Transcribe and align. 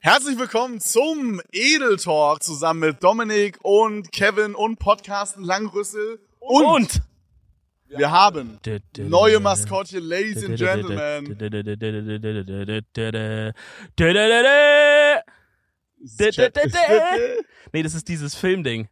Herzlich 0.00 0.38
willkommen 0.38 0.80
zum 0.80 1.40
Edel 1.50 1.96
Talk 1.96 2.44
zusammen 2.44 2.78
mit 2.78 3.02
Dominik 3.02 3.58
und 3.62 4.12
Kevin 4.12 4.54
und 4.54 4.78
Podcasten 4.78 5.42
Langrüssel. 5.42 6.20
Und, 6.38 6.64
Und 6.64 7.02
wir 7.88 8.12
haben 8.12 8.60
neue 8.96 9.40
Maskottchen, 9.40 10.04
Ladies 10.04 10.44
and 10.44 10.56
Gentlemen. 10.56 11.36
Nee, 17.72 17.82
das 17.82 17.94
ist 17.94 18.06
dieses 18.06 18.36
Filmding. 18.36 18.88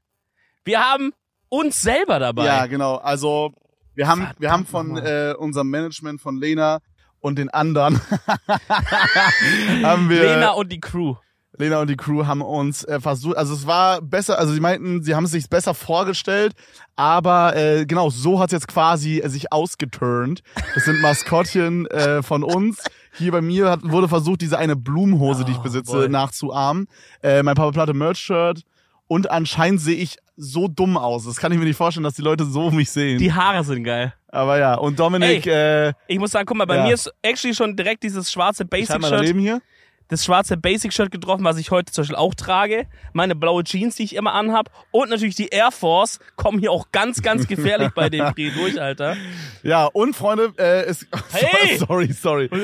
Wir 0.64 0.80
haben 0.80 1.12
uns 1.48 1.80
selber 1.80 2.18
dabei. 2.18 2.46
Ja, 2.46 2.66
genau. 2.66 2.96
Also 2.96 3.52
wir 3.94 4.08
haben, 4.08 4.28
wir 4.40 4.50
haben 4.50 4.66
von 4.66 4.96
äh, 4.96 5.34
unserem 5.38 5.70
Management 5.70 6.20
von 6.20 6.36
Lena 6.36 6.80
und 7.20 7.38
den 7.38 7.48
anderen 7.50 8.00
haben 9.82 10.08
wir 10.08 10.22
Lena 10.22 10.50
und 10.50 10.70
die 10.72 10.80
Crew. 10.80 11.14
Lena 11.58 11.80
und 11.80 11.88
die 11.88 11.96
Crew 11.96 12.26
haben 12.26 12.42
uns 12.42 12.84
äh, 12.84 13.00
versucht, 13.00 13.38
also 13.38 13.54
es 13.54 13.66
war 13.66 14.02
besser, 14.02 14.38
also 14.38 14.52
sie 14.52 14.60
meinten, 14.60 15.02
sie 15.02 15.14
haben 15.14 15.24
es 15.24 15.30
sich 15.30 15.48
besser 15.48 15.72
vorgestellt, 15.72 16.52
aber 16.96 17.56
äh, 17.56 17.86
genau, 17.86 18.10
so 18.10 18.40
hat 18.40 18.48
es 18.48 18.52
jetzt 18.52 18.68
quasi 18.68 19.20
äh, 19.20 19.28
sich 19.30 19.52
ausgeturnt. 19.52 20.42
Das 20.74 20.84
sind 20.84 21.00
Maskottchen 21.00 21.86
äh, 21.86 22.22
von 22.22 22.42
uns. 22.42 22.84
Hier 23.14 23.32
bei 23.32 23.40
mir 23.40 23.70
hat, 23.70 23.80
wurde 23.84 24.06
versucht, 24.08 24.42
diese 24.42 24.58
eine 24.58 24.76
Blumenhose, 24.76 25.46
die 25.46 25.52
ich 25.52 25.58
Oh, 25.58 25.62
besitze, 25.62 25.92
boy. 25.92 26.08
nachzuahmen. 26.10 26.88
Äh, 27.22 27.42
mein 27.42 27.54
Papa 27.54 27.70
Platte 27.70 27.94
Merch-Shirt. 27.94 28.60
Und 29.08 29.30
anscheinend 29.30 29.80
sehe 29.80 29.96
ich 29.96 30.18
so 30.36 30.68
dumm 30.68 30.96
aus. 30.98 31.24
Das 31.24 31.36
kann 31.36 31.50
ich 31.52 31.58
mir 31.58 31.64
nicht 31.64 31.76
vorstellen, 31.76 32.04
dass 32.04 32.14
die 32.14 32.22
Leute 32.22 32.44
so 32.44 32.70
mich 32.70 32.90
sehen. 32.90 33.18
Die 33.18 33.32
Haare 33.32 33.64
sind 33.64 33.84
geil. 33.84 34.12
aber 34.28 34.58
ja, 34.58 34.74
und 34.74 34.98
Dominik, 34.98 35.46
äh, 35.46 35.92
Ich 36.08 36.18
muss 36.18 36.30
sagen, 36.32 36.46
guck 36.46 36.56
mal, 36.58 36.66
bei 36.66 36.76
Ja. 36.76 36.84
mir 36.84 36.94
ist 36.94 37.10
actually 37.22 37.54
schon 37.54 37.74
direkt 37.76 38.02
dieses 38.02 38.30
schwarze 38.30 38.64
Basic-Shirt, 38.66 39.34
hier. 39.36 39.62
das 40.08 40.24
schwarze 40.24 40.56
Basic-Shirt 40.58 41.10
getroffen, 41.10 41.42
was 41.44 41.56
ich 41.56 41.70
heute 41.70 41.90
zum 41.90 42.02
Beispiel 42.02 42.16
auch 42.16 42.34
trage. 42.34 42.86
Meine 43.14 43.34
blaue 43.34 43.64
Jeans, 43.64 43.96
die 43.96 44.04
ich 44.04 44.14
immer 44.14 44.34
anhab. 44.34 44.70
Und 44.90 45.08
natürlich 45.10 45.34
die 45.36 45.48
Air 45.48 45.70
Force 45.72 46.20
kommen 46.36 46.58
hier 46.60 46.70
auch 46.70 46.92
ganz, 46.92 47.22
ganz 47.22 47.46
gefährlich 47.48 47.90
bei 47.94 48.10
dem 48.10 48.26
Dreh 48.34 48.50
durch, 48.50 48.80
Alter. 48.80 49.16
Ja, 49.62 49.86
und 49.86 50.14
Freunde, 50.14 50.52
äh, 50.58 50.82
es, 50.84 51.06
Hey! 51.32 51.78
sorry, 51.78 52.12
sorry. 52.12 52.48
Und 52.48 52.60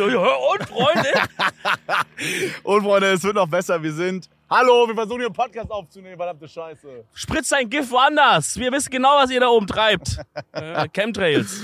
Freunde, 0.68 1.08
Und 2.64 2.82
Freunde, 2.82 3.06
es 3.08 3.22
wird 3.24 3.34
noch 3.36 3.48
besser. 3.48 3.82
Wir 3.82 3.92
sind. 3.92 4.28
Hallo, 4.54 4.86
wir 4.86 4.94
versuchen 4.94 5.20
hier 5.20 5.28
einen 5.28 5.34
Podcast 5.34 5.70
aufzunehmen, 5.70 6.18
verdammte 6.18 6.46
Scheiße. 6.46 7.06
spritzt 7.14 7.52
dein 7.52 7.70
Gift 7.70 7.90
woanders. 7.90 8.58
Wir 8.58 8.70
wissen 8.70 8.90
genau, 8.90 9.16
was 9.16 9.30
ihr 9.30 9.40
da 9.40 9.48
oben 9.48 9.66
treibt. 9.66 10.18
Äh, 10.52 10.86
Chemtrails. 10.92 11.62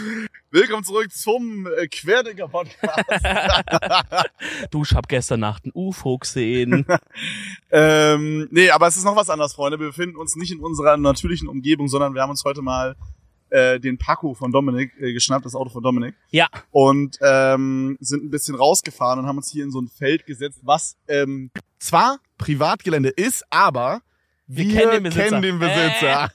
Willkommen 0.51 0.83
zurück 0.83 1.13
zum 1.13 1.67
äh, 1.67 1.87
Querdenker-Podcast. 1.89 3.05
Du, 4.71 4.83
ich 4.83 4.95
hab 4.95 5.07
gestern 5.07 5.41
Nacht 5.41 5.67
ein 5.67 5.73
UFO 5.75 6.17
gesehen. 6.17 6.87
ähm, 7.71 8.49
nee, 8.51 8.71
aber 8.71 8.87
es 8.87 8.97
ist 8.97 9.05
noch 9.05 9.17
was 9.17 9.29
anderes, 9.29 9.53
Freunde. 9.53 9.79
Wir 9.79 9.89
befinden 9.89 10.17
uns 10.17 10.37
nicht 10.37 10.51
in 10.51 10.61
unserer 10.61 10.97
natürlichen 10.97 11.49
Umgebung, 11.49 11.89
sondern 11.89 12.15
wir 12.15 12.23
haben 12.23 12.31
uns 12.31 12.45
heute 12.47 12.63
mal 12.63 12.97
äh, 13.51 13.79
den 13.79 13.99
Paco 13.99 14.33
von 14.33 14.51
Dominik 14.51 14.93
äh, 14.99 15.13
geschnappt, 15.13 15.45
das 15.45 15.55
Auto 15.55 15.69
von 15.69 15.83
Dominik. 15.83 16.15
Ja, 16.31 16.49
Und 16.71 17.19
ähm, 17.21 17.99
sind 18.01 18.25
ein 18.25 18.31
bisschen 18.31 18.55
rausgefahren 18.55 19.19
und 19.19 19.27
haben 19.27 19.37
uns 19.37 19.51
hier 19.51 19.65
in 19.65 19.71
so 19.71 19.81
ein 19.81 19.89
Feld 19.89 20.25
gesetzt, 20.25 20.61
was 20.63 20.97
ähm, 21.09 21.51
zwar 21.79 22.21
Privatgelände 22.39 23.09
ist, 23.11 23.45
aber 23.51 24.01
wir, 24.47 24.67
Wir 24.67 24.81
kennen 24.81 24.93
den 24.93 25.03
Besitzer. 25.03 25.29
Kennen 25.29 25.43
den 25.43 25.59
Besitzer. 25.59 26.31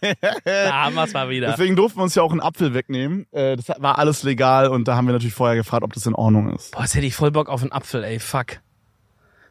da 0.45 0.83
haben 0.83 0.95
wir's 0.95 1.13
mal 1.13 1.29
wieder. 1.29 1.47
Deswegen 1.49 1.75
durften 1.75 1.97
wir 1.99 2.03
uns 2.03 2.13
ja 2.13 2.21
auch 2.21 2.31
einen 2.31 2.41
Apfel 2.41 2.75
wegnehmen. 2.75 3.25
Äh, 3.31 3.55
Das 3.55 3.69
war 3.79 3.97
alles 3.97 4.21
legal 4.21 4.67
und 4.67 4.87
da 4.87 4.95
haben 4.95 5.07
wir 5.07 5.13
natürlich 5.13 5.33
vorher 5.33 5.55
gefragt, 5.55 5.83
ob 5.83 5.93
das 5.93 6.05
in 6.05 6.13
Ordnung 6.13 6.53
ist. 6.53 6.71
Boah, 6.73 6.81
jetzt 6.81 6.93
hätte 6.93 7.07
ich 7.07 7.15
voll 7.15 7.31
Bock 7.31 7.49
auf 7.49 7.61
einen 7.63 7.71
Apfel, 7.71 8.03
ey, 8.03 8.19
fuck. 8.19 8.59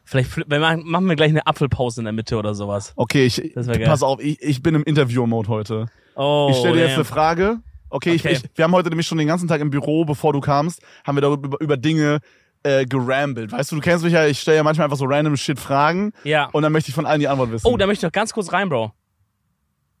Vielleicht 0.05 0.37
wir 0.49 0.59
machen, 0.59 1.05
wir 1.07 1.15
gleich 1.15 1.29
eine 1.29 1.45
Apfelpause 1.47 2.01
in 2.01 2.05
der 2.05 2.13
Mitte 2.13 2.37
oder 2.37 2.53
sowas. 2.55 2.93
Okay, 2.95 3.25
ich, 3.25 3.53
pass 3.85 4.03
auf, 4.03 4.21
ich, 4.21 4.41
ich 4.41 4.61
bin 4.61 4.75
im 4.75 4.83
Interview-Mode 4.83 5.47
heute. 5.49 5.85
Oh, 6.15 6.49
ich 6.51 6.57
stelle 6.57 6.75
dir 6.75 6.81
jetzt 6.81 6.91
damn. 6.91 6.99
eine 6.99 7.05
Frage. 7.05 7.57
Okay, 7.89 8.15
Okay. 8.15 8.15
Ich, 8.15 8.25
ich, 8.25 8.43
wir 8.55 8.63
haben 8.65 8.73
heute 8.73 8.89
nämlich 8.89 9.07
schon 9.07 9.17
den 9.17 9.27
ganzen 9.27 9.47
Tag 9.47 9.61
im 9.61 9.69
Büro, 9.69 10.03
bevor 10.03 10.33
du 10.33 10.41
kamst, 10.41 10.81
haben 11.05 11.15
wir 11.15 11.21
darüber 11.21 11.47
über, 11.47 11.61
über 11.61 11.77
Dinge 11.77 12.19
äh, 12.63 12.85
gerambelt. 12.85 13.51
Weißt 13.51 13.71
du, 13.71 13.75
du 13.75 13.81
kennst 13.81 14.03
mich 14.03 14.13
ja, 14.13 14.25
ich 14.25 14.39
stelle 14.39 14.57
ja 14.57 14.63
manchmal 14.63 14.85
einfach 14.85 14.97
so 14.97 15.05
random 15.05 15.35
Shit 15.37 15.59
Fragen 15.59 16.13
Ja. 16.23 16.49
und 16.53 16.63
dann 16.63 16.71
möchte 16.71 16.89
ich 16.89 16.95
von 16.95 17.05
allen 17.05 17.19
die 17.19 17.27
Antwort 17.27 17.51
wissen. 17.51 17.67
Oh, 17.67 17.77
da 17.77 17.85
möchte 17.87 17.99
ich 18.05 18.07
noch 18.07 18.11
ganz 18.13 18.33
kurz 18.33 18.51
rein, 18.53 18.69
Bro. 18.69 18.91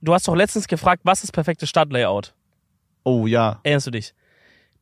Du 0.01 0.13
hast 0.13 0.27
doch 0.27 0.35
letztens 0.35 0.67
gefragt, 0.67 1.01
was 1.05 1.19
ist 1.19 1.23
das 1.29 1.31
perfekte 1.31 1.67
Stadtlayout? 1.67 2.33
oh 3.05 3.27
ja. 3.27 3.59
Erinnerst 3.63 3.87
du 3.87 3.91
dich? 3.91 4.13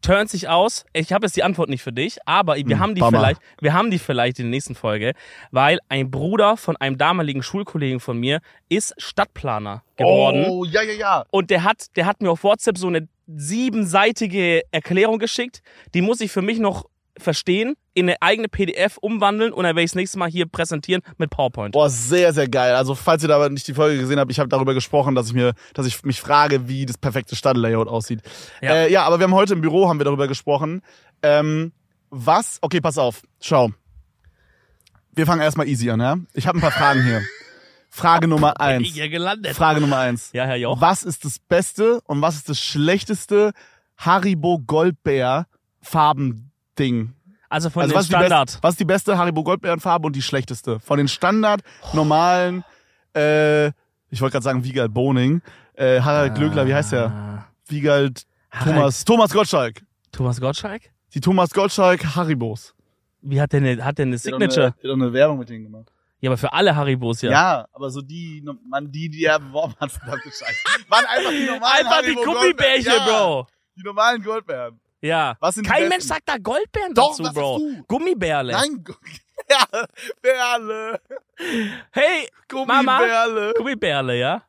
Turnt 0.03 0.31
sich 0.31 0.49
aus, 0.49 0.83
ich 0.93 1.13
habe 1.13 1.27
jetzt 1.27 1.35
die 1.35 1.43
Antwort 1.43 1.69
nicht 1.69 1.83
für 1.83 1.91
dich, 1.93 2.17
aber 2.25 2.55
wir 2.55 2.63
Hm, 2.65 2.79
haben 2.79 2.95
die 2.95 3.01
Bummer. 3.01 3.19
vielleicht, 3.19 3.41
wir 3.61 3.73
haben 3.73 3.91
die 3.91 3.99
vielleicht 3.99 4.39
in 4.39 4.45
der 4.45 4.49
nächsten 4.51 4.73
Folge, 4.73 5.13
weil 5.51 5.77
ein 5.89 6.09
Bruder 6.09 6.57
von 6.57 6.75
einem 6.77 6.97
damaligen 6.97 7.43
Schulkollegen 7.43 7.99
von 7.99 8.17
mir 8.17 8.41
ist 8.67 8.95
Stadtplaner 8.97 9.83
geworden. 9.97 10.45
Oh, 10.49 10.65
ja, 10.65 10.81
ja, 10.81 10.93
ja. 10.93 11.25
Und 11.29 11.51
der 11.51 11.63
hat, 11.63 11.95
der 11.95 12.07
hat 12.07 12.19
mir 12.19 12.31
auf 12.31 12.43
WhatsApp 12.43 12.79
so 12.79 12.87
eine 12.87 13.07
siebenseitige 13.27 14.61
Erklärung 14.71 15.19
geschickt. 15.19 15.61
Die 15.93 16.01
muss 16.01 16.19
ich 16.21 16.31
für 16.31 16.41
mich 16.41 16.59
noch 16.59 16.85
verstehen, 17.21 17.75
in 17.93 18.07
eine 18.07 18.21
eigene 18.21 18.47
PDF 18.47 18.97
umwandeln 18.97 19.53
und 19.53 19.63
dann 19.63 19.75
werde 19.75 19.83
ich 19.83 19.91
das 19.91 19.95
nächste 19.95 20.17
Mal 20.19 20.29
hier 20.29 20.45
präsentieren 20.45 21.01
mit 21.17 21.29
PowerPoint. 21.29 21.73
Boah, 21.73 21.89
sehr, 21.89 22.33
sehr 22.33 22.47
geil. 22.47 22.75
Also, 22.75 22.95
falls 22.95 23.23
ihr 23.23 23.29
da 23.29 23.47
nicht 23.49 23.67
die 23.67 23.73
Folge 23.73 23.99
gesehen 23.99 24.19
habt, 24.19 24.31
ich 24.31 24.39
habe 24.39 24.49
darüber 24.49 24.73
gesprochen, 24.73 25.15
dass 25.15 25.27
ich 25.27 25.33
mir, 25.33 25.53
dass 25.73 25.85
ich 25.85 26.03
mich 26.03 26.21
frage, 26.21 26.67
wie 26.67 26.85
das 26.85 26.97
perfekte 26.97 27.35
Stadtlayout 27.35 27.87
aussieht. 27.87 28.21
Ja. 28.61 28.73
Äh, 28.73 28.91
ja, 28.91 29.03
aber 29.03 29.19
wir 29.19 29.25
haben 29.25 29.35
heute 29.35 29.53
im 29.53 29.61
Büro 29.61 29.87
haben 29.87 29.99
wir 29.99 30.05
darüber 30.05 30.27
gesprochen. 30.27 30.81
Ähm, 31.21 31.71
was? 32.09 32.57
Okay, 32.61 32.81
pass 32.81 32.97
auf. 32.97 33.21
Schau. 33.39 33.71
Wir 35.13 35.25
fangen 35.25 35.41
erstmal 35.41 35.67
easy 35.67 35.89
an, 35.89 35.99
ja? 35.99 36.17
Ich 36.33 36.47
habe 36.47 36.57
ein 36.57 36.61
paar 36.61 36.71
Fragen 36.71 37.03
hier. 37.03 37.21
Frage 37.89 38.27
Nummer 38.27 38.59
eins. 38.61 38.87
hier 38.87 39.09
gelandet. 39.09 39.55
Frage 39.55 39.81
Nummer 39.81 39.97
eins. 39.97 40.29
Ja, 40.33 40.45
Herr 40.45 40.55
Joch. 40.55 40.79
Was 40.79 41.03
ist 41.03 41.25
das 41.25 41.39
beste 41.39 41.99
und 42.05 42.21
was 42.21 42.35
ist 42.35 42.47
das 42.47 42.59
schlechteste 42.59 43.51
Haribo 43.97 44.59
Goldbeer 44.59 45.47
Farbending? 46.81 47.13
Also 47.49 47.69
von 47.69 47.81
Also 47.83 47.93
den 47.93 47.97
was 47.99 48.07
die 48.07 48.13
best, 48.13 48.25
Standard. 48.25 48.57
was 48.61 48.71
ist 48.73 48.79
die 48.79 48.85
beste 48.85 49.17
Haribo 49.17 49.43
Goldbeerenfarbe 49.43 50.07
und 50.07 50.15
die 50.15 50.21
schlechteste? 50.21 50.79
Von 50.79 50.97
den 50.97 51.07
Standard, 51.09 51.61
normalen, 51.93 52.63
äh, 53.15 53.67
ich 54.09 54.21
wollte 54.21 54.33
gerade 54.33 54.43
sagen 54.43 54.63
Wiegald 54.63 54.93
Boning, 54.93 55.41
äh, 55.73 55.99
Harald 56.01 56.35
Glöckler, 56.35 56.65
wie 56.65 56.73
heißt 56.73 56.93
der? 56.93 57.05
Ah. 57.07 57.45
Wiegald 57.67 58.25
Harald- 58.51 58.75
Thomas, 58.77 59.05
Thomas 59.05 59.33
Gottschalk. 59.33 59.81
Thomas 60.11 60.39
Gottschalk? 60.39 60.81
Die 61.13 61.19
Thomas 61.19 61.49
Gottschalk 61.51 62.15
Haribos. 62.15 62.73
Wie 63.21 63.39
hat 63.41 63.51
der 63.51 63.59
eine, 63.61 63.83
hat 63.83 63.97
der 63.97 64.05
eine 64.05 64.17
Signature? 64.17 64.45
eine- 64.67 64.71
der 64.81 64.91
hat 64.91 64.97
doch 64.97 65.03
eine 65.05 65.13
Werbung 65.13 65.39
mit 65.39 65.49
denen 65.49 65.65
gemacht. 65.65 65.91
Ja, 66.21 66.29
aber 66.29 66.37
für 66.37 66.53
alle 66.53 66.75
Haribos, 66.75 67.21
Ja. 67.21 67.31
ja. 67.31 67.65
aber 67.73 67.89
so 67.89 68.01
die, 68.01 68.43
man, 68.69 68.91
die, 68.91 69.09
die 69.09 69.25
er 69.25 69.39
beworben 69.39 69.73
hat, 69.79 69.91
verdammte 69.91 70.29
Scheiße. 70.29 70.85
Waren 70.87 71.05
einfach 71.05 71.31
die 71.31 71.45
normalen 71.47 71.85
Einfach 71.85 72.01
die 72.01 72.15
Haribo 72.15 72.23
Gummibärchen, 72.23 72.85
Goldbeeren. 72.93 73.07
Ja, 73.07 73.23
Bro. 73.25 73.47
Die 73.75 73.83
normalen 73.83 74.23
Goldbeeren. 74.23 74.79
Ja. 75.01 75.35
Was 75.39 75.55
sind 75.55 75.65
die 75.65 75.71
Kein? 75.71 75.89
Mensch 75.89 76.03
sagt 76.05 76.27
da 76.29 76.37
Goldbeeren 76.37 76.93
Doch, 76.93 77.17
dazu, 77.17 77.33
Bro. 77.33 77.61
Gummibärle. 77.87 78.53
Nein, 78.53 78.83
ja, 79.49 79.65
Berle. 80.21 81.01
Hey, 81.91 82.29
Mama. 82.67 82.97
Gummibärle. 82.99 83.53
Gummibärle, 83.57 84.19
ja? 84.19 84.43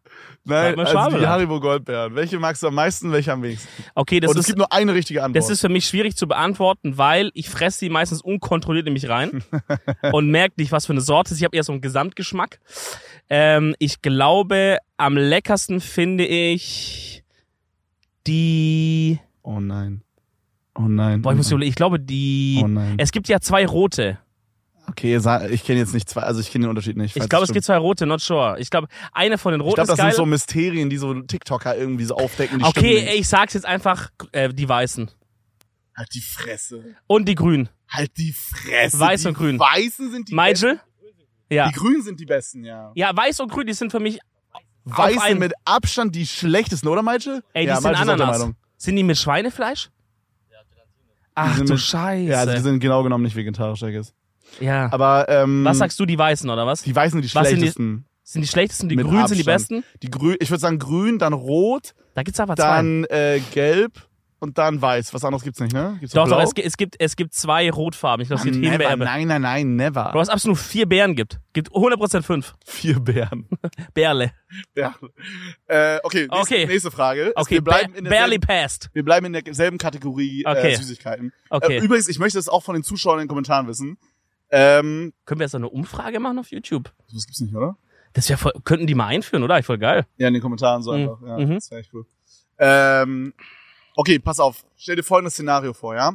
Nein, 0.44 0.78
also 0.78 0.84
die 0.84 0.90
Schwabeland. 0.90 1.26
Haribo 1.26 1.60
Goldbeeren. 1.60 2.14
Welche 2.16 2.38
magst 2.38 2.62
du 2.62 2.66
am 2.66 2.74
meisten, 2.74 3.12
welche 3.12 3.32
am 3.32 3.42
wenigsten? 3.42 3.68
Okay, 3.94 4.18
das 4.18 4.30
Und 4.30 4.36
es 4.36 4.40
ist, 4.40 4.46
gibt 4.48 4.58
nur 4.58 4.72
eine 4.72 4.92
richtige 4.92 5.22
Antwort. 5.22 5.36
das 5.36 5.50
ist 5.50 5.60
für 5.60 5.68
mich 5.68 5.86
schwierig 5.86 6.16
zu 6.16 6.26
beantworten, 6.26 6.98
weil 6.98 7.30
ich 7.34 7.48
fresse 7.48 7.80
die 7.80 7.90
meistens 7.90 8.22
unkontrolliert 8.22 8.86
in 8.86 8.92
mich 8.92 9.08
rein 9.08 9.44
und 10.12 10.30
merke 10.30 10.54
nicht, 10.58 10.72
was 10.72 10.86
für 10.86 10.92
eine 10.92 11.00
Sorte 11.00 11.28
es 11.28 11.32
ist. 11.32 11.38
Ich 11.38 11.44
habe 11.44 11.56
eher 11.56 11.62
so 11.62 11.72
einen 11.72 11.80
Gesamtgeschmack. 11.80 12.58
Ähm, 13.30 13.76
ich 13.78 14.02
glaube, 14.02 14.78
am 14.96 15.16
leckersten 15.16 15.80
finde 15.80 16.26
ich 16.26 17.22
die. 18.26 19.20
oh 19.42 19.60
nein. 19.60 20.02
Oh 20.74 20.82
nein. 20.82 21.22
Boah, 21.22 21.32
ich 21.32 21.36
muss 21.36 21.48
oh, 21.48 21.56
überlegen, 21.56 21.70
ich 21.70 21.76
glaube 21.76 22.00
die. 22.00 22.60
oh 22.64 22.68
nein. 22.68 22.94
Es 22.98 23.12
gibt 23.12 23.28
ja 23.28 23.40
zwei 23.40 23.66
rote. 23.66 24.18
Okay, 24.88 25.16
ich 25.50 25.64
kenne 25.64 25.78
jetzt 25.78 25.94
nicht 25.94 26.08
zwei, 26.08 26.22
also 26.22 26.40
ich 26.40 26.50
kenne 26.50 26.64
den 26.64 26.70
Unterschied 26.70 26.96
nicht. 26.96 27.16
Ich 27.16 27.28
glaube, 27.28 27.42
das 27.42 27.50
es 27.50 27.52
gibt 27.52 27.64
zwei 27.64 27.76
rote, 27.76 28.04
not 28.04 28.20
sure. 28.20 28.58
Ich 28.58 28.68
glaube, 28.68 28.88
eine 29.12 29.38
von 29.38 29.52
den 29.52 29.60
Ich 29.60 29.66
roten 29.66 29.76
glaube, 29.76 29.86
das 29.86 29.98
ist 29.98 30.02
geil. 30.02 30.10
sind 30.12 30.16
so 30.16 30.26
Mysterien, 30.26 30.90
die 30.90 30.96
so 30.96 31.14
TikToker 31.14 31.76
irgendwie 31.76 32.04
so 32.04 32.16
aufdecken. 32.16 32.58
Die 32.58 32.64
okay, 32.64 33.06
ey, 33.06 33.20
ich 33.20 33.28
sag's 33.28 33.54
jetzt 33.54 33.64
einfach, 33.64 34.10
äh, 34.32 34.52
die 34.52 34.68
weißen. 34.68 35.10
Halt 35.96 36.08
die 36.14 36.20
Fresse. 36.20 36.96
Und 37.06 37.28
die 37.28 37.34
grünen. 37.34 37.68
Halt 37.88 38.16
die 38.16 38.32
Fresse. 38.32 38.98
Weiß 38.98 39.22
die 39.22 39.28
und 39.28 39.34
grün. 39.34 39.58
Weißen 39.58 40.10
sind 40.10 40.28
die 40.28 40.34
Michael? 40.34 40.80
Ja. 41.48 41.66
besten. 41.66 41.74
Die 41.74 41.78
Grünen 41.80 42.02
sind 42.02 42.20
die 42.20 42.26
besten, 42.26 42.64
ja. 42.64 42.92
Ja, 42.94 43.14
weiß 43.14 43.40
und 43.40 43.52
grün, 43.52 43.66
die 43.66 43.74
sind 43.74 43.92
für 43.92 44.00
mich, 44.00 44.18
Weiß 44.84 45.18
einen. 45.18 45.28
sind 45.28 45.38
mit 45.38 45.52
Abstand 45.64 46.14
die 46.14 46.26
schlechtesten, 46.26 46.88
oder 46.88 47.02
Michael? 47.02 47.42
ey, 47.52 47.64
die 47.64 47.68
ja, 47.68 47.76
sind 47.80 47.92
der 47.92 48.00
Ananas. 48.00 48.48
Sind 48.78 48.96
die 48.96 49.04
mit 49.04 49.16
Schweinefleisch? 49.16 49.90
Ach 51.34 51.56
du 51.58 51.64
mit- 51.72 51.80
Scheiße. 51.80 52.30
Ja, 52.30 52.46
die 52.46 52.60
sind 52.60 52.80
genau 52.80 53.02
genommen 53.02 53.24
nicht 53.24 53.36
vegetarisch, 53.36 53.82
I 53.82 53.92
guess. 53.92 54.12
Ja. 54.60 54.92
Aber, 54.92 55.26
ähm, 55.28 55.64
Was 55.64 55.78
sagst 55.78 55.98
du, 55.98 56.04
die 56.06 56.18
Weißen, 56.18 56.48
oder 56.50 56.66
was? 56.66 56.82
die 56.82 56.94
Weißen 56.94 57.20
sind 57.20 57.30
die 57.30 57.34
Was 57.34 57.48
sind 57.48 57.56
die- 57.56 57.62
schlechtesten. 57.62 58.04
Sind 58.24 58.42
die 58.42 58.48
schlechtesten, 58.48 58.88
die 58.88 58.96
Grünen 58.96 59.26
sind 59.26 59.36
die 59.38 59.42
besten? 59.42 59.82
Die 60.02 60.10
grün, 60.10 60.36
ich 60.40 60.48
würde 60.50 60.60
sagen 60.60 60.78
grün, 60.78 61.18
dann 61.18 61.32
rot, 61.32 61.94
Da 62.14 62.22
gibt's 62.22 62.38
aber 62.40 62.54
zwei. 62.56 62.62
dann 62.76 63.04
äh, 63.10 63.40
gelb 63.52 63.92
und 64.42 64.58
dann 64.58 64.82
weiß. 64.82 65.14
Was 65.14 65.24
anderes 65.24 65.44
gibt's 65.44 65.60
nicht, 65.60 65.72
ne? 65.72 65.96
Gibt's 66.00 66.14
Doch, 66.14 66.28
doch, 66.28 66.40
es, 66.42 66.52
gibt- 66.54 66.66
es, 66.66 66.76
gibt, 66.76 66.96
es 66.98 67.16
gibt 67.16 67.32
zwei 67.32 67.70
Rotfarben. 67.70 68.22
Ich 68.22 68.28
glaube, 68.28 68.40
es 68.40 68.44
gibt 68.44 68.56
never, 68.58 68.96
nein, 68.96 69.28
nein, 69.28 69.40
nein, 69.42 69.76
never. 69.76 70.10
Du 70.12 70.18
hast 70.18 70.28
absolut 70.28 70.58
vier 70.58 70.86
Beeren 70.86 71.14
gibt. 71.14 71.40
Gibt 71.52 71.70
100% 71.70 72.22
fünf. 72.22 72.54
Vier 72.66 72.98
Bären. 73.00 73.46
Bärle. 73.94 74.32
ja. 74.74 74.94
Äh, 75.66 75.98
okay, 76.02 76.26
nächste, 76.30 76.36
Okay. 76.54 76.66
nächste 76.66 76.90
Frage. 76.90 77.32
Okay, 77.36 77.54
wir 77.54 77.62
bleiben 77.64 77.92
ba 77.92 77.98
in 77.98 78.04
barely 78.04 78.38
passed. 78.38 78.90
wir 78.92 79.04
bleiben 79.04 79.26
in 79.26 79.32
derselben 79.44 79.78
Kategorie 79.78 80.44
Okay. 80.46 80.72
äh, 80.72 80.76
Süßigkeiten. 80.76 81.32
Okay. 81.48 81.78
Äh, 81.78 81.84
übrigens, 81.84 82.08
ich 82.08 82.18
möchte 82.18 82.38
das 82.38 82.48
auch 82.48 82.62
von 82.62 82.74
den 82.74 82.82
Zuschauern 82.84 83.18
in 83.20 83.24
den 83.24 83.28
Kommentaren 83.28 83.66
wissen. 83.68 83.96
Ähm, 84.50 85.12
Können 85.24 85.40
wir 85.40 85.44
jetzt 85.46 85.54
eine 85.54 85.68
Umfrage 85.68 86.20
machen 86.20 86.38
auf 86.38 86.50
YouTube? 86.50 86.92
das 87.12 87.24
gibt's 87.26 87.40
nicht, 87.40 87.54
oder? 87.54 87.76
Das 88.12 88.28
wäre 88.28 88.38
voll, 88.38 88.52
könnten 88.64 88.86
die 88.86 88.94
mal 88.94 89.06
einführen, 89.06 89.42
oder? 89.42 89.58
Ich 89.58 89.64
voll 89.64 89.78
geil. 89.78 90.04
Ja, 90.18 90.28
in 90.28 90.34
den 90.34 90.42
Kommentaren 90.42 90.82
so 90.82 90.92
Mhm. 90.92 90.98
einfach. 91.00 91.22
Ja, 91.26 91.38
Mhm. 91.38 91.54
das 91.54 91.70
wäre 91.70 91.80
echt 91.80 91.94
cool. 91.94 92.04
Ähm, 92.58 93.32
okay, 93.96 94.18
pass 94.18 94.40
auf. 94.40 94.64
Stell 94.76 94.96
dir 94.96 95.02
folgendes 95.02 95.34
Szenario 95.34 95.72
vor, 95.72 95.94
ja? 95.94 96.14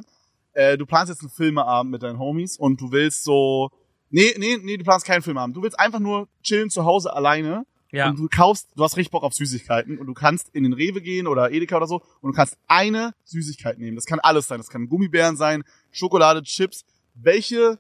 Äh, 0.54 0.78
du 0.78 0.86
planst 0.86 1.10
jetzt 1.10 1.22
einen 1.22 1.30
Filmeabend 1.30 1.92
mit 1.92 2.04
deinen 2.04 2.20
Homies 2.20 2.58
und 2.58 2.82
du 2.82 2.92
willst 2.92 3.24
so. 3.24 3.70
Nee, 4.10 4.34
nee, 4.38 4.58
nee, 4.62 4.78
du 4.78 4.84
planst 4.84 5.06
keinen 5.06 5.22
Filmeabend. 5.22 5.56
Du 5.56 5.62
willst 5.62 5.78
einfach 5.80 6.00
nur 6.00 6.28
chillen 6.42 6.70
zu 6.70 6.86
Hause 6.86 7.14
alleine 7.14 7.66
Ja. 7.92 8.08
und 8.10 8.18
du 8.18 8.28
kaufst, 8.30 8.70
du 8.76 8.84
hast 8.84 8.96
richtig 8.96 9.12
Bock 9.12 9.24
auf 9.24 9.34
Süßigkeiten 9.34 9.98
und 9.98 10.08
du 10.08 10.14
kannst 10.14 10.50
in 10.56 10.64
den 10.64 10.74
Rewe 10.74 11.02
gehen 11.02 11.28
oder 11.28 11.52
Edeka 11.52 11.76
oder 11.78 11.88
so 11.88 12.02
und 12.22 12.32
du 12.32 12.36
kannst 12.36 12.58
eine 12.68 13.14
Süßigkeit 13.26 13.78
nehmen. 13.80 13.96
Das 13.96 14.06
kann 14.06 14.20
alles 14.20 14.48
sein. 14.48 14.60
Das 14.60 14.70
kann 14.70 14.88
Gummibären 14.88 15.36
sein, 15.36 15.64
Schokolade, 15.92 16.42
Chips. 16.44 16.86
Welche 17.16 17.80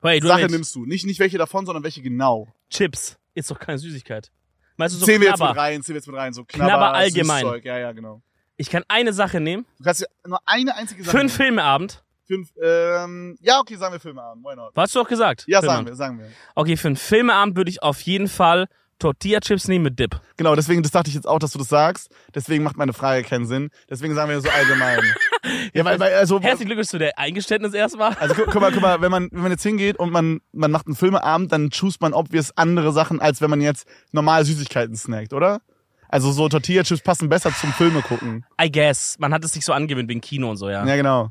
Wait, 0.00 0.22
Sache 0.24 0.42
wait. 0.44 0.50
nimmst 0.50 0.74
du? 0.74 0.84
Nicht, 0.84 1.06
nicht 1.06 1.20
welche 1.20 1.38
davon, 1.38 1.64
sondern 1.64 1.84
welche 1.84 2.02
genau. 2.02 2.48
Chips. 2.70 3.16
Ist 3.34 3.50
doch 3.50 3.58
keine 3.58 3.78
Süßigkeit. 3.78 4.30
Meinst 4.76 4.96
du 4.96 5.00
so 5.00 5.06
zählen 5.06 5.20
wir 5.20 5.28
jetzt 5.28 5.40
mit 5.40 5.56
rein, 5.56 5.82
zählen 5.82 5.94
wir 5.94 5.98
jetzt 6.00 6.06
mit 6.08 6.16
rein. 6.16 6.32
So 6.32 6.44
Knabber, 6.44 6.68
Knabber 6.70 6.92
allgemein. 6.94 7.42
Süßzeug. 7.44 7.64
Ja, 7.64 7.78
ja, 7.78 7.92
genau. 7.92 8.20
Ich 8.58 8.68
kann 8.70 8.82
eine 8.88 9.12
Sache 9.12 9.40
nehmen. 9.40 9.64
Du 9.78 9.84
kannst 9.84 10.00
ja 10.02 10.06
nur 10.26 10.40
eine 10.44 10.74
einzige 10.76 11.02
Sache 11.04 11.10
Für 11.12 11.20
einen 11.20 11.28
nehmen. 11.28 11.36
Filmeabend. 11.36 12.04
Fünf, 12.26 12.50
ähm, 12.62 13.38
ja, 13.40 13.58
okay, 13.60 13.76
sagen 13.76 13.94
wir 13.94 14.00
Filmeabend. 14.00 14.44
Why 14.44 14.54
not? 14.56 14.72
Was 14.74 14.82
hast 14.90 14.96
du 14.96 14.98
doch 15.00 15.08
gesagt? 15.08 15.44
Ja, 15.46 15.62
sagen 15.62 15.86
wir, 15.86 15.94
sagen 15.94 16.18
wir. 16.18 16.26
Okay, 16.54 16.76
für 16.76 16.88
einen 16.88 16.96
Filmeabend 16.96 17.56
würde 17.56 17.70
ich 17.70 17.82
auf 17.82 18.00
jeden 18.02 18.28
Fall 18.28 18.66
Tortilla-Chips 18.98 19.68
nehmen 19.68 19.84
mit 19.84 19.98
Dip. 19.98 20.20
Genau, 20.36 20.56
deswegen, 20.56 20.82
das 20.82 20.90
dachte 20.92 21.08
ich 21.08 21.14
jetzt 21.14 21.26
auch, 21.28 21.38
dass 21.38 21.52
du 21.52 21.58
das 21.58 21.68
sagst. 21.68 22.10
Deswegen 22.34 22.64
macht 22.64 22.76
meine 22.76 22.92
Frage 22.92 23.22
keinen 23.22 23.46
Sinn. 23.46 23.70
Deswegen 23.88 24.14
sagen 24.16 24.28
wir 24.28 24.40
so 24.40 24.48
allgemein. 24.50 24.98
ja, 25.72 25.84
weil, 25.84 26.00
weil, 26.00 26.12
also, 26.14 26.40
Herzlichen 26.40 26.66
Glückwunsch 26.66 26.88
zu 26.88 26.98
der 26.98 27.16
Eingeständnis 27.16 27.72
erstmal. 27.74 28.14
also 28.14 28.34
gu- 28.34 28.44
guck 28.50 28.60
mal, 28.60 28.72
guck 28.72 28.82
mal, 28.82 29.00
wenn 29.00 29.10
man, 29.12 29.28
wenn 29.30 29.42
man 29.42 29.52
jetzt 29.52 29.62
hingeht 29.62 29.98
und 30.00 30.10
man, 30.10 30.40
man 30.52 30.72
macht 30.72 30.86
einen 30.88 30.96
Filmeabend, 30.96 31.52
dann 31.52 31.70
choose 31.70 31.98
man 32.00 32.12
obvious 32.12 32.50
andere 32.56 32.92
Sachen, 32.92 33.20
als 33.20 33.40
wenn 33.40 33.50
man 33.50 33.60
jetzt 33.60 33.86
normal 34.10 34.44
Süßigkeiten 34.44 34.96
snackt, 34.96 35.32
oder? 35.32 35.60
Also 36.08 36.32
so 36.32 36.48
Tortilla-Chips 36.48 37.02
passen 37.02 37.28
besser 37.28 37.52
zum 37.54 37.72
Filme 37.72 38.00
gucken. 38.02 38.44
I 38.60 38.70
guess. 38.70 39.16
Man 39.18 39.32
hat 39.34 39.44
es 39.44 39.52
sich 39.52 39.64
so 39.64 39.72
angewöhnt 39.72 40.08
wegen 40.08 40.20
Kino 40.20 40.50
und 40.50 40.56
so, 40.56 40.68
ja. 40.70 40.86
Ja, 40.86 40.96
genau. 40.96 41.30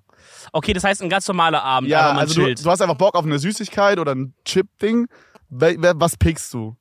Okay, 0.51 0.73
das 0.73 0.83
heißt 0.83 1.01
ein 1.01 1.09
ganz 1.09 1.27
normaler 1.27 1.63
Abend, 1.63 1.89
Ja, 1.89 2.11
also 2.11 2.35
du, 2.35 2.41
chillt. 2.45 2.63
du 2.65 2.69
hast 2.69 2.81
einfach 2.81 2.97
Bock 2.97 3.15
auf 3.15 3.25
eine 3.25 3.39
Süßigkeit 3.39 3.97
oder 3.99 4.13
ein 4.13 4.33
Chip-Ding. 4.45 5.07
Was 5.49 6.17
pickst 6.17 6.53
du? 6.53 6.75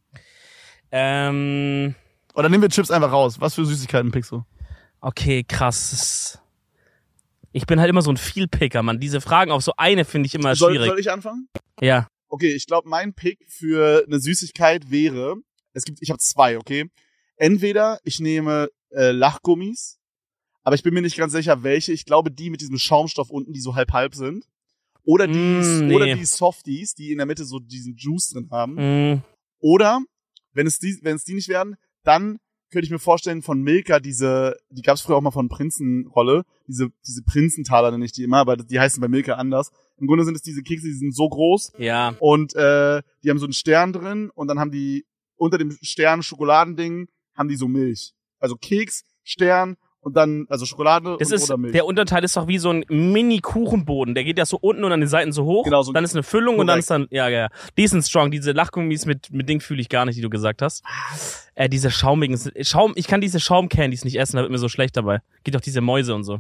ähm, 0.93 1.95
Oder 2.35 2.49
nehmen 2.49 2.63
wir 2.63 2.69
Chips 2.69 2.91
einfach 2.91 3.13
raus. 3.13 3.41
Was 3.41 3.55
für 3.55 3.65
Süßigkeiten 3.65 4.11
pickst 4.11 4.33
du? 4.33 4.45
okay, 5.01 5.45
krass. 5.45 6.41
Ich 7.53 7.65
bin 7.67 7.79
halt 7.81 7.89
immer 7.89 8.03
so 8.03 8.11
ein 8.11 8.17
Vielpicker, 8.17 8.83
Mann. 8.83 8.99
Diese 8.99 9.21
Fragen 9.21 9.51
auf 9.53 9.63
so 9.63 9.73
eine 9.77 10.05
finde 10.05 10.27
ich 10.27 10.35
immer 10.35 10.55
Soll, 10.57 10.73
schwierig. 10.73 10.89
soll 10.89 10.99
ich 10.99 11.11
anfangen? 11.11 11.49
Ja. 11.81 12.09
Okay, 12.29 12.53
ich 12.55 12.67
glaube, 12.67 12.89
mein 12.89 13.15
Pick 13.15 13.39
für 13.49 14.05
eine 14.07 14.19
Süßigkeit 14.21 14.91
wäre, 14.91 15.37
es 15.73 15.85
gibt, 15.85 15.99
ich 16.03 16.11
habe 16.11 16.19
zwei, 16.19 16.59
okay. 16.59 16.91
Entweder 17.37 17.99
ich 18.05 18.21
nehme 18.21 18.71
äh, 18.91 19.11
Lachgummis, 19.11 19.99
aber 20.63 20.75
ich 20.75 20.83
bin 20.83 20.95
mir 20.95 21.03
nicht 21.03 21.17
ganz 21.17 21.33
sicher, 21.33 21.63
welche. 21.63 21.93
Ich 21.93 22.05
glaube, 22.05 22.31
die 22.31 22.51
mit 22.51 22.61
diesem 22.61 22.79
Schaumstoff 22.79 23.31
unten, 23.31 23.53
die 23.53 23.61
so 23.61 23.75
halb 23.75 23.93
halb 23.93 24.15
sind. 24.15 24.47
Oder 25.05 25.29
die, 25.29 25.35
Mm, 25.39 25.87
nee. 25.87 25.95
oder 25.95 26.07
die 26.15 26.25
Softies, 26.25 26.95
die 26.95 27.13
in 27.13 27.19
der 27.19 27.27
Mitte 27.27 27.45
so 27.45 27.61
diesen 27.61 27.95
Juice 27.97 28.31
drin 28.31 28.49
haben. 28.51 28.75
Mm, 28.75 29.23
Oder, 29.61 30.01
wenn 30.53 30.67
es 30.67 30.79
die, 30.81 30.99
wenn 31.03 31.17
es 31.17 31.25
die 31.25 31.35
nicht 31.35 31.49
werden, 31.49 31.77
dann 32.03 32.39
könnte 32.71 32.87
ich 32.87 32.91
mir 32.91 32.99
vorstellen, 32.99 33.43
von 33.43 33.63
Milka 33.63 34.01
diese, 34.01 34.57
die 34.71 34.83
gab 34.83 34.97
es 34.97 35.03
früher 35.03 35.17
auch 35.17 35.21
mal 35.21 35.31
von 35.31 35.49
Prinzenrolle, 35.49 36.45
diese, 36.67 36.91
diese 37.07 37.23
Prinzentaler 37.23 37.93
nenne 37.93 38.05
ich 38.05 38.13
die 38.13 38.25
immer, 38.25 38.39
aber 38.39 38.57
die 38.57 38.81
heißen 38.81 39.01
bei 39.01 39.09
Milka 39.09 39.35
anders. 39.35 39.71
Im 39.99 40.09
Grunde 40.09 40.25
sind 40.25 40.35
es 40.35 40.43
diese 40.43 40.63
Kekse, 40.63 40.89
die 40.89 40.95
sind 40.95 41.15
so 41.15 41.29
groß 41.29 41.75
ja. 41.79 42.17
und 42.19 42.55
äh, 42.57 43.03
die 43.23 43.31
haben 43.31 43.39
so 43.39 43.47
einen 43.47 43.53
Stern 43.53 43.93
drin 43.93 44.31
und 44.35 44.49
dann 44.49 44.59
haben 44.59 44.73
die 44.73 45.07
unter 45.37 45.59
dem 45.59 45.77
Stern 45.81 46.23
Schokoladending 46.23 47.09
haben 47.37 47.49
die 47.49 47.57
so 47.57 47.69
Milch. 47.69 48.13
Also 48.39 48.57
Keks, 48.57 49.05
Stern 49.25 49.77
und 50.01 50.17
dann 50.17 50.47
also 50.49 50.67
Schokolade 50.67 51.17
Das 51.19 51.29
und 51.31 51.35
ist, 51.35 51.51
oder 51.51 51.57
Milch. 51.59 51.73
der 51.73 51.85
Unterteil 51.85 52.23
ist 52.23 52.37
doch 52.37 52.47
wie 52.47 52.59
so 52.59 52.71
ein 52.71 52.85
Mini-Kuchenboden. 52.89 54.15
Der 54.15 54.23
geht 54.25 54.39
ja 54.39 54.47
so 54.47 54.57
unten 54.57 54.85
und 54.85 54.93
an 54.93 55.01
den 55.01 55.09
Seiten 55.09 55.33
so 55.33 55.45
hoch. 55.45 55.65
Genau, 55.65 55.83
so 55.83 55.93
dann 55.93 56.05
ist 56.05 56.15
eine 56.15 56.23
Füllung 56.23 56.59
und 56.59 56.67
dann 56.69 56.79
ist 56.79 56.91
dann, 56.91 57.09
ja, 57.11 57.29
ja, 57.29 57.39
ja. 57.39 57.49
Die 57.77 57.87
sind 57.87 58.03
strong. 58.05 58.31
Diese 58.31 58.53
Lachgummis 58.53 59.05
mit, 59.05 59.33
mit 59.33 59.49
Ding 59.49 59.61
fühle 59.61 59.81
ich 59.81 59.89
gar 59.89 60.05
nicht, 60.05 60.17
die 60.17 60.23
du 60.23 60.31
gesagt 60.31 60.63
hast. 60.63 60.85
Äh, 61.55 61.69
diese 61.69 61.91
schaumigen, 61.91 62.39
Schaum, 62.63 62.93
ich 62.95 63.09
kann 63.09 63.21
diese 63.21 63.41
Schaumcandies 63.41 64.05
nicht 64.05 64.17
essen, 64.19 64.37
da 64.37 64.43
wird 64.43 64.53
mir 64.53 64.59
so 64.59 64.69
schlecht 64.69 64.97
dabei. 64.97 65.21
Geht 65.43 65.55
doch 65.55 65.61
diese 65.61 65.81
Mäuse 65.81 66.15
und 66.15 66.23
so. 66.25 66.39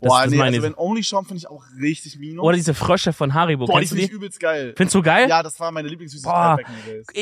Das, 0.00 0.08
Boah, 0.08 0.22
das 0.22 0.30
nee, 0.30 0.36
meine 0.38 0.56
also 0.56 0.62
wenn 0.68 0.74
Only 0.76 1.04
Schaum 1.04 1.24
finde 1.26 1.38
ich 1.38 1.48
auch 1.48 1.62
richtig 1.80 2.18
minus. 2.18 2.42
Oder 2.44 2.56
diese 2.56 2.72
Frösche 2.74 3.12
von 3.12 3.34
Haribo. 3.34 3.66
Boah, 3.66 3.74
die 3.80 3.86
Kennst 3.86 3.92
du 3.92 3.94
finde 3.96 4.04
ich 4.04 4.10
die? 4.10 4.16
übelst 4.16 4.40
geil. 4.40 4.74
Findest 4.76 4.94
du 4.94 5.02
geil? 5.02 5.28
Ja, 5.28 5.42
das 5.42 5.58
war 5.60 5.70
meine 5.72 5.88
Lieblingssüßigkeit 5.88 6.56
back 6.56 6.66
in 6.68 6.74
the 6.84 6.90
days. 6.90 7.06
Das 7.06 7.14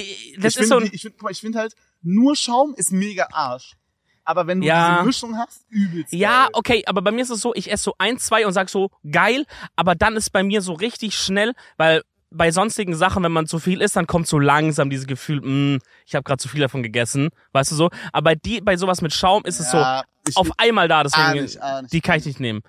ich 0.55 0.61
ist 0.61 0.69
so 0.69 0.75
finde, 0.77 0.77
ein, 0.77 0.91
die- 0.91 0.95
ich 0.97 1.03
finde, 1.03 1.35
finde 1.35 1.59
halt, 1.59 1.75
nur 2.03 2.37
Schaum 2.37 2.75
ist 2.77 2.93
mega 2.93 3.27
Arsch. 3.33 3.75
Aber 4.25 4.47
wenn 4.47 4.61
du 4.61 4.67
Ja. 4.67 4.93
diese 4.97 5.07
Mischung 5.07 5.37
hast, 5.39 5.65
übelst 5.71 6.13
Ja, 6.13 6.43
geil. 6.45 6.51
okay, 6.53 6.83
aber 6.87 7.01
bei 7.03 7.11
mir 7.11 7.23
ist 7.23 7.31
es 7.31 7.41
so, 7.41 7.55
ich 7.55 7.73
esse 7.73 7.83
so 7.85 7.95
ein, 7.99 8.19
zwei 8.19 8.47
und 8.47 8.53
sag 8.53 8.69
so, 8.69 8.91
geil, 9.11 9.45
aber 9.75 9.95
dann 9.95 10.17
ist 10.17 10.31
bei 10.31 10.43
mir 10.43 10.61
so 10.61 10.75
richtig 10.75 11.15
schnell, 11.17 11.55
weil 11.79 12.03
bei 12.31 12.51
sonstigen 12.53 12.95
Sachen, 12.95 13.23
wenn 13.25 13.33
man 13.33 13.47
zu 13.47 13.59
viel 13.59 13.81
isst, 13.81 13.97
dann 13.97 14.07
kommt 14.07 14.29
so 14.29 14.39
langsam 14.39 14.91
dieses 14.91 15.07
Gefühl, 15.07 15.41
mh, 15.41 15.79
ich 16.05 16.15
habe 16.15 16.25
gerade 16.25 16.37
zu 16.39 16.49
viel 16.49 16.61
davon 16.61 16.83
gegessen, 16.83 17.31
weißt 17.53 17.71
du 17.73 17.75
so. 17.75 17.91
Aber 18.13 18.25
bei 18.25 18.35
die, 18.35 18.61
bei 18.61 18.77
sowas 18.77 19.01
mit 19.01 19.15
Schaum 19.15 19.45
ist 19.47 19.61
es 19.61 19.71
so 19.71 19.79
Ja, 19.79 20.05
ich 20.29 20.37
auf 20.37 20.51
einmal 20.59 20.89
da, 20.89 21.01
ah, 21.01 21.03
deswegen 21.05 21.43
nicht, 21.43 21.63
ah, 21.63 21.83
nicht. 21.83 21.93
die 21.93 22.01
kann 22.01 22.19
ich 22.19 22.27
nicht 22.27 22.41
nehmen. 22.41 22.63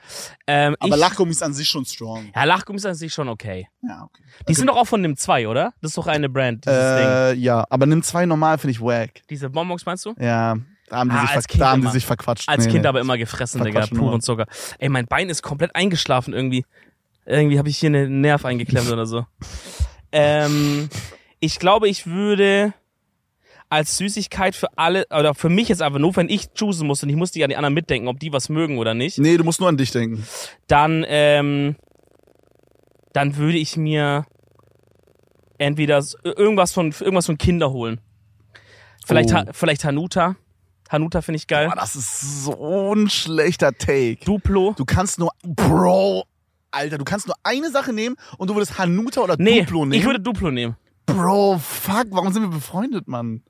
Ähm, 0.48 0.76
Aber 0.80 0.96
ich, 0.96 1.00
Lachgummis 1.02 1.42
an 1.42 1.54
sich 1.54 1.68
schon 1.70 1.86
strong. 1.86 2.32
ja, 2.36 2.44
Lachgummis 2.44 2.86
an 2.86 2.96
sich 2.96 3.14
schon 3.14 3.30
okay. 3.30 3.68
Ja, 3.82 4.04
okay. 4.04 4.24
Die 4.48 4.54
sind 4.54 4.68
doch 4.68 4.78
auch 4.78 4.88
von 4.88 5.04
dem 5.04 5.16
2, 5.18 5.48
oder? 5.48 5.74
Das 5.82 5.92
ist 5.92 5.98
doch 5.98 6.08
eine 6.08 6.30
Brand, 6.30 6.66
dieses 6.66 6.78
Ding. 6.96 7.08
Äh, 7.08 7.34
ja, 7.34 7.66
aber 7.70 7.86
nimm 7.86 8.02
zwei 8.04 8.26
normal 8.26 8.58
finde 8.58 8.72
ich 8.72 8.82
wack. 8.82 9.22
Diese 9.30 9.50
Bonbons 9.50 9.86
meinst 9.86 10.06
du? 10.06 10.14
Ja, 10.20 10.58
da 10.90 10.98
haben 10.98 11.10
die, 11.10 11.16
Ah, 11.16 11.22
sich, 11.28 11.52
ver 11.52 11.60
da 11.60 11.72
haben 11.72 11.82
die 11.82 11.88
sich 11.90 12.06
verquatscht. 12.06 12.50
Als 12.50 12.66
Nee, 12.66 12.72
Kind 12.72 12.84
nee. 12.84 12.88
aber 12.90 13.00
immer 13.00 13.18
gefressen, 13.18 13.64
Digga. 13.64 13.86
Puren 13.88 14.00
nur. 14.12 14.20
Zucker. 14.22 14.46
Ey, 14.80 14.90
mein 14.90 15.06
Bein 15.06 15.30
ist 15.30 15.42
komplett 15.44 15.76
eingeschlafen 15.76 16.34
irgendwie. 16.34 16.66
Irgendwie 17.26 17.60
habe 17.60 17.70
ich 17.70 17.78
hier 17.78 17.88
einen 17.88 18.22
Nerv 18.22 18.44
eingeklemmt 18.46 18.92
oder 18.92 19.06
so. 19.06 19.26
Ähm, 20.12 20.90
ich 21.40 21.60
glaube, 21.60 21.88
ich 21.88 22.08
würde 22.08 22.74
als 23.70 23.98
Süßigkeit 23.98 24.56
für 24.56 24.68
alle, 24.78 25.06
oder 25.12 25.36
für 25.36 25.50
mich 25.50 25.68
jetzt 25.70 25.82
einfach 25.82 26.00
nur, 26.00 26.16
wenn 26.16 26.28
ich 26.30 26.54
choosen 26.54 26.88
muss 26.88 27.04
und 27.04 27.10
ich 27.10 27.16
muss 27.16 27.32
die 27.32 27.44
an 27.44 27.50
die 27.50 27.56
anderen 27.56 27.74
mitdenken, 27.76 28.08
ob 28.08 28.20
die 28.20 28.34
was 28.34 28.50
mögen 28.50 28.78
oder 28.80 28.94
nicht, 28.96 29.20
Nee, 29.20 29.38
du 29.38 29.44
musst 29.44 29.60
nur 29.60 29.70
an 29.70 29.78
dich 29.78 29.92
denken. 29.92 30.26
dann, 30.68 31.06
ähm, 31.08 31.76
dann 33.14 33.36
würde 33.38 33.58
ich 33.58 33.78
mir 33.78 34.26
entweder 35.58 35.98
s- 35.98 36.16
irgendwas 36.24 36.74
von, 36.74 36.92
irgendwas 37.00 37.26
von 37.26 37.38
Kinder 37.38 37.72
holen. 37.72 38.00
Vielleicht, 39.06 39.32
Oh. 39.32 39.36
Ha- 39.36 39.46
vielleicht 39.52 39.84
Hanuta. 39.84 40.36
Hanuta 40.90 41.22
finde 41.22 41.38
ich 41.38 41.48
geil. 41.48 41.68
Boah, 41.68 41.76
das 41.76 41.96
ist 41.96 42.44
so 42.46 42.94
ein 42.96 43.10
schlechter 43.10 43.74
Take. 43.74 44.18
Duplo. 44.26 44.74
Du 44.78 44.86
kannst 44.86 45.20
nur, 45.20 45.32
Bro, 45.44 46.24
Alter, 46.72 46.98
du 46.98 47.04
kannst 47.06 47.28
nur 47.28 47.36
eine 47.44 47.70
Sache 47.72 47.94
nehmen 47.94 48.16
und 48.38 48.50
du 48.50 48.56
würdest 48.56 48.80
Hanuta 48.80 49.22
oder 49.22 49.36
Nee, 49.38 49.62
Duplo 49.62 49.86
nehmen. 49.86 49.94
ich 50.00 50.06
würde 50.06 50.20
Duplo 50.20 50.50
nehmen. 50.52 50.76
Bro, 51.06 51.60
fuck, 51.60 52.08
warum 52.12 52.32
sind 52.34 52.44
wir 52.44 52.50
befreundet, 52.50 53.08
Mann? 53.08 53.44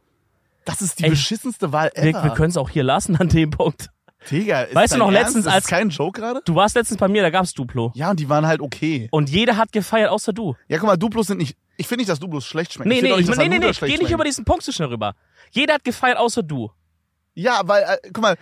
Das 0.69 0.81
ist 0.81 0.99
die 0.99 1.05
Ey, 1.05 1.09
beschissenste 1.11 1.71
Wahl 1.71 1.91
Wir, 1.95 2.03
ever. 2.09 2.23
wir 2.23 2.31
können 2.31 2.49
es 2.49 2.57
auch 2.57 2.69
hier 2.69 2.83
lassen 2.83 3.15
an 3.15 3.29
dem 3.29 3.49
Punkt. 3.49 3.89
Digga, 4.29 4.63
ist 4.63 4.75
Weißt 4.75 4.93
du 4.93 4.97
noch, 4.97 5.11
Ernst? 5.11 5.21
letztens 5.35 5.47
als- 5.47 5.63
ist 5.65 5.69
kein 5.69 5.89
Joke 5.89 6.19
gerade? 6.19 6.41
Du 6.45 6.53
warst 6.53 6.75
letztens 6.75 6.99
bei 6.99 7.07
mir, 7.07 7.21
da 7.21 7.29
gab's 7.29 7.53
Duplo. 7.53 7.91
Ja, 7.95 8.09
und 8.11 8.19
die 8.19 8.27
waren 8.27 8.45
halt 8.45 8.59
okay. 8.61 9.07
Und 9.11 9.29
jeder 9.29 9.55
hat 9.57 9.71
gefeiert, 9.71 10.09
außer 10.09 10.33
du. 10.33 10.55
Ja, 10.67 10.77
guck 10.77 10.88
mal, 10.88 10.97
Duplos 10.97 11.27
sind 11.27 11.38
nicht, 11.38 11.55
ich 11.77 11.88
finde 11.88 12.01
nicht, 12.01 12.09
dass 12.09 12.19
Duplos 12.19 12.45
schlecht 12.45 12.73
schmecken. 12.73 12.89
Nee, 12.89 12.97
ich 12.97 13.01
nee, 13.03 13.15
nicht, 13.15 13.38
nee, 13.38 13.47
nee, 13.47 13.59
nee, 13.59 13.73
schlecht 13.73 13.95
geh 13.95 14.03
nicht 14.03 14.11
über 14.11 14.25
diesen 14.25 14.43
Punkt 14.45 14.63
so 14.63 14.71
schnell 14.73 14.89
rüber. 14.89 15.15
Jeder 15.51 15.75
hat 15.75 15.83
gefeiert, 15.85 16.17
außer 16.17 16.43
du. 16.43 16.69
Ja, 17.33 17.61
weil, 17.63 17.83
äh, 17.83 17.97
guck 18.13 18.21
mal, 18.21 18.35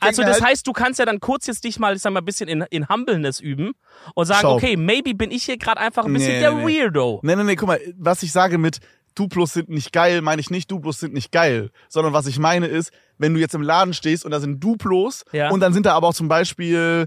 Also 0.00 0.22
das 0.22 0.34
halt, 0.34 0.44
heißt, 0.44 0.66
du 0.66 0.72
kannst 0.72 0.98
ja 1.00 1.06
dann 1.06 1.18
kurz 1.18 1.46
jetzt 1.46 1.64
dich 1.64 1.78
mal, 1.78 1.96
ich 1.96 2.02
sag 2.02 2.12
mal, 2.12 2.20
ein 2.20 2.24
bisschen 2.26 2.48
in, 2.48 2.60
in 2.70 2.88
Humbleness 2.88 3.40
üben 3.40 3.72
und 4.14 4.26
sagen, 4.26 4.40
Schau. 4.42 4.54
okay, 4.56 4.76
maybe 4.76 5.14
bin 5.14 5.30
ich 5.30 5.44
hier 5.44 5.56
gerade 5.56 5.80
einfach 5.80 6.04
ein 6.04 6.12
bisschen 6.12 6.34
Nee, 6.34 6.40
der 6.40 6.52
nee, 6.52 6.64
nee. 6.64 6.78
Weirdo. 6.80 7.20
Nee, 7.22 7.34
nee, 7.36 7.42
nee, 7.44 7.56
guck 7.56 7.68
mal, 7.68 7.80
was 7.96 8.22
ich 8.22 8.30
sage 8.32 8.58
mit 8.58 8.78
Duplos 9.14 9.52
sind 9.52 9.68
nicht 9.68 9.92
geil, 9.92 10.22
meine 10.22 10.40
ich 10.40 10.50
nicht, 10.50 10.70
Duplos 10.70 11.00
sind 11.00 11.12
nicht 11.14 11.32
geil. 11.32 11.70
Sondern 11.88 12.12
was 12.12 12.26
ich 12.26 12.38
meine 12.38 12.66
ist, 12.66 12.92
wenn 13.18 13.34
du 13.34 13.40
jetzt 13.40 13.54
im 13.54 13.62
Laden 13.62 13.92
stehst 13.94 14.24
und 14.24 14.30
da 14.30 14.40
sind 14.40 14.62
Duplos 14.62 15.24
Ja. 15.32 15.50
und 15.50 15.60
dann 15.60 15.72
sind 15.72 15.86
da 15.86 15.94
aber 15.94 16.08
auch 16.08 16.14
zum 16.14 16.28
Beispiel, 16.28 17.06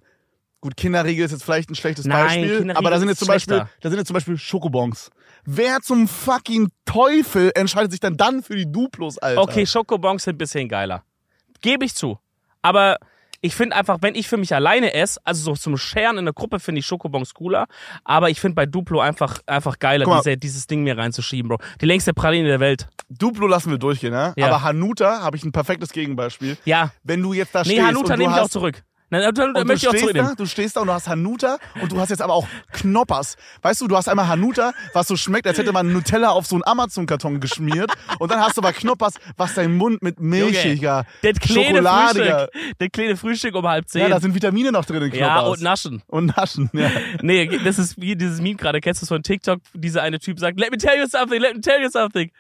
gut, 0.62 0.78
Kinderriegel 0.78 1.26
ist 1.26 1.32
jetzt 1.32 1.44
vielleicht 1.44 1.70
ein 1.70 1.76
schlechtes 1.76 2.06
Nein, 2.06 2.26
Beispiel, 2.26 2.72
aber 2.72 2.90
da 2.90 3.00
sind 3.00 3.10
jetzt 3.10 3.20
zum 3.20 3.28
Beispiel, 3.28 3.66
da 3.82 3.90
sind 3.90 3.98
jetzt 3.98 4.08
zum 4.08 4.14
Beispiel 4.14 4.38
Schokobons. 4.38 5.10
Wer 5.46 5.82
zum 5.82 6.08
fucking 6.08 6.70
Teufel 6.86 7.52
entscheidet 7.56 7.92
sich 7.92 8.00
dann 8.00 8.16
dann 8.16 8.44
für 8.44 8.56
die 8.56 8.72
Duplos, 8.72 9.18
Alter? 9.18 9.42
Okay, 9.42 9.66
Schokobons 9.66 10.24
sind 10.24 10.36
ein 10.36 10.38
bisschen 10.38 10.70
geiler. 10.70 11.04
Gebe 11.62 11.84
ich 11.86 11.96
zu. 11.96 12.20
Aber 12.62 12.98
ich 13.44 13.56
finde 13.56 13.76
einfach, 13.76 13.98
wenn 14.00 14.16
ich 14.16 14.30
für 14.30 14.38
mich 14.38 14.56
alleine 14.56 14.94
esse, 14.94 15.20
also 15.26 15.44
so 15.44 15.56
zum 15.56 15.76
Scheren 15.78 16.18
in 16.18 16.26
der 16.26 16.34
Gruppe 16.34 16.62
finde 16.62 16.80
ich 16.80 16.86
Schokobons 16.86 17.34
cooler, 17.34 17.68
aber 18.06 18.30
ich 18.30 18.40
finde 18.40 18.56
bei 18.56 18.66
Duplo 18.66 19.02
einfach, 19.02 19.40
einfach 19.46 19.80
geiler, 19.80 20.06
diese, 20.18 20.38
dieses 20.38 20.66
Ding 20.66 20.84
mir 20.84 20.98
reinzuschieben, 20.98 21.50
Bro. 21.50 21.58
Die 21.82 21.86
längste 21.86 22.14
Praline 22.14 22.48
der 22.48 22.62
Welt. 22.62 22.88
Duplo 23.10 23.46
lassen 23.48 23.70
wir 23.70 23.78
durchgehen, 23.78 24.14
ne? 24.14 24.34
Ja. 24.38 24.48
Aber 24.48 24.64
Hanuta 24.64 25.22
habe 25.22 25.36
ich 25.36 25.44
ein 25.44 25.52
perfektes 25.52 25.92
Gegenbeispiel. 25.92 26.58
Ja. 26.64 26.94
Wenn 27.04 27.22
du 27.22 27.34
jetzt 27.34 27.54
da 27.54 27.64
Nee, 27.64 27.72
stehst 27.72 27.82
Hanuta 27.82 28.14
und 28.14 28.20
du 28.20 28.24
nehme 28.24 28.34
ich 28.34 28.42
auch 28.42 28.50
zurück. 28.50 28.82
Nein, 29.14 29.22
Hanuta 29.26 29.44
und 29.46 29.54
du 29.54 29.66
möchte 29.66 29.86
ich 29.86 29.90
auch 29.90 29.96
zurücknehmen. 29.96 30.32
da, 30.32 30.36
du 30.36 30.46
stehst 30.48 30.76
da 30.76 30.82
und 30.82 30.88
du 30.88 30.94
hast 30.94 31.08
Hanuta 31.08 31.60
und 31.80 31.92
du 31.92 32.00
hast 32.00 32.10
jetzt 32.10 32.22
aber 32.24 32.34
auch 32.34 32.48
Knoppers. 32.72 33.38
Weißt 33.62 33.80
du, 33.82 33.88
du 33.88 33.96
hast 33.96 34.10
einmal 34.10 34.28
Hanuta, 34.28 34.74
was 34.94 35.08
so 35.08 35.16
schmeckt, 35.16 35.46
als 35.46 35.60
hätte 35.60 35.72
man 35.72 35.94
Nutella 35.94 36.30
auf 36.30 36.48
so 36.48 36.56
einen 36.56 36.64
Amazon-Karton 36.66 37.40
geschmiert. 37.40 37.92
Und 38.18 38.32
dann 38.32 38.40
hast 38.40 38.58
du 38.58 38.62
aber 38.62 38.74
Knoppers, 38.74 39.14
was 39.38 39.54
dein 39.54 39.78
Mund 39.78 40.02
mit 40.02 40.20
milchiger, 40.20 41.06
kleine 41.22 41.76
schokoladiger. 41.76 42.50
Das 42.80 42.90
kleine 42.92 43.16
Frühstück 43.16 43.54
um 43.54 43.68
halb 43.68 43.88
zehn. 43.88 44.02
Ja, 44.02 44.10
da 44.10 44.20
sind 44.20 44.34
Vitamine 44.34 44.72
noch 44.72 44.86
drin 44.86 45.04
in 45.04 45.12
Knoppers. 45.12 45.28
Ja, 45.28 45.40
und 45.42 45.62
Naschen. 45.62 46.02
Und 46.08 46.36
Naschen, 46.36 46.72
ja. 46.74 46.90
Nee, 47.22 47.60
das 47.64 47.78
ist 47.78 48.02
wie 48.02 48.16
dieses 48.16 48.42
Meme 48.42 48.56
gerade. 48.56 48.82
Kennst 48.82 49.02
du 49.02 49.06
es 49.06 49.10
von 49.10 49.22
TikTok? 49.22 49.60
Dieser 49.76 50.02
eine 50.02 50.18
Typ 50.18 50.40
sagt, 50.40 50.60
let 50.60 50.72
me 50.72 50.78
tell 50.78 51.00
you 51.00 51.06
something, 51.08 51.40
let 51.40 51.54
me 51.54 51.62
tell 51.62 51.80
you 51.80 51.90
something. 51.90 52.32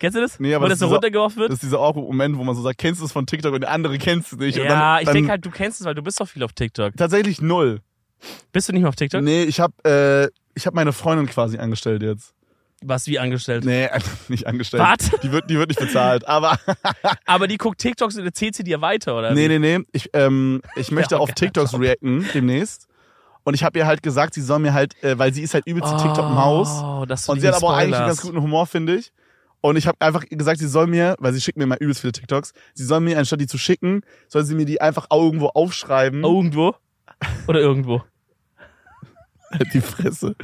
Kennst 0.00 0.16
du 0.16 0.22
das? 0.22 0.40
Nee, 0.40 0.54
aber 0.54 0.64
Wo 0.64 0.68
das 0.70 0.78
das 0.78 0.88
so 0.88 0.94
runtergeworfen 0.94 1.40
wird? 1.40 1.50
Das 1.50 1.56
ist 1.56 1.62
dieser 1.62 1.78
Moment, 1.92 2.38
wo 2.38 2.42
man 2.42 2.56
so 2.56 2.62
sagt, 2.62 2.78
kennst 2.78 3.02
du 3.02 3.04
es 3.04 3.12
von 3.12 3.26
TikTok 3.26 3.52
und 3.52 3.60
der 3.60 3.70
andere 3.70 3.98
kennst 3.98 4.32
es 4.32 4.38
nicht. 4.38 4.56
ja, 4.56 4.64
dann, 4.64 5.00
ich 5.00 5.04
dann 5.04 5.14
denke 5.14 5.30
halt, 5.30 5.44
du 5.44 5.50
kennst 5.50 5.80
es, 5.80 5.86
weil 5.86 5.94
du 5.94 6.02
bist 6.02 6.18
doch 6.18 6.26
viel 6.26 6.42
auf 6.42 6.54
TikTok. 6.54 6.96
Tatsächlich 6.96 7.42
null. 7.42 7.82
Bist 8.50 8.68
du 8.68 8.72
nicht 8.72 8.80
mehr 8.80 8.88
auf 8.88 8.96
TikTok? 8.96 9.22
Nee, 9.22 9.42
ich 9.42 9.60
hab, 9.60 9.72
äh, 9.86 10.28
ich 10.54 10.66
hab 10.66 10.72
meine 10.72 10.94
Freundin 10.94 11.26
quasi 11.26 11.58
angestellt 11.58 12.02
jetzt. 12.02 12.32
Was 12.82 13.06
wie 13.08 13.18
angestellt. 13.18 13.66
Nee, 13.66 13.90
nicht 14.28 14.46
angestellt. 14.46 14.82
Was? 14.82 15.20
Die 15.22 15.32
wird, 15.32 15.50
die 15.50 15.58
wird 15.58 15.68
nicht 15.68 15.80
bezahlt. 15.80 16.26
Aber 16.26 16.58
Aber 17.26 17.46
die 17.46 17.58
guckt 17.58 17.78
TikToks 17.78 18.16
und 18.16 18.24
erzählt 18.24 18.54
sie 18.54 18.64
dir 18.64 18.80
weiter, 18.80 19.18
oder? 19.18 19.34
nee, 19.34 19.48
nee, 19.48 19.58
nee. 19.58 19.80
Ich, 19.92 20.08
ähm, 20.14 20.62
ich 20.76 20.90
möchte 20.90 21.18
auf 21.18 21.32
TikToks 21.32 21.72
Job. 21.72 21.82
reacten 21.82 22.26
demnächst. 22.32 22.86
Und 23.42 23.52
ich 23.52 23.64
habe 23.64 23.78
ihr 23.78 23.86
halt 23.86 24.02
gesagt, 24.02 24.32
sie 24.32 24.42
soll 24.42 24.60
mir 24.60 24.72
halt, 24.72 25.02
äh, 25.02 25.18
weil 25.18 25.34
sie 25.34 25.42
ist 25.42 25.52
halt 25.52 25.66
übelst 25.66 25.90
TikTok-Maus. 25.90 26.68
Oh, 26.82 27.04
du 27.04 27.32
Und 27.32 27.40
sie 27.40 27.48
hat 27.48 27.54
aber 27.54 27.68
auch 27.68 27.72
eigentlich 27.74 27.96
einen 27.96 28.08
ganz 28.08 28.22
guten 28.22 28.40
Humor, 28.40 28.66
finde 28.66 28.96
ich. 28.96 29.12
Und 29.60 29.76
ich 29.76 29.86
habe 29.86 29.98
einfach 30.00 30.24
gesagt, 30.26 30.58
sie 30.58 30.68
soll 30.68 30.86
mir, 30.86 31.16
weil 31.18 31.32
sie 31.32 31.40
schickt 31.40 31.58
mir 31.58 31.64
immer 31.64 31.80
übelst 31.80 32.00
viele 32.00 32.12
TikToks, 32.12 32.52
sie 32.74 32.84
soll 32.84 33.00
mir, 33.00 33.18
anstatt 33.18 33.40
die 33.40 33.46
zu 33.46 33.58
schicken, 33.58 34.02
soll 34.28 34.44
sie 34.44 34.54
mir 34.54 34.64
die 34.64 34.80
einfach 34.80 35.08
irgendwo 35.12 35.48
aufschreiben. 35.48 36.22
Irgendwo? 36.22 36.74
Oder 37.46 37.60
irgendwo? 37.60 38.02
Halt 39.52 39.74
die 39.74 39.80
Fresse. 39.80 40.34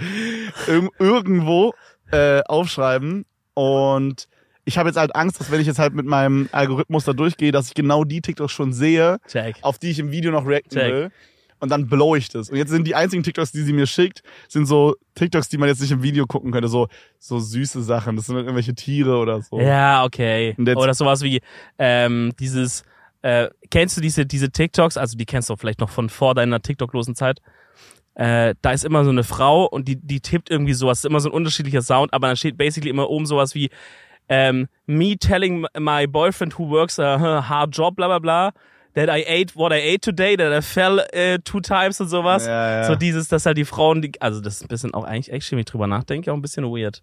Irg 0.66 0.90
irgendwo 0.98 1.72
äh, 2.10 2.42
aufschreiben. 2.42 3.24
Und 3.54 4.28
ich 4.64 4.78
habe 4.78 4.88
jetzt 4.88 4.96
halt 4.96 5.14
Angst, 5.14 5.40
dass 5.40 5.50
wenn 5.50 5.60
ich 5.60 5.66
jetzt 5.66 5.78
halt 5.78 5.94
mit 5.94 6.06
meinem 6.06 6.48
Algorithmus 6.52 7.04
da 7.04 7.12
durchgehe, 7.12 7.52
dass 7.52 7.68
ich 7.68 7.74
genau 7.74 8.04
die 8.04 8.20
TikToks 8.20 8.52
schon 8.52 8.72
sehe, 8.72 9.18
Check. 9.28 9.56
auf 9.62 9.78
die 9.78 9.90
ich 9.90 9.98
im 9.98 10.10
Video 10.10 10.32
noch 10.32 10.46
reacten 10.46 10.78
Check. 10.78 10.92
will. 10.92 11.10
Und 11.58 11.70
dann 11.70 11.88
blow 11.88 12.14
ich 12.16 12.28
das. 12.28 12.50
Und 12.50 12.56
jetzt 12.56 12.70
sind 12.70 12.86
die 12.86 12.94
einzigen 12.94 13.22
TikToks, 13.22 13.52
die 13.52 13.62
sie 13.62 13.72
mir 13.72 13.86
schickt, 13.86 14.22
sind 14.48 14.66
so 14.66 14.94
TikToks, 15.14 15.48
die 15.48 15.56
man 15.56 15.68
jetzt 15.68 15.80
nicht 15.80 15.90
im 15.90 16.02
Video 16.02 16.26
gucken 16.26 16.52
könnte. 16.52 16.68
So, 16.68 16.88
so 17.18 17.38
süße 17.38 17.82
Sachen. 17.82 18.16
Das 18.16 18.26
sind 18.26 18.34
dann 18.34 18.44
irgendwelche 18.44 18.74
Tiere 18.74 19.16
oder 19.18 19.40
so. 19.40 19.58
Ja, 19.60 20.04
okay. 20.04 20.54
Oder 20.58 20.92
sowas 20.92 21.22
wie 21.22 21.40
ähm, 21.78 22.32
dieses, 22.38 22.84
äh, 23.22 23.48
kennst 23.70 23.96
du 23.96 24.00
diese, 24.00 24.26
diese 24.26 24.50
TikToks, 24.50 24.96
also 24.96 25.16
die 25.16 25.24
kennst 25.24 25.48
du 25.48 25.56
vielleicht 25.56 25.80
noch 25.80 25.90
von 25.90 26.10
vor 26.10 26.34
deiner 26.34 26.60
TikTok-losen 26.60 27.14
Zeit. 27.14 27.40
Äh, 28.14 28.54
da 28.62 28.72
ist 28.72 28.84
immer 28.84 29.04
so 29.04 29.10
eine 29.10 29.24
Frau 29.24 29.66
und 29.66 29.88
die, 29.88 29.96
die 29.96 30.20
tippt 30.20 30.50
irgendwie 30.50 30.72
sowas, 30.72 30.98
ist 30.98 31.04
immer 31.04 31.20
so 31.20 31.28
ein 31.28 31.34
unterschiedlicher 31.34 31.82
Sound, 31.82 32.14
aber 32.14 32.28
dann 32.28 32.36
steht 32.36 32.56
basically 32.56 32.88
immer 32.88 33.10
oben 33.10 33.26
sowas 33.26 33.54
wie 33.54 33.68
ähm, 34.28 34.68
me 34.86 35.16
telling 35.18 35.66
my 35.78 36.06
boyfriend 36.06 36.58
who 36.58 36.68
works 36.68 36.98
a 36.98 37.18
hard 37.48 37.76
job, 37.76 37.96
bla 37.96 38.06
bla 38.06 38.18
bla, 38.18 38.52
that 38.96 39.08
I 39.08 39.22
ate 39.28 39.54
what 39.54 39.72
I 39.72 39.76
ate 39.76 40.00
today, 40.00 40.36
that 40.36 40.52
I 40.52 40.62
fell 40.62 40.98
äh, 41.12 41.38
two 41.44 41.60
times 41.60 42.00
und 42.00 42.08
sowas. 42.08 42.46
Ja, 42.46 42.80
ja. 42.80 42.84
So 42.84 42.96
dieses, 42.96 43.28
dass 43.28 43.46
halt 43.46 43.56
die 43.58 43.64
Frauen, 43.64 44.02
die, 44.02 44.12
also 44.20 44.40
das 44.40 44.56
ist 44.56 44.62
ein 44.62 44.68
bisschen 44.68 44.94
auch 44.94 45.04
eigentlich, 45.04 45.32
echt, 45.32 45.50
wenn 45.52 45.58
ich 45.60 45.66
drüber 45.66 45.86
nachdenke, 45.86 46.32
auch 46.32 46.36
ein 46.36 46.42
bisschen 46.42 46.64
weird. 46.64 47.02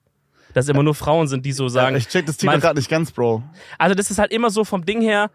Dass 0.54 0.68
immer 0.68 0.84
nur 0.84 0.94
Frauen 0.96 1.28
sind, 1.28 1.46
die 1.46 1.52
so 1.52 1.68
sagen, 1.68 1.96
Ja, 1.96 2.00
ich 2.00 2.08
check 2.10 2.26
das 2.26 2.38
Thema 2.38 2.58
gerade 2.58 2.78
nicht 2.78 2.90
ganz, 2.90 3.12
Bro. 3.12 3.42
also 3.80 3.96
das 3.96 4.12
ist 4.12 4.20
halt 4.20 4.32
immer 4.32 4.50
so 4.50 4.64
vom 4.64 4.86
Ding 4.86 5.02
her, 5.02 5.32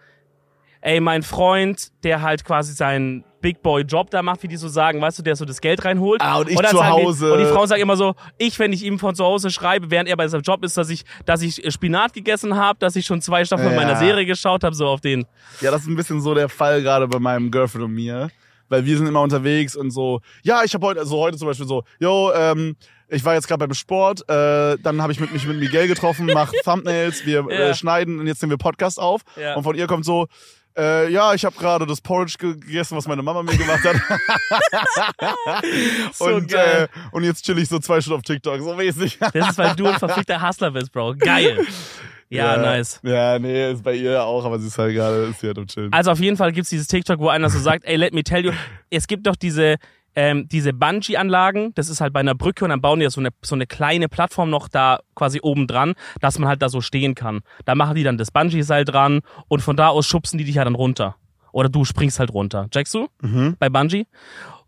ey, 0.80 1.00
mein 1.00 1.22
Freund, 1.22 1.88
der 2.04 2.22
halt 2.22 2.44
quasi 2.44 2.72
seinen 2.72 3.24
Big 3.40 3.62
Boy 3.62 3.82
Job 3.82 4.10
da 4.10 4.20
macht, 4.22 4.42
wie 4.42 4.48
die 4.48 4.56
so 4.56 4.66
sagen, 4.68 5.00
weißt 5.00 5.20
du, 5.20 5.22
der 5.22 5.36
so 5.36 5.44
das 5.44 5.60
Geld 5.60 5.84
reinholt. 5.84 6.20
Ah, 6.20 6.38
und 6.38 6.50
ich 6.50 6.58
zu 6.58 6.84
Hause. 6.86 7.26
Die, 7.26 7.32
und 7.32 7.38
die 7.38 7.44
Frauen 7.46 7.68
sagen 7.68 7.80
immer 7.82 7.96
so, 7.96 8.14
ich, 8.36 8.58
wenn 8.58 8.72
ich 8.72 8.82
ihm 8.84 8.98
von 8.98 9.14
zu 9.14 9.24
Hause 9.24 9.50
schreibe, 9.50 9.90
während 9.92 10.08
er 10.08 10.16
bei 10.16 10.26
seinem 10.26 10.42
Job 10.42 10.64
ist, 10.64 10.76
dass 10.76 10.90
ich, 10.90 11.04
dass 11.24 11.40
ich 11.42 11.62
Spinat 11.72 12.12
gegessen 12.12 12.56
habe, 12.56 12.78
dass 12.80 12.96
ich 12.96 13.06
schon 13.06 13.20
zwei 13.20 13.44
Staffeln 13.44 13.70
Ja. 13.70 13.76
meiner 13.76 13.96
Serie 13.96 14.26
geschaut 14.26 14.64
habe, 14.64 14.74
so 14.74 14.86
auf 14.88 15.00
den. 15.00 15.24
Ja, 15.60 15.70
das 15.70 15.82
ist 15.82 15.86
ein 15.88 15.94
bisschen 15.94 16.20
so 16.20 16.34
der 16.34 16.48
Fall 16.48 16.82
gerade 16.82 17.06
bei 17.06 17.20
meinem 17.20 17.50
Girlfriend 17.52 17.84
und 17.84 17.92
mir. 17.94 18.28
Weil 18.70 18.84
wir 18.84 18.98
sind 18.98 19.06
immer 19.06 19.22
unterwegs 19.22 19.76
und 19.76 19.90
so, 19.92 20.20
ja, 20.42 20.62
ich 20.64 20.74
habe 20.74 20.84
heute, 20.86 21.00
also 21.00 21.16
heute 21.18 21.38
zum 21.38 21.48
Beispiel 21.48 21.66
so, 21.66 21.84
yo, 22.00 22.30
ähm, 22.34 22.76
ich 23.08 23.24
war 23.24 23.32
jetzt 23.32 23.48
gerade 23.48 23.66
beim 23.66 23.72
Sport, 23.72 24.28
äh, 24.28 24.76
dann 24.82 25.00
habe 25.00 25.10
ich 25.12 25.20
mit, 25.20 25.32
mich 25.32 25.46
mit 25.46 25.58
Miguel 25.58 25.88
getroffen, 25.88 26.28
mach 26.34 26.52
Thumbnails, 26.64 27.24
wir 27.24 27.46
Ja. 27.48 27.68
äh, 27.70 27.74
schneiden 27.74 28.18
und 28.20 28.26
jetzt 28.26 28.42
nehmen 28.42 28.50
wir 28.50 28.58
Podcast 28.58 29.00
auf. 29.00 29.22
Ja. 29.40 29.54
Und 29.54 29.62
von 29.62 29.74
ihr 29.74 29.86
kommt 29.86 30.04
so, 30.04 30.26
äh, 30.78 31.10
ja, 31.10 31.34
ich 31.34 31.44
habe 31.44 31.56
gerade 31.58 31.86
das 31.86 32.00
Porridge 32.00 32.36
gegessen, 32.38 32.96
was 32.96 33.06
meine 33.06 33.22
Mama 33.22 33.42
mir 33.42 33.56
gemacht 33.56 33.84
hat. 33.84 33.96
So 36.12 36.26
und, 36.26 36.52
äh, 36.52 36.88
und 37.12 37.24
jetzt 37.24 37.44
chill 37.44 37.58
ich 37.58 37.68
so 37.68 37.78
zwei 37.78 38.00
Stunden 38.00 38.18
auf 38.18 38.22
TikTok, 38.22 38.60
so 38.60 38.74
mäßig. 38.74 39.18
Das 39.18 39.50
ist, 39.50 39.58
weil 39.58 39.74
du 39.74 39.86
ein 39.86 39.98
verfickter 39.98 40.40
Hustler 40.46 40.70
bist, 40.70 40.92
Bro. 40.92 41.16
Geil. 41.18 41.66
Ja, 42.30 42.56
nice. 42.56 43.00
Ja, 43.02 43.38
nee, 43.38 43.72
ist 43.72 43.82
bei 43.82 43.94
ihr 43.94 44.22
auch, 44.22 44.44
aber 44.44 44.58
sie 44.58 44.66
ist 44.66 44.78
halt 44.78 44.94
gerade, 44.94 45.28
ist 45.30 45.40
sie 45.40 45.48
halt 45.48 45.58
am 45.58 45.66
Chillen. 45.66 45.92
Also 45.92 46.10
auf 46.10 46.20
jeden 46.20 46.36
Fall 46.36 46.52
gibt's 46.52 46.70
dieses 46.70 46.86
TikTok, 46.86 47.18
wo 47.20 47.28
einer 47.28 47.48
so 47.48 47.58
sagt, 47.58 47.84
ey, 47.84 47.96
let 47.96 48.12
me 48.12 48.22
tell 48.22 48.44
you, 48.44 48.52
es 48.90 49.06
gibt 49.06 49.26
doch 49.26 49.36
diese, 49.36 49.76
ähm, 50.18 50.48
diese 50.48 50.72
Bungee-Anlagen, 50.72 51.72
das 51.76 51.88
ist 51.88 52.00
halt 52.00 52.12
bei 52.12 52.18
einer 52.18 52.34
Brücke 52.34 52.64
und 52.64 52.70
dann 52.70 52.80
bauen 52.80 52.98
die 52.98 53.04
ja 53.04 53.10
so 53.10 53.20
eine, 53.20 53.28
so 53.40 53.54
eine 53.54 53.68
kleine 53.68 54.08
Plattform 54.08 54.50
noch 54.50 54.66
da 54.66 54.98
quasi 55.14 55.38
oben 55.40 55.68
dran, 55.68 55.94
dass 56.20 56.40
man 56.40 56.48
halt 56.48 56.60
da 56.60 56.68
so 56.68 56.80
stehen 56.80 57.14
kann. 57.14 57.42
Da 57.64 57.76
machen 57.76 57.94
die 57.94 58.02
dann 58.02 58.18
das 58.18 58.32
Bungee-Seil 58.32 58.84
dran 58.84 59.20
und 59.46 59.60
von 59.60 59.76
da 59.76 59.88
aus 59.90 60.08
schubsen 60.08 60.36
die 60.36 60.44
dich 60.44 60.56
ja 60.56 60.64
dann 60.64 60.74
runter. 60.74 61.14
Oder 61.52 61.68
du 61.68 61.84
springst 61.84 62.18
halt 62.18 62.34
runter. 62.34 62.66
Checkst 62.70 62.94
du? 62.94 63.06
Mhm. 63.22 63.54
Bei 63.60 63.68
Bungee. 63.68 64.06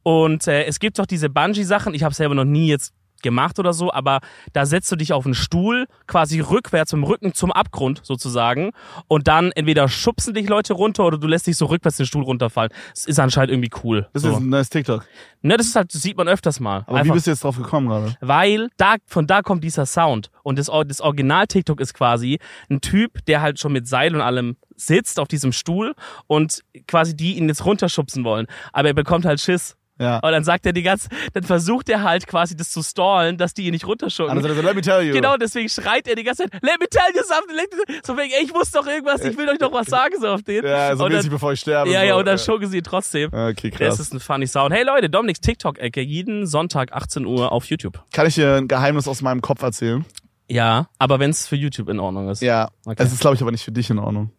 Und 0.04 0.46
äh, 0.46 0.66
es 0.66 0.78
gibt 0.78 1.00
doch 1.00 1.06
diese 1.06 1.28
Bungee-Sachen, 1.28 1.94
ich 1.94 2.04
habe 2.04 2.14
selber 2.14 2.36
noch 2.36 2.44
nie 2.44 2.68
jetzt 2.68 2.94
gemacht 3.22 3.58
oder 3.58 3.72
so, 3.72 3.92
aber 3.92 4.20
da 4.52 4.66
setzt 4.66 4.90
du 4.92 4.96
dich 4.96 5.12
auf 5.12 5.24
einen 5.24 5.34
Stuhl, 5.34 5.86
quasi 6.06 6.40
rückwärts 6.40 6.92
mit 6.92 7.02
dem 7.02 7.04
Rücken 7.04 7.34
zum 7.34 7.52
Abgrund 7.52 8.00
sozusagen 8.02 8.70
und 9.08 9.28
dann 9.28 9.52
entweder 9.52 9.88
schubsen 9.88 10.34
dich 10.34 10.48
Leute 10.48 10.74
runter 10.74 11.04
oder 11.04 11.18
du 11.18 11.26
lässt 11.26 11.46
dich 11.46 11.56
so 11.56 11.66
rückwärts 11.66 11.96
den 11.96 12.06
Stuhl 12.06 12.24
runterfallen. 12.24 12.70
Das 12.94 13.06
ist 13.06 13.18
anscheinend 13.18 13.52
irgendwie 13.52 13.70
cool. 13.84 14.08
Das 14.12 14.22
so. 14.22 14.30
ist 14.30 14.36
ein 14.36 14.48
neues 14.48 14.70
TikTok. 14.70 15.04
ne, 15.42 15.56
das 15.56 15.66
ist 15.66 15.76
halt, 15.76 15.94
das 15.94 16.02
sieht 16.02 16.16
man 16.16 16.28
öfters 16.28 16.60
mal. 16.60 16.84
Aber 16.86 16.96
wie 16.96 17.00
Einfach, 17.00 17.14
bist 17.14 17.26
du 17.26 17.30
jetzt 17.30 17.44
drauf 17.44 17.56
gekommen 17.56 17.88
gerade? 17.88 18.16
weil 18.20 18.68
da, 18.76 18.96
von 19.06 19.26
da 19.26 19.42
kommt 19.42 19.64
dieser 19.64 19.86
Sound. 19.86 20.30
Und 20.42 20.58
das, 20.58 20.70
das 20.86 21.00
Original-TikTok 21.00 21.80
ist 21.80 21.94
quasi 21.94 22.38
ein 22.70 22.80
Typ, 22.80 23.24
der 23.26 23.40
halt 23.40 23.58
schon 23.58 23.72
mit 23.72 23.86
Seil 23.86 24.14
und 24.14 24.20
allem 24.20 24.56
sitzt 24.76 25.20
auf 25.20 25.28
diesem 25.28 25.52
Stuhl 25.52 25.94
und 26.26 26.62
quasi 26.86 27.14
die 27.14 27.36
ihn 27.36 27.48
jetzt 27.48 27.64
runterschubsen 27.64 28.24
wollen. 28.24 28.46
Aber 28.72 28.88
er 28.88 28.94
bekommt 28.94 29.24
halt 29.24 29.40
Schiss. 29.40 29.76
Ja. 30.00 30.16
Und 30.20 30.32
dann 30.32 30.42
sagt 30.44 30.64
er 30.66 30.72
die 30.72 30.82
ganze, 30.82 31.08
dann 31.34 31.42
versucht 31.42 31.88
er 31.90 32.02
halt 32.02 32.26
quasi 32.26 32.56
das 32.56 32.70
zu 32.70 32.82
stallen, 32.82 33.36
dass 33.36 33.52
die 33.54 33.66
ihn 33.66 33.72
nicht 33.72 33.86
runterschubsen. 33.86 34.36
Also, 34.36 34.60
let 34.62 34.74
me 34.74 34.80
tell 34.80 35.02
you. 35.02 35.12
Genau, 35.12 35.36
deswegen 35.36 35.68
schreit 35.68 36.08
er 36.08 36.14
die 36.16 36.24
ganze 36.24 36.44
Zeit, 36.44 36.54
let 36.62 36.80
me 36.80 36.86
tell 36.90 37.02
you 37.14 37.22
something, 37.22 37.54
let 37.54 37.68
me, 37.88 38.00
so 38.04 38.16
wegen, 38.16 38.32
ey, 38.32 38.44
ich 38.44 38.52
muss 38.52 38.70
doch 38.70 38.86
irgendwas, 38.86 39.22
ich 39.24 39.36
will 39.36 39.48
euch 39.48 39.58
doch 39.58 39.72
was 39.72 39.86
sagen, 39.88 40.14
so 40.20 40.28
auf 40.28 40.42
den. 40.42 40.64
Ja, 40.64 40.96
so 40.96 41.06
mäßig, 41.06 41.30
bevor 41.30 41.52
ich 41.52 41.60
sterbe. 41.60 41.90
ja, 41.90 42.00
so. 42.00 42.06
ja, 42.06 42.14
und 42.16 42.26
dann 42.26 42.38
schurken 42.38 42.68
sie 42.68 42.78
ihn 42.78 42.84
trotzdem. 42.84 43.30
Okay, 43.32 43.70
Das 43.70 43.78
krass. 43.78 44.00
ist 44.00 44.14
ein 44.14 44.20
funny 44.20 44.46
Sound. 44.46 44.72
Hey 44.74 44.84
Leute, 44.84 45.10
Dominiks 45.10 45.40
TikTok-Ecke, 45.40 46.00
jeden 46.00 46.46
Sonntag 46.46 46.92
18 46.92 47.26
Uhr 47.26 47.52
auf 47.52 47.66
YouTube. 47.66 48.02
Kann 48.12 48.26
ich 48.26 48.36
dir 48.36 48.54
ein 48.56 48.68
Geheimnis 48.68 49.06
aus 49.06 49.20
meinem 49.20 49.42
Kopf 49.42 49.60
erzählen? 49.62 50.06
Ja, 50.48 50.88
aber 50.98 51.20
wenn 51.20 51.30
es 51.30 51.46
für 51.46 51.56
YouTube 51.56 51.88
in 51.90 52.00
Ordnung 52.00 52.28
ist. 52.28 52.40
Ja. 52.42 52.70
Okay. 52.84 53.02
Es 53.04 53.12
ist, 53.12 53.20
glaube 53.20 53.36
ich, 53.36 53.42
aber 53.42 53.52
nicht 53.52 53.64
für 53.64 53.70
dich 53.70 53.90
in 53.90 53.98
Ordnung. 53.98 54.32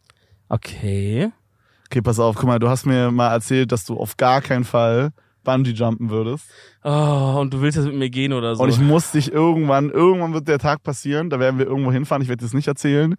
Okay. 0.49 1.31
Okay, 1.87 2.01
pass 2.01 2.19
auf. 2.19 2.35
Guck 2.35 2.47
mal, 2.47 2.59
du 2.59 2.69
hast 2.69 2.85
mir 2.85 3.11
mal 3.11 3.31
erzählt, 3.31 3.71
dass 3.71 3.85
du 3.85 3.97
auf 3.97 4.17
gar 4.17 4.41
keinen 4.41 4.63
Fall 4.63 5.11
Bungee 5.43 5.71
jumpen 5.71 6.10
würdest. 6.10 6.45
Oh, 6.83 7.38
und 7.39 7.53
du 7.53 7.62
willst 7.62 7.77
jetzt 7.77 7.86
mit 7.88 7.95
mir 7.95 8.10
gehen 8.10 8.33
oder 8.33 8.55
so. 8.55 8.63
Und 8.63 8.69
ich 8.69 8.79
muss 8.79 9.12
dich 9.12 9.31
irgendwann, 9.31 9.89
irgendwann 9.89 10.33
wird 10.33 10.48
der 10.48 10.60
Tag 10.60 10.83
passieren, 10.83 11.29
da 11.29 11.39
werden 11.39 11.57
wir 11.60 11.65
irgendwo 11.65 11.91
hinfahren, 11.91 12.21
ich 12.21 12.29
werde 12.29 12.43
das 12.43 12.53
nicht 12.53 12.67
erzählen. 12.67 13.15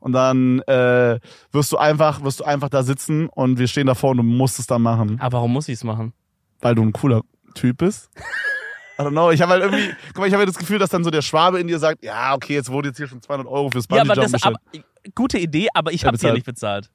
Und 0.00 0.12
dann 0.12 0.60
äh, 0.60 1.18
wirst 1.52 1.72
du 1.72 1.78
einfach, 1.78 2.22
wirst 2.22 2.40
du 2.40 2.44
einfach 2.44 2.68
da 2.68 2.82
sitzen 2.82 3.28
und 3.28 3.58
wir 3.58 3.66
stehen 3.66 3.86
davor 3.86 4.10
und 4.10 4.18
du 4.18 4.22
musst 4.22 4.58
es 4.58 4.66
dann 4.66 4.82
machen, 4.82 5.18
aber 5.20 5.38
warum 5.38 5.52
muss 5.52 5.68
ich 5.68 5.74
es 5.74 5.84
machen? 5.84 6.12
weil 6.60 6.74
du 6.74 6.82
ein 6.82 6.92
cooler 6.92 7.20
Typ 7.54 7.78
bist. 7.78 8.10
I 8.98 9.02
don't 9.02 9.10
know. 9.10 9.30
Ich 9.30 9.42
habe 9.42 9.52
halt 9.52 9.62
irgendwie, 9.62 9.90
guck 10.08 10.18
mal, 10.18 10.26
ich 10.26 10.32
habe 10.32 10.40
halt 10.40 10.48
das 10.48 10.56
Gefühl, 10.56 10.78
dass 10.78 10.88
dann 10.88 11.04
so 11.04 11.10
der 11.10 11.20
Schwabe 11.22 11.60
in 11.60 11.66
dir 11.66 11.78
sagt, 11.78 12.02
ja, 12.02 12.34
okay, 12.34 12.54
jetzt 12.54 12.70
wurde 12.70 12.88
jetzt 12.88 12.96
hier 12.96 13.08
schon 13.08 13.20
200 13.20 13.46
Euro 13.46 13.70
fürs 13.70 13.84
Ja, 13.90 13.96
Bungee 14.04 14.10
aber 14.12 14.22
das 14.22 14.42
aber, 14.42 14.56
gute 15.14 15.38
Idee, 15.38 15.68
aber 15.74 15.92
ich 15.92 16.02
Wer 16.02 16.08
habe 16.08 16.16
dir 16.16 16.20
bezahlt? 16.22 16.34
nicht 16.34 16.46
bezahlt. 16.46 16.90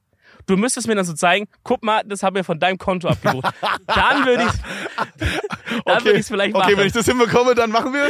Du 0.46 0.58
müsstest 0.58 0.88
mir 0.88 0.96
dann 0.96 1.06
so 1.06 1.14
zeigen, 1.14 1.48
guck 1.64 1.84
mal, 1.84 2.02
das 2.06 2.24
haben 2.24 2.36
wir 2.36 2.44
von 2.44 2.60
deinem 2.60 2.78
Konto 2.78 3.08
abgebucht. 3.08 3.48
dann 3.88 4.26
würde 4.26 4.44
ich 4.44 4.52
dann 5.86 6.04
würde 6.04 6.14
ich 6.14 6.20
es 6.22 6.28
vielleicht 6.28 6.54
machen. 6.54 6.66
Okay, 6.66 6.78
wenn 6.78 6.88
ich 6.88 6.94
das 6.94 7.06
hinbekomme, 7.06 7.56
dann 7.56 7.72
machen 7.72 7.94
wir. 7.94 8.10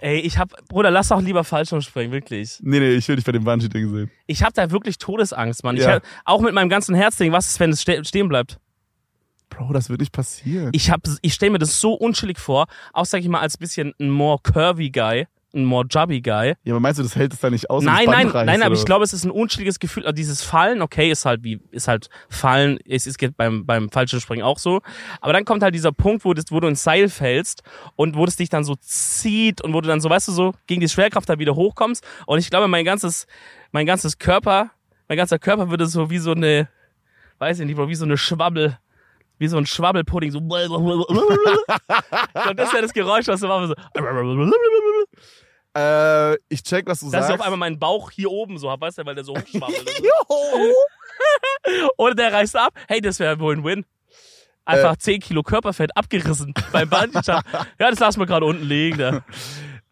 Ey, 0.00 0.20
ich 0.20 0.38
hab, 0.38 0.50
Bruder, 0.68 0.90
lass 0.92 1.08
doch 1.08 1.20
lieber 1.20 1.42
falsch 1.42 1.70
springen, 1.84 2.12
wirklich. 2.12 2.58
Nee, 2.62 2.78
nee, 2.78 2.92
ich 2.94 3.08
will 3.08 3.16
dich 3.16 3.24
bei 3.24 3.32
dem 3.32 3.42
Bungee-Ding 3.42 3.92
sehen. 3.92 4.10
Ich 4.28 4.42
habe 4.44 4.52
da 4.52 4.70
wirklich 4.70 4.98
Todesangst, 4.98 5.64
Mann. 5.64 5.76
Ich 5.76 5.82
Ja. 5.82 5.94
hab, 5.94 6.02
auch 6.24 6.40
mit 6.40 6.54
meinem 6.54 6.68
ganzen 6.68 6.94
Herzding, 6.94 7.32
was 7.32 7.48
ist, 7.48 7.58
wenn 7.58 7.70
es 7.70 7.80
ste 7.80 8.04
stehen 8.04 8.28
bleibt? 8.28 8.58
Bro, 9.50 9.72
das 9.72 9.88
wird 9.88 10.00
nicht 10.00 10.12
passieren. 10.12 10.70
Ich 10.72 10.90
hab, 10.90 11.00
ich 11.20 11.34
stelle 11.34 11.50
mir 11.50 11.58
das 11.58 11.80
so 11.80 11.94
unschillig 11.94 12.38
vor, 12.38 12.66
auch 12.92 13.06
sag 13.06 13.20
ich 13.22 13.28
mal 13.28 13.40
als 13.40 13.56
bisschen 13.56 13.92
ein 13.98 14.10
more 14.10 14.38
curvy 14.42 14.90
Guy, 14.90 15.26
ein 15.54 15.64
more 15.64 15.86
jubby 15.88 16.20
Guy. 16.20 16.54
ja, 16.64 16.72
aber 16.72 16.80
meinst 16.80 16.98
du, 16.98 17.02
das 17.02 17.16
hält 17.16 17.32
es 17.32 17.40
da 17.40 17.48
nicht 17.48 17.70
aus? 17.70 17.82
Nein, 17.82 18.06
nein, 18.06 18.28
reißt, 18.28 18.46
nein, 18.46 18.62
aber 18.62 18.74
ich 18.74 18.84
glaube, 18.84 19.04
es 19.04 19.12
ist 19.12 19.24
ein 19.24 19.30
unschilliges 19.30 19.78
Gefühl. 19.78 20.04
Also 20.04 20.14
dieses 20.14 20.42
Fallen, 20.42 20.82
okay, 20.82 21.10
ist 21.10 21.24
halt 21.24 21.42
wie, 21.42 21.60
ist 21.70 21.88
halt 21.88 22.10
Fallen, 22.28 22.78
es 22.86 23.06
ist 23.06 23.18
geht 23.18 23.36
beim, 23.36 23.64
beim 23.64 23.90
Fallschirmspringen 23.90 24.44
auch 24.44 24.58
so. 24.58 24.80
Aber 25.20 25.32
dann 25.32 25.44
kommt 25.44 25.62
halt 25.62 25.74
dieser 25.74 25.92
Punkt, 25.92 26.24
wo, 26.24 26.34
das, 26.34 26.46
wo 26.50 26.60
du 26.60 26.68
ins 26.68 26.82
Seil 26.82 27.08
fällst 27.08 27.62
und 27.96 28.16
wo 28.16 28.26
das 28.26 28.36
dich 28.36 28.50
dann 28.50 28.64
so 28.64 28.74
zieht 28.76 29.62
und 29.62 29.72
wo 29.72 29.80
du 29.80 29.88
dann 29.88 30.00
so, 30.00 30.10
weißt 30.10 30.28
du, 30.28 30.32
so 30.32 30.54
gegen 30.66 30.80
die 30.80 30.88
Schwerkraft 30.88 31.28
da 31.28 31.38
wieder 31.38 31.54
hochkommst. 31.54 32.04
Und 32.26 32.38
ich 32.38 32.50
glaube, 32.50 32.68
mein 32.68 32.84
ganzes, 32.84 33.26
mein 33.72 33.86
ganzes 33.86 34.18
Körper, 34.18 34.70
mein 35.08 35.16
ganzer 35.16 35.38
Körper 35.38 35.70
würde 35.70 35.86
so 35.86 36.10
wie 36.10 36.18
so 36.18 36.32
eine, 36.32 36.68
weiß 37.38 37.60
ich 37.60 37.66
nicht, 37.66 37.78
wie 37.78 37.94
so 37.94 38.04
eine 38.04 38.18
Schwabbel, 38.18 38.78
wie 39.38 39.48
so 39.48 39.56
ein 39.56 39.66
Schwabbelpudding, 39.66 40.32
so. 40.32 40.38
Und 40.40 42.58
das 42.58 42.68
ist 42.68 42.74
ja 42.74 42.82
das 42.82 42.92
Geräusch, 42.92 43.28
was 43.28 43.40
du 43.40 43.46
machst. 43.46 43.68
So. 43.68 43.74
Äh, 45.78 46.38
ich 46.48 46.62
check, 46.64 46.86
was 46.86 47.00
du 47.00 47.10
Dass 47.10 47.22
ich 47.22 47.28
sagst. 47.28 47.40
auf 47.40 47.40
einmal 47.40 47.58
meinen 47.58 47.78
Bauch 47.78 48.10
hier 48.10 48.30
oben 48.30 48.58
so 48.58 48.70
hab, 48.70 48.80
weißt 48.80 48.98
du, 48.98 49.06
weil 49.06 49.14
der 49.14 49.24
so 49.24 49.36
hochschwabbelt. 49.36 49.88
Oder 51.96 52.14
der 52.16 52.32
reißt 52.32 52.56
ab. 52.56 52.74
Hey, 52.88 53.00
das 53.00 53.20
wäre 53.20 53.38
wohl 53.38 53.56
ein 53.56 53.64
Win. 53.64 53.84
Einfach 54.64 54.96
10 54.96 55.20
Kilo 55.20 55.42
Körperfett 55.42 55.96
abgerissen 55.96 56.52
beim 56.72 56.90
Bungee 56.90 57.20
Ja, 57.26 57.42
das 57.78 58.00
lassen 58.00 58.20
wir 58.20 58.26
gerade 58.26 58.44
unten 58.44 58.64
liegen. 58.64 58.98
Da. 58.98 59.24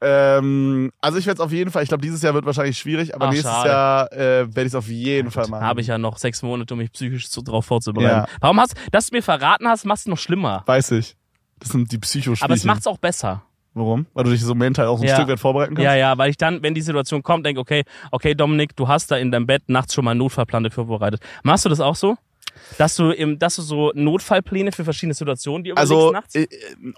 ähm, 0.03 0.93
also 1.01 1.19
ich 1.19 1.25
werde 1.25 1.41
es 1.41 1.41
auf 1.41 1.53
jeden 1.53 1.71
Fall, 1.71 1.83
ich 1.83 1.89
glaube, 1.89 2.03
dieses 2.03 2.21
Jahr 2.21 2.35
wird 2.35 2.45
wahrscheinlich 2.45 2.77
schwierig, 2.77 3.15
aber 3.15 3.27
Ach, 3.27 3.31
nächstes 3.31 3.51
schade. 3.51 3.71
Jahr 3.71 4.13
äh, 4.13 4.19
werde 4.55 4.63
ich 4.63 4.67
es 4.67 4.75
auf 4.75 4.89
jeden 4.89 5.31
Fall 5.31 5.49
machen. 5.49 5.65
Habe 5.65 5.81
ich 5.81 5.87
ja 5.87 5.97
noch 5.97 6.19
sechs 6.19 6.43
Monate, 6.43 6.75
um 6.75 6.79
mich 6.79 6.93
psychisch 6.93 7.31
so 7.31 7.41
drauf 7.41 7.65
vorzubereiten. 7.65 8.09
Ja. 8.09 8.27
Warum 8.41 8.61
hast 8.61 8.75
dass 8.93 9.07
du 9.07 9.17
mir 9.17 9.23
verraten 9.23 9.67
hast, 9.67 9.87
machst 9.87 10.07
du 10.07 10.11
noch 10.11 10.19
schlimmer. 10.19 10.63
Weiß 10.67 10.91
ich. 10.91 11.17
Das 11.59 11.71
sind 11.71 11.91
die 11.91 11.99
Psychospielchen. 11.99 12.45
Aber 12.45 12.55
es 12.55 12.65
macht's 12.65 12.87
auch 12.87 12.99
besser. 12.99 13.45
Warum? 13.79 14.07
Weil 14.15 14.25
du 14.25 14.31
dich 14.31 14.41
so 14.43 14.55
mental 14.55 14.87
auch 14.87 14.97
so 14.97 15.03
ein 15.05 15.09
Ja. 15.09 15.17
Stück 15.17 15.29
weit 15.29 15.39
vorbereiten 15.39 15.75
kannst? 15.75 15.85
Ja, 15.85 15.95
ja, 15.95 16.17
weil 16.17 16.31
ich 16.31 16.39
dann, 16.39 16.63
wenn 16.63 16.73
die 16.75 16.81
Situation 16.81 17.23
kommt, 17.23 17.45
denke, 17.45 17.61
okay, 17.61 17.85
okay, 18.11 18.35
Dominik, 18.35 18.75
du 18.75 18.89
hast 18.89 19.11
da 19.11 19.17
in 19.17 19.31
deinem 19.31 19.47
Bett 19.47 19.65
nachts 19.67 19.93
schon 19.93 20.05
mal 20.07 20.13
einen 20.13 20.19
Notfallplan 20.19 20.65
dafür 20.65 20.87
vorbereitet. 20.87 21.21
Machst 21.43 21.67
du 21.67 21.69
das 21.69 21.81
auch 21.81 21.95
so? 21.95 22.17
Dass 22.79 22.97
du 22.97 23.11
im, 23.11 23.39
dass 23.39 23.57
du 23.57 23.63
so 23.63 23.93
Notfallpläne 23.95 24.73
für 24.73 24.83
verschiedene 24.85 25.13
Situationen 25.13 25.63
dir 25.63 25.73
überlegst 25.73 25.93
Also, 25.93 26.11
nachts? 26.11 26.35
äh, 26.35 26.43
äh, 26.45 26.47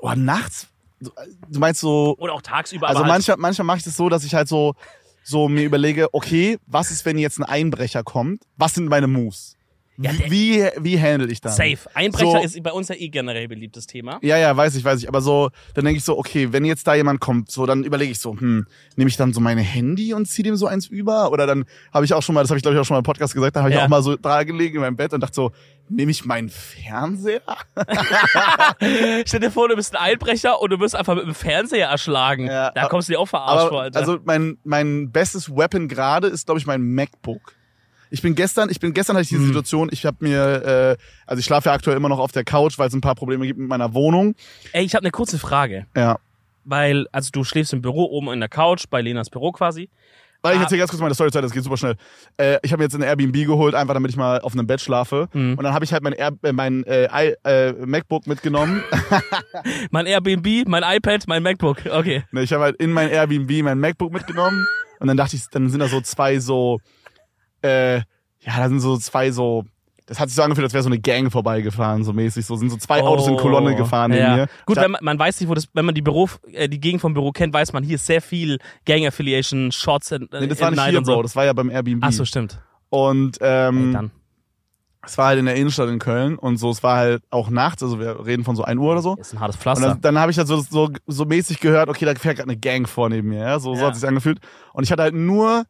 oh, 0.01 0.13
nachts? 0.15 0.69
Du- 1.01 1.11
Du 1.51 1.59
meinst 1.59 1.81
so, 1.81 2.15
Oder 2.19 2.33
auch 2.35 2.43
tagsüber? 2.43 2.89
also 2.89 3.01
halt, 3.01 3.09
manchmal, 3.09 3.37
manchmal 3.39 3.65
mache 3.67 3.79
ich 3.79 3.85
das 3.85 3.97
so, 3.97 4.09
dass 4.09 4.23
ich 4.25 4.35
halt 4.35 4.47
so, 4.47 4.75
so 5.25 5.49
mir 5.49 5.65
überlege, 5.65 6.07
okay, 6.15 6.59
was 6.69 6.93
ist, 6.93 7.05
wenn 7.05 7.19
jetzt 7.19 7.39
ein 7.41 7.45
Einbrecher 7.45 8.05
kommt? 8.05 8.43
Was 8.57 8.75
sind 8.75 8.89
meine 8.89 9.09
Moves? 9.09 9.57
Ja, 10.01 10.13
wie, 10.29 10.65
wie 10.79 11.01
handle 11.01 11.29
ich 11.29 11.41
das? 11.41 11.57
Safe. 11.57 11.77
Einbrecher 11.93 12.31
So- 12.31 12.39
ist 12.39 12.63
bei 12.63 12.71
uns 12.71 12.89
ja 12.89 12.95
eh 12.95 13.09
generell 13.09 13.49
beliebtes 13.49 13.87
Thema. 13.89 14.21
Ja, 14.23 14.37
ja, 14.39 14.57
weiß 14.57 14.77
ich, 14.77 14.85
weiß 14.85 15.01
ich. 15.03 15.09
Aber 15.09 15.21
so, 15.21 15.51
dann 15.75 15.85
denke 15.85 15.99
ich 15.99 16.05
so, 16.05 16.17
okay, 16.17 16.53
wenn 16.53 16.65
jetzt 16.65 16.87
da 16.87 16.95
jemand 16.95 17.19
kommt, 17.21 17.51
so, 17.51 17.67
dann 17.67 17.83
überlege 17.83 18.13
ich 18.13 18.21
so, 18.21 18.39
hm, 18.39 18.65
nehme 18.95 19.09
ich 19.11 19.17
dann 19.17 19.33
so 19.33 19.41
meine 19.41 19.61
Handy 19.63 20.15
und 20.15 20.27
ziehe 20.27 20.45
dem 20.45 20.55
so 20.55 20.67
eins 20.69 20.87
über? 20.87 21.33
Oder 21.33 21.47
dann 21.49 21.65
habe 21.93 22.05
ich 22.05 22.15
auch 22.15 22.23
schon 22.23 22.35
mal, 22.37 22.43
das 22.43 22.51
habe 22.51 22.59
ich 22.59 22.63
glaube 22.63 22.77
ich 22.77 22.81
auch 22.81 22.85
schon 22.85 22.95
mal 22.95 22.99
im 23.01 23.05
Podcast 23.05 23.35
gesagt, 23.35 23.57
da 23.57 23.61
habe 23.61 23.71
ich 23.71 23.77
Ja. 23.77 23.85
auch 23.85 23.89
mal 23.89 24.03
so 24.03 24.15
da 24.17 24.45
gelegen 24.45 24.77
in 24.77 24.83
meinem 24.83 24.97
Bett 24.97 25.13
und 25.13 25.21
dachte 25.21 25.35
so, 25.35 25.51
nehme 25.89 26.13
ich 26.13 26.25
meinen 26.25 26.49
Fernseher? 26.49 27.41
Stell 29.27 29.41
dir 29.41 29.51
vor, 29.51 29.69
du 29.69 29.77
bist 29.77 29.97
ein 29.97 30.13
Einbrecher 30.13 30.61
und 30.61 30.71
du 30.71 30.79
wirst 30.81 30.95
einfach 30.95 31.15
mit 31.17 31.25
dem 31.25 31.35
Fernseher 31.35 31.89
erschlagen. 31.89 32.47
Ja, 32.47 32.71
da 32.71 32.87
kommst 32.89 33.09
du 33.09 33.13
dir 33.15 33.19
auch 33.21 33.27
verarscht 33.29 33.69
vor, 33.69 33.83
Alter. 33.83 33.99
also 33.99 34.19
mein, 34.25 34.59
mein 34.65 35.11
bestes 35.11 35.51
Weapon 35.51 35.89
gerade 35.89 36.29
ist, 36.29 36.47
glaube 36.47 36.61
ich, 36.61 36.67
mein 36.67 36.83
MacBook. 36.83 37.55
Ich 38.11 38.23
bin 38.23 38.35
gestern, 38.35 38.71
ich 38.71 38.81
bin 38.81 38.93
gestern 38.95 39.17
hatte 39.17 39.23
ich 39.25 39.29
diese 39.29 39.41
Hm. 39.41 39.47
Situation, 39.49 39.89
ich 39.93 40.05
habe 40.07 40.17
mir, 40.21 40.97
äh, 40.97 41.03
also 41.27 41.41
ich 41.41 41.45
schlafe 41.47 41.69
ja 41.69 41.75
aktuell 41.75 41.97
immer 41.97 42.09
noch 42.09 42.19
auf 42.19 42.33
der 42.33 42.45
Couch, 42.45 42.79
weil 42.79 42.89
es 42.89 42.95
ein 42.95 43.01
paar 43.01 43.15
Probleme 43.15 43.47
gibt 43.47 43.59
mit 43.59 43.69
meiner 43.69 43.95
Wohnung. 43.95 44.35
Ey, 44.73 44.85
ich 44.85 44.95
habe 44.95 45.03
eine 45.05 45.11
kurze 45.11 45.39
Frage. 45.39 45.87
Ja. 45.97 46.19
Weil, 46.65 47.07
also 47.13 47.31
du 47.33 47.45
schläfst 47.45 47.73
im 47.73 47.83
Büro 47.83 48.05
oben 48.05 48.29
in 48.33 48.41
der 48.41 48.49
Couch, 48.49 48.85
bei 48.91 49.01
Lenas 49.01 49.31
Büro 49.31 49.53
quasi. 49.53 49.89
Weil 50.41 50.53
ich 50.55 50.61
Ah. 50.61 50.63
erzähle 50.63 50.79
ganz 50.81 50.91
kurz 50.91 51.01
meine 51.01 51.15
Story 51.15 51.33
zu 51.33 51.39
Ende, 51.39 51.47
das 51.49 51.53
geht 51.53 51.65
super 51.65 51.77
schnell. 51.77 51.97
Äh, 52.37 52.59
ich 52.63 52.71
habe 52.71 52.79
mir 52.81 52.85
jetzt 52.85 52.95
ein 52.95 53.03
Airbnb 53.03 53.35
geholt, 53.45 53.75
einfach 53.75 53.95
damit 53.95 54.11
ich 54.13 54.17
mal 54.17 54.41
auf 54.41 54.53
einem 54.53 54.69
Bett 54.69 54.81
schlafe. 54.81 55.29
Mhm. 55.33 55.55
Und 55.59 55.65
dann 55.65 55.75
habe 55.75 55.85
ich 55.85 55.93
halt 55.93 56.05
mein, 56.05 56.13
Air, 56.13 56.31
äh, 56.45 56.53
mein 56.53 56.85
äh, 56.85 57.33
äh, 57.43 57.73
MacBook 57.73 58.27
mitgenommen. 58.29 58.83
Mein 59.91 60.07
Airbnb, 60.07 60.69
mein 60.69 60.85
iPad, 60.85 61.25
mein 61.27 61.43
MacBook. 61.43 61.79
Okay. 61.91 62.23
Ne, 62.31 62.43
ich 62.43 62.53
habe 62.53 62.65
halt 62.65 62.77
in 62.77 62.93
mein 62.93 63.09
Airbnb 63.11 63.51
mein 63.65 63.79
MacBook 63.81 64.13
mitgenommen. 64.13 64.65
Und 65.01 65.07
dann 65.09 65.17
dachte 65.17 65.37
ich, 65.37 65.43
dann 65.51 65.69
sind 65.71 65.81
da 65.81 65.89
so 65.89 66.01
zwei 66.01 66.39
so, 66.39 66.81
äh, 67.63 67.97
ja, 67.97 68.05
da 68.57 68.69
sind 68.69 68.81
so 68.81 68.97
zwei 68.99 69.31
so, 69.31 69.65
das 70.07 70.19
hat 70.21 70.29
sich 70.29 70.37
so 70.37 70.43
angefühlt, 70.43 70.65
als 70.65 70.73
wäre 70.73 70.83
so 70.83 70.89
eine 70.89 70.99
Gang 71.01 71.31
vorbeigefahren, 71.31 72.03
so 72.05 72.13
mäßig. 72.13 72.47
So 72.47 72.57
sind 72.57 72.71
so 72.71 72.77
zwei 72.79 73.03
Autos 73.03 73.27
in 73.29 73.37
Kolonne 73.37 73.75
gefahren 73.77 74.11
neben 74.13 74.23
Oh, 74.23 74.27
ja. 74.29 74.37
mir. 74.37 74.47
Gut, 74.65 74.77
wenn 74.77 74.91
man, 74.93 75.01
man 75.05 75.19
weiß 75.19 75.39
nicht, 75.41 75.51
wo 75.51 75.55
das, 75.55 75.69
wenn 75.75 75.85
man 75.85 75.95
die 75.95 76.03
Büro, 76.03 76.29
äh, 76.53 76.69
die 76.69 76.81
Gegend 76.81 77.01
vom 77.03 77.13
Büro 77.15 77.31
kennt, 77.33 77.53
weiß 77.53 77.73
man, 77.75 77.83
hier 77.85 77.97
ist 77.97 78.07
sehr 78.07 78.23
viel 78.23 78.59
Gang 78.87 79.07
Affiliation, 79.07 79.71
Shots 79.73 80.13
in, 80.13 80.29
Nee, 80.33 80.47
das 80.47 80.61
war 80.61 80.71
nicht 80.71 80.77
Night 80.79 80.91
hier, 80.91 80.99
und 80.99 81.05
so. 81.05 81.13
Bro, 81.15 81.23
das 81.25 81.37
war 81.37 81.45
ja 81.45 81.53
beim 81.53 81.69
Airbnb. 81.71 82.03
Ach 82.07 82.13
so, 82.13 82.25
stimmt. 82.25 82.59
Und 82.91 83.37
ähm, 83.43 83.93
dann. 83.93 84.11
es 85.05 85.19
war 85.19 85.27
halt 85.27 85.39
in 85.41 85.45
der 85.45 85.57
Innenstadt 85.57 85.91
in 85.91 85.99
Köln 85.99 86.39
und 86.39 86.57
so, 86.57 86.71
es 86.71 86.83
war 86.83 86.97
halt 86.97 87.23
auch 87.29 87.51
nachts, 87.51 87.83
also 87.83 87.99
wir 88.01 88.25
reden 88.25 88.45
von 88.45 88.57
so 88.57 88.65
1 88.65 88.81
Uhr 88.81 88.93
oder 88.93 89.03
so. 89.03 89.15
Ist 89.17 89.35
ein 89.35 89.41
hartes 89.41 89.57
Und 89.57 89.63
Pflaster. 89.63 89.89
dann, 89.89 90.01
dann 90.01 90.19
habe 90.19 90.31
ich 90.31 90.39
halt 90.39 90.49
so, 90.49 90.61
so, 90.63 90.89
so 91.07 91.25
mäßig 91.27 91.61
gehört, 91.61 91.91
okay, 91.91 92.07
da 92.07 92.15
fährt 92.15 92.37
gerade 92.37 92.49
eine 92.49 92.59
Gang 92.59 92.89
vor 92.89 93.11
neben 93.11 93.29
mir, 93.29 93.41
ja? 93.41 93.59
So, 93.61 93.75
so 93.75 93.83
Ja. 93.83 93.87
hat 93.89 93.97
sich 93.97 94.09
angefühlt. 94.09 94.39
Und 94.73 94.85
ich 94.85 94.91
hatte 94.93 95.03
halt 95.03 95.15
nur, 95.15 95.65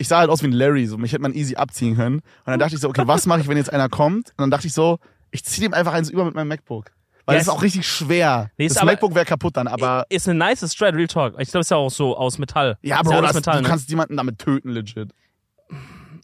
ich 0.00 0.08
sah 0.08 0.18
halt 0.18 0.30
aus 0.30 0.42
wie 0.42 0.46
ein 0.48 0.52
Larry, 0.52 0.86
so 0.86 0.96
mich 0.96 1.12
hätte 1.12 1.22
man 1.22 1.34
easy 1.34 1.56
abziehen 1.56 1.94
können. 1.94 2.16
Und 2.16 2.24
dann 2.46 2.58
dachte 2.58 2.74
ich 2.74 2.80
so, 2.80 2.88
okay, 2.88 3.02
was 3.06 3.26
mache 3.26 3.40
ich, 3.42 3.48
wenn 3.48 3.56
jetzt 3.58 3.72
einer 3.72 3.88
kommt? 3.90 4.30
Und 4.30 4.38
dann 4.38 4.50
dachte 4.50 4.66
ich 4.66 4.72
so, 4.72 4.98
ich 5.30 5.44
ziehe 5.44 5.68
dem 5.68 5.74
einfach 5.74 5.92
eins 5.92 6.08
über 6.08 6.24
mit 6.24 6.34
meinem 6.34 6.48
MacBook. 6.48 6.86
Weil 7.26 7.34
Ja, 7.34 7.38
das 7.40 7.42
ist 7.46 7.48
es- 7.52 7.54
auch 7.58 7.62
richtig 7.62 7.86
schwer. 7.86 8.50
Nee, 8.56 8.64
ist 8.66 8.76
das 8.76 8.82
aber- 8.82 8.92
MacBook 8.92 9.14
wäre 9.14 9.26
kaputt 9.26 9.56
dann, 9.58 9.68
aber 9.68 10.06
ist 10.08 10.26
eine 10.28 10.38
nice 10.38 10.72
Strat, 10.72 10.94
Real 10.94 11.06
Talk. 11.06 11.34
Ich 11.38 11.50
glaube, 11.50 11.60
ist 11.60 11.70
ja 11.70 11.76
auch 11.76 11.90
so 11.90 12.16
aus 12.16 12.38
Metall. 12.38 12.78
ja, 12.82 13.02
Bro, 13.02 13.10
ja 13.12 13.18
alles 13.18 13.28
das, 13.32 13.36
Metall, 13.36 13.56
du 13.58 13.62
ne? 13.62 13.68
kannst 13.68 13.90
jemanden 13.90 14.16
damit 14.16 14.38
töten, 14.38 14.70
legit. 14.70 15.12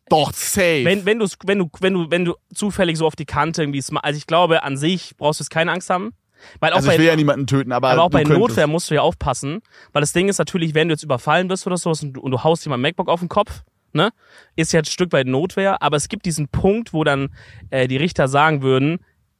Doch, 0.09 0.33
safe. 0.33 0.85
Wenn, 0.85 1.05
wenn, 1.05 1.19
du's, 1.19 1.37
wenn, 1.45 1.59
du, 1.59 1.69
wenn, 1.81 1.93
du, 1.95 2.11
wenn 2.11 2.25
du 2.25 2.35
zufällig 2.55 2.97
so 2.97 3.07
auf 3.07 3.17
die 3.17 3.25
Kante 3.27 3.63
irgendwie, 3.63 3.83
also 4.03 4.17
ich 4.17 4.27
glaube, 4.27 4.63
an 4.63 4.77
sich 4.77 5.17
brauchst 5.17 5.41
du 5.41 5.45
jetzt 5.45 5.51
keine 5.51 5.73
Angst 5.73 5.91
haben. 5.91 6.13
Weil 6.61 6.73
auch 6.73 6.77
also 6.77 6.91
ich 6.91 6.99
will 6.99 7.07
ja 7.07 7.17
niemanden 7.17 7.47
töten, 7.47 7.73
aber, 7.73 7.91
aber 7.91 8.03
auch 8.03 8.11
bei 8.11 8.23
könntest. 8.23 8.41
Notwehr 8.41 8.67
musst 8.67 8.91
du 8.91 8.95
ja 8.95 9.03
aufpassen. 9.03 9.61
Weil 9.93 10.01
das 10.01 10.13
Ding 10.13 10.29
ist 10.29 10.39
natürlich, 10.39 10.75
wenn 10.75 10.89
du 10.89 10.95
jetzt 10.95 11.03
überfallen 11.03 11.49
wirst 11.51 11.67
oder 11.67 11.77
sowas 11.77 12.03
und 12.03 12.15
du, 12.15 12.21
und 12.21 12.31
du 12.31 12.43
haust 12.45 12.65
jemand 12.65 12.83
MacBook 12.83 13.09
auf 13.09 13.21
den 13.21 13.29
Kopf, 13.29 13.63
ne, 13.93 14.11
ist 14.57 14.73
ja 14.73 14.81
ein 14.81 14.85
Stück 14.85 15.13
weit 15.13 15.27
Notwehr. 15.27 15.83
Aber 15.83 15.97
es 15.97 16.09
gibt 16.09 16.27
diesen 16.27 16.49
Punkt, 16.49 16.93
wo 16.93 17.05
dann 17.05 17.35
äh, 17.71 17.89
die 17.89 17.97
Richter 17.97 18.29
sagen 18.29 18.63
würden, 18.63 18.99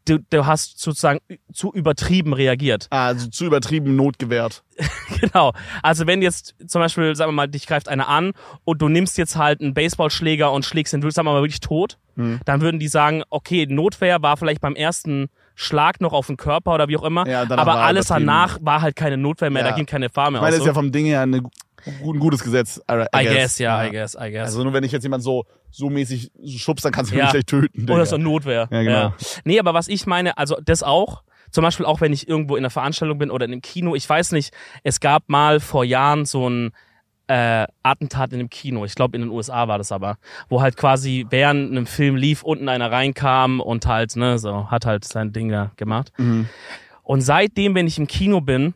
du, 0.09 0.19
du 0.31 0.47
hast 0.47 0.79
sozusagen 0.79 1.19
zu 1.53 1.73
übertrieben 1.73 2.33
reagiert. 2.33 2.87
Ah, 2.91 3.07
also 3.09 3.29
zu 3.29 3.45
übertrieben 3.45 3.97
Not 3.97 4.19
gewährt. 4.19 4.63
Genau. 5.21 5.53
Also 5.83 6.07
wenn 6.07 6.21
jetzt 6.21 6.57
zum 6.67 6.81
Beispiel, 6.81 7.15
sagen 7.15 7.31
wir 7.31 7.35
mal, 7.35 7.47
dich 7.47 7.67
greift 7.67 7.89
einer 7.89 8.09
an 8.09 8.33
und 8.65 8.83
du 8.83 8.89
nimmst 8.89 9.17
jetzt 9.17 9.37
halt 9.37 9.61
einen 9.61 9.73
Baseballschläger 9.73 10.51
und 10.53 10.65
schlägst 10.65 10.93
ihn, 10.93 11.01
sagen 11.11 11.27
wir 11.27 11.33
mal, 11.33 11.43
wirklich 11.43 11.61
tot, 11.61 11.97
Hm. 12.17 12.41
dann 12.45 12.61
würden 12.61 12.81
die 12.81 12.89
sagen, 12.89 13.23
okay, 13.31 13.67
Notwehr 13.67 14.21
war 14.21 14.37
vielleicht 14.37 14.61
beim 14.61 14.75
ersten 14.75 15.29
Schlag 15.59 16.01
noch 16.03 16.13
auf 16.13 16.27
den 16.29 16.37
Körper 16.37 16.75
oder 16.75 16.87
wie 16.87 16.97
auch 16.99 17.03
immer, 17.03 17.27
Ja, 17.27 17.41
aber 17.43 17.67
war 17.67 17.79
alles 17.79 18.07
danach 18.09 18.59
war 18.61 18.83
halt 18.83 18.95
keine 18.95 19.17
Notwehr 19.17 19.51
mehr, 19.51 19.63
Ja. 19.65 19.71
da 19.71 19.75
ging 19.75 19.87
keine 19.87 20.07
Gefahr 20.09 20.31
mehr 20.31 20.39
Ich 20.39 20.43
meine, 20.43 20.53
das 20.53 20.61
ist 20.61 20.67
ja 20.67 20.75
vom 20.75 20.93
Ding 20.93 21.07
her 21.07 21.23
eine, 21.23 21.39
ein 21.87 22.19
gutes 22.19 22.45
Gesetz. 22.45 22.79
I, 22.91 22.95
I 23.17 23.23
I 23.23 23.25
guess, 23.27 23.59
ja, 23.59 23.85
I 23.85 23.91
guess, 23.91 24.15
I 24.15 24.31
guess. 24.31 24.43
Also 24.49 24.63
nur 24.63 24.73
wenn 24.75 24.85
ich 24.85 24.93
jetzt 24.93 25.03
jemand 25.05 25.23
so, 25.23 25.47
so 25.71 25.89
mäßig 25.89 26.31
schubst, 26.59 26.85
dann 26.85 26.93
kannst 26.93 27.11
du 27.11 27.17
Ja. 27.17 27.25
mich 27.25 27.33
gleich 27.33 27.47
töten. 27.47 27.81
Digga. 27.81 27.95
Oder 27.95 28.05
so 28.07 28.19
Notwehr. 28.19 28.69
Ja, 28.71 28.83
genau. 28.83 29.15
Nee, 29.45 29.59
aber 29.59 29.73
was 29.73 29.89
ich 29.89 30.07
meine, 30.07 30.37
also 30.37 30.57
das 30.63 30.83
auch, 30.83 31.23
zum 31.51 31.63
Beispiel 31.63 31.87
auch 31.87 32.03
wenn 32.03 32.13
ich 32.13 32.29
irgendwo 32.29 32.57
in 32.57 32.61
einer 32.63 32.71
Veranstaltung 32.71 33.17
bin 33.19 33.31
oder 33.31 33.47
in 33.47 33.53
einem 33.53 33.63
Kino, 33.63 33.95
ich 33.95 34.07
weiß 34.09 34.33
nicht, 34.33 34.53
es 34.83 35.01
gab 35.01 35.29
mal 35.29 35.59
vor 35.61 35.85
Jahren 35.85 36.27
so 36.27 36.49
ein 36.51 36.73
äh, 37.29 37.67
Attentat 37.83 38.33
in 38.33 38.41
einem 38.41 38.51
Kino, 38.51 38.85
ich 38.85 38.95
glaube 38.95 39.17
in 39.17 39.23
den 39.23 39.31
USA 39.31 39.67
war 39.69 39.79
das 39.79 39.91
aber, 39.93 40.17
wo 40.49 40.61
halt 40.63 40.77
quasi 40.77 41.27
während 41.31 41.73
einem 41.73 41.87
Film 41.87 42.17
lief, 42.17 42.43
unten 42.43 42.69
einer 42.69 42.91
reinkam 42.93 43.61
und 43.61 43.87
halt, 43.87 44.15
ne, 44.17 44.39
so, 44.39 44.71
hat 44.71 44.87
halt 44.87 45.05
sein 45.05 45.33
Ding 45.33 45.49
da 45.49 45.73
gemacht. 45.77 46.13
Mhm. 46.19 46.49
Und 47.03 47.21
seitdem, 47.23 47.75
wenn 47.75 47.87
ich 47.87 47.99
im 47.99 48.07
Kino 48.07 48.41
bin, 48.41 48.75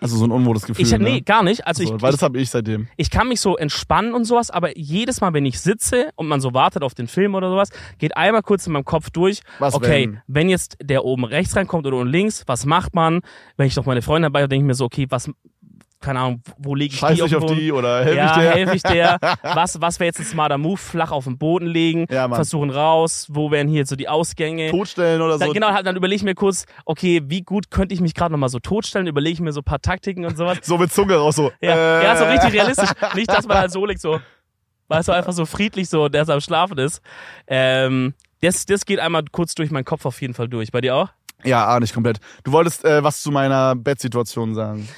Also 0.00 0.16
so 0.16 0.24
ein 0.26 0.30
unwohles 0.30 0.64
Gefühl. 0.64 0.84
ich, 0.84 0.92
nee, 0.98 1.12
ne? 1.14 1.22
gar 1.22 1.42
nicht, 1.42 1.66
also 1.66 1.84
so, 1.84 1.96
ich, 1.96 2.02
weil 2.02 2.12
das 2.12 2.22
habe 2.22 2.38
ich 2.38 2.50
seitdem. 2.50 2.88
ich 2.96 3.10
kann 3.10 3.26
mich 3.28 3.40
so 3.40 3.56
entspannen 3.56 4.14
und 4.14 4.24
sowas, 4.24 4.50
aber 4.50 4.76
jedes 4.78 5.20
Mal, 5.20 5.32
wenn 5.32 5.44
ich 5.44 5.58
sitze 5.60 6.10
und 6.14 6.28
man 6.28 6.40
so 6.40 6.54
wartet 6.54 6.82
auf 6.82 6.94
den 6.94 7.08
Film 7.08 7.34
oder 7.34 7.50
sowas, 7.50 7.70
geht 7.98 8.16
einmal 8.16 8.42
kurz 8.42 8.66
in 8.66 8.72
meinem 8.74 8.84
Kopf 8.84 9.10
durch, 9.10 9.40
Was 9.58 9.74
okay, 9.74 10.08
wenn? 10.08 10.22
wenn? 10.26 10.48
jetzt 10.48 10.76
der 10.82 11.04
oben 11.04 11.24
rechts 11.24 11.56
reinkommt 11.56 11.86
oder 11.86 11.96
unten 11.96 12.12
links, 12.12 12.44
was 12.46 12.64
macht 12.64 12.94
man? 12.94 13.20
Wenn 13.56 13.66
ich 13.66 13.74
doch 13.74 13.86
meine 13.86 14.02
Freunde 14.02 14.26
dabei 14.26 14.40
habe, 14.42 14.48
denke 14.48 14.64
ich 14.64 14.68
mir 14.68 14.74
so, 14.74 14.84
okay, 14.84 15.06
was, 15.10 15.30
keine 16.00 16.20
Ahnung, 16.20 16.42
wo 16.58 16.74
lege 16.74 16.94
ich 16.94 17.00
Scheiß 17.00 17.18
die 17.18 17.24
ich 17.24 17.36
auf 17.36 17.46
die 17.46 17.72
oder 17.72 18.04
helf 18.04 18.16
ja, 18.16 18.26
ich 18.26 18.32
dir? 18.32 18.50
helfe 18.50 18.76
ich 18.76 18.82
der. 18.82 19.18
Was, 19.42 19.80
was 19.80 19.98
wäre 19.98 20.06
jetzt 20.06 20.20
ein 20.20 20.26
smarter 20.26 20.58
Move? 20.58 20.76
Flach 20.76 21.10
auf 21.10 21.24
den 21.24 21.38
Boden 21.38 21.66
legen, 21.66 22.06
Ja, 22.10 22.28
versuchen 22.28 22.70
raus, 22.70 23.26
wo 23.30 23.50
wären 23.50 23.68
hier 23.68 23.84
so 23.86 23.96
die 23.96 24.08
Ausgänge? 24.08 24.70
Totstellen 24.70 25.20
oder 25.20 25.34
so. 25.34 25.38
Dann, 25.40 25.52
genau, 25.52 25.72
halt, 25.72 25.86
dann 25.86 25.96
überlege 25.96 26.16
ich 26.16 26.22
mir 26.22 26.34
kurz, 26.34 26.66
okay, 26.84 27.22
wie 27.26 27.42
gut 27.42 27.70
könnte 27.70 27.94
ich 27.94 28.00
mich 28.00 28.14
gerade 28.14 28.32
nochmal 28.32 28.48
so 28.48 28.58
totstellen? 28.58 29.06
Überlege 29.06 29.34
ich 29.34 29.40
mir 29.40 29.52
so 29.52 29.60
ein 29.60 29.64
paar 29.64 29.80
Taktiken 29.80 30.24
und 30.24 30.36
sowas. 30.36 30.58
So 30.62 30.76
mit 30.78 30.92
Zunge 30.92 31.16
raus, 31.16 31.36
so. 31.36 31.50
Ja, 31.60 32.00
äh, 32.00 32.04
ja, 32.04 32.16
so 32.16 32.24
richtig 32.24 32.52
realistisch. 32.52 32.90
Nicht, 33.14 33.30
dass 33.30 33.46
man 33.46 33.58
halt 33.58 33.70
so 33.72 33.84
liegt, 33.86 34.00
so, 34.00 34.20
weißt 34.88 35.08
du, 35.08 35.12
einfach 35.12 35.32
so 35.32 35.46
friedlich 35.46 35.88
so, 35.88 36.08
der 36.08 36.28
am 36.28 36.40
Schlafen 36.40 36.78
ist. 36.78 37.00
Ähm, 37.46 38.14
Das, 38.40 38.66
das 38.66 38.84
geht 38.86 39.00
einmal 39.00 39.24
kurz 39.32 39.54
durch 39.54 39.70
meinen 39.70 39.84
Kopf 39.84 40.04
auf 40.06 40.20
jeden 40.20 40.34
Fall 40.34 40.48
durch. 40.48 40.70
Bei 40.70 40.80
dir 40.80 40.94
auch? 40.94 41.08
Ja, 41.44 41.66
ah, 41.66 41.80
nicht 41.80 41.94
komplett. 41.94 42.18
Du 42.44 42.52
wolltest 42.52 42.84
äh, 42.84 43.02
was 43.02 43.22
zu 43.22 43.30
meiner 43.30 43.74
Bettsituation 43.76 44.54
sagen. 44.54 44.88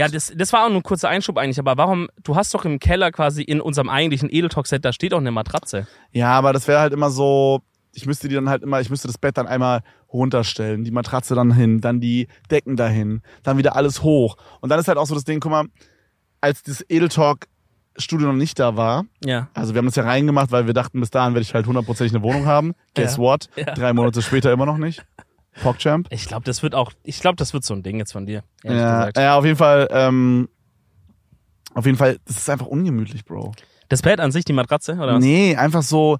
Ja, 0.00 0.08
das, 0.08 0.32
das 0.34 0.52
war 0.52 0.64
auch 0.64 0.68
nur 0.68 0.78
ein 0.78 0.82
kurzer 0.82 1.08
Einschub 1.08 1.36
eigentlich, 1.38 1.58
aber 1.58 1.76
warum, 1.76 2.08
du 2.24 2.34
hast 2.36 2.52
doch 2.54 2.64
im 2.64 2.78
Keller 2.78 3.12
quasi 3.12 3.42
in 3.42 3.60
unserem 3.60 3.88
eigentlichen 3.88 4.28
Edeltalk-Set, 4.30 4.84
da 4.84 4.92
steht 4.92 5.12
auch 5.14 5.18
eine 5.18 5.30
Matratze. 5.30 5.86
Ja, 6.12 6.32
aber 6.32 6.52
das 6.52 6.66
wäre 6.68 6.80
halt 6.80 6.92
immer 6.92 7.10
so, 7.10 7.60
ich 7.92 8.06
müsste 8.06 8.28
die 8.28 8.34
dann 8.34 8.48
halt 8.48 8.62
immer, 8.62 8.80
ich 8.80 8.88
müsste 8.90 9.08
das 9.08 9.18
Bett 9.18 9.36
dann 9.36 9.46
einmal 9.46 9.82
runterstellen, 10.12 10.84
die 10.84 10.90
Matratze 10.90 11.34
dann 11.34 11.52
hin, 11.52 11.80
dann 11.80 12.00
die 12.00 12.28
Decken 12.50 12.76
dahin, 12.76 13.22
dann 13.42 13.58
wieder 13.58 13.76
alles 13.76 14.02
hoch. 14.02 14.36
Und 14.60 14.70
dann 14.70 14.78
ist 14.80 14.88
halt 14.88 14.98
auch 14.98 15.06
so 15.06 15.14
das 15.14 15.24
Ding, 15.24 15.40
guck 15.40 15.50
mal, 15.52 15.66
als 16.40 16.62
das 16.62 16.84
Edeltalk 16.88 17.46
Studio 17.96 18.28
noch 18.28 18.34
nicht 18.34 18.58
da 18.58 18.76
war, 18.76 19.04
Ja. 19.24 19.48
also 19.52 19.74
wir 19.74 19.78
haben 19.78 19.86
das 19.86 19.96
ja 19.96 20.04
reingemacht, 20.04 20.52
weil 20.52 20.66
wir 20.66 20.72
dachten, 20.74 21.00
bis 21.00 21.10
dahin 21.10 21.34
werde 21.34 21.42
ich 21.42 21.52
halt 21.54 21.66
hundertprozentig 21.66 22.14
eine 22.14 22.22
Wohnung 22.24 22.46
haben. 22.46 22.72
Guess 22.94 23.16
Ja. 23.16 23.22
what? 23.22 23.50
Ja. 23.56 23.74
Drei 23.74 23.92
Monate 23.92 24.22
später 24.22 24.52
immer 24.52 24.64
noch 24.64 24.78
nicht. 24.78 25.04
PogChamp. 25.62 26.08
Ich 26.10 26.26
glaube, 26.26 26.44
das 26.44 26.62
wird 26.62 26.74
auch, 26.74 26.92
ich 27.02 27.20
glaube, 27.20 27.36
das 27.36 27.52
wird 27.52 27.64
so 27.64 27.74
ein 27.74 27.82
Ding 27.82 27.98
jetzt 27.98 28.12
von 28.12 28.26
dir, 28.26 28.42
Ja, 28.64 28.70
gesagt. 29.06 29.18
ja, 29.18 29.36
auf 29.36 29.44
jeden 29.44 29.56
Fall, 29.56 29.88
ähm, 29.90 30.48
auf 31.74 31.86
jeden 31.86 31.98
Fall, 31.98 32.18
das 32.24 32.36
ist 32.38 32.50
einfach 32.50 32.66
ungemütlich, 32.66 33.24
Bro. 33.24 33.52
Das 33.88 34.02
Bett 34.02 34.20
an 34.20 34.30
sich, 34.32 34.44
die 34.44 34.52
Matratze, 34.52 34.92
oder 34.94 35.14
was? 35.14 35.24
Nee, 35.24 35.56
einfach 35.56 35.82
so 35.82 36.18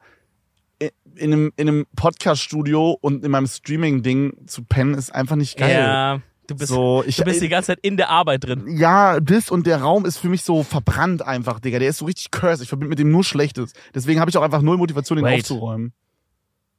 in 1.17 1.33
einem, 1.33 1.53
in 1.57 1.69
einem 1.69 1.87
Podcast-Studio 1.97 2.97
und 3.01 3.25
in 3.25 3.31
meinem 3.31 3.47
Streaming-Ding 3.47 4.47
zu 4.47 4.65
pennen 4.65 4.95
ist 4.95 5.15
einfach 5.15 5.37
nicht 5.37 5.59
geil. 5.59 5.73
Ja, 5.75 6.21
du 6.47 6.55
bist, 6.57 6.69
so, 6.73 7.05
ich, 7.07 7.17
du 7.17 7.25
bist 7.25 7.43
die 7.43 7.49
ganze 7.49 7.69
Zeit 7.69 7.81
in 7.83 7.97
der 7.99 8.09
Arbeit 8.09 8.45
drin. 8.45 8.65
ja, 8.79 9.21
das 9.21 9.51
und 9.51 9.67
der 9.67 9.83
Raum 9.83 10.07
ist 10.07 10.17
für 10.19 10.29
mich 10.29 10.43
so 10.43 10.63
verbrannt 10.63 11.21
einfach, 11.23 11.61
Digga. 11.61 11.79
Der 11.79 11.89
ist 11.91 11.99
so 11.99 12.07
richtig 12.07 12.31
cursed. 12.31 12.63
Ich 12.63 12.69
verbinde 12.69 12.89
mit 12.89 12.99
dem 12.99 13.11
nur 13.11 13.25
Schlechtes. 13.25 13.73
Deswegen 13.95 14.21
habe 14.21 14.31
ich 14.31 14.37
auch 14.39 14.43
einfach 14.43 14.63
null 14.63 14.79
Motivation, 14.79 15.17
den 15.17 15.25
Wait. 15.27 15.41
aufzuräumen. 15.43 15.93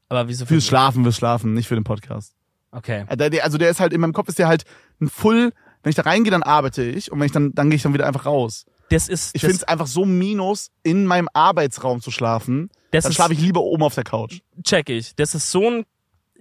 Aber 0.09 0.27
wieso? 0.27 0.45
Fürs 0.45 0.65
Schlafen, 0.65 1.03
fürs 1.03 1.15
Schlafen, 1.17 1.53
nicht 1.53 1.67
für 1.67 1.75
den 1.75 1.83
Podcast. 1.83 2.33
Okay. 2.71 3.05
Äh, 3.09 3.39
Also 3.41 3.57
der 3.57 3.69
ist 3.69 3.79
halt, 3.79 3.93
in 3.93 4.01
meinem 4.01 4.13
Kopf 4.13 4.29
ist 4.29 4.39
der 4.39 4.47
halt 4.47 4.63
ein 5.01 5.09
Full, 5.09 5.51
wenn 5.83 5.89
ich 5.89 5.95
da 5.95 6.03
reingehe, 6.03 6.31
dann 6.31 6.43
arbeite 6.43 6.83
ich 6.83 7.11
und 7.11 7.19
wenn 7.19 7.25
ich 7.25 7.31
dann, 7.31 7.53
dann 7.53 7.69
gehe 7.69 7.75
ich 7.77 7.83
dann 7.83 7.93
wieder 7.93 8.07
einfach 8.07 8.25
raus. 8.25 8.65
Das 8.89 9.07
ist, 9.07 9.35
Ich 9.35 9.41
finde 9.41 9.55
es 9.57 9.63
einfach 9.63 9.87
so 9.87 10.05
minus, 10.05 10.69
in 10.83 11.05
meinem 11.05 11.27
Arbeitsraum 11.33 12.01
zu 12.01 12.11
schlafen. 12.11 12.69
das 12.91 13.03
Dann 13.05 13.13
schlafe 13.13 13.33
ich 13.33 13.39
lieber 13.39 13.61
oben 13.61 13.83
auf 13.83 13.95
der 13.95 14.03
Couch. 14.03 14.39
check 14.63 14.89
ich. 14.89 15.15
Das 15.15 15.33
ist 15.35 15.49
so 15.51 15.69
ein 15.69 15.85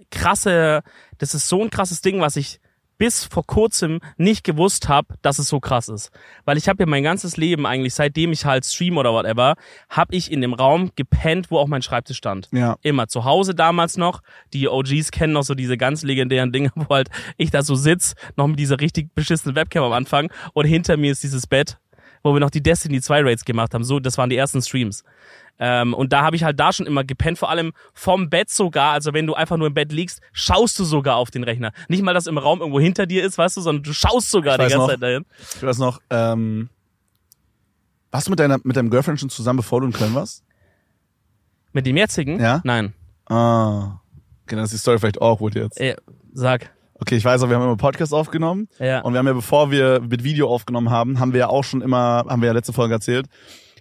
krasse, 0.09 0.81
das 1.17 1.33
ist 1.33 1.47
so 1.47 1.61
ein 1.63 1.69
krasses 1.69 2.01
Ding, 2.01 2.19
was 2.21 2.35
ich 2.35 2.59
bis 3.01 3.23
vor 3.23 3.47
kurzem 3.47 3.99
nicht 4.17 4.43
gewusst 4.43 4.87
habe, 4.87 5.15
dass 5.23 5.39
es 5.39 5.47
so 5.47 5.59
krass 5.59 5.89
ist. 5.89 6.11
Weil 6.45 6.57
ich 6.57 6.69
habe 6.69 6.83
ja 6.83 6.85
mein 6.85 7.01
ganzes 7.01 7.35
Leben 7.35 7.65
eigentlich, 7.65 7.95
seitdem 7.95 8.31
ich 8.31 8.45
halt 8.45 8.63
stream 8.63 8.95
oder 8.99 9.11
whatever, 9.11 9.55
habe 9.89 10.15
ich 10.15 10.31
in 10.31 10.39
dem 10.39 10.53
Raum 10.53 10.91
gepennt, 10.95 11.49
wo 11.49 11.57
auch 11.57 11.65
mein 11.65 11.81
Schreibtisch 11.81 12.17
stand. 12.17 12.47
Ja. 12.51 12.77
Immer 12.83 13.07
zu 13.07 13.25
Hause 13.25 13.55
damals 13.55 13.97
noch. 13.97 14.21
Die 14.53 14.67
OGs 14.67 15.09
kennen 15.09 15.33
noch 15.33 15.41
so 15.41 15.55
diese 15.55 15.77
ganz 15.77 16.03
legendären 16.03 16.51
Dinge, 16.51 16.71
wo 16.75 16.93
halt 16.93 17.09
ich 17.37 17.49
da 17.49 17.63
so 17.63 17.73
sitz, 17.73 18.13
noch 18.35 18.45
mit 18.45 18.59
dieser 18.59 18.79
richtig 18.79 19.15
beschissenen 19.15 19.55
Webcam 19.55 19.83
am 19.83 19.93
Anfang 19.93 20.31
und 20.53 20.65
hinter 20.65 20.95
mir 20.95 21.11
ist 21.11 21.23
dieses 21.23 21.47
Bett, 21.47 21.79
wo 22.23 22.33
wir 22.33 22.39
noch 22.39 22.49
die 22.49 22.61
Destiny 22.61 23.01
2 23.01 23.21
Raids 23.21 23.45
gemacht 23.45 23.73
haben. 23.73 23.83
So, 23.83 23.99
das 23.99 24.17
waren 24.17 24.29
die 24.29 24.37
ersten 24.37 24.61
Streams. 24.61 25.03
Ähm, 25.59 25.93
und 25.93 26.11
da 26.11 26.23
habe 26.23 26.35
ich 26.35 26.43
halt 26.43 26.59
da 26.59 26.73
schon 26.73 26.87
immer 26.87 27.03
gepennt, 27.03 27.37
vor 27.37 27.49
allem 27.49 27.71
vom 27.93 28.29
Bett 28.29 28.49
sogar. 28.49 28.93
Also 28.93 29.13
wenn 29.13 29.27
du 29.27 29.35
einfach 29.35 29.57
nur 29.57 29.67
im 29.67 29.73
Bett 29.73 29.91
liegst, 29.91 30.21
schaust 30.33 30.79
du 30.79 30.83
sogar 30.83 31.17
auf 31.17 31.29
den 31.29 31.43
Rechner. 31.43 31.71
Nicht 31.87 32.01
mal, 32.01 32.13
dass 32.13 32.25
im 32.25 32.37
Raum 32.37 32.61
irgendwo 32.61 32.79
hinter 32.79 33.05
dir 33.05 33.23
ist, 33.23 33.37
weißt 33.37 33.57
du, 33.57 33.61
sondern 33.61 33.83
du 33.83 33.93
schaust 33.93 34.31
sogar 34.31 34.57
die 34.57 34.63
ganze 34.63 34.77
noch. 34.77 34.89
Zeit 34.89 35.01
dahin. 35.01 35.25
Ich 35.55 35.61
weiß 35.61 35.77
noch, 35.77 36.01
ähm, 36.09 36.69
warst 38.09 38.27
du 38.27 38.31
mit 38.31 38.39
deiner, 38.39 38.59
mit 38.63 38.75
deinem 38.75 38.89
Girlfriend 38.89 39.19
schon 39.19 39.29
zusammen, 39.29 39.57
bevor 39.57 39.81
du 39.81 39.87
in 39.87 39.93
Köln 39.93 40.15
warst? 40.15 40.43
Mit 41.73 41.85
dem 41.85 41.95
jetzigen? 41.95 42.39
Ja? 42.39 42.61
Nein. 42.63 42.93
Ah. 43.27 43.99
Okay, 44.43 44.55
dann 44.55 44.65
ist 44.65 44.73
die 44.73 44.77
Story 44.77 44.99
vielleicht 44.99 45.21
awkward 45.21 45.55
jetzt. 45.55 45.79
Äh, 45.79 45.95
sag. 46.33 46.71
Okay, 47.01 47.15
ich 47.15 47.25
weiß 47.25 47.41
auch, 47.41 47.49
wir 47.49 47.55
haben 47.55 47.63
immer 47.63 47.77
Podcast 47.77 48.13
aufgenommen. 48.13 48.67
Ja. 48.79 49.01
Und 49.01 49.13
wir 49.13 49.19
haben 49.19 49.27
ja, 49.27 49.33
bevor 49.33 49.71
wir 49.71 50.01
mit 50.01 50.23
Video 50.23 50.47
aufgenommen 50.49 50.91
haben, 50.91 51.19
haben 51.19 51.33
wir 51.33 51.39
ja 51.41 51.47
auch 51.47 51.63
schon 51.63 51.81
immer, 51.81 52.23
haben 52.29 52.41
wir 52.41 52.47
ja 52.47 52.53
letzte 52.53 52.73
Folge 52.73 52.93
erzählt, 52.93 53.25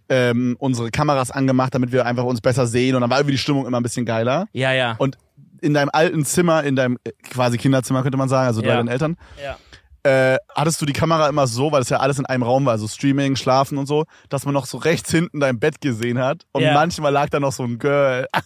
ähm, 0.08 0.56
unsere 0.58 0.90
Kameras 0.90 1.30
angemacht, 1.30 1.74
damit 1.74 1.92
wir 1.92 2.06
einfach 2.06 2.24
uns 2.24 2.40
besser 2.40 2.66
sehen. 2.66 2.94
Und 2.94 3.02
dann 3.02 3.10
war 3.10 3.18
irgendwie 3.18 3.32
die 3.34 3.38
Stimmung 3.38 3.66
immer 3.66 3.78
ein 3.78 3.82
bisschen 3.82 4.06
geiler. 4.06 4.46
Ja, 4.52 4.72
ja. 4.72 4.94
Und 4.98 5.18
in 5.60 5.74
deinem 5.74 5.90
alten 5.92 6.24
Zimmer, 6.24 6.64
in 6.64 6.76
deinem 6.76 6.96
äh, 7.04 7.10
quasi 7.30 7.58
Kinderzimmer 7.58 8.02
könnte 8.02 8.16
man 8.16 8.30
sagen, 8.30 8.46
also 8.46 8.62
bei 8.62 8.68
Ja. 8.68 8.76
deinen 8.76 8.88
Eltern, 8.88 9.18
ja. 9.44 9.58
äh, 10.32 10.38
hattest 10.54 10.80
du 10.80 10.86
die 10.86 10.94
Kamera 10.94 11.28
immer 11.28 11.46
so, 11.46 11.70
weil 11.72 11.82
es 11.82 11.90
ja 11.90 11.98
alles 11.98 12.18
in 12.18 12.24
einem 12.24 12.42
Raum 12.42 12.64
war, 12.64 12.72
also 12.72 12.88
Streaming, 12.88 13.36
Schlafen 13.36 13.76
und 13.76 13.84
so, 13.84 14.06
dass 14.30 14.46
man 14.46 14.54
noch 14.54 14.64
so 14.64 14.78
rechts 14.78 15.10
hinten 15.10 15.40
dein 15.40 15.60
Bett 15.60 15.82
gesehen 15.82 16.18
hat. 16.18 16.46
Und 16.52 16.62
Ja. 16.62 16.72
manchmal 16.72 17.12
lag 17.12 17.28
da 17.28 17.38
noch 17.38 17.52
so 17.52 17.64
ein 17.64 17.78
Girl. 17.78 18.26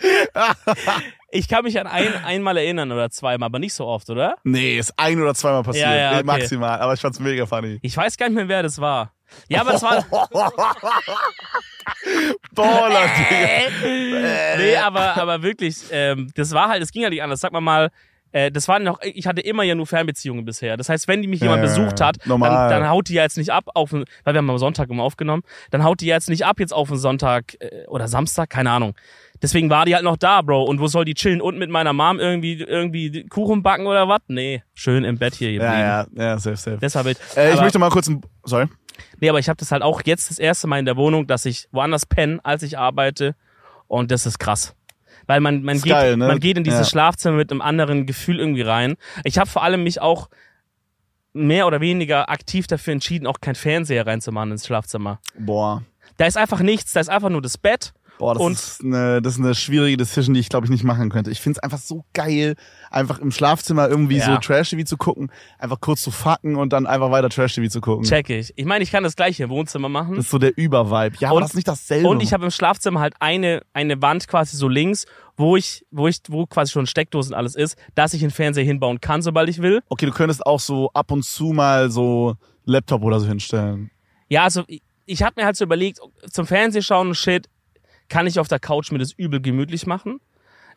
Ich 1.32 1.46
kann 1.46 1.62
mich 1.62 1.78
an 1.78 1.86
ein, 1.86 2.12
einmal 2.24 2.56
erinnern 2.56 2.90
oder 2.90 3.08
zweimal, 3.08 3.46
aber 3.46 3.60
nicht 3.60 3.72
so 3.72 3.86
oft, 3.86 4.10
oder? 4.10 4.36
Nee, 4.42 4.78
ist 4.78 4.92
ein 4.96 5.22
oder 5.22 5.32
zweimal 5.34 5.62
passiert. 5.62 5.86
Ja, 5.86 5.94
ja, 5.94 6.12
okay. 6.14 6.24
Maximal. 6.24 6.80
Aber 6.80 6.92
ich 6.92 7.00
fand's 7.00 7.20
mega 7.20 7.46
funny. 7.46 7.78
Ich 7.82 7.96
weiß 7.96 8.16
gar 8.16 8.28
nicht 8.28 8.34
mehr, 8.34 8.48
wer 8.48 8.64
das 8.64 8.80
war. 8.80 9.12
Ja, 9.48 9.60
aber 9.60 9.72
das 9.72 9.82
war. 9.82 10.04
Baller. 12.52 13.06
Digga. 13.16 14.56
nee, 14.58 14.76
aber, 14.76 15.16
aber 15.16 15.42
wirklich, 15.42 15.76
ähm, 15.92 16.32
das 16.34 16.50
war 16.50 16.68
halt, 16.68 16.82
es 16.82 16.90
ging 16.90 17.04
halt 17.04 17.12
nicht 17.12 17.22
anders. 17.22 17.38
Sag 17.38 17.52
mal 17.52 17.60
mal, 17.60 17.92
äh, 18.32 18.50
das 18.50 18.68
waren 18.68 18.82
noch, 18.84 19.00
ich 19.02 19.26
hatte 19.26 19.40
immer 19.40 19.62
ja 19.62 19.74
nur 19.74 19.86
Fernbeziehungen 19.86 20.44
bisher. 20.44 20.76
Das 20.76 20.88
heißt, 20.88 21.08
wenn 21.08 21.22
die 21.22 21.28
mich 21.28 21.40
jemand 21.40 21.62
Ja, 21.62 21.68
besucht 21.68 22.00
hat, 22.00 22.16
dann, 22.24 22.40
dann 22.40 22.88
haut 22.88 23.08
die 23.08 23.14
ja 23.14 23.22
jetzt 23.22 23.36
nicht 23.38 23.50
ab 23.52 23.64
auf 23.74 23.90
den, 23.90 24.04
weil 24.24 24.34
wir 24.34 24.38
haben 24.38 24.50
am 24.50 24.58
Sonntag 24.58 24.88
immer 24.90 25.02
aufgenommen, 25.02 25.42
dann 25.70 25.84
haut 25.84 26.00
die 26.00 26.06
ja 26.06 26.14
jetzt 26.16 26.28
nicht 26.28 26.44
ab 26.44 26.60
jetzt 26.60 26.72
auf 26.72 26.88
den 26.88 26.98
Sonntag 26.98 27.56
äh, 27.60 27.86
oder 27.88 28.08
Samstag, 28.08 28.50
keine 28.50 28.70
Ahnung. 28.70 28.94
Deswegen 29.42 29.70
war 29.70 29.86
die 29.86 29.94
halt 29.94 30.04
noch 30.04 30.18
da, 30.18 30.42
Bro. 30.42 30.64
Und 30.64 30.80
wo 30.80 30.86
soll 30.86 31.06
die 31.06 31.14
chillen? 31.14 31.40
Und 31.40 31.58
mit 31.58 31.70
meiner 31.70 31.94
Mom 31.94 32.20
irgendwie, 32.20 32.60
irgendwie 32.62 33.24
Kuchen 33.28 33.62
backen 33.62 33.86
oder 33.86 34.06
was? 34.06 34.20
Nee, 34.28 34.62
schön 34.74 35.02
im 35.04 35.16
Bett 35.18 35.34
hier 35.34 35.52
geblieben. 35.52 35.72
Ja, 35.72 36.06
ja, 36.14 36.22
ja, 36.22 36.38
safe, 36.38 36.56
safe. 36.56 36.78
Deshalb, 36.80 37.06
Äh, 37.36 37.54
ich 37.54 37.60
möchte 37.60 37.78
mal 37.78 37.88
kurz 37.88 38.08
ein, 38.08 38.20
sorry. 38.44 38.66
Nee, 39.18 39.30
aber 39.30 39.38
ich 39.38 39.48
habe 39.48 39.56
das 39.56 39.72
halt 39.72 39.82
auch 39.82 40.02
jetzt 40.04 40.28
das 40.28 40.38
erste 40.38 40.66
Mal 40.66 40.78
in 40.78 40.84
der 40.84 40.96
Wohnung, 40.96 41.26
dass 41.26 41.46
ich 41.46 41.68
woanders 41.72 42.04
penne, 42.04 42.38
als 42.42 42.62
ich 42.62 42.76
arbeite. 42.78 43.34
Und 43.88 44.10
das 44.10 44.26
ist 44.26 44.38
krass. 44.38 44.74
Weil 45.26 45.40
man, 45.40 45.62
man, 45.62 45.76
Ist 45.76 45.84
geht, 45.84 45.92
geil, 45.92 46.16
ne? 46.16 46.26
man 46.26 46.40
geht 46.40 46.56
in 46.56 46.64
dieses 46.64 46.80
Ja. 46.80 46.84
Schlafzimmer 46.86 47.36
mit 47.36 47.50
einem 47.50 47.60
anderen 47.60 48.06
Gefühl 48.06 48.38
irgendwie 48.38 48.62
rein. 48.62 48.96
Ich 49.24 49.38
habe 49.38 49.48
vor 49.48 49.62
allem 49.62 49.82
mich 49.84 50.00
auch 50.00 50.28
mehr 51.32 51.66
oder 51.66 51.80
weniger 51.80 52.28
aktiv 52.28 52.66
dafür 52.66 52.92
entschieden, 52.92 53.26
auch 53.26 53.40
kein 53.40 53.54
Fernseher 53.54 54.06
reinzumachen 54.06 54.52
ins 54.52 54.66
Schlafzimmer. 54.66 55.20
Boah. 55.38 55.82
Da 56.16 56.26
ist 56.26 56.36
einfach 56.36 56.60
nichts, 56.60 56.92
da 56.92 57.00
ist 57.00 57.08
einfach 57.08 57.30
nur 57.30 57.42
das 57.42 57.56
Bett. 57.56 57.92
Boah, 58.20 58.34
das 58.34 58.42
Und- 58.42 58.52
ist 58.52 58.84
eine, 58.84 59.20
das 59.20 59.34
ist 59.34 59.40
eine 59.40 59.54
schwierige 59.54 59.96
Decision, 59.96 60.34
die 60.34 60.40
ich 60.40 60.48
glaube 60.48 60.66
ich 60.66 60.70
nicht 60.70 60.84
machen 60.84 61.10
könnte. 61.10 61.30
Ich 61.30 61.40
find's 61.40 61.58
einfach 61.58 61.78
so 61.78 62.04
geil, 62.14 62.54
einfach 62.90 63.18
im 63.18 63.30
Schlafzimmer 63.32 63.88
irgendwie 63.88 64.18
Ja. 64.18 64.26
so 64.26 64.36
Trash-TV 64.38 64.84
zu 64.84 64.96
gucken, 64.96 65.32
einfach 65.58 65.80
kurz 65.80 66.02
zu 66.02 66.10
fucken 66.12 66.54
und 66.56 66.72
dann 66.72 66.86
einfach 66.86 67.10
weiter 67.10 67.28
Trash-TV 67.28 67.68
zu 67.68 67.80
gucken. 67.80 68.04
Check 68.04 68.30
ich. 68.30 68.52
Ich 68.56 68.64
meine, 68.64 68.84
ich 68.84 68.92
kann 68.92 69.02
das 69.02 69.16
gleiche 69.16 69.44
im 69.44 69.50
Wohnzimmer 69.50 69.88
machen. 69.88 70.14
Das 70.16 70.26
ist 70.26 70.30
so 70.30 70.38
der 70.38 70.56
Übervibe. 70.56 71.16
Ja, 71.18 71.28
aber 71.30 71.36
Und- 71.38 71.42
das 71.42 71.50
ist 71.50 71.56
nicht 71.56 71.68
dasselbe. 71.68 72.08
Und 72.08 72.22
ich 72.22 72.32
habe 72.32 72.44
im 72.44 72.50
Schlafzimmer 72.50 73.00
halt 73.00 73.14
eine, 73.20 73.62
eine 73.72 74.00
Wand 74.00 74.28
quasi 74.28 74.56
so 74.56 74.68
links, 74.68 75.06
wo 75.36 75.56
ich, 75.56 75.84
wo 75.90 76.06
ich, 76.06 76.18
wo 76.28 76.46
quasi 76.46 76.70
schon 76.72 76.86
Steckdosen 76.86 77.34
alles 77.34 77.54
ist, 77.54 77.76
dass 77.94 78.12
ich 78.14 78.22
einen 78.22 78.30
Fernseher 78.30 78.64
hinbauen 78.64 79.00
kann, 79.00 79.22
sobald 79.22 79.48
ich 79.48 79.62
will. 79.62 79.80
okay, 79.88 80.06
du 80.06 80.12
könntest 80.12 80.44
auch 80.44 80.60
so 80.60 80.90
ab 80.92 81.10
und 81.10 81.24
zu 81.24 81.52
mal 81.54 81.90
so 81.90 82.34
Laptop 82.66 83.02
oder 83.02 83.18
so 83.18 83.26
hinstellen. 83.26 83.90
Ja, 84.28 84.44
also 84.44 84.64
ich, 84.66 84.82
ich 85.06 85.22
habe 85.22 85.32
mir 85.40 85.46
halt 85.46 85.56
so 85.56 85.64
überlegt, 85.64 85.98
zum 86.30 86.46
Fernsehschauen 86.46 87.08
und 87.08 87.14
shit, 87.16 87.48
kann 88.10 88.26
ich 88.26 88.38
auf 88.38 88.48
der 88.48 88.58
Couch 88.58 88.90
mir 88.92 88.98
das 88.98 89.12
übel 89.12 89.40
gemütlich 89.40 89.86
machen. 89.86 90.20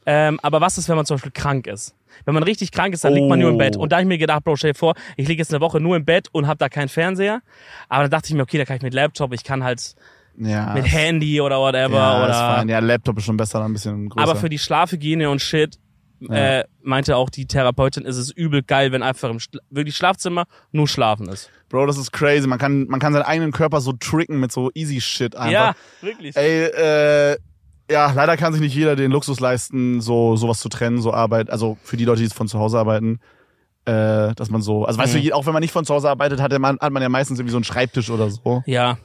Ähm, 0.05 0.39
aber 0.43 0.59
was 0.61 0.77
ist, 0.77 0.87
wenn 0.89 0.95
man 0.97 1.05
zum 1.05 1.15
Beispiel 1.15 1.31
krank 1.31 1.65
ist? 1.67 1.95
Wenn 2.25 2.33
man 2.33 2.43
richtig 2.43 2.71
krank 2.71 2.93
ist, 2.93 3.03
dann 3.05 3.13
liegt 3.13 3.27
man 3.27 3.39
nur 3.39 3.49
im 3.49 3.55
Oh. 3.55 3.57
Bett. 3.57 3.75
Und 3.77 3.91
da 3.91 3.95
hab 3.97 4.01
ich 4.03 4.07
mir 4.07 4.17
gedacht, 4.17 4.43
Bro, 4.43 4.57
stell 4.57 4.73
dir 4.73 4.77
vor, 4.77 4.95
ich 5.17 5.27
liege 5.27 5.41
jetzt 5.41 5.53
eine 5.53 5.61
Woche 5.61 5.79
nur 5.79 5.95
im 5.95 6.05
Bett 6.05 6.27
und 6.31 6.45
habe 6.47 6.57
da 6.57 6.67
keinen 6.69 6.89
Fernseher. 6.89 7.41
Aber 7.89 8.03
dann 8.03 8.11
dachte 8.11 8.27
ich 8.27 8.33
mir, 8.35 8.41
okay, 8.43 8.57
da 8.57 8.65
kann 8.65 8.75
ich 8.77 8.81
mit 8.83 8.93
Laptop, 8.93 9.33
ich 9.33 9.43
kann 9.43 9.63
halt 9.63 9.95
Ja. 10.37 10.73
mit 10.73 10.85
Handy 10.91 11.39
oder 11.41 11.57
whatever. 11.59 11.93
ja, 11.95 12.23
oder 12.25 12.33
fein. 12.33 12.69
Ja, 12.69 12.79
Laptop 12.79 13.17
ist 13.17 13.23
schon 13.25 13.37
besser, 13.37 13.59
dann 13.59 13.71
ein 13.71 13.73
bisschen 13.73 14.09
größer. 14.09 14.23
aber 14.29 14.35
für 14.39 14.49
die 14.49 14.59
Schlafhygiene 14.59 15.29
und 15.29 15.41
shit, 15.41 15.77
äh, 16.29 16.63
meinte 16.81 17.15
auch 17.17 17.29
die 17.29 17.45
Therapeutin, 17.47 18.05
ist 18.05 18.15
es 18.17 18.29
übel 18.31 18.61
geil, 18.63 18.91
wenn 18.91 19.03
einfach 19.03 19.29
im 19.29 19.39
Schla 19.39 19.59
wirklich 19.69 19.95
Schlafzimmer 19.97 20.45
nur 20.71 20.87
schlafen 20.87 21.27
ist. 21.27 21.49
Bro, 21.73 21.87
das 21.87 21.97
ist 21.97 22.11
crazy. 22.11 22.45
Man 22.47 22.59
kann, 22.59 22.85
man 22.87 22.99
kann 22.99 23.13
seinen 23.13 23.23
eigenen 23.23 23.51
Körper 23.51 23.81
so 23.81 23.93
tricken 23.93 24.39
mit 24.39 24.51
so 24.51 24.69
easy 24.75 25.01
shit 25.01 25.35
einfach. 25.35 25.51
Ja, 25.51 25.73
wirklich. 26.01 26.35
Ey, 26.37 26.65
äh, 26.65 27.37
ja, 27.89 28.11
leider 28.11 28.37
kann 28.37 28.53
sich 28.53 28.61
nicht 28.61 28.75
jeder 28.75 28.95
den 28.95 29.09
Luxus 29.09 29.39
leisten, 29.39 29.99
so 29.99 30.35
sowas 30.35 30.59
zu 30.59 30.69
trennen, 30.69 31.01
so 31.01 31.11
Arbeit. 31.11 31.49
Also 31.49 31.77
für 31.81 31.97
die 31.97 32.05
Leute, 32.05 32.21
die 32.21 32.29
von 32.29 32.47
zu 32.47 32.59
Hause 32.59 32.77
arbeiten, 32.77 33.19
äh, 33.85 34.35
dass 34.35 34.51
man 34.51 34.61
so, 34.61 34.85
also 34.85 34.99
weißt 34.99 35.13
Mhm. 35.15 35.17
du, 35.17 35.23
je- 35.23 35.33
auch 35.33 35.47
wenn 35.47 35.53
man 35.53 35.61
nicht 35.61 35.71
von 35.73 35.83
zu 35.83 35.95
Hause 35.95 36.11
arbeitet, 36.11 36.39
hat, 36.39 36.55
man, 36.59 36.77
hat 36.79 36.93
man 36.93 37.01
ja 37.01 37.09
meistens 37.09 37.39
irgendwie 37.39 37.51
so 37.53 37.57
einen 37.57 37.63
Schreibtisch 37.63 38.11
oder 38.11 38.29
so. 38.29 38.61
Ja, 38.67 38.99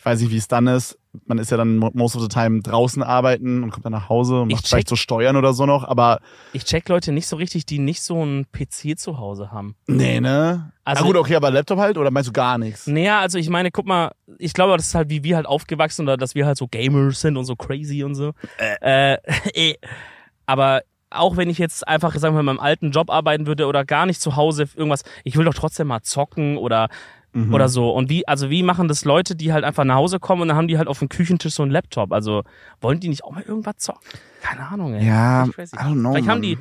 Ich 0.00 0.06
weiß 0.06 0.18
nicht, 0.22 0.30
wie 0.30 0.38
es 0.38 0.48
dann 0.48 0.66
ist. 0.66 0.98
Man 1.26 1.36
ist 1.36 1.50
ja 1.50 1.58
dann 1.58 1.76
mo- 1.76 1.90
most 1.92 2.16
of 2.16 2.22
the 2.22 2.28
time 2.28 2.62
draußen 2.62 3.02
arbeiten 3.02 3.62
und 3.62 3.70
kommt 3.70 3.84
dann 3.84 3.92
nach 3.92 4.08
Hause 4.08 4.40
und 4.40 4.48
Ich 4.48 4.56
macht 4.56 4.66
vielleicht 4.68 4.86
check- 4.86 4.88
so 4.88 4.96
Steuern 4.96 5.36
oder 5.36 5.52
so 5.52 5.66
noch, 5.66 5.84
aber 5.84 6.20
Ich 6.54 6.64
check 6.64 6.88
Leute 6.88 7.12
nicht 7.12 7.26
so 7.26 7.36
richtig, 7.36 7.66
die 7.66 7.78
nicht 7.78 8.00
so 8.02 8.22
einen 8.22 8.46
PC 8.50 8.96
zu 8.98 9.18
Hause 9.18 9.50
haben. 9.52 9.74
nee, 9.86 10.18
ne? 10.20 10.72
Also- 10.84 11.04
ah, 11.04 11.06
gut, 11.06 11.16
okay, 11.16 11.34
aber 11.36 11.50
Laptop 11.50 11.78
halt 11.78 11.98
oder 11.98 12.10
meinst 12.10 12.28
du 12.28 12.32
gar 12.32 12.56
nichts? 12.56 12.86
Naja, 12.86 13.20
also 13.20 13.36
ich 13.36 13.50
meine, 13.50 13.70
guck 13.70 13.84
mal, 13.86 14.12
ich 14.38 14.54
glaube, 14.54 14.74
das 14.78 14.86
ist 14.86 14.94
halt, 14.94 15.10
wie 15.10 15.22
wir 15.22 15.36
halt 15.36 15.44
aufgewachsen 15.46 16.02
oder 16.04 16.16
dass 16.16 16.34
wir 16.34 16.46
halt 16.46 16.56
so 16.56 16.66
Gamers 16.66 17.20
sind 17.20 17.36
und 17.36 17.44
so 17.44 17.54
crazy 17.56 18.02
und 18.02 18.14
so. 18.14 18.32
Äh, 18.80 19.18
äh, 19.52 19.74
aber 20.46 20.80
auch 21.10 21.36
wenn 21.36 21.50
ich 21.50 21.58
jetzt 21.58 21.86
einfach, 21.88 22.14
sagen 22.14 22.34
wir 22.36 22.42
mal, 22.42 22.52
in 22.52 22.56
meinem 22.56 22.64
alten 22.64 22.90
Job 22.92 23.10
arbeiten 23.10 23.46
würde 23.46 23.66
oder 23.66 23.84
gar 23.84 24.06
nicht 24.06 24.20
zu 24.22 24.36
Hause 24.36 24.68
irgendwas, 24.76 25.02
ich 25.24 25.36
will 25.36 25.44
doch 25.44 25.54
trotzdem 25.54 25.88
mal 25.88 26.02
zocken 26.02 26.56
oder 26.56 26.88
Mhm. 27.32 27.54
oder 27.54 27.68
so. 27.68 27.90
Und 27.90 28.10
wie, 28.10 28.26
also 28.26 28.50
wie 28.50 28.62
machen 28.62 28.88
das 28.88 29.04
Leute, 29.04 29.36
die 29.36 29.52
halt 29.52 29.64
einfach 29.64 29.84
nach 29.84 29.94
Hause 29.94 30.18
kommen 30.18 30.42
und 30.42 30.48
dann 30.48 30.56
haben 30.56 30.68
die 30.68 30.78
halt 30.78 30.88
auf 30.88 30.98
dem 30.98 31.08
Küchentisch 31.08 31.54
so 31.54 31.62
einen 31.62 31.70
Laptop? 31.72 32.12
Also 32.12 32.42
wollen 32.80 32.98
die 33.00 33.08
nicht 33.08 33.22
auch 33.24 33.30
mal 33.32 33.42
irgendwas 33.42 33.76
zocken? 33.78 34.02
Keine 34.42 34.66
Ahnung, 34.68 34.94
ey. 34.94 35.06
Ja. 35.06 35.44
I 35.46 35.48
don't 35.48 35.92
know, 35.94 36.12
Vielleicht 36.12 36.28
haben 36.28 36.42
die, 36.42 36.58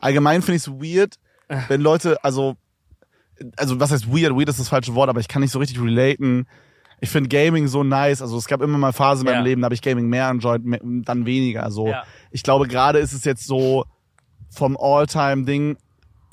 Allgemein 0.00 0.42
finde 0.42 0.56
ich 0.56 0.66
es 0.66 0.70
weird, 0.72 1.16
Äh. 1.48 1.58
wenn 1.68 1.80
Leute, 1.80 2.22
also, 2.24 2.56
also 3.56 3.78
was 3.80 3.92
heißt 3.92 4.08
weird? 4.12 4.34
Weird 4.34 4.48
ist 4.48 4.58
das 4.60 4.68
falsche 4.68 4.94
Wort, 4.94 5.08
aber 5.10 5.20
ich 5.20 5.28
kann 5.28 5.42
nicht 5.42 5.52
so 5.52 5.58
richtig 5.58 5.80
relaten. 5.80 6.46
Ich 7.00 7.10
finde 7.10 7.28
Gaming 7.28 7.66
so 7.68 7.82
nice. 7.84 8.22
Also 8.22 8.36
es 8.36 8.46
gab 8.46 8.62
immer 8.62 8.78
mal 8.78 8.92
Phasen 8.92 9.26
in 9.26 9.32
Ja. 9.32 9.38
meinem 9.38 9.44
Leben, 9.44 9.60
da 9.62 9.66
habe 9.66 9.74
ich 9.74 9.82
Gaming 9.82 10.06
mehr 10.08 10.28
enjoyed, 10.28 10.64
mehr, 10.64 10.80
dann 10.82 11.26
weniger. 11.26 11.70
So, 11.70 11.88
Ja. 11.88 12.04
ich 12.30 12.42
glaube 12.42 12.66
gerade 12.68 12.98
ist 13.00 13.12
es 13.12 13.24
jetzt 13.24 13.46
so 13.46 13.84
vom 14.50 14.76
All-Time-Ding. 14.80 15.76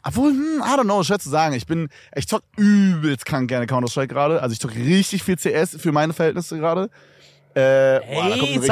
Obwohl, 0.04 0.32
hm, 0.32 0.64
I 0.64 0.80
don't 0.80 0.84
know, 0.84 1.04
schwer 1.04 1.20
zu 1.20 1.30
sagen. 1.30 1.56
Ich 1.56 1.66
bin, 1.66 1.90
ich 2.16 2.28
zock 2.28 2.44
übelst 2.58 3.26
krank 3.26 3.50
gerne 3.50 3.68
Counter-Strike 3.68 4.14
gerade. 4.14 4.42
Also 4.42 4.54
ich 4.54 4.60
zock 4.60 4.76
richtig 4.76 5.24
viel 5.24 5.36
CS 5.36 5.78
für 5.80 5.92
meine 5.92 6.14
Verhältnisse 6.14 6.58
gerade. 6.58 6.90
Äh, 7.54 8.00
boah, 8.00 8.30
da 8.30 8.30
kommt 8.30 8.34
ein 8.34 8.40
hey, 8.40 8.58
richtig, 8.60 8.70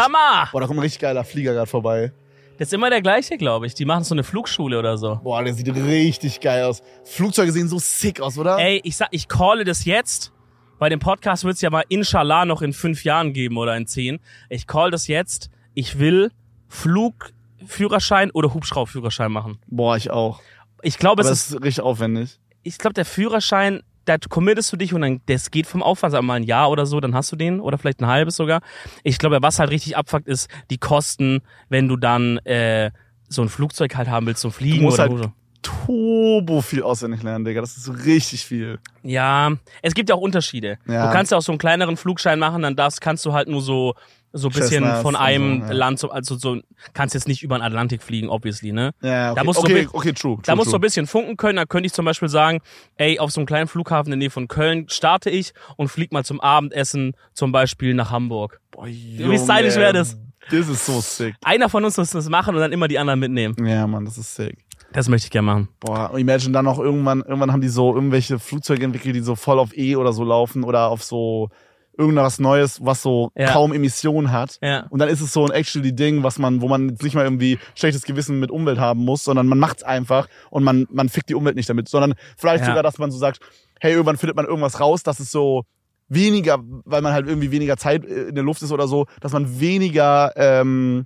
boah, 0.51 0.61
da 0.61 0.67
kommt 0.67 0.79
ein 0.79 0.83
richtig 0.83 1.01
geiler 1.01 1.23
Flieger 1.23 1.53
gerade 1.53 1.67
vorbei. 1.69 2.11
Das 2.57 2.69
ist 2.69 2.73
immer 2.73 2.89
der 2.89 3.01
gleiche, 3.01 3.37
glaube 3.37 3.67
ich. 3.67 3.75
Die 3.75 3.85
machen 3.85 4.03
so 4.03 4.15
eine 4.15 4.23
Flugschule 4.23 4.79
oder 4.79 4.97
so. 4.97 5.19
Boah, 5.23 5.43
der 5.43 5.53
sieht 5.53 5.73
richtig 5.75 6.39
geil 6.39 6.63
aus. 6.63 6.81
Flugzeuge 7.03 7.51
sehen 7.51 7.67
so 7.67 7.77
sick 7.77 8.19
aus, 8.19 8.37
oder? 8.37 8.57
Ey, 8.57 8.81
ich 8.83 8.97
sag, 8.97 9.09
ich 9.11 9.27
calle 9.27 9.63
das 9.63 9.85
jetzt. 9.85 10.31
Bei 10.79 10.89
dem 10.89 10.99
Podcast 10.99 11.43
wird's 11.43 11.61
ja 11.61 11.69
mal 11.69 11.83
inshallah 11.89 12.45
noch 12.45 12.61
in 12.61 12.73
fünf 12.73 13.03
Jahren 13.03 13.33
geben 13.33 13.57
oder 13.57 13.75
in 13.77 13.85
zehn. 13.85 14.19
Ich 14.49 14.65
call 14.65 14.89
das 14.89 15.07
jetzt. 15.07 15.49
Ich 15.75 15.99
will 15.99 16.31
Flugführerschein 16.67 18.31
oder 18.31 18.53
Hubschraubführerschein 18.53 19.31
machen. 19.31 19.59
Boah, 19.67 19.97
ich 19.97 20.09
auch. 20.09 20.41
Ich 20.81 20.97
glaube, 20.97 21.21
es 21.21 21.27
das 21.27 21.39
ist, 21.47 21.49
ist 21.55 21.63
richtig 21.63 21.81
aufwendig. 21.83 22.39
ich 22.63 22.77
glaube, 22.77 22.93
der 22.93 23.05
Führerschein, 23.05 23.81
da 24.05 24.17
committest 24.17 24.71
du 24.71 24.77
dich 24.77 24.93
und 24.93 25.01
dann, 25.01 25.21
das 25.25 25.51
geht 25.51 25.67
vom 25.67 25.83
Aufwand, 25.83 26.11
sag 26.13 26.21
mal 26.21 26.35
ein 26.35 26.43
Jahr 26.43 26.69
oder 26.69 26.85
so, 26.85 26.99
dann 26.99 27.13
hast 27.13 27.31
du 27.31 27.35
den 27.35 27.59
oder 27.59 27.77
vielleicht 27.77 27.99
ein 28.01 28.07
halbes 28.07 28.35
sogar. 28.35 28.61
Ich 29.03 29.17
glaube, 29.19 29.39
was 29.41 29.59
halt 29.59 29.69
richtig 29.71 29.97
abfuckt, 29.97 30.27
ist 30.27 30.49
die 30.69 30.77
Kosten, 30.77 31.41
wenn 31.69 31.87
du 31.87 31.97
dann 31.97 32.37
äh, 32.39 32.91
so 33.27 33.41
ein 33.41 33.49
Flugzeug 33.49 33.95
halt 33.95 34.07
haben 34.07 34.25
willst 34.25 34.41
zum 34.41 34.51
Fliegen 34.51 34.77
Du 34.77 34.83
musst 34.83 34.99
oder 34.99 35.09
halt 35.09 35.23
so. 35.23 35.31
turbo 35.61 36.61
viel 36.61 36.83
auswendig 36.83 37.23
lernen, 37.23 37.43
Digga. 37.43 37.61
Das 37.61 37.75
ist 37.75 37.83
so 37.83 37.91
richtig 37.91 38.45
viel. 38.45 38.79
Ja, 39.03 39.51
es 39.81 39.93
gibt 39.93 40.09
ja 40.09 40.15
auch 40.15 40.21
Unterschiede. 40.21 40.77
Ja. 40.87 41.07
Du 41.07 41.13
kannst 41.13 41.31
ja 41.31 41.37
auch 41.37 41.41
so 41.41 41.51
einen 41.51 41.59
kleineren 41.59 41.97
Flugschein 41.97 42.39
machen, 42.39 42.61
dann 42.61 42.75
darfst, 42.75 43.01
kannst 43.01 43.25
du 43.25 43.33
halt 43.33 43.49
nur 43.49 43.61
so 43.61 43.95
so 44.33 44.47
ein 44.49 44.53
bisschen 44.53 44.83
Cessnas 44.83 45.01
von 45.01 45.15
einem 45.15 45.61
so, 45.61 45.67
ja. 45.67 45.73
Land, 45.73 45.99
so, 45.99 46.09
also 46.09 46.37
so, 46.37 46.57
kannst 46.93 47.15
jetzt 47.15 47.27
nicht 47.27 47.43
über 47.43 47.57
den 47.57 47.63
Atlantik 47.63 48.03
fliegen, 48.03 48.29
obviously, 48.29 48.71
ne? 48.71 48.91
Ja, 49.01 49.31
okay. 49.31 49.39
Da 49.39 49.43
musst 49.43 49.59
du 49.59 49.63
okay, 49.63 49.87
okay, 49.91 50.13
true. 50.13 50.35
true 50.35 50.41
Da 50.45 50.55
musst 50.55 50.67
du 50.67 50.71
true. 50.71 50.79
ein 50.79 50.81
bisschen 50.81 51.07
funken 51.07 51.37
können, 51.37 51.57
da 51.57 51.65
könnte 51.65 51.87
ich 51.87 51.93
zum 51.93 52.05
Beispiel 52.05 52.29
sagen, 52.29 52.61
ey, 52.95 53.19
auf 53.19 53.31
so 53.31 53.39
einem 53.39 53.47
kleinen 53.47 53.67
Flughafen 53.67 54.11
in 54.11 54.19
der 54.19 54.25
Nähe 54.25 54.29
von 54.29 54.47
Köln 54.47 54.87
starte 54.89 55.29
ich 55.29 55.53
und 55.75 55.89
flieg 55.89 56.11
mal 56.11 56.23
zum 56.23 56.39
Abendessen 56.39 57.15
zum 57.33 57.51
Beispiel 57.51 57.93
nach 57.93 58.11
Hamburg. 58.11 58.59
Boah, 58.71 58.85
Wie 58.85 59.37
stylisch 59.37 59.75
wäre 59.75 59.93
das? 59.93 60.17
Das 60.49 60.69
ist 60.69 60.85
so 60.85 61.01
sick. 61.01 61.35
Einer 61.43 61.67
von 61.69 61.83
uns 61.83 61.97
muss 61.97 62.11
das 62.11 62.29
machen 62.29 62.55
und 62.55 62.61
dann 62.61 62.71
immer 62.71 62.87
die 62.87 62.99
anderen 62.99 63.19
mitnehmen. 63.19 63.55
Ja, 63.65 63.85
Mann, 63.85 64.05
das 64.05 64.17
ist 64.17 64.35
sick. 64.35 64.57
Das 64.93 65.09
möchte 65.09 65.25
ich 65.25 65.31
gerne 65.31 65.45
machen. 65.45 65.69
Boah, 65.81 66.17
imagine 66.17 66.53
dann 66.53 66.65
noch 66.65 66.79
irgendwann, 66.79 67.21
irgendwann 67.21 67.51
haben 67.51 67.61
die 67.61 67.67
so 67.67 67.93
irgendwelche 67.93 68.39
Flugzeuge 68.39 68.85
entwickelt, 68.85 69.15
die 69.15 69.19
so 69.19 69.35
voll 69.35 69.59
auf 69.59 69.75
E 69.77 69.97
oder 69.97 70.13
so 70.13 70.23
laufen 70.23 70.63
oder 70.63 70.87
auf 70.87 71.03
so 71.03 71.49
irgendwas 71.97 72.39
Neues, 72.39 72.79
was 72.83 73.01
so 73.01 73.31
Ja. 73.35 73.51
kaum 73.51 73.73
Emissionen 73.73 74.31
hat. 74.31 74.57
Ja. 74.61 74.85
Und 74.89 74.99
dann 74.99 75.09
ist 75.09 75.21
es 75.21 75.33
so 75.33 75.45
ein 75.45 75.51
actually 75.51 75.93
Ding, 75.95 76.23
was 76.23 76.37
man, 76.39 76.61
wo 76.61 76.67
man 76.67 76.89
jetzt 76.89 77.03
nicht 77.03 77.15
mal 77.15 77.23
irgendwie 77.23 77.57
schlechtes 77.75 78.03
Gewissen 78.03 78.39
mit 78.39 78.51
Umwelt 78.51 78.79
haben 78.79 79.03
muss, 79.03 79.23
sondern 79.23 79.47
man 79.47 79.59
macht's 79.59 79.83
einfach 79.83 80.27
und 80.49 80.63
man, 80.63 80.87
man 80.91 81.09
fickt 81.09 81.29
die 81.29 81.35
Umwelt 81.35 81.55
nicht 81.55 81.69
damit, 81.69 81.89
sondern 81.89 82.13
vielleicht 82.37 82.61
Ja. 82.63 82.67
sogar, 82.71 82.83
dass 82.83 82.97
man 82.97 83.11
so 83.11 83.17
sagt, 83.17 83.39
hey, 83.79 83.91
irgendwann 83.93 84.17
findet 84.17 84.35
man 84.35 84.45
irgendwas 84.45 84.79
raus, 84.79 85.03
dass 85.03 85.19
es 85.19 85.31
so 85.31 85.63
weniger, 86.09 86.59
weil 86.85 87.01
man 87.01 87.13
halt 87.13 87.27
irgendwie 87.27 87.51
weniger 87.51 87.77
Zeit 87.77 88.05
äh, 88.05 88.29
in 88.29 88.35
der 88.35 88.43
Luft 88.43 88.61
ist 88.61 88.71
oder 88.71 88.87
so, 88.87 89.05
dass 89.21 89.33
man 89.33 89.59
weniger 89.59 90.31
ähm, 90.35 91.05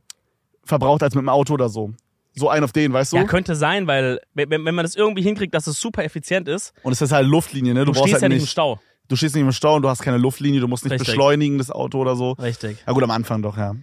verbraucht 0.63 1.01
als 1.03 1.15
mit 1.15 1.23
dem 1.23 1.29
Auto 1.29 1.53
oder 1.53 1.69
so. 1.69 1.91
So 2.33 2.47
ein 2.49 2.63
auf 2.63 2.71
den, 2.71 2.93
weißt 2.93 3.11
du? 3.11 3.17
Ja, 3.17 3.25
könnte 3.25 3.55
sein, 3.55 3.87
weil 3.87 4.21
wenn, 4.33 4.49
wenn 4.51 4.63
man 4.75 4.85
das 4.85 4.95
irgendwie 4.95 5.21
hinkriegt, 5.21 5.53
dass 5.53 5.67
es 5.67 5.79
super 5.79 6.03
effizient 6.05 6.47
ist, 6.47 6.71
und 6.83 6.93
es 6.93 7.01
ist 7.01 7.11
halt 7.11 7.27
Luftlinie, 7.27 7.73
ne? 7.73 7.81
du, 7.81 7.87
Du, 7.87 7.91
brauchst 7.91 8.03
stehst 8.09 8.13
halt 8.21 8.23
ja 8.23 8.29
nicht, 8.29 8.43
im 8.43 8.47
Stau. 8.47 8.79
Du 9.11 9.15
stehst 9.17 9.35
nicht 9.35 9.43
im 9.43 9.51
Stau 9.51 9.75
und 9.75 9.81
du 9.83 9.89
hast 9.89 10.01
keine 10.01 10.17
Luftlinie, 10.17 10.59
du 10.61 10.67
musst 10.67 10.83
nicht 10.85 10.93
Richtig. 10.93 11.07
beschleunigen, 11.09 11.57
das 11.57 11.69
Auto 11.69 11.99
oder 11.99 12.15
so. 12.15 12.31
Richtig. 12.33 12.77
Ja 12.87 12.93
gut, 12.93 13.03
am 13.03 13.11
Anfang 13.11 13.41
doch, 13.41 13.57
ja. 13.57 13.75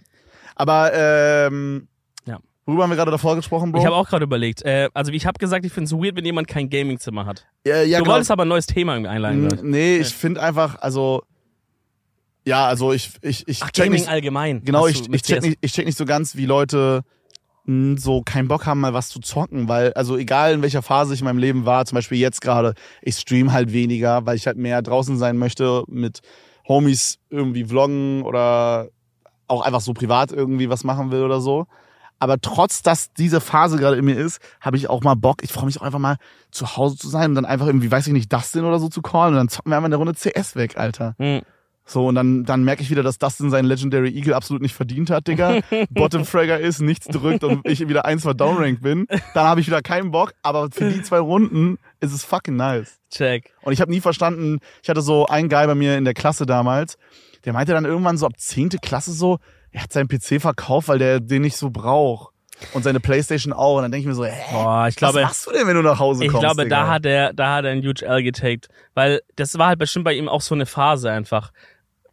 Aber 0.55 0.91
ähm, 0.93 1.87
Ja. 2.25 2.39
worüber 2.65 2.83
haben 2.83 2.89
wir 2.89 2.97
gerade 2.97 3.11
davor 3.11 3.35
gesprochen, 3.35 3.71
Bro? 3.71 3.79
Ich 3.79 3.85
habe 3.85 3.95
auch 3.95 4.09
gerade 4.09 4.23
überlegt. 4.25 4.63
Äh, 4.63 4.89
also 4.93 5.11
ich 5.11 5.25
habe 5.25 5.37
gesagt, 5.39 5.65
ich 5.65 5.71
finde 5.71 5.85
es 5.85 5.93
weird, 5.93 6.15
wenn 6.17 6.25
jemand 6.25 6.47
kein 6.47 6.69
Gamingzimmer 6.69 7.25
hat. 7.25 7.45
ja, 7.65 7.81
ja, 7.83 7.99
du 7.99 8.03
genau. 8.03 8.15
wolltest 8.15 8.31
aber 8.31 8.43
ein 8.43 8.49
neues 8.49 8.65
Thema 8.65 8.93
irgendwie 8.95 9.09
einleiten. 9.11 9.43
Mm, 9.43 9.47
glaub 9.47 9.59
ich. 9.59 9.63
Nee, 9.63 9.97
ich 9.97 10.07
finde 10.13 10.41
einfach, 10.41 10.79
also 10.81 11.23
ja, 12.45 12.65
also 12.67 12.91
ich 12.93 13.11
ich 13.21 13.47
ich 13.47 13.61
Ach, 13.61 13.69
check 13.71 13.85
Gaming 13.85 13.99
nicht, 14.01 14.09
allgemein. 14.09 14.63
genau, 14.65 14.87
ich, 14.87 15.07
ich 15.13 15.21
check 15.21 15.41
nicht 15.43 15.57
ich 15.61 15.71
check 15.71 15.85
nicht 15.85 15.97
so 15.97 16.05
ganz, 16.05 16.35
wie 16.35 16.45
Leute 16.45 17.03
so 17.97 18.21
keinen 18.23 18.47
Bock 18.47 18.65
haben, 18.65 18.79
mal 18.79 18.93
was 18.93 19.09
zu 19.09 19.19
zocken, 19.19 19.67
weil 19.67 19.93
also 19.93 20.17
egal 20.17 20.53
in 20.53 20.61
welcher 20.61 20.81
Phase 20.81 21.13
ich 21.13 21.21
in 21.21 21.25
meinem 21.25 21.37
Leben 21.37 21.65
war, 21.65 21.85
zum 21.85 21.95
Beispiel 21.95 22.17
jetzt 22.17 22.41
gerade, 22.41 22.73
ich 23.01 23.15
stream 23.17 23.53
halt 23.53 23.71
weniger, 23.73 24.25
weil 24.25 24.35
ich 24.35 24.47
halt 24.47 24.57
mehr 24.57 24.81
draußen 24.81 25.17
sein 25.17 25.37
möchte 25.37 25.83
mit 25.87 26.21
Homies 26.67 27.19
irgendwie 27.29 27.65
vloggen 27.65 28.23
oder 28.23 28.89
auch 29.47 29.61
einfach 29.61 29.81
so 29.81 29.93
privat 29.93 30.31
irgendwie 30.31 30.69
was 30.69 30.83
machen 30.83 31.11
will 31.11 31.23
oder 31.23 31.41
so. 31.41 31.67
Aber 32.19 32.39
trotz, 32.41 32.81
dass 32.81 33.13
diese 33.13 33.39
Phase 33.39 33.77
gerade 33.77 33.97
in 33.97 34.05
mir 34.05 34.17
ist, 34.17 34.41
habe 34.59 34.75
ich 34.75 34.89
auch 34.89 35.01
mal 35.01 35.15
Bock. 35.15 35.41
Ich 35.41 35.53
freue 35.53 35.65
mich 35.65 35.79
auch 35.79 35.85
einfach 35.85 35.99
mal 35.99 36.17
zu 36.51 36.75
Hause 36.75 36.97
zu 36.97 37.07
sein 37.07 37.31
und 37.31 37.35
dann 37.35 37.45
einfach 37.45 37.67
irgendwie, 37.67 37.91
weiß 37.91 38.07
ich 38.07 38.13
nicht, 38.13 38.31
Dustin 38.31 38.65
oder 38.65 38.79
so 38.79 38.89
zu 38.89 39.01
callen 39.01 39.33
und 39.33 39.37
dann 39.37 39.49
zocken 39.49 39.71
wir 39.71 39.77
einfach 39.77 39.85
eine 39.85 39.95
Runde 39.95 40.13
CS 40.13 40.55
weg, 40.55 40.77
Alter. 40.77 41.15
Hm. 41.17 41.41
So, 41.89 42.05
und 42.05 42.13
dann, 42.13 42.43
dann 42.43 42.63
merke 42.63 42.83
ich 42.83 42.91
wieder, 42.91 43.01
dass 43.01 43.17
Dustin 43.17 43.49
seinen 43.49 43.65
Legendary 43.65 44.09
Eagle 44.15 44.35
absolut 44.35 44.61
nicht 44.61 44.75
verdient 44.75 45.09
hat, 45.09 45.27
Digga. 45.27 45.61
Bottom 45.89 46.23
Fragger 46.23 46.59
ist, 46.59 46.81
nichts 46.81 47.07
drückt 47.07 47.43
und 47.43 47.67
ich 47.67 47.79
wieder 47.87 48.05
eins 48.05 48.25
mal 48.25 48.35
downranked 48.35 48.83
bin. 48.83 49.07
Dann 49.33 49.45
habe 49.47 49.59
ich 49.59 49.65
wieder 49.65 49.81
keinen 49.81 50.11
Bock, 50.11 50.33
aber 50.43 50.69
für 50.71 50.91
die 50.91 51.01
zwei 51.01 51.17
Runden 51.17 51.79
ist 51.99 52.13
es 52.13 52.23
fucking 52.23 52.55
nice. 52.55 52.99
Check. 53.09 53.55
Und 53.63 53.73
ich 53.73 53.81
habe 53.81 53.89
nie 53.89 54.01
verstanden, 54.01 54.59
ich 54.83 54.89
hatte 54.89 55.01
so 55.01 55.25
einen 55.25 55.49
Guy 55.49 55.65
bei 55.65 55.73
mir 55.73 55.97
in 55.97 56.05
der 56.05 56.13
Klasse 56.13 56.45
damals, 56.45 56.95
der 57.43 57.53
meinte 57.53 57.71
dann 57.73 57.85
irgendwann 57.85 58.17
so 58.19 58.27
ab 58.27 58.33
zehnte 58.37 58.77
Klasse 58.77 59.11
so, 59.11 59.39
er 59.71 59.81
hat 59.81 59.91
seinen 59.91 60.07
PC 60.07 60.39
verkauft, 60.39 60.89
weil 60.89 60.99
der 60.99 61.19
den 61.19 61.41
nicht 61.41 61.57
so 61.57 61.71
braucht. 61.71 62.33
Und 62.73 62.83
seine 62.83 62.99
Playstation 62.99 63.53
auch. 63.53 63.77
Und 63.77 63.83
dann 63.83 63.91
denke 63.91 64.01
ich 64.01 64.07
mir 64.07 64.15
so, 64.15 64.25
hä, 64.25 64.33
Boah, 64.51 64.87
ich 64.89 64.97
glaube, 64.97 65.15
was 65.15 65.23
machst 65.23 65.47
du 65.47 65.51
denn, 65.51 65.65
wenn 65.65 65.75
du 65.75 65.81
nach 65.81 65.97
Hause 65.97 66.25
ich 66.25 66.29
kommst? 66.29 66.43
glaube, 66.43 66.63
Digga? 66.63 66.81
da 66.81 66.87
hat 66.89 67.05
er, 67.05 67.33
da 67.33 67.55
hat 67.55 67.65
er 67.65 67.71
ein 67.71 67.81
huge 67.81 68.05
L 68.05 68.21
getaked, 68.21 68.67
weil 68.95 69.21
das 69.37 69.57
war 69.57 69.67
halt 69.67 69.79
bestimmt 69.79 70.03
bei 70.03 70.13
ihm 70.13 70.27
auch 70.27 70.41
so 70.41 70.55
eine 70.55 70.65
Phase 70.65 71.09
einfach. 71.09 71.51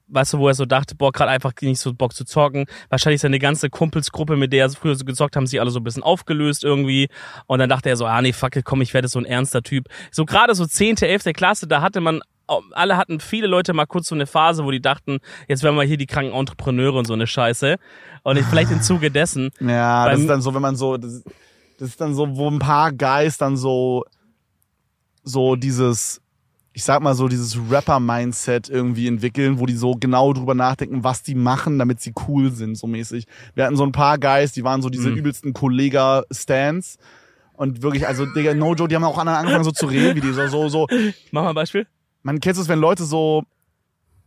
Weißt 0.09 0.35
du, 0.35 0.39
wo 0.39 0.47
er 0.47 0.55
so 0.55 0.67
dachte, 0.67 0.95
boah, 0.95 1.11
gerade 1.11 1.31
einfach 1.33 1.53
nicht 1.63 1.81
so 1.81 1.93
Bock 1.93 2.15
zu 2.15 2.25
zocken. 2.25 2.67
Wahrscheinlich 2.89 3.21
seine 3.21 3.39
ganze 3.41 3.71
Kumpelsgruppe, 3.71 4.37
mit 4.37 4.53
der 4.53 4.67
er 4.67 4.71
früher 4.71 4.95
so 4.95 5.05
gezockt 5.05 5.35
haben, 5.35 5.47
sie 5.47 5.59
alle 5.59 5.71
so 5.71 5.81
ein 5.81 5.85
bisschen 5.85 6.05
aufgelöst 6.05 6.63
irgendwie. 6.63 7.09
Und 7.47 7.59
dann 7.59 7.69
dachte 7.69 7.89
er 7.89 7.97
so, 7.97 8.07
ah 8.07 8.23
nee, 8.23 8.33
fuck 8.33 8.55
it, 8.55 8.65
komm, 8.65 8.83
ich 8.83 8.95
werde 8.95 9.09
so 9.09 9.19
ein 9.19 9.25
ernster 9.25 9.63
Typ. 9.63 9.89
So 10.13 10.25
gerade 10.25 10.55
so 10.55 10.65
zehnte, 10.67 11.09
elfte 11.09 11.33
Klasse, 11.33 11.67
da 11.67 11.83
hatte 11.83 12.01
man, 12.01 12.21
alle 12.73 12.97
hatten 12.97 13.19
viele 13.19 13.49
Leute 13.49 13.73
mal 13.73 13.87
kurz 13.87 14.07
so 14.07 14.15
eine 14.15 14.27
Phase, 14.27 14.65
wo 14.65 14.71
die 14.71 14.81
dachten, 14.81 15.19
jetzt 15.49 15.63
werden 15.63 15.75
wir 15.77 15.83
hier 15.83 15.97
die 15.97 16.07
kranken 16.07 16.35
Entrepreneure 16.35 16.95
und 16.95 17.07
so 17.07 17.15
eine 17.15 17.27
Scheiße. 17.27 17.77
Und 18.23 18.37
ich, 18.37 18.45
vielleicht 18.47 18.71
im 18.71 18.83
Zuge 18.83 19.11
dessen. 19.11 19.51
Ja, 19.61 20.09
das 20.09 20.21
ist 20.21 20.29
dann 20.29 20.43
so, 20.43 20.55
wenn 20.55 20.63
man 20.63 20.77
so, 20.77 20.97
das, 20.97 21.25
das 21.79 21.89
ist 21.89 22.01
dann 22.01 22.15
so, 22.15 22.37
wo 22.37 22.49
ein 22.49 22.59
paar 22.59 22.93
Guys 22.93 23.39
dann 23.39 23.57
so, 23.57 24.05
so 25.25 25.57
dieses, 25.57 26.21
ich 26.77 26.85
sag 26.85 27.01
mal 27.01 27.15
so, 27.15 27.27
dieses 27.27 27.57
Rapper-Mindset 27.71 28.69
irgendwie 28.69 29.09
entwickeln, 29.09 29.59
wo 29.59 29.65
die 29.65 29.73
so 29.77 29.95
genau 29.99 30.35
drüber 30.35 30.55
nachdenken, 30.55 31.05
was 31.05 31.23
die 31.23 31.35
machen, 31.35 31.79
damit 31.79 32.03
sie 32.03 32.13
cool 32.29 32.53
sind, 32.53 32.77
so 32.77 32.87
mäßig. 32.87 33.27
Wir 33.55 33.65
hatten 33.65 33.77
so 33.77 33.83
ein 33.83 33.93
paar 33.93 34.19
Guys, 34.19 34.53
die 34.53 34.63
waren 34.63 34.83
so 34.83 34.91
diese 34.91 35.09
Mhm. 35.09 35.17
übelsten 35.17 35.55
Kollega-Stans. 35.55 36.99
Und 37.55 37.81
wirklich, 37.81 38.07
also, 38.07 38.27
Digga, 38.27 38.53
no 38.53 38.75
Joe, 38.75 38.89
die 38.89 38.95
haben 38.95 39.05
auch 39.05 39.17
angefangen 39.17 39.65
so 39.65 39.71
zu 39.73 39.87
reden, 39.87 40.17
wie 40.17 40.21
die 40.21 40.33
so, 40.35 40.49
so, 40.49 40.69
so, 40.69 40.87
Mach 41.31 41.45
mal 41.45 41.49
ein 41.49 41.55
Beispiel. 41.55 41.87
man 42.23 42.41
kennt 42.41 42.59
es, 42.59 42.69
wenn 42.69 42.79
Leute 42.79 43.05
so, 43.05 43.45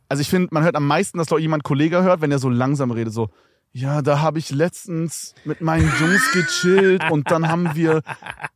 also 0.07 0.21
ich 0.21 0.29
finde, 0.29 0.47
man 0.51 0.63
hört 0.63 0.75
am 0.75 0.87
meisten, 0.87 1.19
dass 1.19 1.27
doch 1.27 1.37
jemand 1.37 1.63
Kollege 1.63 2.01
hört, 2.01 2.21
wenn 2.21 2.31
er 2.31 2.39
so 2.39 2.49
langsam 2.49 2.89
redet, 2.89 3.13
so, 3.13 3.29
ja, 3.71 4.01
da 4.01 4.19
habe 4.19 4.39
ich 4.39 4.49
letztens 4.49 5.35
mit 5.45 5.61
meinen 5.61 5.91
Jungs 5.99 6.31
gechillt 6.31 7.03
und 7.11 7.29
dann 7.31 7.47
haben 7.47 7.75
wir 7.75 8.01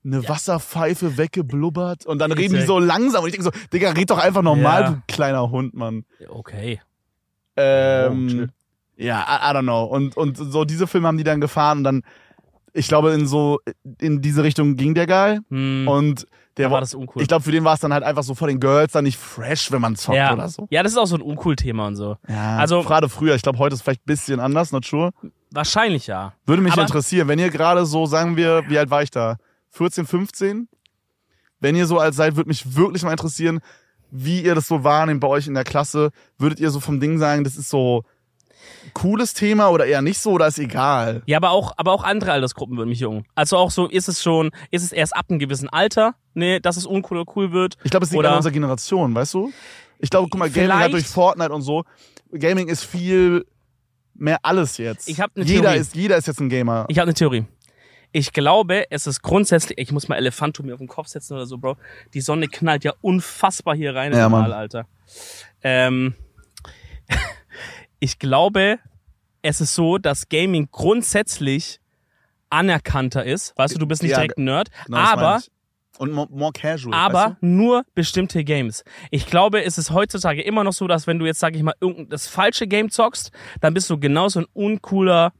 eine 0.03 0.27
Wasserpfeife 0.27 1.17
weggeblubbert 1.17 2.05
und 2.05 2.19
dann 2.19 2.31
reden 2.31 2.55
die 2.55 2.61
so 2.65 2.79
langsam 2.79 3.23
und 3.23 3.29
ich 3.29 3.35
denke 3.35 3.45
so, 3.55 3.67
Digga, 3.71 3.91
red 3.91 4.09
doch 4.09 4.17
einfach 4.17 4.41
normal, 4.41 4.81
Ja. 4.81 4.89
du 4.91 5.01
kleiner 5.07 5.49
Hund, 5.51 5.73
Mann. 5.75 6.05
Okay. 6.29 6.81
Ähm, 7.55 8.49
ja, 8.97 9.19
I, 9.21 9.51
I 9.51 9.55
don't 9.55 9.61
know. 9.63 9.83
Und, 9.85 10.17
und 10.17 10.37
so 10.37 10.65
diese 10.65 10.87
Filme 10.87 11.07
haben 11.07 11.17
die 11.17 11.23
dann 11.23 11.41
gefahren 11.41 11.79
und 11.79 11.83
dann, 11.83 12.03
ich 12.73 12.87
glaube, 12.87 13.11
in 13.13 13.27
so, 13.27 13.59
in 14.01 14.21
diese 14.21 14.43
Richtung 14.43 14.75
ging 14.75 14.95
der 14.95 15.05
Guy. 15.07 15.39
Hm, 15.49 15.87
Und 15.87 16.27
der 16.57 16.67
war, 16.67 16.73
war 16.75 16.81
das 16.81 16.93
uncool. 16.93 17.21
ich 17.21 17.27
glaube, 17.27 17.43
für 17.43 17.51
den 17.51 17.63
war 17.63 17.73
es 17.73 17.79
dann 17.79 17.91
halt 17.93 18.03
einfach 18.03 18.23
so 18.23 18.35
vor 18.35 18.47
den 18.47 18.59
Girls 18.59 18.91
dann 18.91 19.03
nicht 19.05 19.17
fresh, 19.17 19.71
wenn 19.71 19.81
man 19.81 19.95
zockt 19.95 20.17
ja. 20.17 20.33
oder 20.33 20.47
so. 20.49 20.67
ja, 20.69 20.83
das 20.83 20.91
ist 20.91 20.97
auch 20.97 21.07
so 21.07 21.15
ein 21.15 21.21
uncool-Thema 21.21 21.87
und 21.87 21.95
so. 21.95 22.17
Ja, 22.27 22.57
Also- 22.57 22.83
gerade 22.83 23.09
früher. 23.09 23.35
Ich 23.35 23.41
glaube, 23.41 23.57
heute 23.59 23.73
ist 23.75 23.81
vielleicht 23.81 24.01
ein 24.01 24.05
bisschen 24.07 24.39
anders, 24.39 24.71
not 24.71 24.85
sure. 24.85 25.11
Wahrscheinlich 25.51 26.07
ja. 26.07 26.33
Würde 26.45 26.61
mich 26.61 26.73
Aber- 26.73 26.81
interessieren, 26.83 27.27
wenn 27.27 27.39
ihr 27.39 27.49
gerade 27.49 27.85
so, 27.85 28.05
sagen 28.05 28.37
wir, 28.37 28.63
wie 28.69 28.77
alt 28.77 28.89
war 28.89 29.01
ich 29.03 29.11
da? 29.11 29.37
14, 29.71 30.05
15? 30.05 30.67
Wenn 31.59 31.75
ihr 31.75 31.87
so 31.87 31.97
alt 31.99 32.13
seid, 32.13 32.35
würde 32.35 32.49
mich 32.49 32.75
wirklich 32.75 33.03
mal 33.03 33.11
interessieren, 33.11 33.59
wie 34.11 34.41
ihr 34.41 34.53
das 34.53 34.67
so 34.67 34.83
wahrnehmt 34.83 35.21
bei 35.21 35.27
euch 35.27 35.47
in 35.47 35.53
der 35.55 35.63
Klasse. 35.63 36.11
Würdet 36.37 36.59
ihr 36.59 36.69
so 36.69 36.79
vom 36.79 36.99
Ding 36.99 37.17
sagen, 37.17 37.43
das 37.43 37.55
ist 37.55 37.69
so 37.69 38.03
cooles 38.93 39.33
Thema 39.33 39.69
oder 39.69 39.85
eher 39.85 40.01
nicht 40.01 40.19
so 40.19 40.31
oder 40.31 40.47
ist 40.47 40.59
egal? 40.59 41.21
Ja, 41.25 41.37
aber 41.37 41.51
auch, 41.51 41.73
aber 41.77 41.91
auch 41.91 42.03
andere 42.03 42.31
Altersgruppen 42.31 42.77
würden 42.77 42.89
mich 42.89 42.99
jucken. 42.99 43.25
Also 43.35 43.57
auch 43.57 43.71
so, 43.71 43.87
ist 43.87 44.07
es 44.07 44.21
schon, 44.21 44.51
ist 44.71 44.83
es 44.83 44.91
erst 44.91 45.15
ab 45.15 45.25
einem 45.29 45.39
gewissen 45.39 45.69
Alter, 45.69 46.15
ne, 46.33 46.59
dass 46.61 46.77
es 46.77 46.85
uncool 46.85 47.17
oder 47.19 47.31
cool 47.35 47.51
wird. 47.51 47.77
Ich 47.83 47.91
glaube, 47.91 48.05
es 48.05 48.11
liegt 48.11 48.19
Oder- 48.19 48.31
an 48.31 48.37
unserer 48.37 48.53
Generation, 48.53 49.15
weißt 49.15 49.33
du? 49.33 49.51
Ich 49.99 50.09
glaube, 50.09 50.27
guck 50.29 50.39
mal, 50.39 50.49
Gaming 50.49 50.73
hat 50.73 50.91
durch 50.91 51.07
Fortnite 51.07 51.51
und 51.53 51.61
so. 51.61 51.83
Gaming 52.31 52.67
ist 52.67 52.83
viel 52.83 53.45
mehr 54.15 54.39
alles 54.43 54.77
jetzt. 54.77 55.07
Ich 55.07 55.19
hab 55.21 55.35
ne 55.37 55.43
jeder 55.43 55.69
Theorie. 55.69 55.77
ist 55.79 55.95
jeder 55.95 56.17
ist 56.17 56.27
jetzt 56.27 56.39
ein 56.39 56.49
Gamer. 56.49 56.85
Ich 56.89 56.97
habe 56.97 57.03
eine 57.07 57.13
Theorie. 57.13 57.45
Ich 58.11 58.31
glaube, 58.31 58.85
es 58.91 59.07
ist 59.07 59.23
grundsätzlich, 59.23 59.77
ich 59.79 59.91
muss 59.91 60.07
mal 60.07 60.17
Elefantum 60.17 60.67
mir 60.67 60.73
auf 60.73 60.79
den 60.79 60.87
Kopf 60.87 61.07
setzen 61.07 61.33
oder 61.33 61.47
so, 61.47 61.57
Bro. 61.57 61.77
Die 62.13 62.21
Sonne 62.21 62.47
knallt 62.47 62.83
ja 62.83 62.93
unfassbar 63.01 63.75
hier 63.75 63.95
rein 63.95 64.13
Ja, 64.13 64.25
im 64.27 64.31
Mann. 64.31 64.41
Mal, 64.43 64.53
Alter. 64.53 64.85
Ähm, 65.63 66.13
ich 68.03 68.19
glaube, 68.19 68.79
es 69.41 69.61
ist 69.61 69.75
so, 69.75 69.97
dass 69.97 70.27
Gaming 70.27 70.67
grundsätzlich 70.71 71.79
anerkannter 72.49 73.23
ist. 73.25 73.53
Weißt 73.57 73.73
du, 73.75 73.79
du 73.79 73.87
bist 73.87 74.01
nicht 74.03 74.11
Ja, 74.11 74.17
direkt 74.17 74.37
ein 74.37 74.43
Nerd, 74.43 74.69
Genau, 74.85 74.97
aber 74.97 75.41
und 75.99 76.11
more, 76.11 76.51
casual. 76.51 76.93
aber 76.93 77.25
weißt 77.31 77.41
nur 77.41 77.83
bestimmte 77.95 78.43
Games. 78.43 78.83
Ich 79.09 79.25
glaube, 79.27 79.63
es 79.63 79.77
ist 79.77 79.91
heutzutage 79.91 80.41
immer 80.41 80.63
noch 80.65 80.73
so, 80.73 80.85
dass 80.87 81.07
wenn 81.07 81.17
du 81.17 81.25
jetzt, 81.25 81.39
sag 81.39 81.55
ich 81.55 81.63
mal, 81.63 81.75
irgendein 81.79 82.09
das 82.09 82.27
falsche 82.27 82.67
Game 82.67 82.89
zockst, 82.89 83.31
dann 83.61 83.73
bist 83.73 83.89
du 83.89 83.97
genauso 83.99 84.41
ein 84.41 84.45
uncooler 84.53 85.31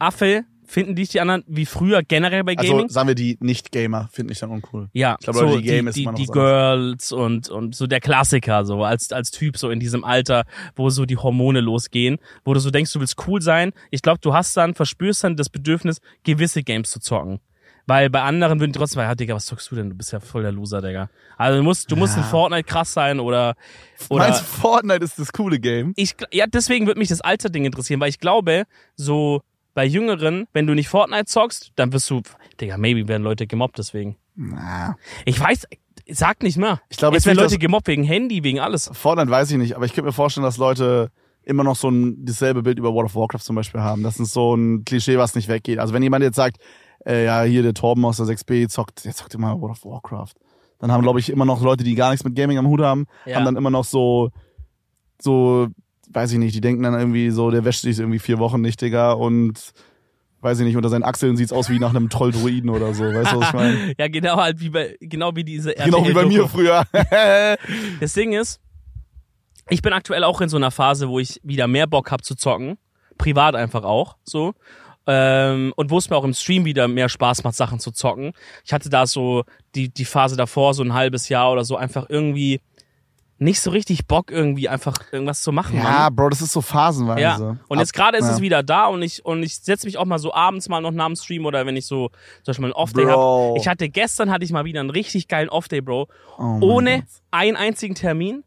Affe, 0.00 0.44
finden 0.66 0.94
dich 0.96 1.10
die 1.10 1.20
anderen, 1.20 1.44
wie 1.46 1.66
früher 1.66 2.02
generell 2.02 2.44
bei 2.44 2.54
du? 2.54 2.62
Gaming. 2.62 2.82
Also 2.84 2.92
sagen 2.94 3.08
wir 3.08 3.14
die 3.14 3.36
Nicht-Gamer, 3.40 4.08
finde 4.12 4.32
ich 4.32 4.40
dann 4.40 4.50
uncool. 4.50 4.88
ja, 4.92 5.16
ich 5.20 5.24
glaube, 5.24 5.38
so 5.40 5.56
die 5.56 5.62
die, 5.62 5.68
Game 5.68 5.86
ist 5.88 5.96
die, 5.96 6.06
noch 6.06 6.14
die 6.14 6.28
was 6.28 6.32
Girls 6.32 7.12
und, 7.12 7.48
und 7.48 7.74
so 7.74 7.86
der 7.86 8.00
Klassiker, 8.00 8.64
so 8.64 8.82
als, 8.84 9.12
als 9.12 9.30
Typ, 9.30 9.56
so 9.56 9.70
in 9.70 9.80
diesem 9.80 10.04
Alter, 10.04 10.44
wo 10.76 10.90
so 10.90 11.04
die 11.04 11.16
Hormone 11.16 11.60
losgehen, 11.60 12.18
wo 12.44 12.54
du 12.54 12.60
so 12.60 12.70
denkst, 12.70 12.92
du 12.92 13.00
willst 13.00 13.16
cool 13.26 13.40
sein. 13.42 13.72
Ich 13.90 14.02
glaube, 14.02 14.18
du 14.20 14.32
hast 14.34 14.56
dann, 14.56 14.74
verspürst 14.74 15.24
dann 15.24 15.36
das 15.36 15.48
Bedürfnis, 15.50 15.98
gewisse 16.24 16.62
Games 16.62 16.90
zu 16.90 17.00
zocken. 17.00 17.40
Weil 17.86 18.08
bei 18.08 18.22
anderen 18.22 18.60
würden 18.60 18.72
die 18.72 18.78
trotzdem 18.78 18.96
sagen, 19.00 19.10
ja, 19.10 19.14
Digga, 19.14 19.34
was 19.34 19.44
zockst 19.44 19.70
du 19.70 19.76
denn? 19.76 19.90
Du 19.90 19.96
bist 19.96 20.10
ja 20.10 20.18
voll 20.18 20.40
der 20.42 20.52
Loser, 20.52 20.80
Digga. 20.80 21.10
Also 21.36 21.58
du 21.58 21.62
musst, 21.62 21.90
du 21.90 21.96
musst 21.96 22.16
Ja. 22.16 22.22
in 22.22 22.28
Fortnite 22.28 22.64
krass 22.64 22.94
sein 22.94 23.20
oder, 23.20 23.56
oder 24.08 24.24
Meinst 24.24 24.40
du, 24.40 24.44
Fortnite 24.46 25.04
ist 25.04 25.18
das 25.18 25.32
coole 25.34 25.60
Game? 25.60 25.92
ich, 25.96 26.14
ja, 26.32 26.46
deswegen 26.46 26.86
würde 26.86 26.98
mich 26.98 27.10
das 27.10 27.20
Alter-Ding 27.20 27.66
interessieren, 27.66 28.00
weil 28.00 28.08
ich 28.08 28.20
glaube, 28.20 28.64
so 28.96 29.42
bei 29.74 29.84
Jüngeren, 29.84 30.46
wenn 30.52 30.66
du 30.66 30.74
nicht 30.74 30.88
Fortnite 30.88 31.26
zockst, 31.26 31.72
dann 31.76 31.92
wirst 31.92 32.08
du, 32.10 32.22
Digga, 32.60 32.78
maybe 32.78 33.06
werden 33.08 33.22
Leute 33.22 33.46
gemobbt 33.46 33.78
deswegen. 33.78 34.16
Na, 34.36 34.96
Ich 35.24 35.38
weiß, 35.38 35.66
sag 36.10 36.42
nicht 36.42 36.56
mehr. 36.56 36.80
ich 36.88 36.96
glaube 36.96 37.16
Es 37.16 37.24
jetzt 37.24 37.26
werden 37.36 37.44
Leute 37.44 37.58
gemobbt 37.58 37.88
wegen 37.88 38.04
Handy, 38.04 38.42
wegen 38.44 38.60
alles. 38.60 38.90
Fortnite 38.92 39.30
weiß 39.30 39.50
ich 39.50 39.58
nicht, 39.58 39.76
aber 39.76 39.84
ich 39.86 39.92
könnte 39.92 40.06
mir 40.06 40.12
vorstellen, 40.12 40.44
dass 40.44 40.56
Leute 40.56 41.10
immer 41.42 41.62
noch 41.64 41.76
so 41.76 41.88
ein 41.90 42.24
dasselbe 42.24 42.62
Bild 42.62 42.78
über 42.78 42.92
World 42.94 43.06
of 43.06 43.16
Warcraft 43.16 43.40
zum 43.40 43.56
Beispiel 43.56 43.80
haben. 43.80 44.02
Das 44.02 44.18
ist 44.18 44.32
so 44.32 44.54
ein 44.54 44.84
Klischee, 44.84 45.18
was 45.18 45.34
nicht 45.34 45.48
weggeht. 45.48 45.78
Also 45.78 45.92
wenn 45.92 46.02
jemand 46.02 46.24
jetzt 46.24 46.36
sagt, 46.36 46.56
äh, 47.06 47.24
ja, 47.26 47.42
hier 47.42 47.62
der 47.62 47.74
Torben 47.74 48.04
aus 48.06 48.16
der 48.16 48.26
6B 48.26 48.66
zockt, 48.68 49.04
der 49.04 49.14
zockt 49.14 49.34
immer 49.34 49.60
World 49.60 49.72
of 49.72 49.84
Warcraft. 49.84 50.32
Dann 50.78 50.90
haben, 50.90 51.02
glaube 51.02 51.20
ich, 51.20 51.28
immer 51.30 51.44
noch 51.44 51.62
Leute, 51.62 51.84
die 51.84 51.94
gar 51.94 52.10
nichts 52.10 52.24
mit 52.24 52.34
Gaming 52.34 52.56
am 52.58 52.66
Hut 52.66 52.80
haben, 52.80 53.06
Ja. 53.26 53.36
haben 53.36 53.44
dann 53.44 53.56
immer 53.56 53.70
noch 53.70 53.84
so, 53.84 54.30
so, 55.20 55.68
weiß 56.10 56.32
ich 56.32 56.38
nicht, 56.38 56.54
die 56.54 56.60
denken 56.60 56.82
dann 56.82 56.94
irgendwie 56.94 57.30
so, 57.30 57.50
der 57.50 57.64
wäscht 57.64 57.82
sich 57.82 57.98
irgendwie 57.98 58.18
vier 58.18 58.38
Wochen 58.38 58.60
nicht, 58.60 58.80
Digga, 58.80 59.12
und 59.12 59.72
weiß 60.40 60.60
ich 60.60 60.66
nicht, 60.66 60.76
unter 60.76 60.90
seinen 60.90 61.04
Achseln 61.04 61.36
sieht's 61.36 61.52
aus 61.52 61.70
wie 61.70 61.78
nach 61.78 61.90
einem 61.90 62.10
Trolldruiden 62.10 62.68
oder 62.70 62.92
so. 62.92 63.04
Weißt 63.04 63.32
du, 63.32 63.40
was 63.40 63.48
ich 63.48 63.52
meine? 63.54 63.94
ja, 63.98 64.08
genau 64.08 64.36
halt 64.36 64.60
wie 64.60 64.68
bei, 64.68 64.96
genau 65.00 65.34
wie 65.34 65.44
diese 65.44 65.74
genau 65.74 66.06
wie 66.06 66.12
bei 66.12 66.26
mir 66.26 66.46
früher. 66.48 66.84
Das 68.00 68.12
Ding 68.12 68.32
ist, 68.32 68.60
ich 69.70 69.80
bin 69.80 69.92
aktuell 69.92 70.22
auch 70.24 70.40
in 70.40 70.48
so 70.48 70.56
einer 70.56 70.70
Phase, 70.70 71.08
wo 71.08 71.18
ich 71.18 71.40
wieder 71.42 71.66
mehr 71.66 71.86
Bock 71.86 72.10
hab 72.10 72.24
zu 72.24 72.34
zocken. 72.34 72.76
Privat 73.16 73.54
einfach 73.54 73.84
auch, 73.84 74.16
so. 74.24 74.52
Ähm, 75.06 75.72
und 75.76 75.90
wo 75.90 75.98
es 75.98 76.08
mir 76.08 76.16
auch 76.16 76.24
im 76.24 76.34
Stream 76.34 76.64
wieder 76.64 76.88
mehr 76.88 77.08
Spaß 77.08 77.44
macht, 77.44 77.54
Sachen 77.54 77.78
zu 77.78 77.90
zocken. 77.90 78.32
Ich 78.64 78.72
hatte 78.72 78.88
da 78.88 79.06
so 79.06 79.44
die, 79.74 79.88
die 79.88 80.04
Phase 80.04 80.36
davor, 80.36 80.74
so 80.74 80.82
ein 80.82 80.94
halbes 80.94 81.28
Jahr 81.28 81.52
oder 81.52 81.64
so, 81.64 81.76
einfach 81.76 82.06
irgendwie 82.08 82.60
nicht 83.44 83.60
so 83.60 83.70
richtig 83.70 84.06
Bock, 84.06 84.30
irgendwie 84.30 84.68
einfach 84.68 84.96
irgendwas 85.12 85.42
zu 85.42 85.52
machen. 85.52 85.76
Mann. 85.76 85.86
ja, 85.86 86.10
Bro, 86.10 86.30
das 86.30 86.42
ist 86.42 86.52
so 86.52 86.60
phasenweise. 86.60 87.20
Ja, 87.20 87.56
und 87.68 87.78
jetzt 87.78 87.92
gerade 87.92 88.18
ist 88.18 88.24
ja. 88.26 88.32
es 88.34 88.40
wieder 88.40 88.62
da 88.62 88.86
und 88.86 89.02
ich 89.02 89.24
und 89.24 89.42
ich 89.42 89.56
setze 89.58 89.86
mich 89.86 89.98
auch 89.98 90.04
mal 90.06 90.18
so 90.18 90.34
abends 90.34 90.68
mal 90.68 90.80
noch 90.80 90.90
nach 90.90 91.06
dem 91.06 91.16
Stream 91.16 91.46
oder 91.46 91.64
wenn 91.66 91.76
ich 91.76 91.86
so 91.86 92.08
zum 92.08 92.16
Beispiel 92.46 92.62
mal 92.62 92.66
einen 92.68 92.74
Off-Day 92.74 93.04
habe. 93.06 93.54
Ich 93.58 93.68
hatte 93.68 93.88
gestern 93.88 94.30
hatte 94.30 94.44
ich 94.44 94.50
mal 94.52 94.64
wieder 94.64 94.80
einen 94.80 94.90
richtig 94.90 95.28
geilen 95.28 95.48
Off-Day, 95.48 95.80
Bro. 95.82 96.08
Oh 96.38 96.58
ohne 96.62 97.00
Gott. 97.00 97.08
einen 97.30 97.56
einzigen 97.56 97.94
Termin, 97.94 98.42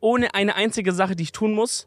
ohne 0.00 0.34
eine 0.34 0.54
einzige 0.56 0.92
Sache, 0.92 1.16
die 1.16 1.22
ich 1.22 1.32
tun 1.32 1.52
muss. 1.52 1.86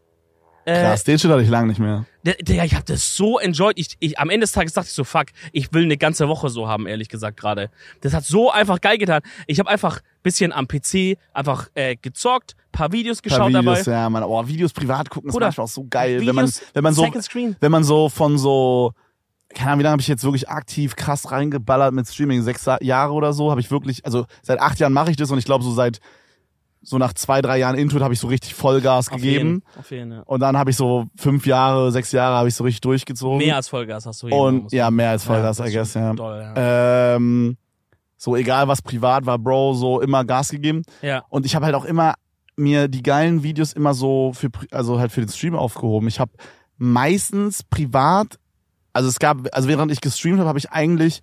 Äh, 0.65 0.81
Krass, 0.81 1.03
den 1.03 1.19
Shit 1.19 1.29
hatte 1.29 1.43
ich 1.43 1.49
lange 1.49 1.67
nicht 1.67 1.79
mehr. 1.79 2.05
der- 2.23 2.35
Digga, 2.35 2.63
ich 2.63 2.73
habe 2.73 2.85
das 2.85 3.17
so 3.17 3.37
enjoyed. 3.37 3.77
Ich, 3.77 3.97
ich, 3.99 4.17
am 4.17 4.29
Ende 4.29 4.45
des 4.45 4.53
Tages 4.53 4.71
dachte 4.71 4.87
ich 4.87 4.93
so, 4.93 5.03
fuck, 5.03 5.25
ich 5.51 5.73
will 5.73 5.83
eine 5.83 5.97
ganze 5.97 6.29
Woche 6.29 6.47
so 6.47 6.69
haben, 6.69 6.87
ehrlich 6.87 7.09
gesagt 7.09 7.37
gerade. 7.37 7.69
Das 7.99 8.13
hat 8.13 8.23
so 8.23 8.49
einfach 8.49 8.79
geil 8.79 8.97
getan. 8.97 9.21
Ich 9.45 9.59
habe 9.59 9.69
einfach 9.69 9.99
bisschen 10.23 10.51
am 10.51 10.67
PC 10.67 11.17
einfach 11.33 11.69
äh, 11.75 11.95
gezockt, 11.95 12.55
paar 12.71 12.91
Videos 12.91 13.19
Ein 13.19 13.29
paar 13.29 13.49
geschaut 13.49 13.61
Videos, 13.61 13.83
dabei. 13.83 13.97
ja, 13.97 14.09
man, 14.09 14.23
oh, 14.23 14.47
Videos 14.47 14.73
privat 14.73 15.09
gucken 15.09 15.29
ist 15.29 15.33
Bruder, 15.33 15.47
manchmal 15.47 15.65
auch 15.65 15.69
so 15.69 15.85
geil, 15.89 16.25
wenn 16.25 16.35
man, 16.35 16.47
Videos, 16.47 16.61
wenn 16.73 16.83
man 16.83 16.93
so, 16.93 17.03
wenn 17.59 17.71
man 17.71 17.83
so 17.83 18.09
von 18.09 18.37
so, 18.37 18.93
keine 19.53 19.71
Ahnung, 19.71 19.79
wie 19.79 19.83
lange 19.83 19.91
habe 19.93 20.01
ich 20.01 20.07
jetzt 20.07 20.23
wirklich 20.23 20.49
aktiv 20.49 20.95
krass 20.95 21.31
reingeballert 21.31 21.93
mit 21.93 22.07
Streaming? 22.07 22.41
Sechs 22.41 22.65
Jahre 22.81 23.13
oder 23.13 23.33
so 23.33 23.51
habe 23.51 23.61
ich 23.61 23.69
wirklich, 23.69 24.05
also 24.05 24.25
seit 24.41 24.59
acht 24.59 24.79
Jahren 24.79 24.93
mache 24.93 25.11
ich 25.11 25.17
das 25.17 25.29
und 25.29 25.37
ich 25.37 25.45
glaube 25.45 25.63
so 25.63 25.71
seit 25.71 25.99
so 26.85 26.97
nach 26.97 27.13
zwei, 27.13 27.41
drei 27.41 27.57
Jahren 27.59 27.77
Intuit 27.77 28.03
habe 28.03 28.13
ich 28.13 28.19
so 28.19 28.27
richtig 28.27 28.53
Vollgas 28.53 29.07
Auf 29.07 29.15
gegeben. 29.15 29.31
jeden, 29.31 29.63
auf 29.79 29.91
jeden, 29.91 30.11
ja. 30.11 30.21
Und 30.25 30.41
dann 30.41 30.57
habe 30.57 30.69
ich 30.69 30.75
so 30.75 31.05
fünf 31.15 31.45
Jahre, 31.45 31.91
sechs 31.91 32.11
Jahre 32.11 32.35
habe 32.35 32.49
ich 32.49 32.55
so 32.55 32.65
richtig 32.65 32.81
durchgezogen. 32.81 33.37
Mehr 33.37 33.55
als 33.55 33.69
Vollgas 33.69 34.05
hast 34.05 34.21
du 34.23 34.27
hier. 34.27 34.37
und 34.37 34.71
ja, 34.73 34.91
mehr 34.91 35.11
als 35.11 35.23
Vollgas, 35.23 35.57
das 35.57 35.69
I 35.69 35.73
guess, 35.73 35.93
ja. 35.93 36.13
Doll, 36.13 36.41
ja. 36.41 37.15
Ähm, 37.15 37.55
so 38.23 38.37
egal 38.37 38.69
was 38.69 38.81
privat 38.81 39.25
war, 39.25 39.37
Bro, 39.37 39.73
so 39.73 39.99
immer 39.99 40.23
Gas 40.23 40.49
gegeben. 40.49 40.83
ja. 41.01 41.25
Und 41.27 41.45
ich 41.45 41.55
habe 41.55 41.65
halt 41.65 41.75
auch 41.75 41.83
immer 41.83 42.13
mir 42.55 42.87
die 42.87 43.03
geilen 43.03 43.43
Videos 43.43 43.73
immer 43.73 43.93
so 43.93 44.31
für, 44.33 44.47
also 44.71 44.97
halt 44.97 45.11
für 45.11 45.19
den 45.19 45.27
Stream 45.29 45.55
aufgehoben. 45.55 46.07
Ich 46.07 46.19
habe 46.21 46.31
meistens 46.77 47.63
privat, 47.63 48.39
also 48.93 49.09
es 49.09 49.19
gab, 49.19 49.37
also 49.51 49.67
während 49.67 49.91
ich 49.91 49.99
gestreamt 49.99 50.39
habe, 50.39 50.47
habe 50.47 50.59
ich 50.59 50.71
eigentlich 50.71 51.21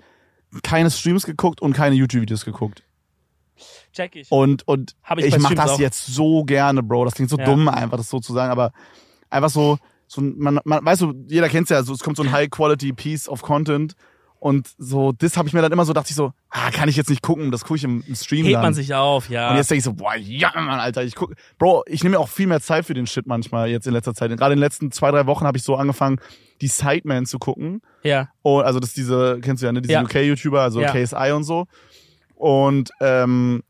keine 0.62 0.90
Streams 0.90 1.24
geguckt 1.24 1.62
und 1.62 1.72
keine 1.72 1.94
YouTube-Videos 1.94 2.44
geguckt. 2.44 2.82
Check 3.92 4.16
ich. 4.16 4.30
Und, 4.30 4.66
und 4.68 4.94
Hab 5.02 5.18
ich 5.18 5.26
ich, 5.26 5.30
bei 5.32 5.38
mach 5.38 5.50
Streams 5.52 5.62
das 5.62 5.70
auch. 5.72 5.80
jetzt 5.80 6.06
so 6.06 6.44
gerne, 6.44 6.82
Bro. 6.82 7.06
Das 7.06 7.14
klingt 7.14 7.30
so 7.30 7.38
Ja. 7.38 7.44
dumm, 7.46 7.68
einfach 7.68 7.96
das 7.96 8.10
so 8.10 8.20
zu 8.20 8.32
sagen, 8.34 8.50
aber 8.50 8.72
einfach 9.30 9.50
so, 9.50 9.78
so 10.06 10.20
man, 10.20 10.60
man, 10.64 10.84
weißt 10.84 11.00
du, 11.02 11.14
jeder 11.28 11.48
kennt's 11.48 11.70
ja, 11.70 11.82
so, 11.82 11.92
es 11.94 12.00
kommt 12.00 12.16
so 12.16 12.22
ein 12.24 12.32
High-Quality-Piece 12.32 13.28
of 13.28 13.40
Content 13.42 13.94
und 14.40 14.68
so, 14.78 15.12
das 15.12 15.36
habe 15.36 15.46
ich 15.48 15.54
mir 15.54 15.62
dann 15.62 15.70
immer 15.70 15.84
so, 15.84 15.92
dachte 15.92 16.10
ich 16.10 16.16
so, 16.16 16.32
ah, 16.48 16.70
kann 16.70 16.88
ich 16.88 16.96
jetzt 16.96 17.10
nicht 17.10 17.22
gucken, 17.22 17.52
das 17.52 17.62
gucke 17.62 17.76
ich 17.76 17.84
im, 17.84 18.02
im 18.06 18.14
Stream 18.16 18.44
Hebt 18.44 18.56
dann. 18.56 18.62
man 18.62 18.74
sich 18.74 18.92
auf, 18.94 19.28
ja. 19.28 19.50
Und 19.50 19.56
jetzt 19.56 19.70
denke 19.70 19.78
ich 19.78 19.84
so, 19.84 19.92
boah, 19.92 20.16
ja, 20.16 20.50
Mann, 20.54 20.80
Alter, 20.80 21.04
ich 21.04 21.14
guck, 21.14 21.34
Bro, 21.58 21.84
ich 21.86 22.02
nehme 22.02 22.16
mir 22.16 22.20
auch 22.20 22.28
viel 22.28 22.46
mehr 22.48 22.60
Zeit 22.60 22.86
für 22.86 22.94
den 22.94 23.06
Shit 23.06 23.26
manchmal 23.26 23.68
jetzt 23.68 23.86
in 23.86 23.92
letzter 23.92 24.14
Zeit. 24.14 24.30
Gerade 24.30 24.54
in 24.54 24.56
den 24.56 24.64
letzten 24.64 24.90
zwei, 24.90 25.10
drei 25.10 25.26
Wochen 25.26 25.46
habe 25.46 25.56
ich 25.58 25.62
so 25.62 25.76
angefangen, 25.76 26.18
die 26.60 26.68
Sidemen 26.68 27.26
zu 27.26 27.38
gucken. 27.38 27.82
ja. 28.02 28.28
Und, 28.42 28.64
also 28.64 28.80
das 28.80 28.90
ist 28.90 28.96
diese, 28.96 29.38
kennst 29.42 29.62
du 29.62 29.66
ja, 29.66 29.72
ne, 29.72 29.82
diese 29.82 29.92
Ja. 29.92 30.02
UK-YouTuber, 30.02 30.60
also 30.62 30.80
Ja. 30.80 30.90
KSI 30.92 31.32
und 31.32 31.44
so. 31.44 31.66
Und 32.36 32.90
ähm, 33.00 33.62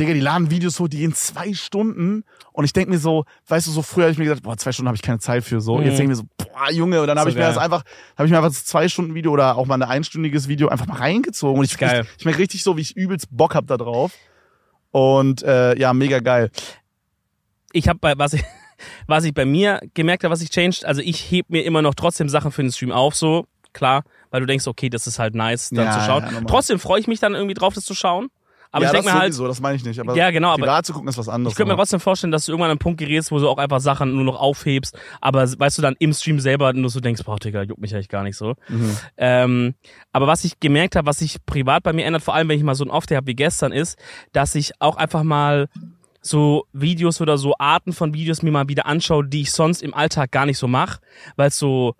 Digga, 0.00 0.14
die 0.14 0.20
laden 0.20 0.50
Videos 0.50 0.80
hoch, 0.80 0.88
die 0.88 0.98
gehen 0.98 1.14
zwei 1.14 1.52
Stunden. 1.52 2.24
Und 2.52 2.64
ich 2.64 2.72
denke 2.72 2.90
mir 2.90 2.98
so, 2.98 3.24
weißt 3.48 3.66
du, 3.66 3.70
so 3.70 3.82
früher 3.82 4.04
habe 4.04 4.12
ich 4.12 4.18
mir 4.18 4.24
gedacht, 4.24 4.42
boah, 4.42 4.56
zwei 4.56 4.72
Stunden 4.72 4.88
habe 4.88 4.96
ich 4.96 5.02
keine 5.02 5.18
Zeit 5.18 5.44
für 5.44 5.60
so. 5.60 5.76
Mhm. 5.78 5.84
Jetzt 5.84 5.98
denke 5.98 6.12
ich 6.12 6.18
mir 6.18 6.24
so, 6.24 6.46
boah, 6.52 6.70
Junge, 6.72 7.00
und 7.00 7.06
dann 7.06 7.18
habe 7.18 7.30
So 7.30 7.36
ich 7.36 7.40
mir 7.40 7.46
das 7.46 7.58
einfach, 7.58 7.84
habe 8.16 8.26
ich 8.26 8.30
mir 8.30 8.38
einfach 8.38 8.50
das 8.50 8.64
zwei 8.64 8.88
Stunden 8.88 9.14
Video 9.14 9.30
oder 9.32 9.56
auch 9.56 9.66
mal 9.66 9.74
ein 9.74 9.82
einstündiges 9.82 10.48
Video 10.48 10.68
einfach 10.68 10.86
mal 10.86 10.96
reingezogen. 10.96 11.58
Und 11.58 11.64
ich, 11.64 11.76
Geil. 11.78 12.02
ich, 12.04 12.18
ich 12.18 12.24
merke 12.24 12.40
richtig 12.40 12.62
so, 12.64 12.76
wie 12.76 12.80
ich 12.80 12.96
übelst 12.96 13.28
Bock 13.30 13.54
hab 13.54 13.66
da 13.66 13.76
drauf. 13.76 14.12
Und 14.90 15.42
äh, 15.42 15.78
ja, 15.78 15.92
mega 15.92 16.18
geil. 16.18 16.50
ich 17.72 17.88
habe 17.88 17.98
bei 18.00 18.18
was 18.18 18.32
ich 18.32 18.42
was 19.06 19.24
ich 19.24 19.34
bei 19.34 19.44
mir 19.44 19.80
gemerkt 19.94 20.24
habe, 20.24 20.32
was 20.32 20.40
ich 20.40 20.50
changed, 20.50 20.84
also 20.84 21.02
ich 21.02 21.30
heb 21.30 21.50
mir 21.50 21.62
immer 21.64 21.82
noch 21.82 21.94
trotzdem 21.94 22.28
Sachen 22.28 22.50
für 22.50 22.62
den 22.62 22.72
Stream 22.72 22.90
auf, 22.92 23.14
so 23.14 23.46
klar, 23.72 24.02
weil 24.30 24.40
du 24.40 24.46
denkst, 24.46 24.66
okay, 24.66 24.88
das 24.88 25.06
ist 25.06 25.18
halt 25.18 25.34
nice, 25.34 25.68
dann 25.70 25.84
Ja, 25.84 25.92
zu 25.92 26.04
schauen. 26.06 26.24
ja, 26.24 26.40
trotzdem 26.46 26.78
freue 26.80 26.98
ich 27.00 27.06
mich 27.06 27.20
dann 27.20 27.34
irgendwie 27.34 27.54
drauf, 27.54 27.74
das 27.74 27.84
zu 27.84 27.94
schauen. 27.94 28.30
Aber 28.72 28.84
ja, 28.84 28.90
ich 28.90 28.92
denke 28.92 29.08
mir 29.12 29.18
halt, 29.18 29.34
sowieso, 29.34 29.48
das 29.48 29.60
meine 29.60 29.76
ich 29.76 29.84
nicht. 29.84 29.98
Aber 29.98 30.14
Ja, 30.16 30.30
genau, 30.30 30.50
aber 30.50 30.62
privat 30.62 30.86
zu 30.86 30.92
gucken 30.92 31.08
ist 31.08 31.18
was 31.18 31.28
anderes. 31.28 31.52
ich 31.52 31.56
könnte 31.56 31.68
mir 31.68 31.72
aber- 31.74 31.82
trotzdem 31.82 32.00
vorstellen, 32.00 32.30
dass 32.30 32.44
du 32.46 32.52
irgendwann 32.52 32.66
an 32.66 32.72
einen 32.72 32.78
Punkt 32.78 32.98
gerätst, 33.00 33.32
wo 33.32 33.38
du 33.38 33.48
auch 33.48 33.58
einfach 33.58 33.80
Sachen 33.80 34.14
nur 34.14 34.24
noch 34.24 34.38
aufhebst, 34.38 34.96
aber 35.20 35.42
weißt 35.58 35.78
du 35.78 35.82
dann 35.82 35.96
im 35.98 36.12
Stream 36.12 36.38
selber 36.40 36.72
nur 36.72 36.88
so 36.90 37.00
denkst, 37.00 37.22
boah, 37.24 37.36
Digga, 37.36 37.62
juckt 37.62 37.80
mich 37.80 37.94
eigentlich 37.94 38.08
gar 38.08 38.22
nicht 38.22 38.36
so. 38.36 38.54
Mhm. 38.68 38.96
Ähm, 39.16 39.74
aber 40.12 40.26
was 40.26 40.44
ich 40.44 40.60
gemerkt 40.60 40.94
habe, 40.96 41.06
was 41.06 41.18
sich 41.18 41.44
privat 41.46 41.82
bei 41.82 41.92
mir 41.92 42.04
ändert, 42.04 42.22
vor 42.22 42.34
allem 42.34 42.48
wenn 42.48 42.56
ich 42.58 42.64
mal 42.64 42.74
so 42.74 42.84
einen 42.84 42.90
Off-Day 42.92 43.16
habe 43.16 43.26
wie 43.26 43.34
gestern, 43.34 43.72
ist, 43.72 43.98
dass 44.32 44.54
ich 44.54 44.72
auch 44.80 44.96
einfach 44.96 45.22
mal 45.24 45.68
so 46.22 46.66
Videos 46.72 47.20
oder 47.20 47.38
so 47.38 47.54
Arten 47.58 47.92
von 47.94 48.12
Videos 48.14 48.42
mir 48.42 48.50
mal 48.52 48.68
wieder 48.68 48.84
anschaue, 48.86 49.26
die 49.26 49.40
ich 49.40 49.52
sonst 49.52 49.82
im 49.82 49.94
Alltag 49.94 50.30
gar 50.30 50.44
nicht 50.46 50.58
so 50.58 50.68
mache, 50.68 51.00
weil 51.36 51.48
es 51.48 51.58
so 51.58 51.94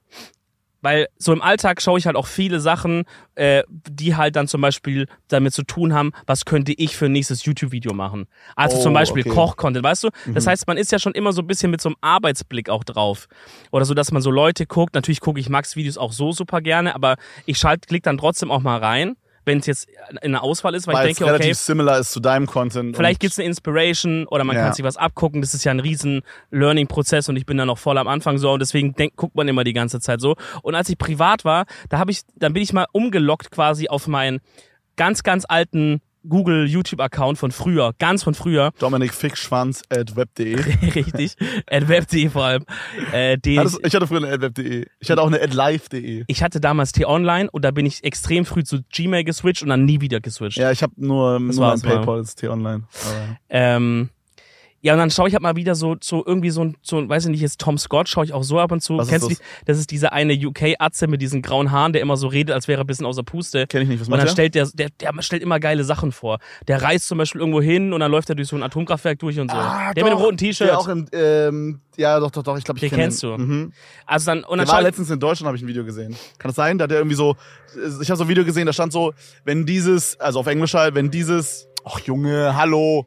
weil 0.83 1.09
so 1.19 1.33
im 1.33 1.43
Alltag 1.43 1.83
schaue 1.83 1.99
ich 1.99 2.07
halt 2.07 2.17
auch 2.17 2.27
viele 2.27 2.61
Sachen, 2.61 3.05
äh, 3.35 3.63
die 3.69 4.17
halt 4.17 4.37
dann 4.37 4.49
zum 4.49 4.61
Beispiel 4.61 5.07
damit 5.29 5.53
zu 5.53 5.63
tun 5.63 5.95
haben, 5.95 6.13
was 6.27 6.45
könnte 6.45 6.73
ich 6.73 6.97
für 6.97 7.07
ein 7.07 7.13
nächstes 7.13 7.45
YouTube-Video 7.45 7.93
machen. 7.95 8.27
Also 8.57 8.79
Oh, 8.79 8.83
zum 8.83 8.95
Beispiel 8.95 9.23
okay. 9.23 9.31
Mhm. 9.31 9.35
Koch-Content, 9.35 9.85
weißt 9.85 10.05
du? 10.05 10.09
Das 10.35 10.47
heißt, 10.47 10.67
man 10.67 10.77
ist 10.77 10.93
ja 10.93 10.99
schon 10.99 11.13
immer 11.13 11.33
so 11.33 11.43
ein 11.43 11.47
bisschen 11.47 11.71
mit 11.71 11.81
so 11.81 11.89
einem 11.91 11.97
Arbeitsblick 12.01 12.69
auch 12.71 12.85
drauf. 12.85 13.29
Oder 13.71 13.85
so, 13.85 13.95
dass 13.95 14.13
man 14.13 14.23
so 14.23 14.31
Leute 14.31 14.67
guckt. 14.67 14.95
Natürlich 14.95 15.21
gucke 15.21 15.41
ich 15.41 15.49
Max-Videos 15.49 15.99
auch 15.99 16.13
so 16.13 16.33
super 16.33 16.61
gerne, 16.61 16.95
aber 16.95 17.17
ich 17.47 17.59
schalte, 17.59 17.87
klick 17.87 18.03
dann 18.03 18.19
trotzdem 18.19 18.51
auch 18.51 18.61
mal 18.61 18.79
rein, 18.79 19.17
wenn 19.51 19.59
es 19.59 19.67
jetzt 19.67 19.89
in 20.23 20.33
der 20.33 20.43
Auswahl 20.45 20.75
ist, 20.75 20.87
weil, 20.87 20.95
Weil 20.95 21.07
ich 21.07 21.13
es 21.13 21.19
denke, 21.19 21.33
relativ 21.33 21.51
okay, 21.51 21.55
similar 21.55 21.99
ist 21.99 22.13
zu 22.13 22.21
deinem 22.21 22.47
Content. 22.47 22.97
Vielleicht 22.97 23.19
gibt's 23.21 23.39
eine 23.39 23.47
Inspiration 23.49 24.27
oder 24.29 24.45
man 24.45 24.55
Ja. 24.57 24.63
kann 24.63 24.73
sich 24.73 24.85
was 24.85 24.97
abgucken. 24.97 25.41
Das 25.41 25.55
ist 25.55 25.65
ja 25.65 25.73
ein 25.73 25.81
riesen 25.81 26.23
Learning-Prozess 26.51 27.29
und 27.29 27.37
ich 27.37 27.47
bin 27.47 27.57
da 27.57 27.67
noch 27.67 27.79
voll 27.79 27.99
am 27.99 28.07
Anfang 28.09 28.39
so 28.39 28.53
und 28.53 28.61
deswegen 28.61 28.95
denk, 28.95 29.17
guckt 29.17 29.35
man 29.35 29.49
immer 29.49 29.65
die 29.65 29.73
ganze 29.73 29.99
Zeit 30.01 30.21
so. 30.21 30.37
Und 30.63 30.75
als 30.77 30.89
ich 30.89 30.99
privat 30.99 31.45
war, 31.45 31.65
da 31.89 31.99
habe 31.99 32.13
ich, 32.13 32.21
dann 32.37 32.53
bin 32.53 32.63
ich 32.63 32.73
mal 32.73 32.87
umgelockt 32.93 33.51
quasi 33.51 33.89
auf 33.89 34.07
meinen 34.07 34.41
ganz, 34.97 35.23
ganz 35.25 35.45
alten 35.49 36.01
Google 36.29 36.67
YouTube-Account 36.67 37.39
von 37.39 37.51
früher, 37.53 37.93
ganz 37.99 38.23
von 38.23 38.35
früher, 38.35 38.73
Dominik 38.79 39.15
Fickschwanz 39.15 39.83
at 39.91 40.17
web.de. 40.17 40.55
richtig, 40.95 41.37
at 41.71 41.89
web.de 41.89 42.29
vor 42.29 42.45
allem, 42.45 42.65
äh, 43.13 43.37
Hattest- 43.57 43.81
Ich 43.85 43.95
hatte 43.95 44.07
früher 44.07 44.19
eine 44.25 44.33
at 44.33 44.41
web.de. 44.43 44.87
Ich 45.01 45.11
hatte 45.11 45.23
auch 45.23 45.27
eine 45.29 45.41
at 45.41 45.55
live.de. 45.55 46.25
ich 46.27 46.43
hatte 46.43 46.61
damals 46.61 46.93
T-Online 46.93 47.51
und 47.51 47.65
da 47.65 47.71
bin 47.71 47.87
ich 47.87 48.05
extrem 48.05 48.45
früh 48.45 48.65
zu 48.65 48.81
Gmail 48.93 49.25
geswitcht 49.25 49.63
und 49.63 49.69
dann 49.71 49.85
nie 49.85 50.01
wieder 50.01 50.21
geswitcht. 50.21 50.59
Ja, 50.59 50.71
ich 50.71 50.83
habe 50.83 50.93
nur, 50.97 51.39
nur 51.41 51.55
mein. 51.55 51.81
PayPal, 51.81 52.19
das 52.19 52.35
T-Online. 52.35 52.85
Ähm, 53.49 54.11
ja, 54.83 54.95
und 54.95 54.99
dann 54.99 55.11
schaue 55.11 55.29
ich 55.29 55.35
halt 55.35 55.43
mal 55.43 55.57
wieder 55.57 55.75
so, 55.75 55.97
so 56.01 56.25
irgendwie 56.25 56.49
so 56.49 56.65
ein, 56.65 56.77
so, 56.81 57.07
weiß 57.07 57.27
ich 57.27 57.31
nicht, 57.31 57.43
jetzt 57.43 57.61
Tom 57.61 57.77
Scott 57.77 58.09
schaue 58.09 58.25
ich 58.25 58.33
auch 58.33 58.43
so 58.43 58.59
ab 58.59 58.73
und 58.73 58.81
zu. 58.81 58.97
Was 58.97 59.07
ist 59.07 59.11
Kennst 59.11 59.27
du 59.27 59.29
das? 59.31 59.39
die? 59.39 59.65
Das 59.67 59.79
ist 59.79 59.91
dieser 59.91 60.15
eine 60.15 60.33
UK-Atze 60.33 61.07
mit 61.07 61.21
diesen 61.21 61.43
grauen 61.43 61.71
Haaren, 61.71 61.93
der 61.93 62.01
immer 62.01 62.17
so 62.17 62.29
redet, 62.29 62.55
als 62.55 62.67
wäre 62.67 62.81
er 62.81 62.85
ein 62.85 62.87
bisschen 62.87 63.05
außer 63.05 63.23
Puste. 63.23 63.67
Kenn 63.67 63.83
ich 63.83 63.89
nicht, 63.89 64.01
was 64.01 64.09
Und 64.09 64.13
dann 64.13 64.21
macht 64.21 64.29
der? 64.29 64.33
stellt 64.33 64.55
der, 64.55 64.69
der, 64.73 64.89
der 64.99 65.23
stellt 65.23 65.43
immer 65.43 65.61
geile 65.61 65.85
Sachen 65.85 66.13
vor. 66.13 66.39
Der 66.67 66.83
reist 66.83 67.09
zum 67.09 67.19
Beispiel 67.19 67.41
irgendwo 67.43 67.61
hin 67.61 67.93
und 67.93 68.01
dann 68.01 68.11
läuft 68.11 68.31
er 68.31 68.37
durch 68.37 68.49
so 68.49 68.57
ein 68.57 68.63
Atomkraftwerk 68.63 69.19
durch 69.19 69.39
und 69.39 69.51
so. 69.51 69.57
Ah, 69.59 69.93
der 69.93 70.05
mit 70.05 70.13
dem 70.13 70.19
doch, 70.19 70.25
roten 70.25 70.39
T-Shirt. 70.39 70.69
Der 70.69 70.79
auch 70.79 70.89
in, 70.89 71.07
ähm, 71.13 71.81
ja, 71.99 72.19
doch, 72.19 72.31
doch, 72.31 72.43
doch, 72.43 72.57
ich 72.57 72.65
glaube, 72.65 72.79
ich 72.79 72.83
Den 72.83 72.91
kenn 72.91 73.01
kennst 73.01 73.23
du. 73.23 73.37
Mhm. 73.37 73.73
Also 74.07 74.27
dann, 74.31 74.45
und 74.45 74.57
dann 74.57 74.67
Der 74.67 74.75
war 74.75 74.81
letztens 74.81 75.11
in 75.11 75.21
Deutschland, 75.21 75.47
habe 75.49 75.59
ich 75.59 75.63
ein 75.63 75.69
Video 75.69 75.85
gesehen. 75.85 76.17
Kann 76.39 76.49
das 76.49 76.57
sein? 76.57 76.79
Da 76.79 76.85
hat 76.85 76.91
der 76.91 76.99
irgendwie 77.01 77.17
so, 77.17 77.37
ich 78.01 78.09
habe 78.09 78.17
so 78.17 78.25
ein 78.25 78.29
Video 78.29 78.47
gesehen, 78.47 78.65
da 78.65 78.73
stand 78.73 78.95
so, 78.95 79.13
wenn 79.45 79.67
dieses, 79.67 80.19
also 80.19 80.41
auf 80.41 80.47
Englisch 80.47 80.73
halt, 80.73 80.95
wenn 80.95 81.11
dieses, 81.11 81.69
ach 81.85 81.99
Junge, 82.01 82.57
hallo, 82.57 83.07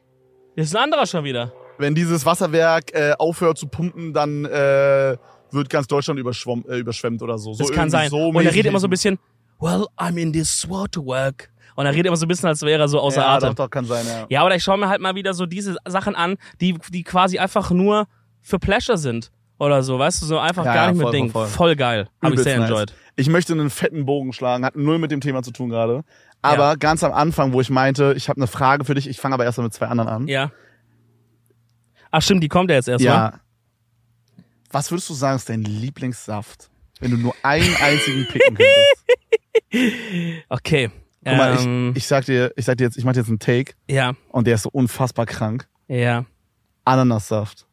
Das 0.56 0.66
ist 0.66 0.76
ein 0.76 0.84
anderer 0.84 1.06
schon 1.06 1.24
wieder. 1.24 1.52
Wenn 1.78 1.94
dieses 1.94 2.24
Wasserwerk 2.26 2.94
äh, 2.94 3.12
aufhört 3.18 3.58
zu 3.58 3.66
pumpen, 3.66 4.12
dann 4.12 4.44
äh, 4.44 5.16
wird 5.50 5.70
ganz 5.70 5.86
Deutschland 5.86 6.18
überschwommen, 6.20 6.64
äh, 6.68 6.78
überschwemmt 6.78 7.22
oder 7.22 7.38
so. 7.38 7.52
so 7.54 7.64
Das 7.64 7.72
kann 7.72 7.90
sein. 7.90 8.10
So 8.10 8.28
und 8.28 8.36
er 8.44 8.52
redet 8.52 8.66
immer 8.66 8.80
so 8.80 8.86
ein 8.86 8.90
bisschen, 8.90 9.18
well, 9.60 9.86
I'm 9.96 10.16
in 10.16 10.32
this 10.32 10.68
waterwork. 10.68 11.50
Und 11.76 11.86
er 11.86 11.92
redet 11.92 12.06
immer 12.06 12.16
so 12.16 12.26
ein 12.26 12.28
bisschen, 12.28 12.48
als 12.48 12.62
wäre 12.62 12.82
er 12.82 12.88
so 12.88 13.00
außer 13.00 13.20
ja, 13.20 13.34
Atem. 13.34 13.48
doch, 13.50 13.64
doch, 13.64 13.70
kann 13.70 13.84
sein, 13.84 14.06
ja. 14.06 14.26
Ja, 14.28 14.46
oder 14.46 14.54
ich 14.54 14.62
schaue 14.62 14.78
mir 14.78 14.88
halt 14.88 15.00
mal 15.00 15.16
wieder 15.16 15.34
so 15.34 15.44
diese 15.46 15.76
Sachen 15.86 16.14
an, 16.14 16.36
die, 16.60 16.78
die 16.90 17.02
quasi 17.02 17.38
einfach 17.38 17.70
nur 17.72 18.06
für 18.42 18.58
Pleasure 18.60 18.96
sind. 18.98 19.32
Oder 19.58 19.82
so, 19.82 19.98
weißt 19.98 20.22
du, 20.22 20.26
so 20.26 20.38
einfach 20.38 20.64
Ja, 20.64 20.74
gar 20.74 20.84
ja, 20.86 20.90
nicht 20.90 20.98
mit 20.98 21.04
voll, 21.06 21.12
Ding. 21.12 21.30
voll, 21.30 21.46
Voll, 21.46 21.68
voll. 21.68 21.76
geil. 21.76 22.08
Hab 22.22 22.32
ich 22.32 22.40
sehr 22.40 22.58
nice. 22.58 22.70
enjoyed. 22.70 22.94
Ich 23.16 23.28
möchte 23.28 23.52
einen 23.52 23.70
fetten 23.70 24.04
Bogen 24.04 24.32
schlagen, 24.32 24.64
hat 24.64 24.76
null 24.76 24.98
mit 24.98 25.10
dem 25.10 25.20
Thema 25.20 25.42
zu 25.42 25.52
tun 25.52 25.68
gerade. 25.70 26.02
Aber 26.42 26.76
ganz 26.76 27.02
am 27.02 27.12
Anfang, 27.12 27.52
wo 27.52 27.60
ich 27.60 27.70
meinte, 27.70 28.12
ich 28.16 28.28
habe 28.28 28.36
eine 28.38 28.46
Frage 28.48 28.84
für 28.84 28.94
dich, 28.94 29.08
ich 29.08 29.18
fange 29.20 29.34
aber 29.34 29.44
erst 29.44 29.58
mal 29.58 29.64
mit 29.64 29.72
zwei 29.72 29.86
anderen 29.86 30.08
an. 30.10 30.26
Ja. 30.28 30.50
Ach 32.16 32.22
stimmt, 32.22 32.44
die 32.44 32.48
kommt 32.48 32.70
ja 32.70 32.76
jetzt 32.76 32.88
erst 32.88 33.04
mal. 33.04 33.10
Ja. 33.10 33.40
Was 34.70 34.90
würdest 34.92 35.08
du 35.10 35.14
sagen, 35.14 35.34
ist 35.36 35.48
dein 35.48 35.62
Lieblingssaft? 35.62 36.70
Wenn 37.00 37.10
du 37.10 37.16
nur 37.16 37.34
einen 37.42 37.74
einzigen 37.82 38.24
picken 38.28 38.56
könntest. 38.56 39.04
Okay. 40.48 40.90
Guck 41.24 41.36
mal, 41.36 41.58
ähm, 41.58 41.90
ich, 41.92 41.98
ich 41.98 42.06
sag 42.06 42.24
dir, 42.26 42.52
ich 42.56 42.64
sag 42.64 42.76
dir 42.78 42.84
jetzt, 42.84 42.96
ich 42.96 43.04
mach 43.04 43.12
dir 43.12 43.20
jetzt 43.20 43.28
einen 43.28 43.38
Take 43.40 43.72
ja, 43.90 44.12
und 44.28 44.46
der 44.46 44.54
ist 44.56 44.62
so 44.62 44.68
unfassbar 44.70 45.26
krank. 45.26 45.66
ja, 45.88 46.24
Ananassaft. 46.84 47.66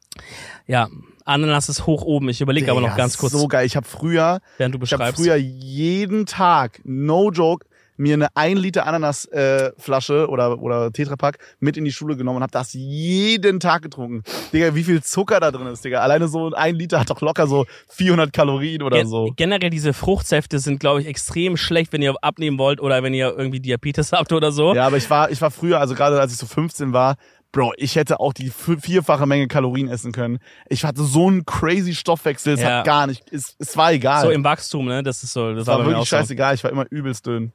ja. 0.65 0.87
Ananas 1.23 1.69
ist 1.69 1.85
hoch 1.85 2.01
oben. 2.01 2.29
Ich 2.29 2.41
überlege 2.41 2.71
aber 2.71 2.81
noch 2.81 2.97
ganz 2.97 3.15
kurz, 3.17 3.33
So 3.33 3.47
geil. 3.47 3.67
Ich 3.67 3.75
habe 3.75 3.85
früher, 3.87 4.41
während 4.57 4.73
du 4.73 4.79
ich 4.81 4.91
habe 4.91 5.03
beschreibst. 5.03 5.21
früher 5.23 5.35
jeden 5.35 6.25
Tag, 6.25 6.81
no 6.83 7.29
joke, 7.29 7.67
mir 8.01 8.15
eine 8.15 8.27
1 8.35 8.59
Liter 8.59 8.85
Ananasflasche 8.87 10.23
äh, 10.23 10.31
oder, 10.31 10.59
oder 10.61 10.91
Tetrapack 10.91 11.37
mit 11.59 11.77
in 11.77 11.85
die 11.85 11.91
Schule 11.91 12.15
genommen 12.17 12.37
und 12.37 12.43
habe 12.43 12.51
das 12.51 12.73
jeden 12.73 13.59
Tag 13.59 13.83
getrunken. 13.83 14.23
Digga, 14.51 14.73
wie 14.75 14.83
viel 14.83 15.03
Zucker 15.03 15.39
da 15.39 15.51
drin 15.51 15.67
ist, 15.67 15.85
Digga. 15.85 15.99
Alleine 15.99 16.27
so 16.27 16.51
ein 16.53 16.75
Liter 16.75 16.99
hat 16.99 17.09
doch 17.09 17.21
locker 17.21 17.47
so 17.47 17.65
400 17.89 18.33
Kalorien 18.33 18.81
oder 18.81 18.97
Gen- 18.97 19.07
so. 19.07 19.31
Generell 19.35 19.69
diese 19.69 19.93
Fruchtsäfte 19.93 20.59
sind, 20.59 20.79
glaube 20.79 21.01
ich, 21.01 21.07
extrem 21.07 21.57
schlecht, 21.57 21.93
wenn 21.93 22.01
ihr 22.01 22.15
abnehmen 22.21 22.57
wollt 22.57 22.81
oder 22.81 23.03
wenn 23.03 23.13
ihr 23.13 23.33
irgendwie 23.37 23.59
Diabetes 23.59 24.11
habt 24.11 24.31
oder 24.33 24.51
so. 24.51 24.73
Ja, 24.73 24.87
aber 24.87 24.97
ich 24.97 25.09
war, 25.09 25.29
ich 25.29 25.41
war 25.41 25.51
früher, 25.51 25.79
also 25.79 25.93
gerade 25.93 26.19
als 26.19 26.31
ich 26.31 26.37
so 26.39 26.45
15 26.47 26.93
war, 26.93 27.15
Bro, 27.53 27.73
ich 27.75 27.97
hätte 27.97 28.21
auch 28.21 28.31
die 28.31 28.49
vi- 28.49 28.79
vierfache 28.79 29.25
Menge 29.25 29.49
Kalorien 29.49 29.89
essen 29.89 30.13
können. 30.13 30.39
Ich 30.69 30.85
hatte 30.85 31.03
so 31.03 31.27
einen 31.27 31.43
crazy 31.45 31.93
Stoffwechsel, 31.93 32.53
es 32.53 32.61
Ja. 32.61 32.77
hat 32.77 32.85
gar 32.85 33.07
nicht, 33.07 33.23
es, 33.29 33.55
es 33.59 33.75
war 33.75 33.91
egal. 33.91 34.21
So 34.21 34.29
im 34.31 34.45
Wachstum, 34.45 34.85
ne? 34.85 35.03
Das 35.03 35.21
ist 35.21 35.33
so. 35.33 35.51
Das 35.51 35.63
es 35.63 35.67
war, 35.67 35.79
war 35.79 35.85
wirklich 35.85 36.07
scheißegal, 36.07 36.55
ich 36.55 36.63
war 36.63 36.71
immer 36.71 36.85
übelst 36.89 37.25
dünn. 37.27 37.51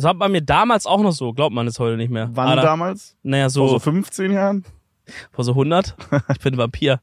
Das 0.00 0.06
war 0.06 0.14
bei 0.14 0.30
mir 0.30 0.40
damals 0.40 0.86
auch 0.86 1.02
noch 1.02 1.12
so. 1.12 1.34
Glaubt 1.34 1.54
man 1.54 1.66
es 1.66 1.78
heute 1.78 1.98
nicht 1.98 2.08
mehr. 2.10 2.30
Wann 2.32 2.48
Aber- 2.48 2.62
damals? 2.62 3.16
Naja, 3.22 3.44
Vor 3.44 3.50
so 3.50 3.68
so 3.68 3.78
15 3.80 4.32
Jahren? 4.32 4.64
vor 5.30 5.44
so 5.44 5.52
100. 5.52 5.94
Ich 6.32 6.38
bin 6.38 6.54
ein 6.54 6.58
Vampir. 6.58 7.00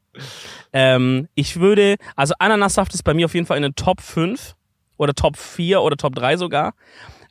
Ähm, 0.72 1.28
ich 1.36 1.60
würde, 1.60 1.94
also 2.16 2.34
Ananassaft 2.40 2.92
ist 2.94 3.04
bei 3.04 3.14
mir 3.14 3.26
auf 3.26 3.34
jeden 3.34 3.46
Fall 3.46 3.56
in 3.56 3.62
den 3.62 3.76
Top 3.76 4.00
5 4.00 4.56
oder 4.96 5.14
Top 5.14 5.36
4 5.36 5.80
oder 5.80 5.96
Top 5.96 6.16
3 6.16 6.38
sogar. 6.38 6.74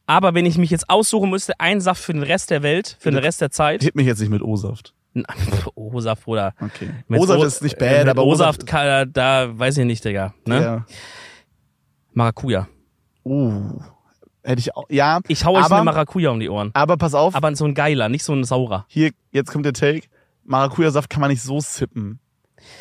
Aber 0.05 0.34
wenn 0.34 0.45
ich 0.45 0.57
mich 0.57 0.70
jetzt 0.70 0.89
aussuchen 0.89 1.30
müsste, 1.30 1.59
ein 1.59 1.82
Saft 1.82 2.01
für 2.01 2.13
den 2.13 2.24
Rest 2.24 2.49
der 2.49 2.63
Welt, 2.63 2.95
für 3.01 3.11
den 3.11 3.20
Rest 3.20 3.41
der 3.41 3.51
Zeit. 3.51 3.84
Hit 3.84 3.93
mich 3.95 4.07
jetzt 4.07 4.22
nicht 4.22 4.30
mit 4.30 4.41
O-Saft. 4.41 4.93
O-Saft, 5.76 6.24
Bruder. 6.24 6.53
Okay. 6.61 6.91
O-Saft 7.09 7.43
ist 7.43 7.61
nicht 7.63 7.78
bad, 7.78 8.05
mit 8.05 8.07
aber 8.07 8.24
O-Saft, 8.24 8.65
kann- 8.65 9.11
da 9.11 9.49
weiß 9.59 9.80
ich 9.80 9.86
nicht, 9.86 10.05
Digga. 10.05 10.34
Ne? 10.45 10.61
Ja. 10.61 10.86
Maracuja. 12.13 12.68
Uh. 13.26 13.82
Hätte 14.48 14.60
ich 14.62 14.76
auch, 14.76 14.86
ja. 14.89 15.20
Ich 15.28 15.43
hau 15.45 15.56
euch 15.58 15.66
aber, 15.66 15.76
eine 15.76 15.86
Maracuja 15.86 16.30
um 16.32 16.39
die 16.39 16.50
Ohren. 16.50 16.72
aber 16.74 16.98
pass 16.98 17.14
auf, 17.14 17.36
Aber 17.36 17.54
so 17.56 17.66
ein 17.66 17.74
geiler, 17.74 18.10
nicht 18.10 18.24
so 18.24 18.34
ein 18.34 18.43
saurer. 18.43 18.86
hier, 18.88 19.12
jetzt 19.32 19.52
kommt 19.52 19.66
der 19.66 19.74
Take. 19.74 20.08
Maracuja-Saft 20.45 21.10
kann 21.10 21.22
man 21.22 21.30
nicht 21.30 21.41
so 21.41 21.60
sippen. 21.60 22.20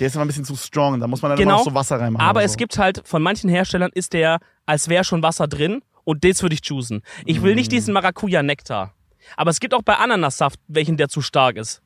Der 0.00 0.06
ist 0.06 0.14
immer 0.14 0.24
ein 0.24 0.28
bisschen 0.28 0.44
zu 0.44 0.56
strong, 0.56 1.00
da 1.00 1.06
muss 1.08 1.22
man 1.22 1.30
dann 1.30 1.38
Genau. 1.38 1.50
immer 1.50 1.58
noch 1.58 1.64
so 1.64 1.74
Wasser 1.74 1.98
reinmachen. 2.00 2.24
Aber 2.26 2.38
oder 2.38 2.44
es 2.46 2.52
so. 2.52 2.56
gibt 2.58 2.78
halt, 2.78 3.02
von 3.06 3.22
manchen 3.22 3.50
Herstellern 3.50 3.90
ist 3.94 4.12
der, 4.12 4.38
als 4.64 4.88
wäre 4.88 5.04
schon 5.04 5.22
Wasser 5.22 5.48
drin 5.48 5.82
und 6.04 6.24
das 6.24 6.42
würde 6.42 6.54
ich 6.54 6.62
choosen. 6.62 7.02
Ich 7.24 7.42
will 7.42 7.52
Mm. 7.52 7.56
nicht 7.56 7.72
diesen 7.72 7.92
Maracuja-Nektar. 7.94 8.92
Aber 9.36 9.50
es 9.50 9.58
gibt 9.60 9.74
auch 9.74 9.82
bei 9.82 9.96
Ananassaft 9.96 10.60
welchen, 10.68 10.96
der 10.96 11.08
zu 11.08 11.20
stark 11.20 11.56
ist. 11.56 11.82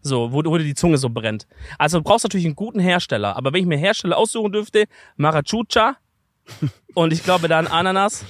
So, 0.00 0.32
wo, 0.32 0.42
wo 0.44 0.56
dir 0.56 0.64
die 0.64 0.74
Zunge 0.74 0.96
so 0.96 1.10
brennt. 1.10 1.46
Also 1.76 1.98
du 1.98 2.04
brauchst 2.04 2.24
natürlich 2.24 2.46
einen 2.46 2.56
guten 2.56 2.80
Hersteller. 2.80 3.36
Aber 3.36 3.52
wenn 3.52 3.60
ich 3.60 3.66
mir 3.66 3.76
Hersteller 3.76 4.16
aussuchen 4.16 4.52
dürfte, 4.52 4.84
Maracuja 5.16 5.96
und 6.94 7.12
ich 7.12 7.22
glaube 7.24 7.48
dann 7.48 7.66
Ananas 7.66 8.24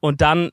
und 0.00 0.20
dann 0.20 0.50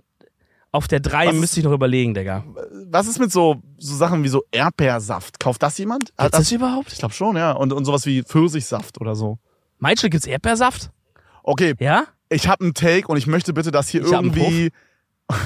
auf 0.72 0.88
der 0.88 1.00
3 1.00 1.28
Was 1.28 1.36
müsste 1.36 1.60
ich 1.62 1.66
noch 1.66 1.72
überlegen, 1.72 2.14
Digga. 2.14 2.44
Was 2.90 3.08
ist 3.08 3.20
mit 3.20 3.32
so, 3.32 3.62
so 3.78 3.96
Sachen 3.96 4.24
wie 4.24 4.28
so 4.28 4.44
Erdbeersaft? 4.52 5.40
Kauft 5.40 5.64
das 5.64 5.78
jemand? 5.78 6.10
Hat 6.18 6.34
Gibt's 6.34 6.50
das 6.50 6.52
überhaupt? 6.52 6.92
Ich 6.92 7.00
glaube 7.00 7.14
schon, 7.14 7.38
ja. 7.38 7.54
Und, 7.54 7.72
und 7.72 7.86
sowas 7.86 8.06
wie 8.06 8.24
Pfirsichsaft 8.24 9.00
oder 9.00 9.16
so. 9.16 9.40
Meinst 9.80 10.04
du, 10.04 10.10
gibt's 10.10 10.28
Erdbeersaft? 10.28 10.92
Okay, 11.44 11.76
Ja? 11.80 12.06
ich 12.30 12.48
habe 12.48 12.64
einen 12.64 12.74
Take 12.74 13.08
und 13.08 13.18
ich 13.18 13.28
möchte 13.28 13.54
bitte, 13.54 13.72
dass 13.72 13.88
hier 13.90 14.04
Ich 14.04 14.12
irgendwie. 14.12 14.72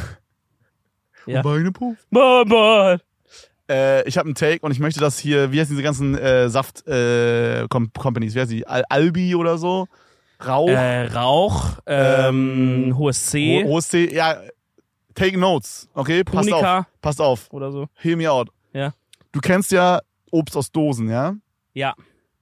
Ja. 1.26 1.44
Meine 1.44 1.72
Puff. 1.72 1.96
Mann. 2.10 3.00
Äh, 3.70 4.08
ich 4.08 4.18
habe 4.18 4.26
einen 4.26 4.36
Take 4.36 4.66
und 4.66 4.72
ich 4.72 4.80
möchte, 4.80 5.00
dass 5.00 5.20
hier, 5.20 5.52
wie 5.52 5.60
heißen 5.60 5.76
diese 5.76 5.84
ganzen 5.84 6.18
äh, 6.18 6.50
Saft 6.50 6.88
äh? 6.88 7.66
Wie 7.70 8.40
heißt 8.40 8.52
die? 8.52 8.66
Al 8.66 8.84
Albi 8.90 9.36
oder 9.36 9.60
so? 9.60 9.88
Rauch? 10.46 10.70
Äh, 10.70 11.06
Rauch, 11.08 11.66
ähm, 11.86 12.96
hohes 12.98 13.26
C 13.26 13.64
Ho- 13.66 13.76
OSC? 13.78 14.12
Ja, 14.14 14.38
take 15.14 15.38
notes, 15.38 15.90
okay? 15.94 16.24
Passt 16.24 16.52
auf. 16.54 16.86
Passt 17.02 17.22
auf. 17.22 17.48
oder 17.52 17.72
so. 17.72 17.88
Hear 18.02 18.16
me 18.18 18.30
out. 18.32 18.50
Ja. 18.74 18.94
Du 19.32 19.40
kennst 19.42 19.72
ja 19.72 20.00
Obst 20.32 20.56
aus 20.56 20.72
Dosen, 20.72 21.10
ja? 21.10 21.36
Ja. 21.74 21.94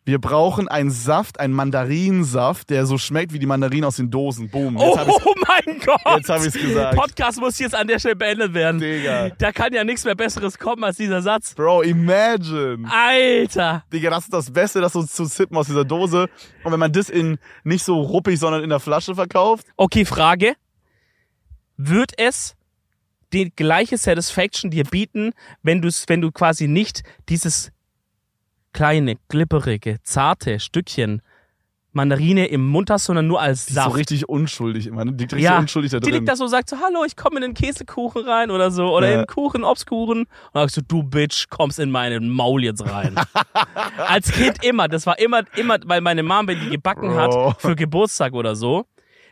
Wir 0.08 0.20
brauchen 0.20 0.70
einen 0.70 0.90
Saft, 0.90 1.38
einen 1.38 1.54
Mandarinsaft, 1.54 2.70
der 2.70 2.86
so 2.86 2.98
schmeckt 2.98 3.34
wie 3.34 3.40
die 3.40 3.46
Mandarinen 3.46 3.84
aus 3.84 3.98
den 3.98 4.10
Dosen. 4.10 4.50
Boom. 4.50 4.78
Jetzt 4.78 4.98
Oh 4.98 5.06
ich's, 5.06 5.26
mein 5.66 5.80
Gott! 5.82 6.00
jetzt 6.16 6.30
hab 6.30 6.46
ich's 6.46 6.54
gesagt. 6.54 6.96
Podcast 6.96 7.42
muss 7.42 7.60
jetzt 7.60 7.76
an 7.76 7.90
der 7.90 8.00
Stelle 8.00 8.16
beendet 8.16 8.54
werden. 8.54 8.80
Digga. 8.80 9.32
Da 9.38 9.52
kann 9.52 9.74
ja 9.74 9.84
nichts 9.84 10.06
mehr 10.06 10.16
Besseres 10.16 10.58
kommen 10.58 10.86
als 10.86 10.96
dieser 10.96 11.22
Satz. 11.22 11.54
Bro, 11.56 11.82
imagine. 11.82 12.90
Alter! 12.90 13.84
Digga, 13.92 14.10
das 14.12 14.24
ist 14.24 14.34
das 14.34 14.50
Beste, 14.50 14.80
das 14.80 14.94
so 14.94 15.04
zu 15.04 15.26
sippen 15.26 15.58
aus 15.58 15.68
dieser 15.68 15.84
Dose. 15.84 16.30
Und 16.64 16.72
wenn 16.72 16.80
man 16.80 16.94
das 16.94 17.10
in 17.10 17.38
nicht 17.66 17.84
so 17.84 18.00
ruppig, 18.00 18.40
sondern 18.40 18.64
in 18.64 18.70
der 18.70 18.80
Flasche 18.80 19.14
verkauft, 19.14 19.68
Okay, 19.76 20.06
Frage. 20.06 20.54
Wird 21.76 22.14
es 22.18 22.56
die 23.34 23.52
gleiche 23.54 23.98
Satisfaction 23.98 24.72
dir 24.72 24.86
bieten, 24.86 25.34
wenn 25.64 25.82
du 25.82 25.90
wenn 26.08 26.22
du 26.22 26.32
quasi 26.32 26.70
nicht 26.70 27.04
dieses 27.28 27.74
kleine, 28.78 29.16
glibberige, 29.30 29.98
zarte 30.04 30.60
Stückchen 30.60 31.22
Mandarine 31.94 32.46
im 32.48 32.68
Mund 32.68 32.92
hast, 32.92 33.06
sondern 33.06 33.26
nur 33.26 33.42
als 33.42 33.66
die 33.66 33.72
ist 33.72 33.76
so 33.78 33.82
Saft? 33.86 33.96
richtig 33.96 34.30
unschuldig 34.30 34.86
immer. 34.86 35.04
ne? 35.04 35.14
Die 35.14 35.24
liegt 35.24 35.34
richtig 35.34 35.46
ja, 35.50 35.58
unschuldig 35.58 35.90
da 35.92 36.00
die 36.00 36.04
drin. 36.06 36.14
liegt 36.16 36.30
da 36.30 36.36
so, 36.36 36.46
sagt 36.46 36.70
so, 36.70 36.78
hallo, 36.80 37.04
ich 37.06 37.16
komme 37.16 37.38
in 37.38 37.42
den 37.42 37.54
Käsekuchen 37.56 38.24
rein 38.24 38.52
oder 38.52 38.70
so, 38.70 38.96
oder 38.96 39.08
Ja. 39.08 39.14
in 39.14 39.20
den 39.22 39.28
Kuchen, 39.28 39.64
Obstkuchen. 39.64 40.20
Und 40.22 40.28
dann 40.54 40.64
sagst 40.64 40.78
du, 40.78 40.82
du 40.82 41.02
Bitch, 41.02 41.48
kommst 41.50 41.80
in 41.80 41.90
meinen 41.90 42.30
Maul 42.30 42.64
jetzt 42.64 42.86
rein. 42.86 43.16
Als 44.08 44.32
Kind 44.32 44.64
immer, 44.64 44.88
das 44.88 45.08
war 45.08 45.18
immer, 45.18 45.42
immer, 45.56 45.78
weil 45.86 46.02
meine 46.02 46.22
Mom, 46.22 46.48
wenn 46.48 46.60
die 46.60 46.70
gebacken 46.70 47.10
Bro. 47.10 47.18
hat 47.54 47.62
für 47.62 47.76
Geburtstag 47.76 48.34
oder 48.34 48.56
so, 48.56 48.86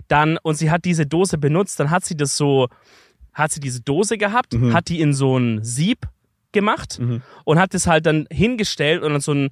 dann, 0.08 0.40
und 0.42 0.56
sie 0.56 0.72
hat 0.72 0.86
diese 0.86 1.06
Dose 1.06 1.38
benutzt, 1.38 1.80
dann 1.80 1.92
hat 1.92 2.04
sie 2.04 2.18
das 2.18 2.36
so, 2.36 2.68
hat 3.34 3.52
sie 3.52 3.60
diese 3.60 3.82
Dose 3.82 4.18
gehabt, 4.18 4.54
Mhm. 4.54 4.74
hat 4.74 4.88
die 4.90 5.02
in 5.02 5.14
so 5.14 5.38
ein 5.38 5.64
Sieb 5.64 6.00
gemacht 6.56 6.98
Mhm. 7.00 7.22
und 7.44 7.60
hat 7.60 7.76
es 7.76 7.86
halt 7.86 8.08
dann 8.08 8.26
hingestellt 8.32 9.04
und 9.04 9.12
dann 9.12 9.22
so 9.22 9.34
ein 9.34 9.50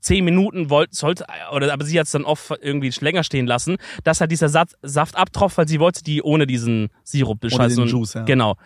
zehn 0.00 0.24
Minuten 0.24 0.70
wollte, 0.70 0.94
sollte, 0.94 1.24
oder, 1.52 1.72
aber 1.72 1.84
sie 1.84 1.98
hat 1.98 2.06
es 2.06 2.12
dann 2.12 2.24
oft 2.24 2.52
irgendwie 2.62 2.90
länger 3.00 3.24
stehen 3.24 3.46
lassen, 3.46 3.76
dass 4.04 4.20
halt 4.20 4.30
dieser 4.30 4.48
Saft, 4.48 4.76
Saft 4.82 5.16
abtropft, 5.16 5.56
weil 5.58 5.68
sie 5.68 5.80
wollte 5.80 6.02
die 6.04 6.22
ohne 6.22 6.46
diesen 6.46 6.88
Sirup 7.04 7.40
bescheißen. 7.40 7.76
den 7.76 7.82
und, 7.84 7.88
Juice, 7.90 8.14
ja. 8.14 8.22
Genau. 8.24 8.56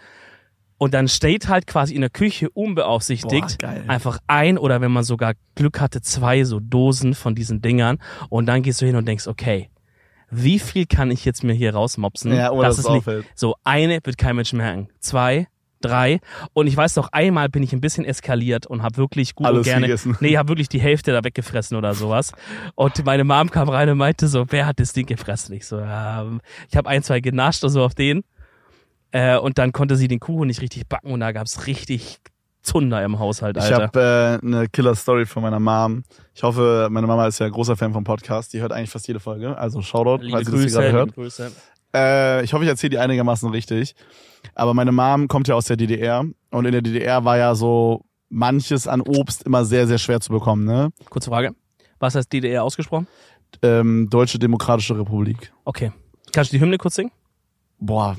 Und 0.78 0.94
dann 0.94 1.08
steht 1.08 1.48
halt 1.48 1.66
quasi 1.66 1.94
in 1.94 2.00
der 2.02 2.10
Küche 2.10 2.50
unbeaufsichtigt 2.50 3.58
Boah, 3.58 3.68
einfach 3.88 4.18
ein 4.28 4.58
oder 4.58 4.80
wenn 4.80 4.92
man 4.92 5.02
sogar 5.04 5.34
Glück 5.56 5.80
hatte, 5.80 6.00
zwei 6.02 6.44
so 6.44 6.60
Dosen 6.60 7.14
von 7.14 7.34
diesen 7.34 7.60
Dingern 7.62 7.98
und 8.28 8.46
dann 8.46 8.62
gehst 8.62 8.80
du 8.80 8.86
hin 8.86 8.94
und 8.96 9.06
denkst, 9.06 9.26
okay, 9.26 9.70
wie 10.30 10.58
viel 10.58 10.86
kann 10.86 11.10
ich 11.10 11.24
jetzt 11.24 11.42
mir 11.42 11.52
hier 11.54 11.72
rausmopsen? 11.74 12.32
Ja, 12.34 12.50
ohne 12.52 12.62
dass 12.64 12.78
es 12.78 12.84
es 12.84 12.90
nicht, 12.90 13.08
so 13.34 13.54
eine 13.64 13.98
wird 14.04 14.18
kein 14.18 14.36
Mensch 14.36 14.52
merken. 14.52 14.88
Zwei, 15.00 15.46
drei 15.80 16.20
und 16.52 16.66
ich 16.66 16.76
weiß 16.76 16.96
noch, 16.96 17.08
einmal 17.12 17.48
bin 17.48 17.62
ich 17.62 17.72
ein 17.72 17.80
bisschen 17.80 18.04
eskaliert 18.04 18.66
und 18.66 18.82
habe 18.82 18.96
wirklich 18.96 19.34
gut 19.34 19.46
Alles 19.46 19.58
und 19.58 19.64
gerne, 19.64 19.86
gegessen. 19.86 20.16
nee, 20.20 20.36
habe 20.36 20.48
wirklich 20.48 20.68
die 20.68 20.80
Hälfte 20.80 21.12
da 21.12 21.22
weggefressen 21.24 21.76
oder 21.76 21.94
sowas. 21.94 22.32
Und 22.74 23.04
meine 23.04 23.24
Mom 23.24 23.50
kam 23.50 23.68
rein 23.68 23.88
und 23.90 23.98
meinte 23.98 24.28
so, 24.28 24.46
wer 24.50 24.66
hat 24.66 24.80
das 24.80 24.92
Ding 24.92 25.06
gefressen? 25.06 25.54
Ich 25.54 25.66
so, 25.66 25.78
ja, 25.78 26.26
ich 26.70 26.76
habe 26.76 26.88
ein, 26.88 27.02
zwei 27.02 27.20
genascht 27.20 27.62
oder 27.64 27.70
so 27.70 27.82
auf 27.84 27.94
den. 27.94 28.24
Äh, 29.10 29.38
und 29.38 29.56
dann 29.58 29.72
konnte 29.72 29.96
sie 29.96 30.06
den 30.08 30.20
Kuchen 30.20 30.48
nicht 30.48 30.60
richtig 30.60 30.86
backen 30.88 31.10
und 31.12 31.20
da 31.20 31.32
gab's 31.32 31.66
richtig 31.66 32.18
Zunder 32.60 33.02
im 33.02 33.18
Haushalt, 33.18 33.56
Ich 33.56 33.62
Alter. 33.62 33.82
habe 33.84 34.40
äh, 34.42 34.46
eine 34.46 34.68
Killer-Story 34.68 35.24
von 35.24 35.42
meiner 35.42 35.58
Mom. 35.60 36.02
Ich 36.34 36.42
hoffe, 36.42 36.88
meine 36.90 37.06
Mama 37.06 37.26
ist 37.26 37.38
ja 37.38 37.48
großer 37.48 37.76
Fan 37.76 37.94
vom 37.94 38.04
Podcast. 38.04 38.52
Die 38.52 38.60
hört 38.60 38.72
eigentlich 38.72 38.90
fast 38.90 39.08
jede 39.08 39.20
Folge. 39.20 39.56
Also 39.56 39.80
Shoutout, 39.80 40.22
liebe 40.22 40.32
falls 40.32 40.46
sie 40.48 40.52
das 40.52 40.60
hier 40.60 40.66
Grüße, 40.66 40.80
gerade 40.80 40.92
hört. 40.92 41.14
Grüße. 41.14 41.52
Äh, 41.94 42.44
ich 42.44 42.52
hoffe, 42.52 42.64
ich 42.64 42.68
erzähle 42.68 42.90
die 42.90 42.98
einigermaßen 42.98 43.48
richtig. 43.48 43.94
Aber 44.58 44.74
meine 44.74 44.90
Mom 44.90 45.28
kommt 45.28 45.46
ja 45.46 45.54
aus 45.54 45.66
der 45.66 45.76
DDR. 45.76 46.24
Und 46.50 46.64
in 46.64 46.72
der 46.72 46.82
DDR 46.82 47.24
war 47.24 47.38
ja 47.38 47.54
so 47.54 48.04
manches 48.28 48.88
an 48.88 49.00
Obst 49.00 49.44
immer 49.44 49.64
sehr, 49.64 49.86
sehr 49.86 49.98
schwer 49.98 50.20
zu 50.20 50.32
bekommen. 50.32 50.64
Ne? 50.64 50.90
Kurze 51.08 51.30
Frage. 51.30 51.54
Was 52.00 52.16
heißt 52.16 52.32
DDR 52.32 52.64
ausgesprochen? 52.64 53.06
Ähm, 53.62 54.08
Deutsche 54.10 54.38
Demokratische 54.38 54.98
Republik. 54.98 55.52
Okay. 55.64 55.92
Kannst 56.32 56.52
du 56.52 56.56
die 56.56 56.60
Hymne 56.60 56.76
kurz 56.76 56.96
singen? 56.96 57.12
Boah, 57.78 58.16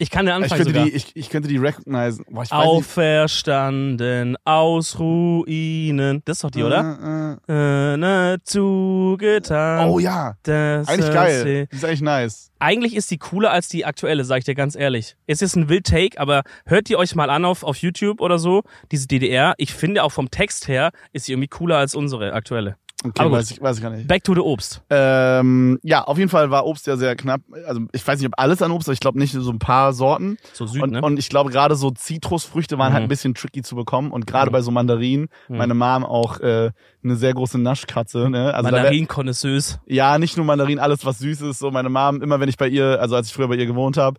Ich 0.00 0.10
kann 0.10 0.26
den 0.26 0.36
ich 0.36 0.44
Anfang 0.44 0.58
könnte, 0.58 0.72
sogar. 0.72 0.84
die, 0.86 0.92
ich, 0.92 1.16
ich 1.16 1.28
könnte 1.28 1.48
die 1.48 1.56
recognizen. 1.56 2.24
Boah, 2.30 2.44
ich. 2.44 2.52
Auferstanden 2.52 4.36
aus 4.44 4.98
Ruinen. 5.00 6.22
Das 6.24 6.36
ist 6.36 6.44
doch 6.44 6.50
die, 6.50 6.62
oder? 6.62 7.38
Äh, 7.48 7.52
äh. 7.52 7.94
Äh, 7.94 7.96
ne, 7.96 8.38
zugetan. 8.44 9.88
Oh 9.88 9.98
ja, 9.98 10.34
das 10.44 10.86
eigentlich 10.86 11.12
geil. 11.12 11.68
Die 11.70 11.76
ist 11.76 11.84
eigentlich 11.84 12.02
nice. 12.02 12.52
Eigentlich 12.60 12.94
ist 12.94 13.10
die 13.10 13.18
cooler 13.18 13.50
als 13.50 13.68
die 13.68 13.84
aktuelle, 13.84 14.24
sag 14.24 14.38
ich 14.38 14.44
dir 14.44 14.54
ganz 14.54 14.76
ehrlich. 14.76 15.16
Es 15.26 15.42
ist 15.42 15.56
ein 15.56 15.68
Wild-Take, 15.68 16.20
aber 16.20 16.42
hört 16.64 16.88
ihr 16.90 16.98
euch 16.98 17.14
mal 17.14 17.30
an 17.30 17.44
auf, 17.44 17.62
auf 17.62 17.76
YouTube 17.76 18.20
oder 18.20 18.38
so, 18.38 18.62
diese 18.92 19.06
DDR. 19.08 19.54
Ich 19.58 19.72
finde 19.74 20.02
auch 20.04 20.12
vom 20.12 20.30
Text 20.30 20.68
her 20.68 20.92
ist 21.12 21.26
sie 21.26 21.32
irgendwie 21.32 21.48
cooler 21.48 21.76
als 21.76 21.94
unsere 21.94 22.32
aktuelle. 22.32 22.76
Okay, 23.04 23.22
Aber 23.22 23.30
weiß 23.32 23.52
ich, 23.52 23.62
weiß 23.62 23.76
ich 23.76 23.82
gar 23.82 23.90
nicht. 23.90 24.08
Back 24.08 24.24
to 24.24 24.34
the 24.34 24.40
Obst. 24.40 24.82
Ähm, 24.90 25.78
ja, 25.84 26.02
auf 26.02 26.18
jeden 26.18 26.28
Fall 26.30 26.50
war 26.50 26.66
Obst 26.66 26.88
ja 26.88 26.96
sehr 26.96 27.14
knapp. 27.14 27.42
Also 27.66 27.82
ich 27.92 28.04
weiß 28.04 28.18
nicht, 28.18 28.26
ob 28.26 28.34
alles 28.36 28.60
an 28.60 28.72
Obst, 28.72 28.88
aber 28.88 28.92
ich 28.94 28.98
glaube 28.98 29.20
nicht 29.20 29.32
so 29.32 29.50
ein 29.52 29.60
paar 29.60 29.92
Sorten. 29.92 30.36
So 30.52 30.66
Süd, 30.66 30.82
und, 30.82 30.90
ne? 30.90 31.00
und 31.02 31.16
ich 31.16 31.28
glaube 31.28 31.50
gerade 31.50 31.76
so 31.76 31.92
Zitrusfrüchte 31.92 32.76
waren 32.76 32.90
Mhm. 32.90 32.94
halt 32.94 33.02
ein 33.04 33.08
bisschen 33.08 33.34
tricky 33.34 33.62
zu 33.62 33.76
bekommen. 33.76 34.10
Und 34.10 34.26
gerade 34.26 34.50
Mhm. 34.50 34.52
bei 34.52 34.62
so 34.62 34.72
Mandarinen, 34.72 35.28
Mhm. 35.48 35.56
meine 35.58 35.74
Mom 35.74 36.04
auch 36.04 36.40
äh, 36.40 36.72
eine 37.04 37.14
sehr 37.16 37.34
große 37.34 37.58
Naschkatze. 37.58 38.28
Ne? 38.30 38.52
Also 38.52 38.70
da 38.70 38.74
wär, 38.76 38.82
Mandarin-Connoisseuse. 38.82 39.78
ja, 39.86 40.18
nicht 40.18 40.36
nur 40.36 40.44
Mandarinen, 40.46 40.80
alles 40.80 41.04
was 41.06 41.18
süß 41.20 41.42
ist. 41.42 41.60
So 41.60 41.70
meine 41.70 41.90
Mom, 41.90 42.20
immer 42.20 42.40
wenn 42.40 42.48
ich 42.48 42.56
bei 42.56 42.66
ihr, 42.68 43.00
also 43.00 43.14
als 43.14 43.28
ich 43.28 43.32
früher 43.32 43.46
bei 43.48 43.54
ihr 43.54 43.66
gewohnt 43.66 43.96
habe, 43.96 44.18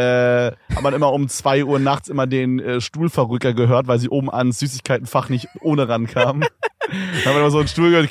äh, 0.00 0.74
hat 0.74 0.82
man 0.82 0.94
immer 0.94 1.12
um 1.12 1.28
zwei 1.28 1.64
Uhr 1.64 1.78
nachts 1.78 2.08
immer 2.08 2.26
den 2.26 2.58
äh, 2.58 2.80
Stuhlverrücker 2.80 3.52
gehört, 3.52 3.86
weil 3.86 3.98
sie 3.98 4.08
oben 4.08 4.32
ans 4.32 4.58
Süßigkeitenfach 4.58 5.28
nicht 5.28 5.48
ohne 5.60 5.88
rankam. 5.88 6.40
dann 6.40 6.48
hat 6.90 7.26
man 7.26 7.36
immer 7.36 7.50
so 7.50 7.58
einen 7.58 7.68
Stuhl 7.68 7.90
gehört 7.90 8.10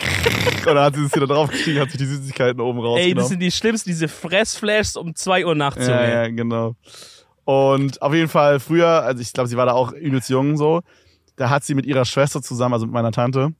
und 0.58 0.66
dann 0.66 0.78
hat 0.78 0.96
sie 0.96 1.04
es 1.04 1.16
wieder 1.16 1.28
draufgestiegen, 1.28 1.82
hat 1.82 1.90
sich 1.90 1.98
die 1.98 2.06
Süßigkeiten 2.06 2.62
oben 2.62 2.80
rausgenommen. 2.80 3.08
Ey, 3.08 3.14
das 3.16 3.30
sind 3.30 3.40
die 3.40 3.52
schlimmsten, 3.52 3.90
diese 3.90 4.08
Fressflashs 4.08 4.96
um 4.96 5.16
2 5.16 5.46
Uhr 5.46 5.56
nachts, 5.56 5.88
Ja, 5.88 6.08
ja, 6.08 6.28
genau. 6.28 6.76
Und 7.46 8.02
auf 8.02 8.14
jeden 8.14 8.30
Fall 8.30 8.60
früher, 8.60 9.04
also 9.04 9.22
ich 9.22 9.34
glaube, 9.34 9.50
sie 9.50 9.58
war 9.58 9.66
da 9.66 9.74
auch 9.74 9.92
übelst 9.92 10.30
jung 10.30 10.56
so, 10.56 10.82
da 11.36 11.50
hat 11.50 11.64
sie 11.64 11.74
mit 11.74 11.88
ihrer 11.88 12.06
Schwester 12.06 12.42
zusammen, 12.42 12.74
also 12.74 12.86
mit 12.86 12.94
meiner 12.94 13.12
Tante, 13.12 13.54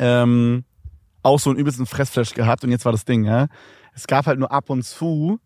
ähm, 0.00 0.64
auch 1.22 1.38
so 1.38 1.50
einen 1.50 1.58
übelsten 1.60 1.86
Fressflash 1.86 2.34
gehabt 2.34 2.64
und 2.64 2.70
jetzt 2.70 2.84
war 2.84 2.92
das 2.92 3.04
Ding, 3.04 3.24
ja. 3.24 3.46
Es 3.94 4.06
gab 4.06 4.26
halt 4.26 4.38
nur 4.38 4.50
ab 4.50 4.70
und 4.70 4.82
zu, 4.84 5.38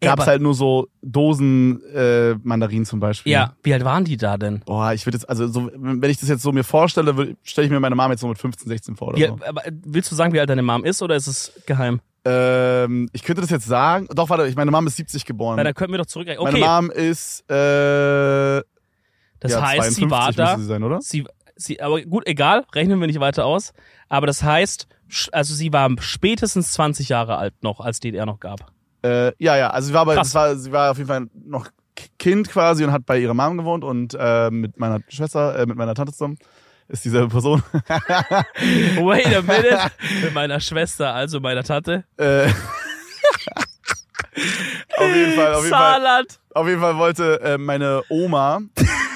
gab 0.00 0.20
es 0.20 0.26
halt 0.26 0.40
nur 0.40 0.54
so 0.54 0.88
Dosen 1.02 1.82
äh, 1.94 2.34
Mandarinen 2.42 2.86
zum 2.86 2.98
Beispiel. 2.98 3.32
Ja, 3.32 3.54
wie 3.62 3.74
alt 3.74 3.84
waren 3.84 4.04
die 4.04 4.16
da 4.16 4.38
denn? 4.38 4.60
Boah, 4.64 4.92
ich 4.94 5.04
würde 5.06 5.18
jetzt, 5.18 5.28
also 5.28 5.46
so, 5.48 5.70
wenn 5.74 6.10
ich 6.10 6.18
das 6.18 6.28
jetzt 6.30 6.42
so 6.42 6.50
mir 6.52 6.64
vorstelle, 6.64 7.36
stelle 7.42 7.66
ich 7.66 7.70
mir 7.70 7.78
meine 7.78 7.94
Mama 7.94 8.12
jetzt 8.14 8.20
so 8.20 8.28
mit 8.28 8.38
15, 8.38 8.68
16 8.68 8.96
vor 8.96 9.08
oder 9.08 9.18
Wie, 9.18 9.26
so. 9.26 9.38
aber 9.46 9.62
willst 9.84 10.10
du 10.10 10.14
sagen, 10.14 10.32
wie 10.32 10.40
alt 10.40 10.48
deine 10.48 10.62
Mom 10.62 10.84
ist 10.84 11.02
oder 11.02 11.14
ist 11.14 11.26
es 11.26 11.52
geheim? 11.66 12.00
Ähm, 12.24 13.08
ich 13.12 13.22
könnte 13.22 13.42
das 13.42 13.50
jetzt 13.50 13.66
sagen. 13.66 14.06
Doch, 14.14 14.28
warte, 14.30 14.46
ich, 14.46 14.56
meine 14.56 14.70
Mom 14.70 14.86
ist 14.86 14.96
70 14.96 15.24
geboren. 15.24 15.56
Weil 15.56 15.64
dann 15.64 15.74
könnten 15.74 15.92
wir 15.92 15.98
doch 15.98 16.06
zurück. 16.06 16.26
Meine 16.26 16.40
Okay, 16.40 16.60
Mom 16.60 16.90
ist, 16.90 17.40
äh, 17.50 18.62
das 19.40 19.52
ja, 19.52 19.62
heißt, 19.62 19.92
sie 19.94 20.06
52 20.06 20.10
war 20.10 20.32
da. 20.32 20.58
sie 20.58 20.64
sein, 20.64 20.82
oder? 20.82 21.00
Sie, 21.00 21.24
sie, 21.56 21.80
aber 21.80 22.00
gut, 22.02 22.26
egal, 22.26 22.64
rechnen 22.74 23.00
wir 23.00 23.06
nicht 23.06 23.20
weiter 23.20 23.46
aus. 23.46 23.72
Aber 24.08 24.26
das 24.26 24.42
heißt, 24.42 24.86
also 25.32 25.54
sie 25.54 25.72
war 25.72 25.90
spätestens 26.00 26.72
20 26.72 27.08
Jahre 27.08 27.36
alt 27.36 27.54
noch, 27.62 27.80
als 27.80 28.00
DDR 28.00 28.26
noch 28.26 28.40
gab. 28.40 28.72
Äh, 29.02 29.32
ja, 29.38 29.56
ja, 29.56 29.70
also 29.70 29.88
sie 29.88 29.94
war, 29.94 30.04
bei, 30.04 30.14
Krass. 30.14 30.34
war, 30.34 30.56
sie 30.56 30.72
war 30.72 30.90
auf 30.90 30.98
jeden 30.98 31.08
Fall 31.08 31.26
noch 31.34 31.68
Kind 32.18 32.48
quasi 32.48 32.84
und 32.84 32.92
hat 32.92 33.06
bei 33.06 33.18
ihrer 33.18 33.34
Mom 33.34 33.58
gewohnt 33.58 33.84
und 33.84 34.16
äh, 34.18 34.50
mit 34.50 34.78
meiner 34.78 35.00
Schwester, 35.08 35.58
äh, 35.58 35.66
mit 35.66 35.76
meiner 35.76 35.94
Tante 35.94 36.12
zusammen. 36.12 36.38
Ist 36.88 37.04
dieselbe 37.04 37.28
Person. 37.28 37.62
Wait 37.72 39.26
a 39.36 39.42
minute. 39.42 39.92
Mit 40.24 40.34
meiner 40.34 40.58
Schwester, 40.58 41.14
also 41.14 41.38
meiner 41.38 41.62
Tante. 41.62 42.02
äh, 42.16 42.48
auf 44.96 45.14
jeden 45.14 45.32
Fall, 45.34 45.54
auf 45.54 45.64
jeden 45.64 45.76
Fall. 45.76 46.00
Salat. 46.00 46.40
Auf 46.54 46.66
jeden 46.66 46.80
Fall 46.80 46.96
wollte 46.96 47.40
äh, 47.42 47.58
meine 47.58 48.02
Oma, 48.08 48.60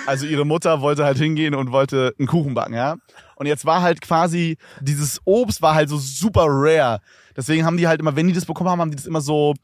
also 0.07 0.27
ihre 0.27 0.45
Mutter, 0.45 0.81
wollte 0.81 1.05
halt 1.05 1.19
hingehen 1.19 1.55
und 1.55 1.73
wollte 1.73 2.15
einen 2.19 2.29
Kuchen 2.29 2.55
backen, 2.55 2.75
ja. 2.75 2.97
Und 3.37 3.47
jetzt 3.47 3.65
war 3.65 3.83
halt 3.83 4.01
quasi, 4.01 4.57
dieses 4.81 5.21
Obst 5.25 5.61
war 5.61 5.75
halt 5.75 5.89
so 5.89 5.99
super 5.99 6.47
rare. 6.47 7.01
Deswegen 7.37 7.65
haben 7.65 7.77
die 7.77 7.89
halt 7.89 8.01
immer, 8.01 8.15
wenn 8.15 8.29
die 8.29 8.33
das 8.33 8.45
bekommen 8.45 8.71
haben, 8.71 8.81
haben 8.81 8.91
die 8.91 8.97
das 8.97 9.07
immer 9.07 9.21
so 9.21 9.55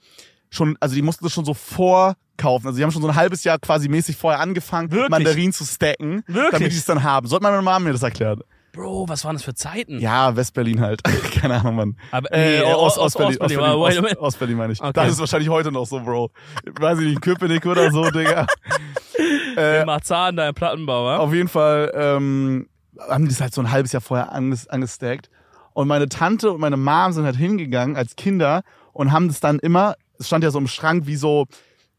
schon, 0.51 0.77
also 0.81 0.95
die 0.95 1.03
mussten 1.03 1.25
das 1.25 1.33
schon 1.33 1.45
so 1.45 1.55
vorkaufen. 1.55 2.67
Also 2.67 2.77
die 2.77 2.83
haben 2.83 2.91
schon 2.91 3.03
so 3.03 3.09
ein 3.09 3.15
halbes 3.15 3.45
Jahr 3.45 3.59
quasi 3.59 3.89
mäßig 3.89 4.17
vorher 4.17 4.41
angefangen, 4.41 4.91
Wirklich? 4.91 5.11
Mandarinen 5.11 5.53
zu 5.53 5.65
stacken, 5.65 6.25
Wirklich? 6.27 6.51
damit 6.51 6.73
die 6.73 6.77
es 6.77 6.85
dann 6.85 7.03
haben. 7.05 7.29
Sollte 7.29 7.45
meine 7.45 7.63
Mama 7.63 7.79
mir 7.79 7.93
das 7.93 8.03
erklären. 8.03 8.41
Bro, 8.73 9.09
was 9.09 9.25
waren 9.25 9.35
das 9.35 9.43
für 9.43 9.55
Zeiten? 9.55 9.99
Ja, 9.99 10.37
Westberlin 10.37 10.81
halt. 10.81 11.03
Keine 11.41 11.55
Ahnung, 11.61 11.75
Mann. 11.77 11.97
Aber, 12.13 12.33
Äh, 12.33 12.61
nee, 12.61 12.65
Ost, 12.73 12.99
Ost- 12.99 13.17
Ostberlin, 13.17 13.39
Ostberlin, 13.41 13.61
Ostberlin, 13.61 14.03
wait 14.05 14.17
a 14.17 14.21
Ost. 14.21 14.21
Ostberlin 14.21 14.57
meine 14.57 14.73
ich. 14.73 14.81
Okay. 14.81 14.93
Das 14.95 15.09
ist 15.11 15.19
wahrscheinlich 15.21 15.49
heute 15.49 15.73
noch 15.73 15.87
so, 15.87 16.01
Bro. 16.01 16.31
Weiß 16.79 16.99
ich 17.01 17.07
nicht, 17.07 17.21
Köpenick 17.23 17.67
oder 17.67 17.91
so, 17.91 18.03
Digga. 18.11 18.47
äh, 19.57 19.81
Im 19.81 19.87
Marzahn, 19.87 20.37
da 20.37 20.49
im 20.49 20.55
Plattenbau, 20.55 21.05
wa? 21.05 21.17
auf 21.19 21.33
jeden 21.35 21.49
Fall 21.49 21.91
ähm, 21.95 22.69
haben 23.09 23.25
die 23.25 23.31
das 23.31 23.41
halt 23.41 23.53
so 23.55 23.61
ein 23.61 23.71
halbes 23.71 23.93
Jahr 23.93 24.01
vorher 24.01 24.33
anges 24.33 24.69
angestackt. 24.69 25.31
Und 25.73 25.89
meine 25.89 26.09
Tante 26.09 26.51
und 26.53 26.61
meine 26.61 26.77
Mom 26.77 27.13
sind 27.13 27.25
halt 27.25 27.37
hingegangen 27.37 27.97
als 27.97 28.17
Kinder 28.17 28.63
und 28.93 29.13
haben 29.13 29.29
das 29.29 29.41
dann 29.41 29.59
immer, 29.61 29.95
es 30.19 30.27
stand 30.27 30.45
ja 30.45 30.51
so 30.51 30.59
im 30.59 30.67
Schrank 30.69 31.07
wie 31.07 31.17
so, 31.17 31.47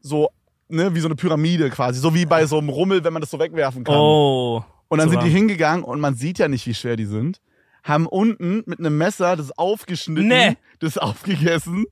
so, 0.00 0.28
ne, 0.68 0.94
wie 0.94 1.00
so 1.00 1.08
eine 1.08 1.16
Pyramide 1.16 1.70
quasi. 1.70 1.98
So 2.00 2.14
wie 2.14 2.26
bei 2.26 2.46
so 2.46 2.58
einem 2.58 2.68
Rummel, 2.68 3.02
wenn 3.04 3.12
man 3.12 3.20
das 3.22 3.30
so 3.30 3.38
wegwerfen 3.38 3.84
kann. 3.84 3.94
Oh. 3.96 4.64
Und 4.92 4.98
dann 4.98 5.08
so 5.08 5.12
sind 5.14 5.24
die 5.24 5.30
hingegangen 5.30 5.84
und 5.84 6.00
man 6.00 6.14
sieht 6.14 6.38
ja 6.38 6.48
nicht, 6.48 6.66
wie 6.66 6.74
schwer 6.74 6.96
die 6.96 7.06
sind. 7.06 7.40
haben 7.84 8.06
unten 8.06 8.62
mit 8.66 8.78
einem 8.78 8.96
Messer 8.96 9.34
das 9.36 9.50
aufgeschnitten, 9.58 10.28
Nee. 10.28 10.56
das 10.78 10.98
aufgegessen 10.98 11.84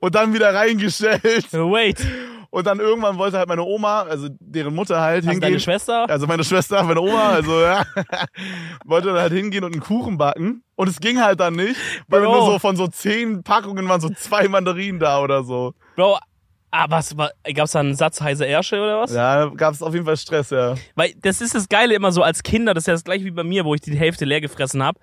und 0.00 0.14
dann 0.14 0.34
wieder 0.34 0.54
reingestellt. 0.54 1.50
Wait. 1.52 2.06
Und 2.50 2.66
dann 2.66 2.80
irgendwann 2.80 3.16
wollte 3.16 3.38
halt 3.38 3.48
meine 3.48 3.62
Oma, 3.62 4.02
also 4.02 4.28
deren 4.38 4.74
Mutter 4.74 5.00
halt 5.00 5.22
Also 5.22 5.30
hingehen. 5.30 5.40
deine 5.52 5.60
Schwester? 5.60 6.04
Also 6.10 6.26
meine 6.26 6.44
Schwester, 6.44 6.82
meine 6.82 7.00
Oma, 7.00 7.30
also 7.30 7.58
ja, 7.62 7.82
wollte 8.84 9.08
dann 9.08 9.16
halt 9.16 9.32
hingehen 9.32 9.64
und 9.64 9.72
einen 9.72 9.80
Kuchen 9.82 10.18
backen. 10.18 10.62
Und 10.74 10.88
es 10.88 11.00
ging 11.00 11.18
halt 11.22 11.40
dann 11.40 11.54
nicht, 11.54 11.76
weil 12.08 12.20
Bro. 12.20 12.32
nur 12.32 12.44
so 12.52 12.58
von 12.58 12.76
so 12.76 12.88
zehn 12.88 13.42
Packungen 13.42 13.88
waren 13.88 14.02
so 14.02 14.10
zwei 14.10 14.48
Mandarinen 14.48 15.00
da 15.00 15.22
oder 15.22 15.44
so. 15.44 15.72
Bro, 15.96 16.18
ah, 16.72 16.86
was, 16.88 17.16
war, 17.16 17.30
gab's 17.54 17.72
da 17.72 17.80
einen 17.80 17.94
Satz 17.94 18.20
heiße 18.20 18.44
Ersche 18.44 18.76
oder 18.76 19.00
was? 19.00 19.12
Ja, 19.12 19.46
da 19.46 19.54
gab 19.54 19.74
es 19.74 19.82
auf 19.82 19.92
jeden 19.94 20.04
Fall 20.06 20.16
Stress, 20.16 20.50
ja. 20.50 20.74
Weil 20.96 21.12
das 21.22 21.40
ist 21.40 21.54
das 21.54 21.68
Geile 21.68 21.94
immer 21.94 22.10
so 22.10 22.22
als 22.22 22.42
Kinder, 22.42 22.74
das 22.74 22.82
ist 22.82 22.86
ja 22.88 22.94
das 22.94 23.04
gleiche 23.04 23.24
wie 23.24 23.30
bei 23.30 23.44
mir, 23.44 23.64
wo 23.64 23.74
ich 23.74 23.80
die 23.80 23.96
Hälfte 23.96 24.24
leer 24.24 24.40
gefressen 24.40 24.82
habe. 24.82 24.98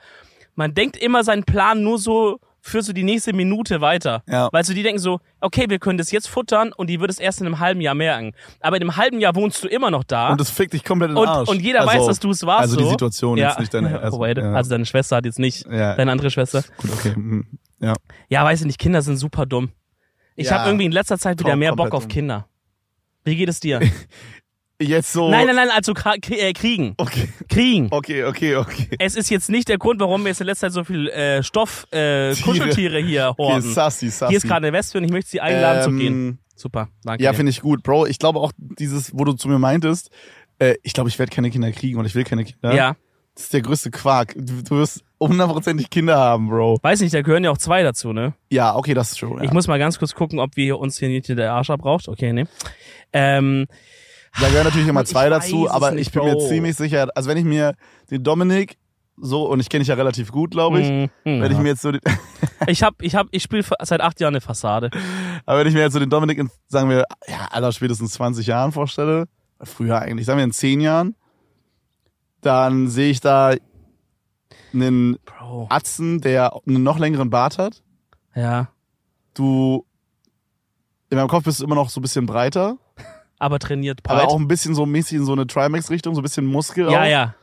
Man 0.55 0.73
denkt 0.73 0.97
immer 0.97 1.23
seinen 1.23 1.45
Plan 1.45 1.81
nur 1.83 1.97
so 1.99 2.39
für 2.61 2.81
so 2.81 2.91
die 2.91 3.03
nächste 3.03 3.33
Minute 3.33 3.81
weiter. 3.81 4.23
Ja. 4.27 4.49
Weil 4.51 4.63
so 4.65 4.73
die 4.73 4.83
denken 4.83 4.99
so, 4.99 5.19
okay, 5.39 5.65
wir 5.69 5.79
können 5.79 5.97
das 5.97 6.11
jetzt 6.11 6.27
futtern 6.27 6.73
und 6.73 6.87
die 6.87 6.99
wird 6.99 7.09
es 7.09 7.19
erst 7.19 7.39
in 7.39 7.47
einem 7.47 7.59
halben 7.59 7.81
Jahr 7.81 7.95
merken. 7.95 8.33
Aber 8.59 8.75
in 8.75 8.83
einem 8.83 8.97
halben 8.97 9.19
Jahr 9.19 9.35
wohnst 9.35 9.63
du 9.63 9.67
immer 9.67 9.91
noch 9.91 10.03
da. 10.03 10.29
Und 10.31 10.41
das 10.41 10.49
fickt 10.49 10.73
dich 10.73 10.83
komplett 10.83 11.11
in 11.11 11.15
den 11.15 11.21
und, 11.21 11.29
Arsch. 11.29 11.49
und 11.49 11.61
jeder 11.61 11.81
also, 11.81 11.93
weiß, 11.93 12.05
dass 12.07 12.19
du 12.19 12.31
es 12.31 12.45
warst. 12.45 12.61
Also 12.61 12.75
die 12.77 12.83
so. 12.83 12.89
Situation 12.89 13.37
ja. 13.37 13.49
jetzt 13.49 13.59
nicht 13.59 13.73
deine. 13.73 13.99
Also, 14.09 14.19
wait, 14.19 14.37
ja. 14.37 14.53
also 14.53 14.69
deine 14.69 14.85
Schwester 14.85 15.17
hat 15.17 15.25
jetzt 15.25 15.39
nicht, 15.39 15.65
Ja. 15.69 15.95
deine 15.95 16.11
andere 16.11 16.29
Schwester. 16.31 16.63
Gut, 16.77 16.91
okay. 16.93 17.13
hm, 17.13 17.45
Ja. 17.79 17.93
Ja, 18.27 18.43
weiß 18.43 18.61
ich 18.61 18.65
nicht, 18.65 18.79
Kinder 18.79 19.01
sind 19.01 19.17
super 19.17 19.45
dumm. 19.45 19.71
Ich 20.39 20.47
Ja. 20.47 20.59
habe 20.59 20.69
irgendwie 20.69 20.85
in 20.85 20.91
letzter 20.91 21.17
Zeit 21.17 21.39
wieder 21.39 21.51
Tom- 21.51 21.59
mehr 21.59 21.75
Bock 21.75 21.93
auf. 21.93 22.07
Kinder. 22.07 22.47
Wie 23.25 23.35
geht 23.35 23.49
es 23.49 23.59
dir? 23.59 23.79
Jetzt 24.81 25.11
so. 25.11 25.29
Nein, 25.29 25.45
nein, 25.47 25.57
nein, 25.57 25.69
also 25.71 25.91
äh, 25.91 26.53
kriegen. 26.53 26.93
Okay, 26.97 27.27
Kriegen. 27.49 27.87
okay, 27.91 28.23
okay, 28.23 28.55
okay. 28.55 28.87
Es 28.97 29.17
ist 29.17 29.29
jetzt 29.29 29.49
nicht 29.49 29.67
der 29.67 29.77
Grund, 29.77 29.99
warum 29.99 30.21
wir 30.23 30.29
jetzt 30.29 30.39
in 30.39 30.47
letzter 30.47 30.67
Zeit 30.67 30.73
so 30.73 30.85
viel 30.85 31.09
äh, 31.09 31.43
Stoff, 31.43 31.85
äh, 31.91 32.31
Tiere. 32.33 32.41
Kuscheltiere 32.45 32.99
hier 33.03 33.35
horten. 33.37 33.61
sassy, 33.73 34.07
sassy. 34.09 34.29
Hier 34.31 34.37
ist 34.37 34.47
gerade 34.47 34.67
eine 34.67 34.77
Wespe 34.77 34.97
und 34.99 35.03
ich 35.03 35.11
möchte 35.11 35.31
sie 35.31 35.41
einladen 35.41 35.83
zu 35.83 35.89
Ähm, 35.89 35.97
gehen. 35.99 36.39
Super, 36.55 36.87
danke. 37.03 37.21
Ja, 37.21 37.33
finde 37.33 37.49
ich 37.49 37.59
gut, 37.59 37.83
Bro. 37.83 38.05
Ich 38.05 38.19
glaube 38.19 38.39
auch 38.39 38.53
dieses, 38.57 39.11
wo 39.13 39.25
du 39.25 39.33
zu 39.33 39.49
mir 39.49 39.59
meintest, 39.59 40.11
äh, 40.59 40.75
ich 40.81 40.93
glaube, 40.93 41.09
ich 41.09 41.19
werde 41.19 41.35
keine 41.35 41.49
Kinder 41.51 41.73
kriegen 41.73 41.99
und 41.99 42.05
ich 42.05 42.15
will 42.15 42.23
keine 42.23 42.45
Kinder. 42.45 42.73
ja, 42.73 42.95
Das 43.35 43.43
ist 43.45 43.53
der 43.53 43.61
größte 43.61 43.91
Quark. 43.91 44.33
Du, 44.37 44.61
du 44.63 44.77
wirst 44.77 45.03
hundertprozentig 45.19 45.89
Kinder 45.89 46.17
haben, 46.17 46.49
Bro. 46.49 46.79
weiß 46.81 47.01
nicht, 47.01 47.13
da 47.13 47.21
gehören 47.21 47.43
ja 47.43 47.51
auch 47.51 47.57
zwei 47.57 47.83
dazu, 47.83 48.13
ne? 48.13 48.33
Ja, 48.49 48.75
okay, 48.75 48.93
das 48.93 49.11
ist 49.11 49.19
true. 49.19 49.37
Ja. 49.37 49.43
Ich 49.43 49.51
muss 49.51 49.67
mal 49.67 49.79
ganz 49.79 49.99
kurz 49.99 50.15
gucken, 50.15 50.39
ob 50.39 50.55
wir 50.55 50.79
uns 50.79 50.97
hier 50.97 51.09
nicht 51.09 51.27
der 51.29 51.53
Arsch 51.53 51.67
braucht. 51.67 52.07
Okay, 52.07 52.33
ne. 52.33 52.47
Ähm, 53.11 53.67
da 54.39 54.47
gehören 54.47 54.65
natürlich 54.65 54.87
immer 54.87 55.05
zwei 55.05 55.29
dazu, 55.29 55.69
aber 55.69 55.91
nicht, 55.91 56.07
ich 56.07 56.13
bin 56.13 56.23
mir 56.23 56.33
Bro. 56.33 56.47
ziemlich 56.47 56.75
sicher, 56.75 57.07
also 57.15 57.29
wenn 57.29 57.37
ich 57.37 57.43
mir 57.43 57.75
den 58.11 58.23
Dominik 58.23 58.77
so, 59.21 59.49
und 59.49 59.59
ich 59.59 59.67
kenne 59.69 59.81
dich 59.81 59.89
ja 59.89 59.95
relativ 59.95 60.31
gut, 60.31 60.51
glaube 60.51 60.79
ich, 60.79 60.89
mm, 60.89 61.09
wenn 61.25 61.51
ich 61.51 61.57
mir 61.57 61.69
jetzt 61.69 61.81
so 61.81 61.91
den, 61.91 61.99
ich 62.67 62.83
hab, 62.83 63.01
ich 63.01 63.15
hab, 63.15 63.27
ich 63.31 63.43
spiele 63.43 63.65
seit 63.81 63.99
acht 64.01 64.19
Jahren 64.21 64.33
eine 64.33 64.41
Fassade. 64.41 64.89
aber 65.45 65.59
wenn 65.59 65.67
ich 65.67 65.73
mir 65.73 65.81
jetzt 65.81 65.93
so 65.93 65.99
den 65.99 66.09
Dominik 66.09 66.37
in, 66.37 66.49
sagen 66.67 66.89
wir, 66.89 67.03
ja, 67.27 67.47
aller 67.51 67.71
spätestens 67.71 68.13
20 68.13 68.47
Jahren 68.47 68.71
vorstelle, 68.71 69.25
früher 69.61 69.99
eigentlich, 69.99 70.25
sagen 70.25 70.37
wir 70.37 70.45
in 70.45 70.53
10 70.53 70.79
Jahren, 70.79 71.15
dann 72.41 72.87
sehe 72.87 73.11
ich 73.11 73.19
da 73.19 73.55
einen 74.73 75.17
Bro. 75.25 75.67
Atzen, 75.69 76.21
der 76.21 76.53
einen 76.67 76.83
noch 76.83 76.99
längeren 76.99 77.29
Bart 77.29 77.57
hat. 77.57 77.81
Ja. 78.35 78.69
Du, 79.33 79.85
in 81.09 81.17
meinem 81.17 81.27
Kopf 81.27 81.43
bist 81.43 81.59
du 81.59 81.63
immer 81.65 81.75
noch 81.75 81.89
so 81.89 81.99
ein 81.99 82.03
bisschen 82.03 82.25
breiter, 82.25 82.77
Aber 83.39 83.57
trainiert 83.57 84.03
breit. 84.03 84.23
aber 84.23 84.27
auch 84.27 84.37
ein 84.39 84.47
bisschen 84.47 84.75
so 84.75 84.85
mäßig 84.85 85.19
in 85.19 85.25
so 85.25 85.31
eine 85.31 85.47
Trimax-Richtung, 85.47 86.13
so 86.13 86.21
ein 86.21 86.23
bisschen 86.23 86.45
Muskel 86.45 86.91
ja, 86.91 87.01
auch. 87.01 87.05
ja. 87.05 87.35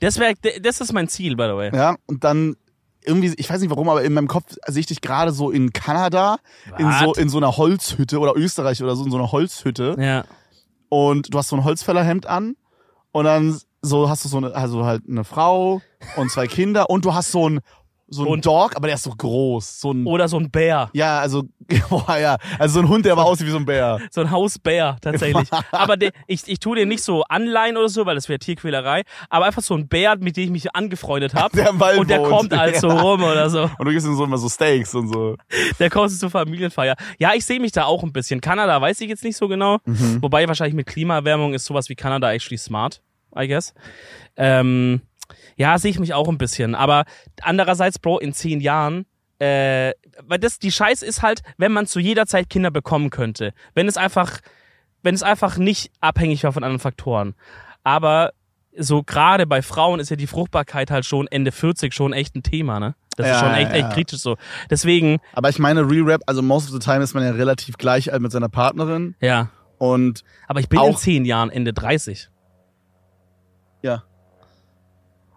Das 0.00 0.18
wär, 0.18 0.34
das 0.60 0.80
ist 0.80 0.92
mein 0.92 1.08
Ziel, 1.08 1.36
by 1.36 1.44
the 1.44 1.56
way. 1.56 1.70
Ja, 1.74 1.96
und 2.06 2.24
dann 2.24 2.56
irgendwie, 3.04 3.32
ich 3.36 3.48
weiß 3.48 3.60
nicht 3.60 3.70
warum, 3.70 3.88
aber 3.88 4.02
in 4.02 4.12
meinem 4.12 4.28
Kopf 4.28 4.56
sehe 4.66 4.80
ich 4.80 4.86
dich 4.86 5.00
gerade 5.00 5.30
so 5.30 5.50
in 5.50 5.72
Kanada, 5.72 6.38
in 6.78 6.90
so, 6.92 7.14
in 7.14 7.28
so 7.28 7.36
einer 7.38 7.56
Holzhütte 7.56 8.18
oder 8.18 8.34
Österreich 8.34 8.82
oder 8.82 8.96
so, 8.96 9.04
in 9.04 9.10
so 9.10 9.16
einer 9.16 9.30
Holzhütte. 9.30 9.96
Ja. 9.98 10.24
Und 10.88 11.32
du 11.32 11.38
hast 11.38 11.48
so 11.48 11.56
ein 11.56 11.64
Holzfällerhemd 11.64 12.26
an 12.26 12.56
und 13.12 13.24
dann 13.24 13.58
so 13.84 14.08
hast 14.08 14.24
du 14.24 14.28
so 14.28 14.38
eine, 14.38 14.54
also 14.54 14.84
halt 14.84 15.02
eine 15.08 15.24
Frau 15.24 15.80
und 16.16 16.30
zwei 16.30 16.46
Kinder 16.46 16.88
und 16.90 17.04
du 17.04 17.14
hast 17.14 17.30
so 17.32 17.48
ein, 17.48 17.60
so 18.06 18.22
ein 18.24 18.28
Und- 18.28 18.46
Dog, 18.46 18.76
aber 18.76 18.86
der 18.86 18.96
ist 18.96 19.02
so 19.02 19.10
groß. 19.10 19.80
So 19.80 19.92
ein, 19.92 20.04
Oder 20.06 20.28
so 20.28 20.36
ein 20.38 20.50
Bär. 20.50 20.90
ja, 20.92 21.20
also, 21.20 21.44
boah, 21.88 22.18
ja, 22.18 22.36
also 22.58 22.74
so 22.74 22.80
ein 22.80 22.88
Hund, 22.88 23.06
der 23.06 23.12
aber 23.12 23.24
aussieht 23.24 23.46
wie 23.46 23.50
so 23.50 23.56
ein 23.56 23.64
Bär. 23.64 23.98
So 24.10 24.20
ein 24.20 24.30
Hausbär, 24.30 24.98
tatsächlich. 25.00 25.48
aber 25.72 25.96
de, 25.96 26.10
ich, 26.26 26.42
ich 26.46 26.60
tue 26.60 26.76
den 26.76 26.88
nicht 26.88 27.02
so 27.02 27.22
anleihen 27.24 27.78
oder 27.78 27.88
so, 27.88 28.04
weil 28.04 28.14
das 28.14 28.28
wäre 28.28 28.38
Tierquälerei. 28.38 29.02
Aber 29.30 29.46
einfach 29.46 29.62
so 29.62 29.74
ein 29.74 29.88
Bär, 29.88 30.16
mit 30.18 30.36
dem 30.36 30.44
ich 30.44 30.50
mich 30.50 30.76
angefreundet 30.76 31.34
habe. 31.34 31.56
Der 31.56 31.70
im 31.70 31.80
Wald 31.80 31.98
Und 31.98 32.10
der 32.10 32.20
wohnt. 32.20 32.28
kommt 32.30 32.56
halt 32.56 32.76
so 32.76 32.88
Ja. 32.94 33.00
rum 33.00 33.22
oder 33.22 33.48
so. 33.48 33.62
Und 33.78 33.84
du 33.86 33.90
gibst 33.90 34.06
ihm 34.06 34.14
so 34.16 34.24
immer 34.24 34.38
so 34.38 34.50
Steaks 34.50 34.94
und 34.94 35.08
so. 35.08 35.36
Der 35.78 35.88
kommt 35.88 36.10
zur 36.12 36.28
Familienfeier. 36.30 36.96
Ja, 37.18 37.32
ich 37.34 37.46
sehe 37.46 37.58
mich 37.58 37.72
da 37.72 37.84
auch 37.86 38.02
ein 38.02 38.12
bisschen. 38.12 38.42
Kanada 38.42 38.80
weiß 38.82 39.00
ich 39.00 39.08
jetzt 39.08 39.24
nicht 39.24 39.38
so 39.38 39.48
genau. 39.48 39.78
Mhm. 39.86 40.18
Wobei 40.20 40.46
wahrscheinlich 40.46 40.74
mit 40.74 40.86
Klimaerwärmung 40.86 41.54
ist 41.54 41.64
sowas 41.64 41.88
wie 41.88 41.94
Kanada 41.96 42.30
actually 42.32 42.58
smart, 42.58 43.00
I 43.36 43.48
guess. 43.48 43.74
Ähm, 44.36 45.00
ja, 45.56 45.78
sehe 45.78 45.90
ich 45.90 45.98
mich 45.98 46.14
auch 46.14 46.28
ein 46.28 46.38
bisschen. 46.38 46.74
Aber 46.74 47.04
andererseits, 47.42 47.98
Bro, 47.98 48.18
in 48.18 48.32
zehn 48.32 48.60
Jahren, 48.60 49.06
äh, 49.38 49.92
weil 50.22 50.38
das, 50.38 50.58
die 50.58 50.72
Scheiß 50.72 51.02
ist 51.02 51.22
halt, 51.22 51.42
wenn 51.56 51.72
man 51.72 51.86
zu 51.86 52.00
jeder 52.00 52.26
Zeit 52.26 52.50
Kinder 52.50 52.70
bekommen 52.70 53.10
könnte. 53.10 53.52
Wenn 53.74 53.88
es 53.88 53.96
einfach, 53.96 54.40
wenn 55.02 55.14
es 55.14 55.22
einfach 55.22 55.56
nicht 55.56 55.90
abhängig 56.00 56.44
war 56.44 56.52
von 56.52 56.64
anderen 56.64 56.80
Faktoren. 56.80 57.34
Aber 57.82 58.32
so 58.76 59.02
gerade 59.04 59.46
bei 59.46 59.62
Frauen 59.62 60.00
ist 60.00 60.10
ja 60.10 60.16
die 60.16 60.26
Fruchtbarkeit 60.26 60.90
halt 60.90 61.04
schon 61.04 61.26
Ende 61.28 61.52
40 61.52 61.94
schon 61.94 62.12
echt 62.12 62.34
ein 62.34 62.42
Thema, 62.42 62.80
ne? 62.80 62.94
Das 63.16 63.26
ist 63.26 63.32
Ja, 63.34 63.38
schon 63.40 63.54
echt, 63.54 63.70
ja, 63.70 63.76
echt 63.76 63.88
ja. 63.88 63.92
kritisch 63.94 64.18
so. 64.20 64.36
Deswegen, 64.70 65.18
Aber 65.32 65.48
ich 65.48 65.60
meine, 65.60 65.82
Re-Rap, 65.82 66.22
also 66.26 66.42
most 66.42 66.66
of 66.68 66.72
the 66.72 66.80
time 66.80 67.04
ist 67.04 67.14
man 67.14 67.22
ja 67.22 67.30
relativ 67.30 67.76
gleich 67.76 68.12
alt 68.12 68.20
mit 68.22 68.32
seiner 68.32 68.48
Partnerin. 68.48 69.14
ja. 69.20 69.50
Und 69.78 70.22
Aber 70.48 70.60
ich 70.60 70.68
bin 70.68 70.80
in 70.80 70.86
Auch- 70.94 70.98
zehn 70.98 71.24
Jahren 71.24 71.50
Ende 71.50 71.72
30. 71.72 72.28
ja, 73.84 74.02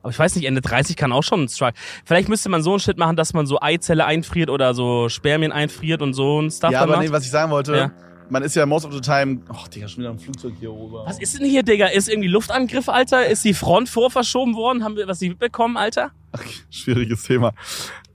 Aber 0.01 0.09
ich 0.11 0.19
weiß 0.19 0.35
nicht, 0.35 0.45
Ende 0.45 0.61
30 0.61 0.95
kann 0.95 1.11
auch 1.11 1.23
schon 1.23 1.41
ein 1.43 1.49
Strike. 1.49 1.77
Vielleicht 2.05 2.29
müsste 2.29 2.49
man 2.49 2.63
so 2.63 2.71
einen 2.71 2.79
Shit 2.79 2.97
machen, 2.97 3.15
dass 3.17 3.33
man 3.33 3.45
so 3.45 3.59
Eizelle 3.61 4.05
einfriert 4.05 4.49
oder 4.49 4.73
so 4.73 5.09
Spermien 5.09 5.51
einfriert 5.51 6.01
und 6.01 6.13
so 6.13 6.41
ein 6.41 6.49
Stuff 6.49 6.71
ja, 6.71 6.81
aber 6.81 6.93
macht. 6.97 7.05
nee, 7.05 7.11
was 7.11 7.25
ich 7.25 7.31
sagen 7.31 7.51
wollte, 7.51 7.75
Ja. 7.75 7.91
man 8.29 8.41
ist 8.43 8.55
ja 8.55 8.65
most 8.65 8.85
of 8.85 8.93
the 8.93 9.01
time, 9.01 9.41
ach 9.53 9.67
Digga, 9.67 9.87
schon 9.89 9.99
wieder 10.03 10.11
ein 10.11 10.19
Flugzeug 10.19 10.53
hier 10.59 10.71
oben. 10.71 11.05
was 11.05 11.19
ist 11.19 11.37
denn 11.39 11.45
hier, 11.47 11.63
Digga? 11.63 11.87
Ist 11.87 12.07
irgendwie 12.07 12.29
Luftangriff, 12.29 12.87
Alter? 12.87 13.25
Ist 13.27 13.43
die 13.43 13.53
Front 13.53 13.89
vorverschoben 13.89 14.55
worden? 14.55 14.83
Haben 14.83 14.95
wir 14.95 15.07
was 15.07 15.19
nicht 15.19 15.31
mitbekommen, 15.31 15.75
Alter? 15.75 16.11
Okay, 16.31 16.53
schwieriges 16.69 17.23
Thema. 17.23 17.51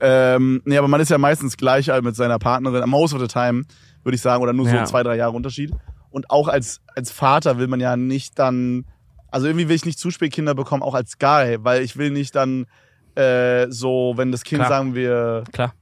Ähm, 0.00 0.62
nee, 0.64 0.78
aber 0.78 0.88
man 0.88 1.00
ist 1.00 1.10
ja 1.10 1.18
meistens 1.18 1.56
gleich 1.56 1.92
alt 1.92 2.04
mit 2.04 2.16
seiner 2.16 2.38
Partnerin, 2.38 2.88
most 2.88 3.12
of 3.14 3.20
the 3.20 3.26
time, 3.28 3.64
würde 4.02 4.14
ich 4.16 4.22
sagen, 4.22 4.42
oder 4.42 4.52
nur 4.52 4.66
so 4.68 4.74
Ja. 4.74 4.84
zwei, 4.84 5.02
drei 5.02 5.16
Jahre 5.16 5.32
Unterschied. 5.32 5.72
Und 6.10 6.30
auch 6.30 6.48
als, 6.48 6.80
als 6.94 7.10
Vater 7.10 7.58
will 7.58 7.68
man 7.68 7.80
ja 7.80 7.96
nicht 7.96 8.38
dann, 8.38 8.84
also 9.32 9.48
irgendwie 9.48 9.68
will 9.68 9.74
ich 9.76 9.84
nicht 9.84 9.98
zu 9.98 10.10
spät 10.12 10.32
Kinder 10.32 10.54
bekommen, 10.54 10.82
auch 10.84 10.94
als 10.94 11.18
Guy, 11.18 11.56
weil 11.60 11.82
ich 11.82 11.96
will 11.96 12.10
nicht 12.10 12.34
dann 12.36 12.66
äh, 13.16 13.66
so, 13.70 14.12
wenn 14.16 14.30
das 14.30 14.44
Kind, 14.44 14.60
Klar. 14.60 14.68
sagen 14.68 14.94
wir, 14.94 15.42
Klar. 15.52 15.74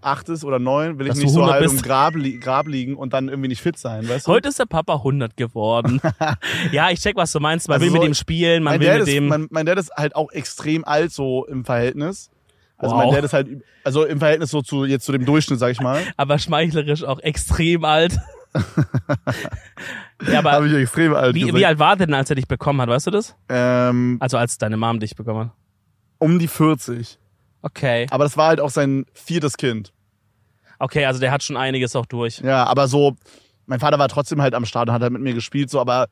acht 0.00 0.28
ist 0.28 0.44
oder 0.44 0.58
neun, 0.58 0.98
will 0.98 1.06
ich 1.06 1.10
Dass 1.10 1.18
du 1.18 1.24
nicht 1.24 1.32
so 1.34 1.40
100 1.42 1.60
halb 1.62 1.70
im. 1.72 1.82
Grab, 1.82 2.14
li 2.16 2.38
Grab 2.38 2.66
liegen 2.66 2.96
und 2.96 3.12
dann 3.12 3.28
irgendwie 3.28 3.48
nicht 3.48 3.60
fit 3.62 3.78
sein, 3.78 4.08
weißt 4.08 4.26
du? 4.26 4.32
Heute 4.32 4.48
ist 4.48 4.58
der 4.58 4.66
Papa 4.66 4.94
100 4.94 5.36
geworden. 5.36 6.00
ja, 6.72 6.90
ich 6.90 7.00
check, 7.00 7.16
was 7.16 7.30
du 7.32 7.40
meinst. 7.40 7.68
Man 7.68 7.74
Also 7.74 7.84
will 7.84 7.90
so- 7.92 7.98
mit 7.98 8.06
dem 8.06 8.14
spielen, 8.14 8.62
man 8.62 8.80
will 8.80 8.86
Dad, 8.86 8.98
mit 9.00 9.08
ist, 9.08 9.14
dem... 9.14 9.26
mein, 9.28 9.46
mein 9.50 9.66
Dad 9.66 9.78
ist 9.78 9.90
halt 9.96 10.14
auch 10.16 10.30
extrem 10.32 10.84
alt 10.84 11.12
so 11.12 11.44
im 11.46 11.64
Verhältnis. 11.64 12.30
Also 12.78 12.96
Wow. 12.96 13.04
mein 13.04 13.14
Dad 13.14 13.24
ist 13.24 13.32
halt, 13.32 13.48
also 13.84 14.04
im 14.04 14.18
Verhältnis 14.18 14.50
so 14.50 14.60
zu 14.62 14.84
jetzt 14.84 15.04
zu 15.06 15.12
dem 15.12 15.24
Durchschnitt, 15.24 15.60
sag 15.60 15.70
ich 15.70 15.80
mal. 15.80 16.00
aber 16.16 16.38
schmeichlerisch 16.40 17.04
auch 17.04 17.20
extrem 17.20 17.84
alt. 17.84 18.18
ja, 20.30 20.38
aber 20.38 20.52
Habe 20.52 20.68
ich 20.68 20.74
extrem 20.74 21.14
alt 21.14 21.34
wie, 21.34 21.40
gesagt. 21.40 21.58
wie 21.58 21.66
alt 21.66 21.78
war 21.78 21.96
der 21.96 22.06
denn, 22.06 22.14
als 22.14 22.30
er 22.30 22.36
dich 22.36 22.46
bekommen 22.48 22.80
hat? 22.80 22.88
Weißt 22.88 23.06
du 23.06 23.10
das? 23.10 23.34
Ähm, 23.48 24.16
Also 24.20 24.36
als 24.38 24.58
deine 24.58 24.76
Mom 24.76 25.00
dich 25.00 25.14
bekommen 25.16 25.40
hat. 25.46 25.50
um 26.18 26.38
die 26.38 26.48
40. 26.48 27.18
Okay. 27.62 28.06
Aber 28.10 28.24
das 28.24 28.36
war 28.36 28.48
halt 28.48 28.60
auch 28.60 28.70
sein 28.70 29.06
viertes 29.14 29.56
Kind. 29.56 29.92
Okay, 30.78 31.04
also 31.06 31.20
der 31.20 31.30
hat 31.30 31.42
schon 31.42 31.56
einiges 31.56 31.94
auch 31.94 32.06
durch. 32.06 32.38
Ja, 32.40 32.64
aber 32.64 32.88
so, 32.88 33.14
mein 33.66 33.78
Vater 33.80 33.98
war 33.98 34.08
trotzdem 34.08 34.42
halt 34.42 34.54
am 34.54 34.64
Start 34.64 34.88
und 34.88 34.94
hat 34.94 35.02
halt 35.02 35.12
mit 35.12 35.22
mir 35.22 35.34
gespielt, 35.34 35.70
so, 35.70 35.80
aber 35.80 36.08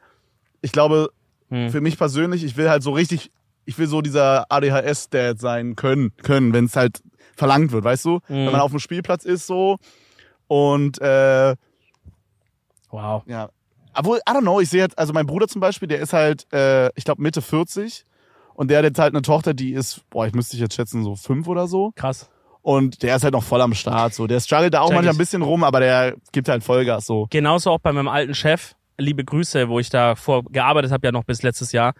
ich 0.62 0.70
glaube, 0.72 1.10
Hm. 1.48 1.70
für 1.70 1.80
mich 1.80 1.98
persönlich, 1.98 2.44
ich 2.44 2.56
will 2.56 2.70
halt 2.70 2.82
so 2.84 2.92
richtig, 2.92 3.32
ich 3.64 3.76
will 3.78 3.88
so 3.88 4.00
dieser 4.02 4.46
ADHS-Dad 4.52 5.40
sein 5.40 5.74
können, 5.74 6.12
können, 6.22 6.52
wenn 6.52 6.66
es 6.66 6.76
halt 6.76 7.02
verlangt 7.36 7.72
wird, 7.72 7.82
weißt 7.82 8.04
du? 8.04 8.20
Wenn 8.28 8.44
Mhm. 8.44 8.52
man 8.52 8.60
auf 8.60 8.70
dem 8.70 8.78
Spielplatz 8.78 9.24
ist 9.24 9.46
so 9.48 9.78
und 10.46 11.00
äh, 11.00 11.56
Wow. 12.90 13.22
ja. 13.26 13.50
Obwohl, 13.94 14.18
I 14.18 14.32
don't 14.32 14.42
know, 14.42 14.60
ich 14.60 14.68
sehe 14.68 14.80
jetzt, 14.80 14.98
also 14.98 15.12
mein 15.12 15.26
Bruder 15.26 15.48
zum 15.48 15.60
Beispiel, 15.60 15.88
der 15.88 16.00
ist 16.00 16.12
halt, 16.12 16.46
äh, 16.52 16.90
ich 16.96 17.04
glaube, 17.04 17.22
Mitte 17.22 17.42
40 17.42 18.06
und 18.54 18.70
der 18.70 18.78
hat 18.78 18.84
jetzt 18.84 18.98
halt 18.98 19.14
eine 19.14 19.22
Tochter, 19.22 19.54
die 19.54 19.72
ist, 19.72 20.02
boah, 20.10 20.26
ich 20.26 20.34
müsste 20.34 20.56
ich 20.56 20.60
jetzt 20.60 20.74
schätzen, 20.74 21.02
so 21.02 21.16
fünf 21.16 21.48
oder 21.48 21.66
so. 21.66 21.92
Krass. 21.96 22.28
Und 22.62 23.02
der 23.02 23.16
ist 23.16 23.24
halt 23.24 23.32
noch 23.32 23.42
voll 23.42 23.62
am 23.62 23.72
Start. 23.74 24.12
So. 24.14 24.26
Der 24.26 24.38
struggelt 24.40 24.74
da 24.74 24.80
auch 24.80 24.88
Check 24.88 24.96
manchmal 24.96 25.14
ich. 25.14 25.16
ein 25.16 25.22
bisschen 25.22 25.42
rum, 25.42 25.64
aber 25.64 25.80
der 25.80 26.14
gibt 26.32 26.48
halt 26.48 26.62
Vollgas 26.62 27.06
so. 27.06 27.26
Genauso 27.30 27.70
auch 27.70 27.78
bei 27.78 27.92
meinem 27.92 28.08
alten 28.08 28.34
Chef. 28.34 28.74
liebe 28.98 29.24
Grüße, 29.24 29.68
wo 29.70 29.80
ich 29.80 29.88
da 29.88 30.14
vor 30.14 30.44
gearbeitet 30.44 30.92
habe, 30.92 31.06
ja 31.06 31.10
noch 31.12 31.24
bis 31.24 31.42
letztes 31.42 31.72
Jahr, 31.72 31.94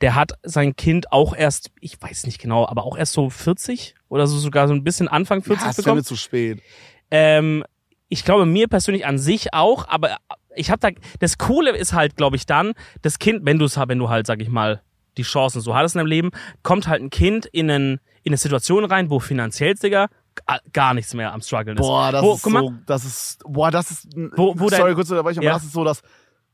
der 0.00 0.14
hat 0.14 0.32
sein 0.44 0.76
Kind 0.76 1.10
auch 1.10 1.34
erst, 1.34 1.72
ich 1.80 2.00
weiß 2.00 2.26
nicht 2.26 2.40
genau, 2.40 2.64
aber 2.66 2.84
auch 2.84 2.96
erst 2.96 3.12
so 3.12 3.28
40 3.28 3.96
oder 4.08 4.28
so 4.28 4.38
sogar 4.38 4.68
so 4.68 4.74
ein 4.74 4.84
bisschen 4.84 5.08
Anfang 5.08 5.42
40 5.42 5.64
ja, 5.64 5.70
ist 5.70 5.76
bekommen. 5.76 5.96
mir 5.96 6.04
zu 6.04 6.14
spät. 6.14 6.62
Ähm, 7.10 7.64
ich 8.08 8.24
glaube 8.24 8.46
mir 8.46 8.68
persönlich 8.68 9.04
an 9.06 9.18
sich 9.18 9.52
auch, 9.52 9.88
aber 9.88 10.18
ich 10.56 10.70
habe 10.70 10.80
da 10.80 10.88
das 11.20 11.38
Coole 11.38 11.76
ist 11.76 11.92
halt, 11.92 12.16
glaube 12.16 12.36
ich, 12.36 12.46
dann 12.46 12.72
das 13.02 13.18
Kind, 13.18 13.44
wenn 13.44 13.58
du 13.58 13.64
es 13.66 13.76
wenn 13.76 13.98
du 13.98 14.08
halt, 14.08 14.26
sag 14.26 14.40
ich 14.40 14.48
mal, 14.48 14.82
die 15.16 15.22
Chancen 15.22 15.60
so 15.60 15.74
hattest 15.74 15.94
in 15.94 16.00
deinem 16.00 16.06
Leben, 16.08 16.30
kommt 16.62 16.88
halt 16.88 17.00
ein 17.02 17.10
Kind 17.10 17.46
in, 17.46 17.70
einen, 17.70 18.00
in 18.22 18.30
eine 18.30 18.36
Situation 18.36 18.84
rein, 18.84 19.10
wo 19.10 19.20
finanziell, 19.20 19.74
Digga, 19.74 20.08
ga- 20.46 20.58
gar 20.72 20.92
nichts 20.94 21.14
mehr 21.14 21.32
am 21.32 21.40
struggeln 21.40 21.76
ist. 21.76 21.82
Boah, 21.86 22.10
das 22.10 22.22
wo, 22.22 22.34
ist 22.34 22.46
mal, 22.50 22.60
so, 22.62 22.72
das 22.86 23.04
ist, 23.04 23.38
boah, 23.46 23.70
das 23.70 23.90
ist, 23.92 24.08
Wo- 24.36 24.54
wo 24.58 24.68
dein- 24.68 24.80
sorry, 24.80 24.94
kurz 24.94 25.10
unterbrechen, 25.10 25.38
aber 25.38 25.46
Ja. 25.46 25.52
das 25.54 25.64
ist 25.64 25.72
so 25.72 25.84
das 25.84 26.02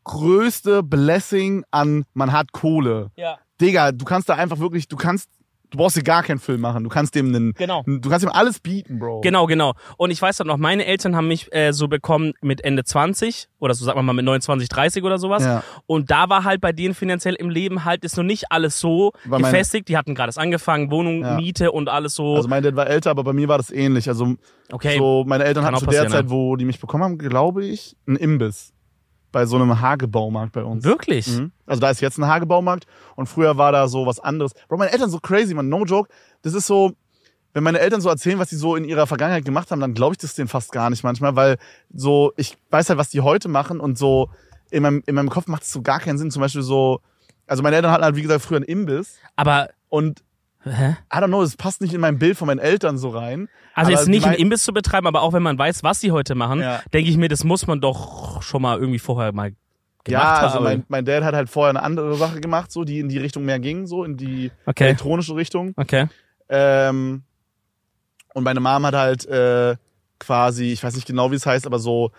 größte 0.05 0.83
Blessing 0.83 1.65
an, 1.71 2.05
man 2.15 2.33
hat 2.33 2.53
Kohle. 2.53 3.11
ja, 3.17 3.39
Digga, 3.61 3.93
du 3.93 4.05
kannst 4.07 4.29
da 4.31 4.35
einfach 4.37 4.59
wirklich, 4.59 4.89
du 4.89 4.97
kannst, 4.97 5.29
du 5.71 5.79
brauchst 5.79 5.97
dir 5.97 6.03
gar 6.03 6.23
keinen 6.23 6.39
Film 6.39 6.61
machen. 6.61 6.85
Du 6.85 6.91
kannst 6.91 7.15
dem 7.15 7.29
einen, 7.29 7.53
genau. 7.55 7.83
du 7.87 8.09
kannst 8.09 8.25
ihm 8.25 8.31
alles 8.33 8.61
bieten, 8.61 8.99
Bro. 8.99 9.21
Genau, 9.21 9.47
genau. 9.47 9.75
Und 9.97 10.11
ich 10.11 10.21
weiß 10.21 10.37
dann 10.39 10.47
noch, 10.47 10.57
meine 10.57 10.85
Eltern 10.85 11.17
haben 11.17 11.29
mich 11.29 11.53
äh, 11.55 11.73
so 11.73 11.89
bekommen 11.89 12.33
mit 12.41 12.63
Ende 12.65 12.85
20 12.85 13.49
oder 13.59 13.75
so 13.75 13.85
sagen 13.85 13.99
wir 13.99 14.03
mal 14.03 14.13
mit 14.13 14.25
29, 14.25 14.69
30 14.69 15.05
oder 15.05 15.19
sowas. 15.19 15.45
Ja. 15.45 15.63
Und 15.87 16.11
da 16.11 16.29
war 16.29 16.45
halt 16.45 16.61
bei 16.61 16.73
denen 16.73 16.95
finanziell 16.95 17.35
im 17.35 17.51
Leben 17.51 17.85
halt 17.85 18.05
ist 18.05 18.17
noch 18.17 18.25
nicht 18.25 18.51
alles 18.51 18.79
so 18.81 19.13
meine- 19.25 19.45
gefestigt. 19.45 19.89
Die 19.89 19.97
hatten 19.97 20.15
gerade 20.15 20.29
erst 20.29 20.39
angefangen, 20.39 20.91
Wohnung, 20.91 21.23
Ja. 21.23 21.37
Miete 21.37 21.73
und 21.73 21.89
alles 21.89 22.15
so. 22.15 22.37
Also 22.37 22.49
mein 22.49 22.63
Dad 22.63 22.77
war 22.77 22.87
älter, 22.89 23.11
aber 23.11 23.25
bei 23.25 23.33
mir 23.33 23.49
war 23.49 23.59
das 23.59 23.71
ähnlich. 23.71 24.09
Also 24.09 24.35
okay. 24.73 24.99
so, 24.99 25.25
meine 25.27 25.45
Eltern 25.45 25.65
Kann 25.65 25.75
hatten 25.75 25.87
auch 25.87 25.91
zu 25.91 25.97
der 25.97 26.09
Zeit, 26.09 26.31
wo 26.31 26.57
die 26.57 26.65
mich 26.65 26.81
bekommen 26.81 27.05
haben, 27.05 27.19
glaube 27.19 27.65
ich, 27.65 27.97
einen 28.07 28.17
Imbiss. 28.17 28.73
Bei 29.33 29.47
so 29.47 29.57
einem 29.57 29.81
Hagebaumarkt 29.81 30.53
bei 30.53 30.65
uns. 30.65 30.85
Wirklich? 30.85 31.29
Mhm. 31.29 31.53
Also 31.67 31.81
da 31.81 31.91
ist 31.91 32.01
jetzt 32.01 32.19
ein 32.19 32.27
Hagebaumarkt 32.27 32.87
und 33.17 33.27
früher 33.27 33.57
war 33.57 33.73
da 33.73 33.87
so 33.89 34.07
was 34.07 34.19
anderes. 34.19 34.53
Bro, 34.69 34.79
meine 34.79 34.93
Eltern 34.93 35.11
so 35.11 35.21
crazy, 35.21 35.55
man, 35.55 35.69
no 35.69 35.85
joke. 35.85 36.11
Das 36.43 36.55
ist 36.55 36.67
so, 36.67 36.93
wenn 37.53 37.63
meine 37.63 37.79
Eltern 37.79 38.01
so 38.01 38.09
erzählen, 38.09 38.39
was 38.39 38.51
sie 38.51 38.57
so 38.57 38.77
in 38.77 38.85
ihrer 38.85 39.07
Vergangenheit 39.07 39.45
gemacht 39.45 39.71
haben, 39.71 39.81
dann 39.81 39.95
glaube 39.95 40.15
ich 40.15 40.19
das 40.19 40.35
denen 40.35 40.49
fast 40.49 40.73
gar 40.73 40.91
nicht 40.91 41.05
manchmal, 41.05 41.37
weil 41.37 41.59
so, 41.95 42.33
ich 42.37 42.57
weiß 42.71 42.89
halt, 42.89 42.99
was 42.99 43.11
die 43.11 43.21
heute 43.21 43.49
machen 43.49 43.81
und 43.81 43.99
so 43.99 44.31
in 44.71 44.83
meinem, 44.83 45.03
in 45.07 45.15
meinem 45.15 45.31
Kopf 45.31 45.47
macht 45.47 45.63
es 45.63 45.73
so 45.73 45.83
gar 45.83 46.01
keinen 46.01 46.19
Sinn. 46.19 46.31
Zum 46.31 46.41
Beispiel 46.41 46.63
so, 46.63 47.01
also 47.47 47.63
meine 47.63 47.77
Eltern 47.77 47.91
hatten 47.93 48.05
halt, 48.05 48.17
wie 48.17 48.23
gesagt, 48.23 48.43
früher 48.43 48.59
einen 48.59 48.67
Imbiss 48.67 49.17
Aber, 49.37 49.71
und 49.89 50.23
hä? 50.65 50.97
I 51.13 51.17
don't 51.19 51.29
know, 51.29 51.43
es 51.43 51.57
passt 51.57 51.81
nicht 51.81 51.95
in 51.95 52.01
mein 52.01 52.19
Bild 52.19 52.37
von 52.37 52.47
meinen 52.47 52.59
Eltern 52.59 52.99
so 52.99 53.09
rein. 53.11 53.49
Also 53.75 53.91
jetzt 53.93 54.09
nicht 54.09 54.27
einen 54.27 54.37
Imbiss 54.37 54.63
zu 54.65 54.73
betreiben, 54.73 55.07
aber 55.07 55.23
auch 55.23 55.33
wenn 55.33 55.43
man 55.43 55.59
weiß, 55.59 55.83
was 55.83 56.01
die 56.01 56.13
heute 56.13 56.35
machen, 56.35 56.61
Ja. 56.61 56.83
denke 56.93 57.11
ich 57.11 57.17
mir, 57.17 57.29
das 57.29 57.45
muss 57.45 57.67
man 57.67 57.81
doch 57.81 58.43
schon 58.43 58.61
mal 58.63 58.79
irgendwie 58.79 58.99
vorher 58.99 59.33
mal 59.33 59.53
gemacht 60.05 60.09
Ja, 60.09 60.35
also 60.35 60.57
haben. 60.57 60.65
mein, 60.65 60.85
mein 60.89 61.05
Dad 61.05 61.23
hat 61.25 61.35
halt 61.35 61.49
vorher 61.49 61.71
eine 61.71 61.83
andere 61.83 62.15
Sache 62.17 62.41
gemacht, 62.41 62.73
so, 62.73 62.85
die 62.85 62.99
in 63.01 63.09
die 63.09 63.19
Richtung 63.19 63.45
mehr 63.45 63.59
ging, 63.59 63.87
so 63.87 64.05
in 64.05 64.17
die 64.17 64.51
okay, 64.67 64.85
elektronische 64.85 65.35
Richtung. 65.37 65.73
okay. 65.77 66.07
Ähm, 66.49 67.23
und 68.35 68.45
meine 68.45 68.61
Mom 68.61 68.85
hat 68.87 68.95
halt 68.95 69.27
äh, 69.27 69.77
quasi, 70.19 70.73
ich 70.73 70.83
weiß 70.83 70.95
nicht 70.95 71.07
genau, 71.07 71.31
wie 71.31 71.37
es 71.37 71.47
heißt, 71.47 71.67
aber 71.67 71.79
so 71.79 72.11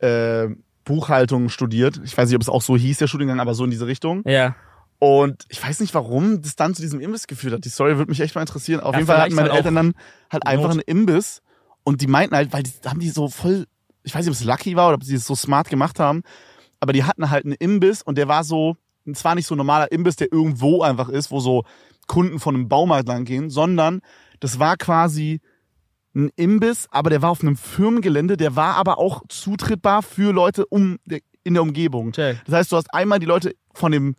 äh, 0.00 0.48
Buchhaltung 0.84 1.48
studiert. 1.48 2.00
Ich 2.04 2.16
weiß 2.16 2.28
nicht, 2.28 2.36
ob 2.36 2.42
es 2.42 2.48
auch 2.48 2.62
so 2.62 2.76
hieß, 2.76 2.98
der 2.98 3.06
Studiengang, 3.08 3.40
aber 3.40 3.54
so 3.54 3.64
in 3.64 3.70
diese 3.70 3.86
Richtung. 3.86 4.22
Ja. 4.26 4.56
Und 5.00 5.44
ich 5.48 5.62
weiß 5.62 5.80
nicht, 5.80 5.94
warum 5.94 6.42
das 6.42 6.56
dann 6.56 6.74
zu 6.74 6.82
diesem 6.82 7.00
Imbiss 7.00 7.26
geführt 7.26 7.54
hat. 7.54 7.64
Die 7.64 7.68
Story 7.68 7.96
würde 7.96 8.10
mich 8.10 8.20
echt 8.20 8.34
mal 8.34 8.40
interessieren. 8.40 8.80
Auf 8.80 8.94
Ja, 8.94 8.98
jeden 8.98 9.06
Fall 9.06 9.20
hatten 9.20 9.34
meine 9.34 9.50
halt 9.50 9.58
Eltern 9.58 9.74
dann 9.76 9.94
halt 10.30 10.46
einfach 10.46 10.70
einen 10.70 10.80
Imbiss 10.80 11.40
und 11.84 12.00
die 12.00 12.08
meinten 12.08 12.34
halt, 12.34 12.52
weil 12.52 12.64
die 12.64 12.72
haben 12.84 12.98
die 12.98 13.10
so 13.10 13.28
voll, 13.28 13.66
ich 14.02 14.14
weiß 14.14 14.24
nicht, 14.24 14.34
ob 14.34 14.40
es 14.40 14.44
lucky 14.44 14.74
war 14.76 14.88
oder 14.88 14.96
ob 14.96 15.04
sie 15.04 15.14
es 15.14 15.24
so 15.24 15.36
smart 15.36 15.68
gemacht 15.70 16.00
haben, 16.00 16.22
aber 16.80 16.92
die 16.92 17.04
hatten 17.04 17.30
halt 17.30 17.44
einen 17.44 17.54
Imbiss 17.54 18.02
und 18.02 18.18
der 18.18 18.26
war 18.26 18.42
so, 18.42 18.76
zwar 19.14 19.36
nicht 19.36 19.46
so 19.46 19.54
ein 19.54 19.58
normaler 19.58 19.90
Imbiss, 19.92 20.16
der 20.16 20.32
irgendwo 20.32 20.82
einfach 20.82 21.08
ist, 21.08 21.30
wo 21.30 21.38
so 21.38 21.64
Kunden 22.08 22.40
von 22.40 22.56
einem 22.56 22.68
Baumarkt 22.68 23.06
lang 23.06 23.24
gehen, 23.24 23.50
sondern 23.50 24.00
das 24.40 24.58
war 24.58 24.76
quasi 24.76 25.40
ein 26.14 26.30
Imbiss, 26.34 26.88
aber 26.90 27.10
der 27.10 27.22
war 27.22 27.30
auf 27.30 27.42
einem 27.42 27.56
Firmengelände, 27.56 28.36
der 28.36 28.56
war 28.56 28.74
aber 28.74 28.98
auch 28.98 29.22
zutrittbar 29.28 30.02
für 30.02 30.32
Leute 30.32 30.66
um 30.66 30.98
in 31.44 31.54
der 31.54 31.62
Umgebung. 31.62 32.12
Check. 32.12 32.42
Das 32.46 32.54
heißt, 32.54 32.72
du 32.72 32.76
hast 32.76 32.92
einmal 32.92 33.20
die 33.20 33.26
Leute 33.26 33.54
von 33.72 33.92
dem, 33.92 34.16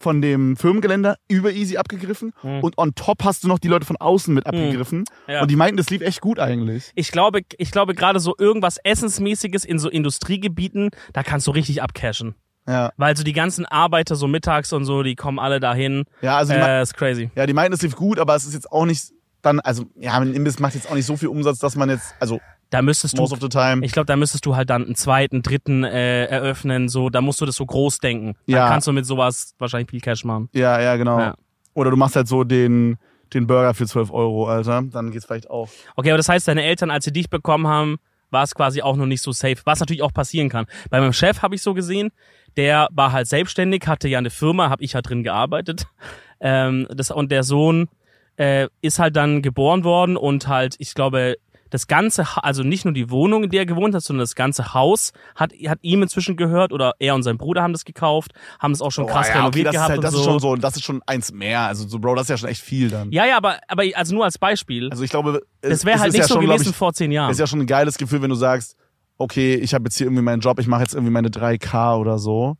von 0.00 0.20
dem 0.22 0.56
Firmengelände 0.56 1.16
über 1.28 1.52
easy 1.52 1.76
abgegriffen 1.76 2.32
Hm. 2.40 2.60
und 2.64 2.78
on 2.78 2.94
top 2.94 3.22
hast 3.22 3.44
du 3.44 3.48
noch 3.48 3.58
die 3.58 3.68
Leute 3.68 3.84
von 3.86 3.96
außen 3.98 4.32
mit 4.32 4.46
abgegriffen. 4.46 5.04
Ja. 5.28 5.42
Und 5.42 5.50
die 5.50 5.56
meinten, 5.56 5.76
das 5.76 5.90
lief 5.90 6.00
echt 6.00 6.20
gut 6.22 6.38
eigentlich. 6.40 6.90
Ich 6.94 7.12
glaube, 7.12 7.42
ich 7.58 7.70
glaube 7.70 7.94
gerade 7.94 8.18
so 8.18 8.34
irgendwas 8.38 8.78
Essensmäßiges 8.82 9.64
in 9.64 9.78
so 9.78 9.88
Industriegebieten, 9.90 10.90
da 11.12 11.22
kannst 11.22 11.46
du 11.46 11.50
richtig 11.50 11.82
abcashen. 11.82 12.34
Ja, 12.68 12.92
Weil 12.96 13.16
so 13.16 13.24
die 13.24 13.32
ganzen 13.32 13.64
Arbeiter 13.66 14.16
so 14.16 14.26
mittags 14.28 14.72
und 14.72 14.84
so, 14.84 15.02
die 15.02 15.16
kommen 15.16 15.38
alle 15.38 15.60
dahin. 15.60 16.04
ja 16.20 16.36
also 16.36 16.52
Äh, 16.52 16.82
ist 16.82 16.94
crazy. 16.96 17.30
ja, 17.34 17.46
die 17.46 17.52
meinten, 17.54 17.72
es 17.72 17.82
lief 17.82 17.96
gut, 17.96 18.18
aber 18.18 18.34
es 18.36 18.44
ist 18.44 18.54
jetzt 18.54 18.70
auch 18.70 18.84
nicht 18.86 19.12
dann, 19.42 19.60
also 19.60 19.86
ja, 19.96 20.12
ein 20.18 20.34
Imbiss 20.34 20.58
macht 20.58 20.74
jetzt 20.74 20.90
auch 20.90 20.94
nicht 20.94 21.06
so 21.06 21.16
viel 21.16 21.28
Umsatz, 21.28 21.58
dass 21.58 21.74
man 21.74 21.88
jetzt, 21.88 22.14
also 22.20 22.40
Da 22.70 22.82
müsstest 22.82 23.16
du, 23.18 23.22
most 23.22 23.32
of 23.32 23.40
the 23.40 23.48
time. 23.48 23.84
ich 23.84 23.92
glaube, 23.92 24.06
da 24.06 24.16
müsstest 24.16 24.46
du 24.46 24.54
halt 24.56 24.70
dann 24.70 24.84
einen 24.84 24.94
zweiten, 24.94 25.42
dritten 25.42 25.82
äh, 25.84 26.26
eröffnen. 26.26 26.88
So, 26.88 27.10
da 27.10 27.20
musst 27.20 27.40
du 27.40 27.46
das 27.46 27.56
so 27.56 27.66
groß 27.66 27.98
denken. 27.98 28.34
Dann 28.46 28.56
Ja. 28.56 28.68
kannst 28.68 28.86
du 28.86 28.92
mit 28.92 29.04
sowas 29.06 29.54
wahrscheinlich 29.58 29.90
viel 29.90 30.00
Cash 30.00 30.24
machen. 30.24 30.48
ja, 30.52 30.80
ja, 30.80 30.96
genau. 30.96 31.18
Ja. 31.18 31.34
Oder 31.74 31.90
du 31.90 31.96
machst 31.96 32.16
halt 32.16 32.28
so 32.28 32.44
den, 32.44 32.96
den 33.34 33.46
Burger 33.46 33.74
für 33.74 33.86
12 33.86 34.12
Euro, 34.12 34.46
Alter. 34.48 34.82
Dann 34.90 35.10
geht's 35.10 35.24
vielleicht 35.26 35.50
auch. 35.50 35.68
Okay, 35.96 36.10
aber 36.10 36.16
das 36.18 36.28
heißt, 36.28 36.46
deine 36.48 36.62
Eltern, 36.64 36.90
als 36.90 37.04
sie 37.04 37.12
dich 37.12 37.28
bekommen 37.30 37.66
haben, 37.66 37.96
war 38.30 38.44
es 38.44 38.54
quasi 38.54 38.82
auch 38.82 38.94
noch 38.96 39.06
nicht 39.06 39.22
so 39.22 39.32
safe. 39.32 39.56
Was 39.64 39.80
natürlich 39.80 40.02
auch 40.02 40.12
passieren 40.12 40.48
kann. 40.48 40.66
Bei 40.90 41.00
meinem 41.00 41.12
Chef 41.12 41.42
habe 41.42 41.54
ich 41.56 41.62
so 41.62 41.74
gesehen, 41.74 42.10
der 42.56 42.88
war 42.92 43.10
halt 43.12 43.26
selbstständig, 43.26 43.86
hatte 43.88 44.08
ja 44.08 44.18
eine 44.18 44.30
Firma, 44.30 44.70
habe 44.70 44.82
ich 44.84 44.94
halt 44.94 45.08
drin 45.08 45.22
gearbeitet. 45.24 45.86
Ähm, 46.42 46.86
das, 46.88 47.10
und 47.10 47.30
der 47.30 47.42
Sohn 47.42 47.88
äh, 48.36 48.68
ist 48.80 48.98
halt 48.98 49.14
dann 49.14 49.42
geboren 49.42 49.84
worden 49.84 50.16
und 50.16 50.48
halt, 50.48 50.74
ich 50.78 50.94
glaube, 50.94 51.36
das 51.70 51.86
ganze, 51.86 52.36
Ha- 52.36 52.40
also 52.42 52.62
nicht 52.62 52.84
nur 52.84 52.92
die 52.92 53.10
Wohnung, 53.10 53.44
in 53.44 53.50
der 53.50 53.60
er 53.60 53.66
gewohnt 53.66 53.94
hat, 53.94 54.02
sondern 54.02 54.20
das 54.22 54.34
ganze 54.34 54.74
Haus 54.74 55.12
hat, 55.36 55.52
hat 55.66 55.78
ihm 55.82 56.02
inzwischen 56.02 56.36
gehört 56.36 56.72
oder 56.72 56.94
er 56.98 57.14
und 57.14 57.22
sein 57.22 57.38
Bruder 57.38 57.62
haben 57.62 57.72
das 57.72 57.84
gekauft, 57.84 58.32
haben 58.58 58.72
es 58.72 58.82
auch 58.82 58.90
schon 58.90 59.06
krass 59.06 59.28
Boah, 59.28 59.34
ja, 59.34 59.46
okay, 59.46 59.62
renoviert 59.62 59.66
das 59.68 59.72
ist 59.74 59.76
gehabt 59.78 59.88
halt, 59.90 59.98
und 59.98 60.04
das 60.04 60.12
so. 60.12 60.18
ist 60.18 60.24
schon 60.24 60.38
so, 60.40 60.56
das 60.56 60.76
ist 60.76 60.84
schon 60.84 61.00
eins 61.06 61.32
mehr. 61.32 61.60
Also 61.62 61.86
so, 61.88 61.98
Bro, 61.98 62.16
das 62.16 62.24
ist 62.24 62.28
ja 62.30 62.36
schon 62.36 62.48
echt 62.48 62.60
viel 62.62 62.90
dann. 62.90 63.10
Ja, 63.12 63.24
ja, 63.24 63.36
aber, 63.36 63.58
aber 63.68 63.84
also 63.94 64.14
nur 64.14 64.24
als 64.24 64.36
Beispiel. 64.38 64.90
Also 64.90 65.02
ich 65.04 65.10
glaube, 65.10 65.40
es, 65.62 65.70
das 65.70 65.84
wäre 65.84 65.98
halt 66.00 66.08
ist 66.08 66.12
nicht 66.14 66.22
ja 66.22 66.28
so 66.28 66.34
schon, 66.34 66.46
gewesen 66.46 66.70
ich, 66.70 66.76
vor 66.76 66.92
zehn 66.92 67.12
Jahren. 67.12 67.30
ist 67.30 67.38
ja 67.38 67.46
schon 67.46 67.60
ein 67.60 67.66
geiles 67.66 67.96
Gefühl, 67.98 68.20
wenn 68.22 68.30
du 68.30 68.36
sagst, 68.36 68.76
okay, 69.18 69.54
ich 69.54 69.74
habe 69.74 69.84
jetzt 69.84 69.96
hier 69.96 70.06
irgendwie 70.06 70.22
meinen 70.22 70.40
Job, 70.40 70.58
ich 70.58 70.66
mache 70.66 70.82
jetzt 70.82 70.94
irgendwie 70.94 71.12
meine 71.12 71.28
3K 71.28 71.96
oder 71.98 72.18
so. 72.18 72.56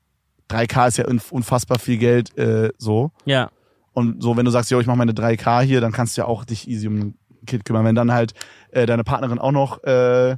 3K 0.50 0.88
ist 0.88 0.98
ja 0.98 1.06
unf- 1.06 1.30
unfassbar 1.30 1.78
viel 1.78 1.96
Geld 1.98 2.36
äh, 2.38 2.70
so. 2.78 3.10
ja. 3.24 3.50
Und 3.92 4.22
so, 4.22 4.36
wenn 4.36 4.44
du 4.44 4.52
sagst, 4.52 4.70
yo, 4.70 4.78
ich 4.78 4.86
mache 4.86 4.96
meine 4.98 5.12
3K 5.12 5.62
hier, 5.62 5.80
dann 5.80 5.90
kannst 5.90 6.16
du 6.16 6.20
ja 6.22 6.26
auch 6.28 6.44
dich 6.44 6.68
easy 6.68 6.86
um 6.86 7.14
Kind 7.46 7.64
kümmern. 7.64 7.84
Wenn 7.84 7.94
dann 7.94 8.12
halt 8.12 8.32
äh, 8.70 8.86
deine 8.86 9.04
Partnerin 9.04 9.38
auch 9.38 9.52
noch 9.52 9.82
äh, 9.84 10.36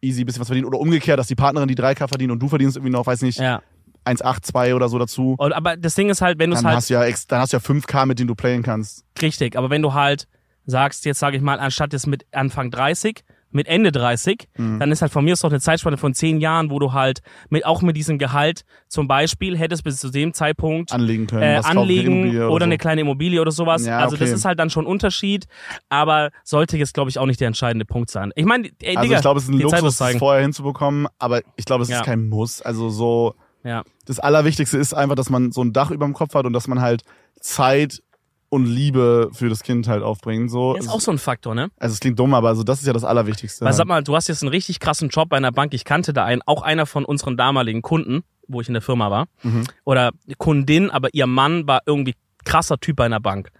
easy 0.00 0.22
ein 0.22 0.26
bisschen 0.26 0.40
was 0.40 0.48
verdient 0.48 0.66
oder 0.66 0.78
umgekehrt, 0.78 1.18
dass 1.18 1.26
die 1.26 1.34
Partnerin 1.34 1.68
die 1.68 1.76
3K 1.76 2.08
verdient 2.08 2.32
und 2.32 2.38
du 2.40 2.48
verdienst 2.48 2.76
irgendwie 2.76 2.92
noch, 2.92 3.06
weiß 3.06 3.22
nicht, 3.22 3.38
Ja. 3.38 3.62
1,82 4.06 4.74
oder 4.74 4.88
so 4.88 4.98
dazu. 4.98 5.34
Und, 5.36 5.52
aber 5.52 5.76
das 5.76 5.94
Ding 5.94 6.08
ist 6.08 6.22
halt, 6.22 6.38
wenn 6.38 6.50
du 6.50 6.56
es 6.56 6.64
halt 6.64 6.76
hast 6.76 6.88
du 6.88 6.94
ja 6.94 7.00
dann 7.28 7.40
hast 7.40 7.52
du 7.52 7.58
ja 7.58 7.62
5K, 7.62 8.06
mit 8.06 8.18
denen 8.18 8.28
du 8.28 8.34
playen 8.34 8.62
kannst. 8.62 9.04
richtig, 9.20 9.56
aber 9.56 9.68
wenn 9.68 9.82
du 9.82 9.92
halt 9.92 10.26
sagst, 10.64 11.04
jetzt 11.04 11.18
sage 11.18 11.36
ich 11.36 11.42
mal, 11.42 11.58
anstatt 11.60 11.92
jetzt 11.92 12.06
mit 12.06 12.24
Anfang 12.32 12.70
30, 12.70 13.22
mit 13.52 13.66
Ende 13.66 13.92
30, 13.92 14.48
Mhm. 14.56 14.78
dann 14.78 14.92
ist 14.92 15.02
halt 15.02 15.12
von 15.12 15.24
mir 15.24 15.32
aus 15.32 15.40
doch 15.40 15.50
eine 15.50 15.60
Zeitspanne 15.60 15.96
von 15.96 16.14
zehn 16.14 16.40
Jahren, 16.40 16.70
wo 16.70 16.78
du 16.78 16.92
halt 16.92 17.20
mit 17.48 17.64
auch 17.66 17.82
mit 17.82 17.96
diesem 17.96 18.18
Gehalt 18.18 18.62
zum 18.88 19.08
Beispiel 19.08 19.56
hättest 19.58 19.84
bis 19.84 19.98
zu 19.98 20.10
dem 20.10 20.32
Zeitpunkt 20.34 20.92
Anlegen 20.92 21.26
können. 21.26 21.42
äh, 21.42 21.60
anlegen 21.64 22.12
Immobilie 22.22 22.48
oder, 22.48 22.64
so. 22.64 22.68
eine 22.68 22.78
kleine 22.78 23.00
Immobilie 23.00 23.40
oder 23.40 23.50
sowas. 23.50 23.84
Ja, 23.86 23.98
Also 23.98 24.16
das 24.16 24.28
okay. 24.28 24.34
ist 24.36 24.44
halt 24.44 24.58
dann 24.58 24.70
schon 24.70 24.84
ein 24.84 24.88
Unterschied, 24.90 25.46
aber 25.88 26.30
sollte 26.44 26.76
jetzt 26.76 26.94
glaube 26.94 27.10
ich 27.10 27.18
auch 27.18 27.26
nicht 27.26 27.40
der 27.40 27.48
entscheidende 27.48 27.84
Punkt 27.84 28.10
sein. 28.10 28.32
Ich 28.36 28.44
meine, 28.44 28.68
ey, 28.80 28.96
Also 28.96 29.02
Digga, 29.02 29.16
ich 29.16 29.22
glaube, 29.22 29.38
es 29.38 29.44
ist 29.44 29.50
ein 29.50 29.60
Luxus, 29.60 29.96
das 29.96 30.16
vorher 30.16 30.42
hinzubekommen, 30.42 31.06
aber 31.18 31.42
ich 31.56 31.64
glaube, 31.64 31.82
es 31.82 31.88
Ja. 31.88 31.98
ist 32.00 32.04
kein 32.06 32.28
Muss. 32.28 32.62
Also 32.62 32.88
so, 32.88 33.34
Ja. 33.64 33.82
das 34.06 34.18
Allerwichtigste 34.20 34.78
ist 34.78 34.94
einfach, 34.94 35.16
dass 35.16 35.28
man 35.30 35.52
so 35.52 35.62
ein 35.62 35.72
Dach 35.72 35.90
über 35.90 36.06
dem 36.06 36.14
Kopf 36.14 36.34
hat 36.34 36.46
und 36.46 36.52
dass 36.52 36.66
man 36.68 36.80
halt 36.80 37.02
Zeit 37.40 38.02
und 38.50 38.66
Liebe 38.66 39.30
für 39.32 39.48
das 39.48 39.62
Kind 39.62 39.88
halt 39.88 40.02
aufbringt. 40.02 40.50
So. 40.50 40.74
Das 40.74 40.86
ist 40.86 40.90
auch 40.90 41.00
so 41.00 41.12
ein 41.12 41.18
Faktor, 41.18 41.54
ne? 41.54 41.70
also 41.78 41.94
es 41.94 42.00
klingt 42.00 42.18
dumm, 42.18 42.34
aber 42.34 42.48
also 42.48 42.64
das 42.64 42.80
ist 42.80 42.86
ja 42.86 42.92
das 42.92 43.04
Allerwichtigste. 43.04 43.64
Weil 43.64 43.72
sag 43.72 43.86
mal, 43.86 44.02
du 44.02 44.14
hast 44.14 44.28
jetzt 44.28 44.42
einen 44.42 44.50
richtig 44.50 44.80
krassen 44.80 45.08
Job 45.08 45.30
bei 45.30 45.36
einer 45.36 45.52
Bank. 45.52 45.72
Ich 45.72 45.84
kannte 45.84 46.12
da 46.12 46.24
einen, 46.24 46.42
auch 46.44 46.62
einer 46.62 46.84
von 46.84 47.04
unseren 47.04 47.36
damaligen 47.36 47.80
Kunden, 47.80 48.24
wo 48.48 48.60
ich 48.60 48.68
in 48.68 48.74
der 48.74 48.82
Firma 48.82 49.10
war. 49.10 49.26
Mhm. 49.42 49.64
Oder 49.84 50.10
Kundin, 50.36 50.90
aber 50.90 51.08
ihr 51.12 51.26
Mann 51.28 51.66
war 51.68 51.80
irgendwie 51.86 52.16
krasser 52.44 52.78
Typ 52.78 52.96
bei 52.96 53.06
einer 53.06 53.20
Bank. 53.20 53.50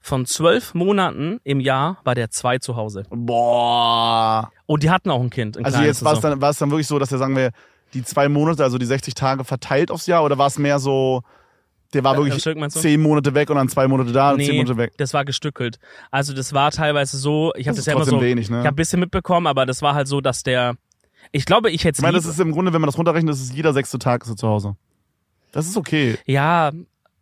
Von 0.00 0.26
zwölf 0.26 0.74
Monaten 0.74 1.40
im 1.42 1.58
Jahr 1.60 1.98
war 2.04 2.14
der 2.14 2.30
zwei 2.30 2.58
zu 2.58 2.76
Hause. 2.76 3.04
Boah. 3.10 4.52
Und 4.66 4.82
die 4.82 4.90
hatten 4.90 5.10
auch 5.10 5.20
ein 5.20 5.30
Kind. 5.30 5.56
Ein 5.56 5.64
Also 5.64 5.80
jetzt 5.80 6.04
war 6.04 6.12
es 6.12 6.20
so. 6.20 6.28
dann, 6.28 6.40
war 6.40 6.50
es 6.50 6.58
dann 6.58 6.70
wirklich 6.70 6.86
so, 6.86 6.98
dass 6.98 7.10
er, 7.10 7.18
sagen 7.18 7.34
wir, 7.34 7.50
die 7.94 8.04
zwei 8.04 8.28
Monate, 8.28 8.62
also 8.62 8.78
die 8.78 8.86
60 8.86 9.14
Tage 9.14 9.44
verteilt 9.44 9.90
aufs 9.90 10.06
Jahr 10.06 10.22
oder 10.22 10.38
war 10.38 10.46
es 10.46 10.58
mehr 10.58 10.78
so, 10.78 11.22
der 11.94 12.04
war 12.04 12.14
Äh, 12.14 12.18
wirklich 12.18 12.72
zehn 12.72 13.00
Monate 13.00 13.34
weg 13.34 13.50
und 13.50 13.56
dann 13.56 13.68
zwei 13.68 13.86
Monate 13.88 14.12
da 14.12 14.32
und 14.32 14.40
zehn 14.40 14.50
Nee, 14.50 14.56
Monate 14.58 14.76
weg? 14.76 14.92
das 14.96 15.14
war 15.14 15.24
gestückelt. 15.24 15.78
Also 16.10 16.34
das 16.34 16.52
war 16.52 16.70
teilweise 16.70 17.16
so, 17.16 17.52
ich 17.56 17.66
habe 17.68 17.76
Das 17.76 17.84
das, 17.84 17.86
ist 17.86 17.86
ja 17.86 17.92
immer 17.94 18.04
so, 18.04 18.20
wenig, 18.20 18.50
ne? 18.50 18.60
ich 18.60 18.66
habe 18.66 18.74
ein 18.74 18.76
bisschen 18.76 19.00
mitbekommen, 19.00 19.46
aber 19.46 19.64
das 19.66 19.80
war 19.82 19.94
halt 19.94 20.08
so, 20.08 20.20
dass 20.20 20.42
der, 20.42 20.76
Ich 21.32 21.46
glaube, 21.46 21.70
ich 21.70 21.84
hätte 21.84 21.98
Ich 21.98 22.02
meine, 22.02 22.16
das 22.16 22.26
ist 22.26 22.38
im 22.40 22.52
Grunde, 22.52 22.72
wenn 22.72 22.80
man 22.80 22.88
das 22.88 22.98
runterrechnet, 22.98 23.32
das 23.32 23.40
ist 23.40 23.54
jeder 23.54 23.72
sechste 23.72 23.98
Tag 23.98 24.24
so 24.24 24.34
zu 24.34 24.46
Hause. 24.48 24.76
Das 25.52 25.66
ist 25.66 25.76
okay. 25.76 26.18
Ja, 26.26 26.72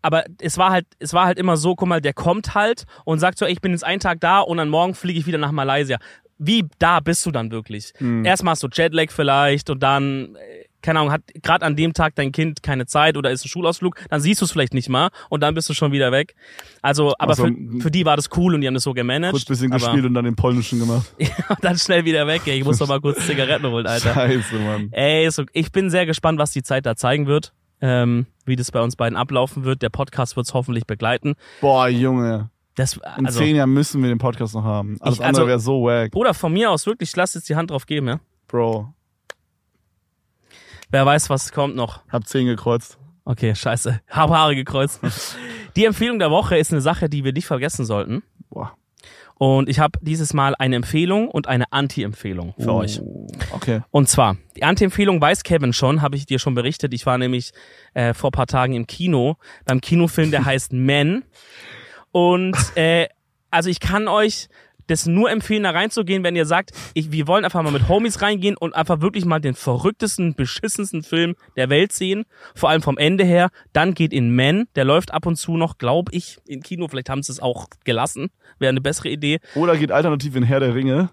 aber 0.01 0.25
es 0.41 0.59
war 0.59 0.71
halt, 0.71 0.87
es 0.99 1.13
war 1.13 1.27
halt 1.27 1.39
immer 1.39 1.57
so, 1.57 1.75
guck 1.77 1.87
mal, 1.89 2.01
der 2.01 2.13
kommt 2.15 2.55
halt 2.55 2.85
und 3.05 3.19
sagt 3.21 3.39
so, 3.39 3.47
ich 3.47 3.61
bin 3.61 3.73
jetzt 3.73 3.85
einen 3.85 4.01
Tag 4.01 4.21
da 4.21 4.41
und 4.41 4.57
dann 4.57 4.69
morgen 4.69 4.95
fliege 4.95 5.19
ich 5.21 5.27
wieder 5.27 5.39
nach 5.39 5.53
Malaysia. 5.53 5.99
Wie 6.39 6.67
da 6.81 6.99
bist 6.99 7.25
du 7.25 7.31
dann 7.31 7.53
wirklich? 7.53 7.93
Hm. 7.99 8.25
Erstmal 8.25 8.53
hast 8.53 8.63
du 8.65 8.69
Jetlag 8.73 9.11
vielleicht 9.13 9.71
und 9.71 9.81
dann, 9.81 10.37
keine 10.83 10.99
Ahnung, 11.01 11.13
hat 11.13 11.23
gerade 11.43 11.65
an 11.65 11.77
dem 11.77 11.93
Tag 11.95 12.15
dein 12.17 12.33
Kind 12.33 12.63
keine 12.63 12.87
Zeit 12.87 13.17
oder 13.17 13.31
ist 13.31 13.45
ein 13.45 13.49
Schulausflug, 13.49 13.97
dann 14.11 14.21
siehst 14.21 14.41
du 14.41 14.45
es 14.45 14.53
vielleicht 14.53 14.75
nicht 14.75 14.89
mal 14.89 15.11
und 15.29 15.41
dann 15.43 15.55
bist 15.55 15.69
du 15.69 15.75
schon 15.75 15.93
wieder 15.93 16.13
weg. 16.13 16.35
Also, 16.83 17.15
aber 17.19 17.33
Ach 17.33 17.37
so, 17.37 17.47
für, 17.47 17.81
für 17.81 17.91
die 17.91 18.05
war 18.05 18.17
das 18.17 18.29
cool 18.37 18.55
und 18.55 18.61
die 18.61 18.67
haben 18.67 18.75
das 18.75 18.83
so 18.83 18.93
gemanagt. 18.93 19.33
Kurz 19.33 19.45
bisschen 19.45 19.71
gespielt 19.71 20.05
und 20.05 20.15
dann 20.15 20.25
den 20.25 20.37
polnischen 20.37 20.79
gemacht. 20.79 21.15
dann 21.63 21.79
schnell 21.79 22.05
wieder 22.05 22.27
weg. 22.27 22.43
Ey. 22.47 22.59
Ich 22.59 22.65
muss 22.65 22.79
doch 22.79 22.89
mal 22.89 23.01
kurz 23.01 23.25
Zigaretten 23.27 23.67
holen, 23.67 23.87
Alter. 23.87 24.15
Scheiße, 24.15 24.57
Mann. 24.57 24.89
Ey, 24.93 25.31
so, 25.31 25.45
ich 25.53 25.73
bin 25.73 25.91
sehr 25.91 26.07
gespannt, 26.07 26.39
was 26.39 26.51
die 26.51 26.63
Zeit 26.63 26.85
da 26.87 26.97
zeigen 26.97 27.27
wird. 27.27 27.53
Ähm, 27.81 28.27
wie 28.45 28.55
das 28.55 28.71
bei 28.71 28.81
uns 28.81 28.95
beiden 28.95 29.17
ablaufen 29.17 29.65
wird. 29.65 29.83
Der 29.83 29.89
Podcast 29.89 30.37
wird 30.37 30.47
es 30.47 30.55
hoffentlich 30.55 30.87
begleiten. 30.87 31.35
Boah, 31.61 31.89
Junge. 31.89 32.51
Das, 32.77 32.97
In 33.19 33.27
also, 33.27 33.41
zehn 33.41 33.57
Jahren 33.57 33.73
müssen 33.73 34.03
wir 34.03 34.09
den 34.09 34.19
Podcast 34.19 34.55
noch 34.55 34.65
haben. 34.65 34.97
Alles 35.01 35.19
Ich- 35.19 35.25
andere 35.25 35.43
also- 35.43 35.49
wäre 35.49 35.59
so 35.59 35.83
wack. 35.85 36.11
Bruder, 36.13 36.33
von 36.33 36.53
mir 36.53 36.71
aus 36.71 36.87
wirklich, 36.87 37.11
ich 37.11 37.17
lass 37.17 37.35
jetzt 37.35 37.49
die 37.49 37.57
Hand 37.57 37.71
drauf 37.71 37.87
geben, 37.87 38.07
ja. 38.09 38.21
Bro, 38.49 38.95
Wer 40.93 41.07
weiß, 41.07 41.31
was 41.31 41.53
kommt 41.53 41.75
noch. 41.75 42.07
hab 42.11 42.29
zehn 42.29 42.47
gekreuzt. 42.47 42.99
Okay, 43.25 43.55
scheiße. 43.55 44.01
Habe 44.11 44.37
Haare 44.37 44.55
gekreuzt. 44.55 45.01
die 45.75 45.87
Empfehlung 45.87 46.19
der 46.19 46.31
Woche 46.31 46.59
ist 46.59 46.71
eine 46.71 46.83
Sache, 46.83 47.09
die 47.09 47.25
wir 47.25 47.33
nicht 47.33 47.47
vergessen 47.47 47.87
sollten. 47.87 48.23
Boah. 48.51 48.77
Und 49.39 49.69
ich 49.69 49.81
habe 49.81 49.99
dieses 50.03 50.35
Mal 50.35 50.55
eine 50.59 50.77
Empfehlung 50.77 51.29
und 51.29 51.49
eine 51.49 51.73
Anti-Empfehlung 51.73 52.55
für 52.59 52.75
euch. 52.75 53.01
Oh, 53.01 53.27
Okay. 53.53 53.81
Und 53.91 54.09
zwar, 54.09 54.37
die 54.55 54.65
Anti-Empfehlung 54.65 55.21
weiß 55.21 55.43
Kevin 55.45 55.73
schon, 55.73 56.03
habe 56.03 56.17
ich 56.17 56.27
dir 56.27 56.39
schon 56.39 56.55
berichtet. 56.55 56.93
Ich 56.93 57.07
war 57.07 57.17
nämlich 57.17 57.53
äh, 57.95 58.13
vor 58.13 58.31
paar 58.31 58.47
Tagen 58.47 58.75
im 58.75 58.87
Kino, 58.87 59.37
beim 59.65 59.81
Kinofilm, 59.81 60.31
der 60.31 60.45
heißt 60.45 60.73
Men. 60.73 61.25
Und 62.13 62.57
äh, 62.77 63.09
also 63.51 63.71
ich 63.71 63.81
kann 63.81 64.09
euch 64.09 64.49
das 64.93 65.07
nur 65.07 65.31
empfehlen, 65.31 65.65
da 65.65 65.71
reinzugehen, 65.71 66.23
wenn 66.23 66.37
ihr 66.37 66.47
sagt, 66.47 66.71
ich, 66.95 67.11
wir 67.13 67.27
wollen 67.27 67.45
einfach 67.45 67.63
mal 67.63 67.73
mit 67.73 67.89
Homies 67.89 68.23
reingehen 68.23 68.57
und 68.57 68.75
einfach 68.75 69.01
wirklich 69.01 69.25
mal 69.25 69.41
den 69.41 69.55
verrücktesten, 69.55 70.35
beschissensten 70.35 71.03
Film 71.03 71.35
der 71.57 71.71
Welt 71.71 71.93
sehen. 71.93 72.25
Vor 72.55 72.71
allem 72.71 72.83
vom 72.83 72.99
Ende 72.99 73.25
her. 73.25 73.51
Dann 73.73 73.95
geht 73.95 74.13
in 74.13 74.31
Men, 74.31 74.69
der 74.77 74.85
läuft 74.85 75.13
ab 75.13 75.27
und 75.27 75.37
zu 75.37 75.57
noch, 75.57 75.79
glaube 75.79 76.13
ich, 76.15 76.39
im 76.47 76.63
Kino. 76.63 76.89
Vielleicht 76.89 77.11
haben 77.11 77.23
sie 77.23 77.33
es 77.33 77.41
auch 77.41 77.67
gelassen. 77.85 78.31
Wäre 78.59 78.71
eine 78.71 78.81
bessere 78.81 79.09
Idee. 79.09 79.41
Oder 79.55 79.77
geht 79.77 79.91
alternativ 79.91 80.37
in 80.37 80.43
Herr 80.45 80.61
der 80.61 80.75
Ringe. 80.75 81.11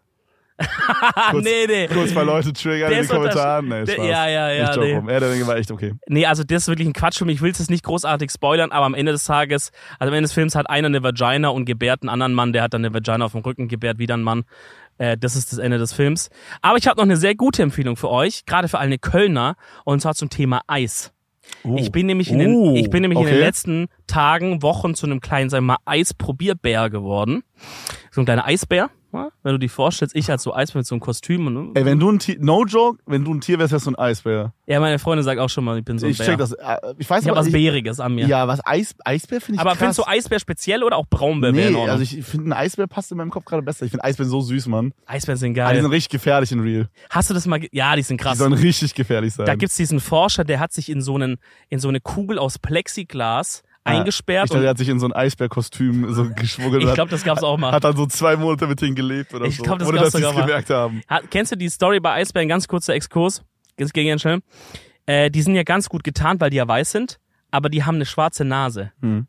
Kurz- 1.31 1.43
nee, 1.43 1.65
nee. 1.67 1.87
Kurz 1.87 2.13
mal 2.13 2.25
Leute 2.25 2.51
triggern 2.53 2.91
in 2.91 2.99
den 2.99 3.07
Kommentaren. 3.07 3.67
Nee, 3.67 3.85
Spaß. 3.87 3.97
ja, 4.07 4.27
ja, 4.27 4.51
ja, 4.51 4.71
Ich 4.71 4.77
nee. 4.77 4.95
rum. 4.95 5.07
Der 5.07 5.21
Ringe 5.31 5.47
war 5.47 5.55
echt 5.57 5.71
okay. 5.71 5.93
Nee, 6.07 6.25
also 6.25 6.43
das 6.43 6.63
ist 6.63 6.67
wirklich 6.67 6.87
ein 6.87 6.93
Quatschfilm. 6.93 7.29
Ich 7.29 7.41
will 7.41 7.51
es 7.51 7.59
jetzt 7.59 7.69
nicht 7.69 7.83
großartig 7.83 8.29
spoilern, 8.31 8.71
aber 8.71 8.85
am 8.85 8.93
Ende 8.93 9.11
des 9.11 9.23
Tages, 9.23 9.71
also 9.99 10.09
am 10.09 10.15
Ende 10.15 10.23
des 10.27 10.33
Films 10.33 10.55
hat 10.55 10.69
einer 10.69 10.87
eine 10.87 11.01
Vagina 11.03 11.49
und 11.49 11.65
gebärt 11.65 12.01
einen 12.01 12.09
anderen 12.09 12.33
Mann, 12.33 12.51
der 12.53 12.63
hat 12.63 12.73
dann 12.73 12.83
eine 12.83 12.93
Vagina 12.93 13.23
auf 13.25 13.31
dem 13.31 13.41
Rücken, 13.41 13.67
gebärt 13.67 13.99
wieder 13.99 14.15
einen 14.15 14.23
Mann. 14.23 14.43
Äh, 14.97 15.17
das 15.17 15.35
ist 15.35 15.51
das 15.51 15.59
Ende 15.59 15.77
des 15.77 15.93
Films. 15.93 16.29
Aber 16.61 16.77
ich 16.77 16.87
habe 16.87 16.97
noch 16.97 17.05
eine 17.05 17.15
sehr 17.17 17.35
gute 17.35 17.63
Empfehlung 17.63 17.95
für 17.95 18.09
euch, 18.09 18.45
gerade 18.45 18.67
für 18.67 18.79
alle 18.79 18.97
Kölner, 18.97 19.55
und 19.85 20.01
zwar 20.01 20.13
zum 20.15 20.29
Thema 20.29 20.61
Eis. 20.67 21.13
Ich 21.75 21.91
bin 21.91 22.05
nämlich 22.05 22.29
in 22.29 22.37
den, 22.37 22.53
Oh, 22.55 22.75
ich 22.75 22.91
bin 22.91 23.01
nämlich 23.01 23.17
in 23.19 23.25
den 23.25 23.33
okay. 23.35 23.43
letzten 23.43 23.87
Tagen, 24.05 24.61
Wochen 24.61 24.93
zu 24.93 25.07
einem 25.07 25.19
kleinen, 25.19 25.49
sagen 25.49 25.65
wir 25.65 25.73
mal, 25.73 25.77
Eisprobierbär 25.85 26.89
geworden. 26.91 27.43
So 28.11 28.21
ein 28.21 28.25
kleiner 28.25 28.45
Eisbär, 28.45 28.77
ja? 28.77 28.89
Wenn 29.11 29.51
du 29.53 29.57
dir 29.57 29.69
vorstellst, 29.69 30.15
ich 30.15 30.29
als 30.29 30.43
so 30.43 30.53
Eisbär 30.53 30.79
mit 30.79 30.87
so 30.87 30.95
einem 30.95 30.99
Kostüm. 31.01 31.47
Und, 31.47 31.75
Ey, 31.75 31.85
wenn 31.85 31.99
du 31.99 32.11
ein 32.11 32.19
Tier, 32.19 32.37
no 32.39 32.63
joke, 32.65 32.99
wenn 33.05 33.23
du 33.25 33.33
ein 33.33 33.41
Tier 33.41 33.59
wärst, 33.59 33.71
wärst 33.73 33.85
du 33.87 33.91
ein 33.91 33.95
Eisbär. 33.97 34.53
ja, 34.65 34.79
meine 34.79 34.99
Freundin 34.99 35.23
sagt 35.23 35.39
auch 35.39 35.49
schon 35.49 35.63
mal, 35.63 35.77
ich 35.79 35.85
bin 35.85 35.97
so 35.99 36.05
ein 36.05 36.11
ich 36.11 36.17
Bär. 36.17 36.27
check 36.27 36.37
das. 36.37 36.51
äh, 36.53 36.77
Ich 36.97 37.09
weiß 37.09 37.23
Ich 37.23 37.29
aber, 37.29 37.39
was 37.39 37.47
ich, 37.47 37.53
Bäriges 37.53 37.99
an 37.99 38.15
mir. 38.15 38.27
Ja, 38.27 38.47
was 38.47 38.59
Eis, 38.65 38.95
Eisbär 39.03 39.41
finde 39.41 39.55
ich 39.55 39.59
Aber 39.61 39.71
krass. 39.71 39.79
findest 39.79 39.99
du 39.99 40.07
Eisbär 40.07 40.39
speziell 40.39 40.83
oder 40.83 40.97
auch 40.97 41.07
Braunbär? 41.09 41.51
Nee, 41.51 41.75
also 41.87 42.03
ich 42.03 42.23
finde, 42.23 42.49
ein 42.49 42.53
Eisbär 42.53 42.87
passt 42.87 43.11
in 43.11 43.17
meinem 43.17 43.31
Kopf 43.31 43.45
gerade 43.45 43.63
besser. 43.63 43.85
Ich 43.85 43.91
finde 43.91 44.03
Eisbären 44.03 44.29
so 44.29 44.41
süß, 44.41 44.67
Mann. 44.67 44.93
Eisbären 45.05 45.37
sind 45.37 45.51
Aber 45.59 45.69
die 45.69 45.73
geil. 45.75 45.81
sind 45.83 45.91
richtig 45.91 46.09
gefährlich 46.09 46.51
in 46.51 46.59
Real. 46.59 46.89
Hast 47.09 47.29
du 47.29 47.33
das 47.33 47.45
mal? 47.45 47.59
Ja, 47.71 47.95
die 47.95 48.01
sind 48.03 48.19
Die 48.19 48.23
krass. 48.23 48.37
sollen 48.37 48.53
richtig 48.53 48.93
gefährlich 48.95 49.33
sein. 49.33 49.45
Da 49.45 49.55
gibt's 49.55 49.75
diesen 49.75 49.99
Forscher, 49.99 50.43
der 50.43 50.59
hat 50.59 50.73
sich 50.73 50.89
in 50.89 51.01
so 51.01 51.15
einen 51.15 51.37
in 51.69 51.79
so 51.79 51.87
eine 51.89 51.99
Kugel 51.99 52.37
aus 52.39 52.59
Plexiglas 52.59 53.63
Ah, 53.63 53.68
eingesperrt. 53.83 54.49
Ich 54.49 54.55
und 54.55 54.63
er 54.63 54.69
hat 54.69 54.77
sich 54.77 54.89
in 54.89 54.99
so 54.99 55.05
ein 55.07 55.13
Eisbärkostüm 55.13 56.13
so 56.13 56.29
geschmuggelt. 56.35 56.83
ich 56.83 56.93
glaube, 56.93 57.11
das 57.11 57.23
gab's 57.23 57.43
auch 57.43 57.53
hat, 57.53 57.59
mal. 57.59 57.71
hat 57.71 57.83
dann 57.83 57.95
so 57.95 58.05
zwei 58.05 58.35
Monate 58.35 58.67
mit 58.67 58.81
denen 58.81 58.95
gelebt 58.95 59.33
oder 59.33 59.45
Ich 59.45 59.57
so. 59.57 59.63
glaub, 59.63 59.79
das 59.79 59.87
ohne 59.87 59.99
dass 59.99 60.13
sie 60.13 60.23
es 60.23 60.35
gemerkt 60.35 60.69
haben. 60.69 61.01
Hat, 61.07 61.29
kennst 61.31 61.51
du 61.51 61.55
die 61.55 61.69
Story 61.69 61.99
bei 61.99 62.13
Eisbären? 62.13 62.47
Ganz 62.47 62.67
kurzer 62.67 62.93
Exkurs. 62.93 63.43
Das 63.77 63.93
ging 63.93 64.07
ganz 64.07 64.21
schnell. 64.21 64.39
Äh, 65.05 65.31
die 65.31 65.41
sind 65.41 65.55
ja 65.55 65.63
ganz 65.63 65.89
gut 65.89 66.03
getarnt, 66.03 66.41
weil 66.41 66.49
die 66.49 66.57
ja 66.57 66.67
weiß 66.67 66.91
sind, 66.91 67.19
aber 67.51 67.69
die 67.69 67.83
haben 67.83 67.95
eine 67.95 68.05
schwarze 68.05 68.45
Nase. 68.45 68.91
Hm. 69.01 69.27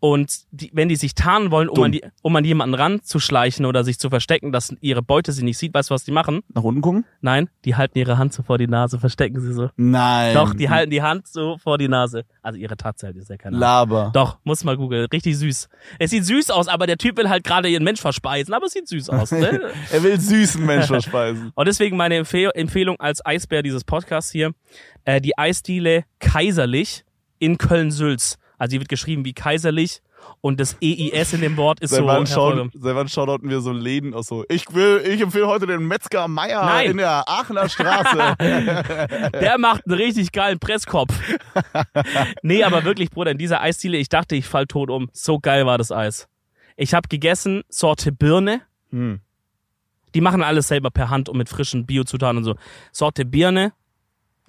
Und 0.00 0.44
die, 0.50 0.70
wenn 0.72 0.88
die 0.88 0.96
sich 0.96 1.14
tarnen 1.14 1.50
wollen, 1.50 1.68
um 1.68 1.74
Dumm. 1.74 1.84
an, 1.84 1.92
die, 1.92 2.02
um 2.22 2.34
an 2.34 2.44
jemanden 2.44 2.74
ranzuschleichen 2.74 3.66
oder 3.66 3.84
sich 3.84 3.98
zu 3.98 4.08
verstecken, 4.08 4.50
dass 4.50 4.74
ihre 4.80 5.02
Beute 5.02 5.32
sie 5.32 5.44
nicht 5.44 5.58
sieht, 5.58 5.74
weißt 5.74 5.90
du, 5.90 5.94
was 5.94 6.04
die 6.04 6.10
machen? 6.10 6.40
Nach 6.54 6.62
unten 6.62 6.80
gucken? 6.80 7.04
Nein, 7.20 7.50
die 7.66 7.76
halten 7.76 7.98
ihre 7.98 8.16
Hand 8.16 8.32
so 8.32 8.42
vor 8.42 8.56
die 8.56 8.66
Nase, 8.66 8.98
verstecken 8.98 9.40
sie 9.40 9.52
so. 9.52 9.68
Nein. 9.76 10.34
Doch, 10.34 10.54
die 10.54 10.70
halten 10.70 10.90
die 10.90 11.02
Hand 11.02 11.28
so 11.28 11.58
vor 11.58 11.76
die 11.76 11.88
Nase. 11.88 12.24
Also 12.42 12.58
ihre 12.58 12.76
halt, 12.82 13.16
ist 13.16 13.28
ja 13.28 13.36
keine 13.36 13.56
Ahnung. 13.56 13.60
Laber. 13.60 14.10
Doch, 14.14 14.38
muss 14.44 14.64
mal 14.64 14.76
googeln. 14.76 15.06
Richtig 15.12 15.36
süß. 15.36 15.68
Es 15.98 16.10
sieht 16.10 16.24
süß 16.24 16.50
aus, 16.50 16.68
aber 16.68 16.86
der 16.86 16.96
Typ 16.96 17.18
will 17.18 17.28
halt 17.28 17.44
gerade 17.44 17.68
ihren 17.68 17.84
Mensch 17.84 18.00
verspeisen, 18.00 18.54
aber 18.54 18.66
es 18.66 18.72
sieht 18.72 18.88
süß 18.88 19.10
aus. 19.10 19.32
Ne? 19.32 19.70
er 19.92 20.02
will 20.02 20.18
süßen 20.18 20.64
Mensch 20.64 20.86
verspeisen. 20.88 21.52
Und 21.54 21.68
deswegen 21.68 21.98
meine 21.98 22.16
Empfehl 22.16 22.50
Empfehlung 22.54 22.98
als 22.98 23.24
Eisbär 23.24 23.62
dieses 23.62 23.84
Podcasts 23.84 24.32
hier. 24.32 24.52
Äh, 25.04 25.20
die 25.20 25.36
Eisdiele 25.36 26.04
Kaiserlich 26.18 27.04
in 27.38 27.58
Köln-Sülz. 27.58 28.38
Also 28.60 28.72
die 28.72 28.80
wird 28.80 28.90
geschrieben 28.90 29.24
wie 29.24 29.32
kaiserlich 29.32 30.02
und 30.42 30.60
das 30.60 30.76
EIS 30.82 31.32
in 31.32 31.40
dem 31.40 31.56
Wort 31.56 31.80
ist 31.80 31.90
Seit 31.90 32.00
so 32.00 32.06
wann, 32.06 32.26
schauen, 32.26 32.70
seit 32.74 32.94
wann 32.94 33.08
shoutouten 33.08 33.48
wir 33.48 33.62
so 33.62 33.72
Läden 33.72 34.12
aus 34.12 34.26
so, 34.26 34.44
ich 34.50 34.74
will, 34.74 35.02
ich 35.06 35.22
empfehle 35.22 35.46
heute 35.46 35.66
den 35.66 35.88
Metzger 35.88 36.28
Meier 36.28 36.62
Nein. 36.62 36.90
in 36.90 36.96
der 36.98 37.26
Aachener 37.26 37.70
Straße. 37.70 38.36
Der 39.40 39.56
macht 39.56 39.86
einen 39.86 39.96
richtig 39.96 40.30
geilen 40.32 40.58
Presskopf. 40.58 41.18
nee, 42.42 42.62
aber 42.62 42.84
wirklich, 42.84 43.10
Bruder, 43.10 43.30
in 43.30 43.38
dieser 43.38 43.62
Eisdiele, 43.62 43.96
ich 43.96 44.10
dachte, 44.10 44.36
ich 44.36 44.46
fall 44.46 44.66
tot 44.66 44.90
um. 44.90 45.08
So 45.14 45.38
geil 45.38 45.64
war 45.64 45.78
das 45.78 45.90
Eis. 45.90 46.28
Ich 46.76 46.92
habe 46.92 47.08
gegessen 47.08 47.62
Sorte 47.70 48.12
Birne. 48.12 48.60
hm. 48.90 49.20
Die 50.14 50.20
machen 50.20 50.42
alles 50.42 50.68
selber 50.68 50.90
per 50.90 51.08
Hand 51.08 51.28
und 51.30 51.38
mit 51.38 51.48
frischen 51.48 51.86
Biozutaten 51.86 52.36
und 52.38 52.44
so. 52.44 52.56
Sorte 52.92 53.24
Birne. 53.24 53.72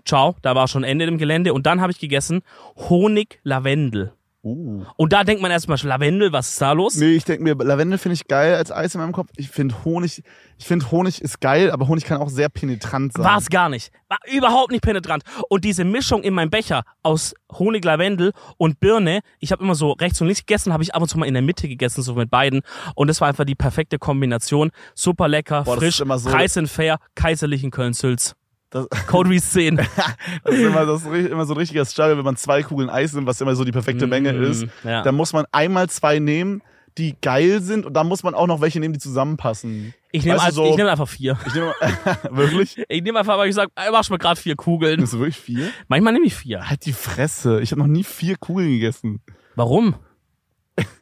Ciao, 0.06 0.36
da 0.42 0.56
war 0.56 0.68
schon 0.68 0.84
Ende 0.84 1.06
im 1.06 1.18
Gelände. 1.18 1.54
Und 1.54 1.66
dann 1.66 1.82
habe 1.82 1.92
ich 1.92 2.00
gegessen 2.00 2.42
Honig 2.90 3.40
Lavendel. 3.44 4.14
uh. 4.44 4.84
Und 4.98 5.14
da 5.14 5.24
denkt 5.24 5.42
man 5.42 5.52
erstmal, 5.52 5.78
Lavendel, 5.84 6.32
was 6.34 6.50
ist 6.50 6.62
da 6.62 6.72
los? 6.72 6.96
Nee, 6.96 7.12
ich 7.12 7.24
denke 7.26 7.44
mir, 7.44 7.56
Lavendel 7.56 7.98
finde 8.00 8.16
ich 8.16 8.28
geil 8.28 8.56
als 8.56 8.72
Eis 8.72 8.96
in 8.96 9.02
meinem 9.02 9.12
Kopf. 9.12 9.30
Ich 9.38 9.50
finde 9.50 9.76
Honig, 9.86 10.24
ich 10.58 10.66
finde 10.66 10.90
Honig 10.92 11.22
ist 11.22 11.40
geil, 11.42 11.70
aber 11.72 11.88
Honig 11.88 12.06
kann 12.06 12.20
auch 12.22 12.30
sehr 12.30 12.50
penetrant 12.50 13.14
sein. 13.14 13.24
War 13.24 13.38
es 13.38 13.50
gar 13.50 13.70
nicht. 13.70 13.92
War 14.10 14.18
überhaupt 14.32 14.72
nicht 14.72 14.84
penetrant. 14.84 15.24
Und 15.50 15.64
diese 15.64 15.84
Mischung 15.84 16.24
in 16.24 16.34
meinem 16.34 16.50
Becher 16.50 16.84
aus 17.04 17.36
Honig, 17.54 17.84
Lavendel 17.86 18.32
und 18.58 18.80
Birne, 18.80 19.22
ich 19.40 19.52
habe 19.52 19.64
immer 19.64 19.76
so 19.76 19.92
rechts 19.92 20.20
und 20.22 20.28
links 20.28 20.42
gegessen, 20.42 20.74
habe 20.74 20.84
ich 20.84 20.96
ab 20.96 21.02
und 21.02 21.08
zu 21.08 21.20
mal 21.20 21.26
in 21.28 21.34
der 21.34 21.44
Mitte 21.44 21.68
gegessen, 21.68 22.02
so 22.02 22.16
mit 22.16 22.32
beiden. 22.32 22.62
Und 22.96 23.08
das 23.10 23.22
war 23.22 23.28
einfach 23.28 23.46
die 23.46 23.56
perfekte 23.56 24.00
Kombination. 24.00 24.72
Super 24.96 25.28
lecker, 25.28 25.64
Boah, 25.64 25.78
frisch, 25.78 25.98
so- 25.98 26.30
Preis 26.30 26.58
fair, 26.66 26.98
kaiserlichen 27.16 27.70
Köln-Sülz. 27.72 28.36
Das, 28.72 28.88
Code 29.08 29.30
Reese 29.30 29.46
10. 29.52 29.76
das 30.44 30.56
ist 30.56 30.60
immer, 30.62 30.86
das 30.86 31.04
ist 31.04 31.08
immer 31.30 31.46
so 31.46 31.54
ein 31.54 31.58
richtiger 31.58 31.86
Struggle, 31.86 32.18
wenn 32.18 32.26
man 32.26 32.36
zwei 32.38 32.64
Kugeln 32.64 32.90
Eis 32.90 33.14
nimmt, 33.14 33.28
was 33.28 33.40
immer 33.42 33.54
so 33.56 33.64
die 33.64 33.72
perfekte 33.72 34.08
Menge 34.08 34.34
Mm, 34.34 34.44
ist. 34.44 34.66
ja. 34.84 35.04
Dann 35.04 35.14
muss 35.16 35.34
man 35.34 35.46
einmal 35.52 35.90
zwei 35.90 36.20
nehmen, 36.20 36.62
die 36.98 37.16
geil 37.22 37.62
sind 37.62 37.86
und 37.86 37.94
dann 37.94 38.08
muss 38.08 38.24
man 38.24 38.34
auch 38.34 38.48
noch 38.48 38.60
welche 38.60 38.80
nehmen, 38.80 38.94
die 38.94 39.00
zusammenpassen. 39.00 39.94
Ich 40.12 40.26
nehme 40.26 40.42
also, 40.42 40.66
so- 40.66 40.76
nehm 40.76 40.88
einfach 40.88 41.08
vier. 41.08 41.38
Ich 41.48 41.54
nehme 41.54 41.74
wirklich? 42.32 42.82
Ich 42.90 43.02
nehme 43.02 43.20
einfach, 43.20 43.38
weil 43.38 43.48
ich 43.50 43.56
sage, 43.56 43.72
mach 43.92 44.10
mir 44.10 44.18
gerade 44.18 44.40
vier 44.40 44.56
Kugeln. 44.58 45.00
Du 45.00 45.12
wirklich 45.14 45.38
vier? 45.38 45.70
Manchmal 45.88 46.12
nehme 46.14 46.26
ich 46.26 46.36
vier. 46.36 46.68
Halt 46.70 46.86
die 46.86 46.92
Fresse. 46.94 47.62
Ich 47.62 47.72
habe 47.72 47.80
noch 47.80 47.88
nie 47.88 48.04
vier 48.04 48.36
Kugeln 48.36 48.70
gegessen. 48.72 49.22
Warum? 49.56 49.96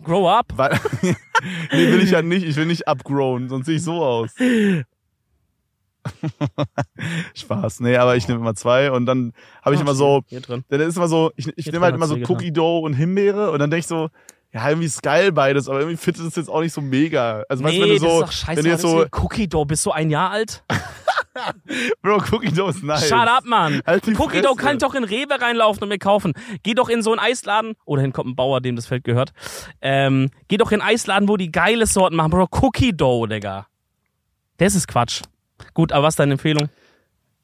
Grow 0.04 0.28
up. 0.30 0.54
Weil, 0.56 0.80
nee, 1.02 1.16
will 1.72 2.04
ich 2.04 2.12
ja 2.12 2.22
nicht. 2.22 2.46
Ich 2.46 2.56
will 2.56 2.66
nicht 2.66 2.88
upgrown, 2.88 3.48
sonst 3.50 3.66
sehe 3.68 3.76
ich 3.78 3.84
so 3.84 4.04
aus. 4.04 4.32
Spaß. 7.36 7.80
Nee, 7.82 7.98
aber 7.98 8.16
ich 8.16 8.28
nehme 8.28 8.40
immer 8.40 8.56
zwei 8.56 8.92
und 8.92 9.06
dann 9.06 9.34
habe 9.64 9.76
ich 9.76 9.82
immer 9.82 9.96
so, 9.96 10.22
Hier 10.28 10.42
drin. 10.42 10.64
dann 10.70 10.82
ist 10.82 10.98
immer 10.98 11.08
so, 11.08 11.32
ich, 11.36 11.48
ich 11.56 11.72
nehme 11.72 11.86
halt 11.86 11.96
immer 11.96 12.08
so. 12.08 12.16
Cookie 12.28 12.52
Dough 12.52 12.84
und 12.86 12.94
Himbeere 12.94 13.52
und 13.52 13.60
dann 13.60 13.70
denke 13.70 13.82
ich 13.82 13.88
so, 13.88 14.10
ja, 14.52 14.68
irgendwie 14.68 14.88
ist 14.88 15.04
geil 15.04 15.32
beides, 15.32 15.70
aber 15.70 15.80
irgendwie 15.80 15.98
fittet 15.98 16.26
es 16.26 16.36
jetzt 16.36 16.50
auch 16.50 16.62
nicht 16.62 16.74
so 16.74 16.82
mega. 16.82 17.44
Also 17.50 17.64
weißt 17.64 17.76
du, 17.78 17.82
wenn 17.82 17.90
Nee, 17.90 18.00
du 18.00 18.06
das 18.06 18.12
so, 18.12 18.22
ist 18.22 18.28
doch 18.28 18.32
scheiße. 18.32 18.58
wenn 18.58 18.64
du 18.66 18.72
jetzt 18.72 18.82
so, 18.82 19.06
Cookie 19.22 19.48
Dough, 19.48 19.66
bist 19.66 19.86
du 19.86 19.92
ein 19.92 20.10
Jahr 20.10 20.32
alt? 20.32 20.64
Bro, 22.02 22.24
Cookie 22.32 22.52
Dough 22.52 22.70
ist 22.70 22.84
nice. 22.84 23.08
Shut 23.08 23.28
up, 23.28 23.46
Mann. 23.46 23.82
Halt 23.86 24.06
Cookie 24.20 24.42
Dough 24.42 24.56
kann 24.58 24.74
ich 24.78 24.82
doch 24.82 24.96
in 24.96 25.04
Rewe 25.04 25.40
reinlaufen 25.40 25.84
und 25.84 25.90
mir 25.90 26.00
kaufen. 26.00 26.34
Geh 26.64 26.74
doch 26.74 26.90
in 26.90 27.04
so 27.04 27.12
einen 27.12 27.20
Eisladen, 27.20 27.76
oder 27.86 28.02
hin 28.02 28.12
kommt 28.12 28.30
ein 28.30 28.36
Bauer, 28.36 28.60
dem 28.60 28.76
das 28.76 28.88
Feld 28.88 29.04
gehört. 29.04 29.32
Ähm, 29.82 30.32
geh 30.48 30.58
doch 30.58 30.72
in 30.72 30.82
einen 30.82 30.90
Eisladen, 30.96 31.30
wo 31.30 31.38
die 31.38 31.52
geile 31.52 31.86
Sorten 31.86 32.16
machen. 32.16 32.32
Bro, 32.32 32.48
Cookie 32.62 32.92
Dough, 32.92 33.28
Digga. 33.28 33.68
Das 34.58 34.74
ist 34.76 34.88
Quatsch. 34.88 35.22
Gut, 35.74 35.92
aber 35.92 36.04
was 36.08 36.14
ist 36.14 36.20
deine 36.20 36.34
Empfehlung? 36.34 36.70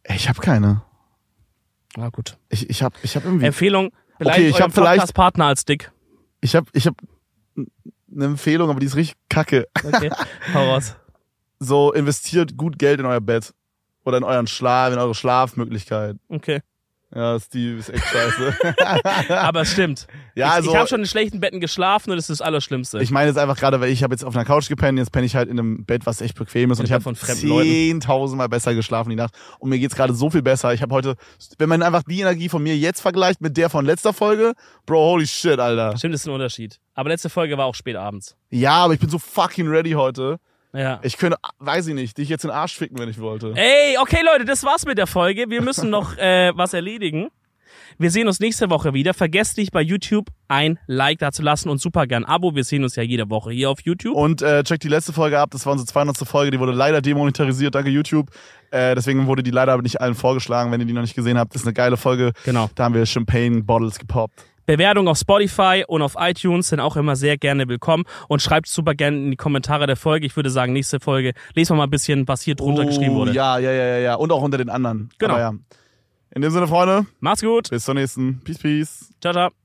Ich 0.08 0.30
habe 0.30 0.40
keine. 0.42 0.82
Na 1.98 2.10
gut. 2.10 2.38
Ich, 2.50 2.70
ich 2.70 2.84
habe 2.84 2.96
ich 3.04 3.16
hab 3.16 3.24
irgendwie. 3.26 3.46
Empfehlung, 3.46 3.92
beleidigt 4.20 4.48
Okay, 4.48 4.50
ich 4.58 4.62
hab 4.62 4.74
vielleicht- 4.74 5.00
Podcast-Partner 5.00 5.46
als 5.46 5.66
dick. 5.66 5.92
Ich 6.42 6.56
habe 6.56 6.68
ich 6.74 6.86
hab 6.88 6.96
eine 7.56 8.26
Empfehlung, 8.26 8.70
aber 8.70 8.80
die 8.80 8.86
ist 8.86 8.96
richtig 8.96 9.18
kacke. 9.30 9.68
Okay, 9.84 10.12
hau 10.54 10.72
raus. 10.74 10.96
So, 11.60 11.94
investiert 11.94 12.58
gut 12.58 12.78
Geld 12.78 13.00
in 13.00 13.06
euer 13.06 13.22
Bett. 13.22 13.54
Oder 14.04 14.18
in 14.18 14.24
euren 14.24 14.46
Schlaf, 14.46 14.94
in 14.94 15.00
eure 15.00 15.16
Schlafmöglichkeit. 15.16 16.18
Okay. 16.30 16.62
Ja, 17.16 17.40
Steve 17.40 17.80
ist 17.80 17.90
echt 17.90 18.04
scheiße. 18.04 18.58
Aber 19.30 19.62
es 19.62 19.72
stimmt. 19.72 20.06
ja, 20.36 20.48
ich 20.48 20.54
also. 20.54 20.72
ich 20.72 20.76
habe 20.76 20.88
schon 20.90 21.00
in 21.00 21.06
schlechten 21.06 21.40
Betten 21.40 21.62
geschlafen 21.62 22.12
und 22.12 22.18
das 22.18 22.30
ist 22.30 22.42
das 22.42 22.46
Allerschlimmste. 22.46 23.02
Ich 23.02 23.10
meine 23.10 23.30
jetzt 23.30 23.38
einfach 23.38 23.58
gerade, 23.58 23.80
weil 23.80 23.90
ich 23.90 24.04
habe 24.04 24.14
jetzt 24.14 24.26
auf 24.26 24.36
einer 24.36 24.44
Couch 24.44 24.68
gepennt, 24.68 25.00
jetzt 25.00 25.14
penne 25.14 25.26
ich 25.26 25.36
halt 25.36 25.48
in 25.48 25.58
einem 25.58 25.86
Bett, 25.86 26.06
was 26.06 26.20
echt 26.20 26.36
bequem 26.36 26.72
ist 26.72 26.80
und 26.80 26.86
ich 26.86 26.92
habe 26.92 27.04
von 27.04 27.16
fremden 27.16 27.48
Leuten. 27.48 27.70
zehntausendmal 27.70 28.50
besser 28.50 28.76
geschlafen 28.76 29.12
die 29.12 29.16
Nacht 29.16 29.34
und 29.60 29.70
mir 29.70 29.80
geht's 29.80 29.96
gerade 29.96 30.14
so 30.14 30.30
viel 30.30 30.42
besser. 30.42 30.74
Ich 30.74 30.82
habe 30.82 30.94
heute, 30.94 31.16
wenn 31.58 31.70
man 31.70 31.82
einfach 31.84 32.04
die 32.04 32.20
Energie 32.20 32.50
von 32.50 32.62
mir 32.62 32.76
jetzt 32.76 33.00
vergleicht 33.00 33.40
mit 33.40 33.56
der 33.56 33.70
von 33.70 33.86
letzter 33.86 34.12
Folge, 34.12 34.54
Bro, 34.86 35.12
holy 35.12 35.26
shit, 35.26 35.58
Alter. 35.58 35.98
Stimmt, 35.98 36.16
das 36.16 36.22
ist 36.22 36.28
ein 36.28 36.34
Unterschied. 36.34 36.82
Aber 36.96 37.10
letzte 37.10 37.30
Folge 37.30 37.58
war 37.58 37.66
auch 37.66 37.76
spät 37.76 37.96
abends. 37.96 38.36
Ja, 38.50 38.84
aber 38.84 38.94
ich 38.94 39.00
bin 39.00 39.10
so 39.10 39.20
fucking 39.20 39.70
ready 39.70 39.92
heute. 39.92 40.38
Ja. 40.76 41.00
Ich 41.04 41.18
könnte, 41.18 41.38
weiß 41.60 41.88
ich 41.88 41.94
nicht, 41.94 42.18
dich 42.18 42.30
jetzt 42.30 42.44
in 42.44 42.50
den 42.50 42.58
Arsch 42.58 42.76
ficken, 42.76 43.00
wenn 43.00 43.10
ich 43.10 43.20
wollte. 43.20 43.54
Ey, 43.56 43.98
okay 44.00 44.20
Leute, 44.26 44.46
das 44.46 44.64
war's 44.64 44.86
mit 44.86 44.98
der 44.98 45.08
Folge. 45.08 45.50
Wir 45.50 45.62
müssen 45.62 45.90
noch 45.90 46.18
äh, 46.18 46.52
was 46.56 46.74
erledigen. 46.74 47.30
Wir 47.98 48.12
sehen 48.12 48.28
uns 48.28 48.42
nächste 48.42 48.70
Woche 48.70 48.94
wieder. 48.94 49.14
Vergesst 49.14 49.58
nicht 49.58 49.72
bei 49.72 49.82
YouTube 49.82 50.28
ein 50.50 50.78
Like 50.86 51.20
da 51.20 51.32
zu 51.32 51.42
lassen 51.42 51.70
und 51.70 51.80
super 51.80 52.08
gern 52.08 52.26
Abo. 52.26 52.54
Wir 52.54 52.66
sehen 52.66 52.84
uns 52.84 52.98
ja 52.98 53.04
jede 53.04 53.30
Woche 53.30 53.52
hier 53.52 53.70
auf 53.70 53.80
YouTube. 53.82 54.16
Und 54.16 54.42
äh, 54.42 54.64
checkt 54.64 54.84
die 54.84 54.90
letzte 54.90 55.14
Folge 55.14 55.40
ab, 55.40 55.50
das 55.52 55.66
war 55.66 55.72
unsere 55.72 55.88
200. 55.88 56.18
Folge, 56.28 56.52
die 56.52 56.60
wurde 56.60 56.74
leider 56.74 57.02
demonetarisiert, 57.02 57.74
danke 57.74 57.90
YouTube. 57.90 58.32
Äh, 58.72 58.96
deswegen 58.96 59.28
wurde 59.28 59.44
die 59.44 59.52
leider 59.52 59.72
aber 59.72 59.82
nicht 59.82 60.02
allen 60.02 60.16
vorgeschlagen, 60.16 60.72
wenn 60.74 60.82
ihr 60.82 60.88
die 60.88 60.94
noch 60.94 61.04
nicht 61.04 61.16
gesehen 61.16 61.38
habt. 61.38 61.54
Das 61.56 61.62
ist 61.62 61.68
eine 61.68 61.74
geile 61.74 61.96
Folge. 61.96 62.34
Genau. 62.44 62.70
Da 62.76 62.84
haben 62.84 62.96
wir 62.96 63.06
Champagne 63.06 63.64
Bottles 63.64 63.98
gepoppt. 63.98 64.44
Bewertungen 64.66 65.08
auf 65.08 65.18
Spotify 65.18 65.84
und 65.88 66.02
auf 66.02 66.16
iTunes 66.20 66.70
sind 66.70 66.80
auch 66.80 66.96
immer 66.96 67.16
sehr 67.16 67.38
gerne 67.38 67.68
willkommen 67.68 68.04
und 68.28 68.42
schreibt 68.42 68.68
super 68.68 68.94
gerne 68.96 69.18
in 69.18 69.32
die 69.32 69.38
Kommentare 69.38 69.88
der 69.88 69.96
Folge. 69.96 70.26
Ich 70.26 70.36
würde 70.36 70.50
sagen, 70.50 70.74
nächste 70.74 71.00
Folge 71.00 71.34
lesen 71.54 71.74
wir 71.74 71.78
mal 71.78 71.84
ein 71.84 71.90
bisschen, 71.90 72.28
was 72.28 72.42
hier 72.42 72.56
drunter 72.56 72.86
geschrieben 72.86 73.16
wurde. 73.16 73.32
Oh, 73.32 73.34
Ja, 73.36 73.58
ja, 73.58 73.72
ja, 73.72 73.86
ja, 73.86 73.98
ja. 74.00 74.16
Und 74.16 74.32
auch 74.32 74.42
unter 74.42 74.58
den 74.58 74.70
anderen. 74.70 75.10
Genau. 75.18 75.38
Ja. 75.38 75.54
In 76.34 76.42
dem 76.42 76.52
Sinne, 76.52 76.68
Freunde, 76.68 77.06
Macht's 77.20 77.42
gut. 77.42 77.70
bis 77.70 77.86
zur 77.86 77.94
nächsten. 77.94 78.42
Peace, 78.44 78.58
peace. 78.58 79.14
Ciao, 79.22 79.34
ciao. 79.34 79.65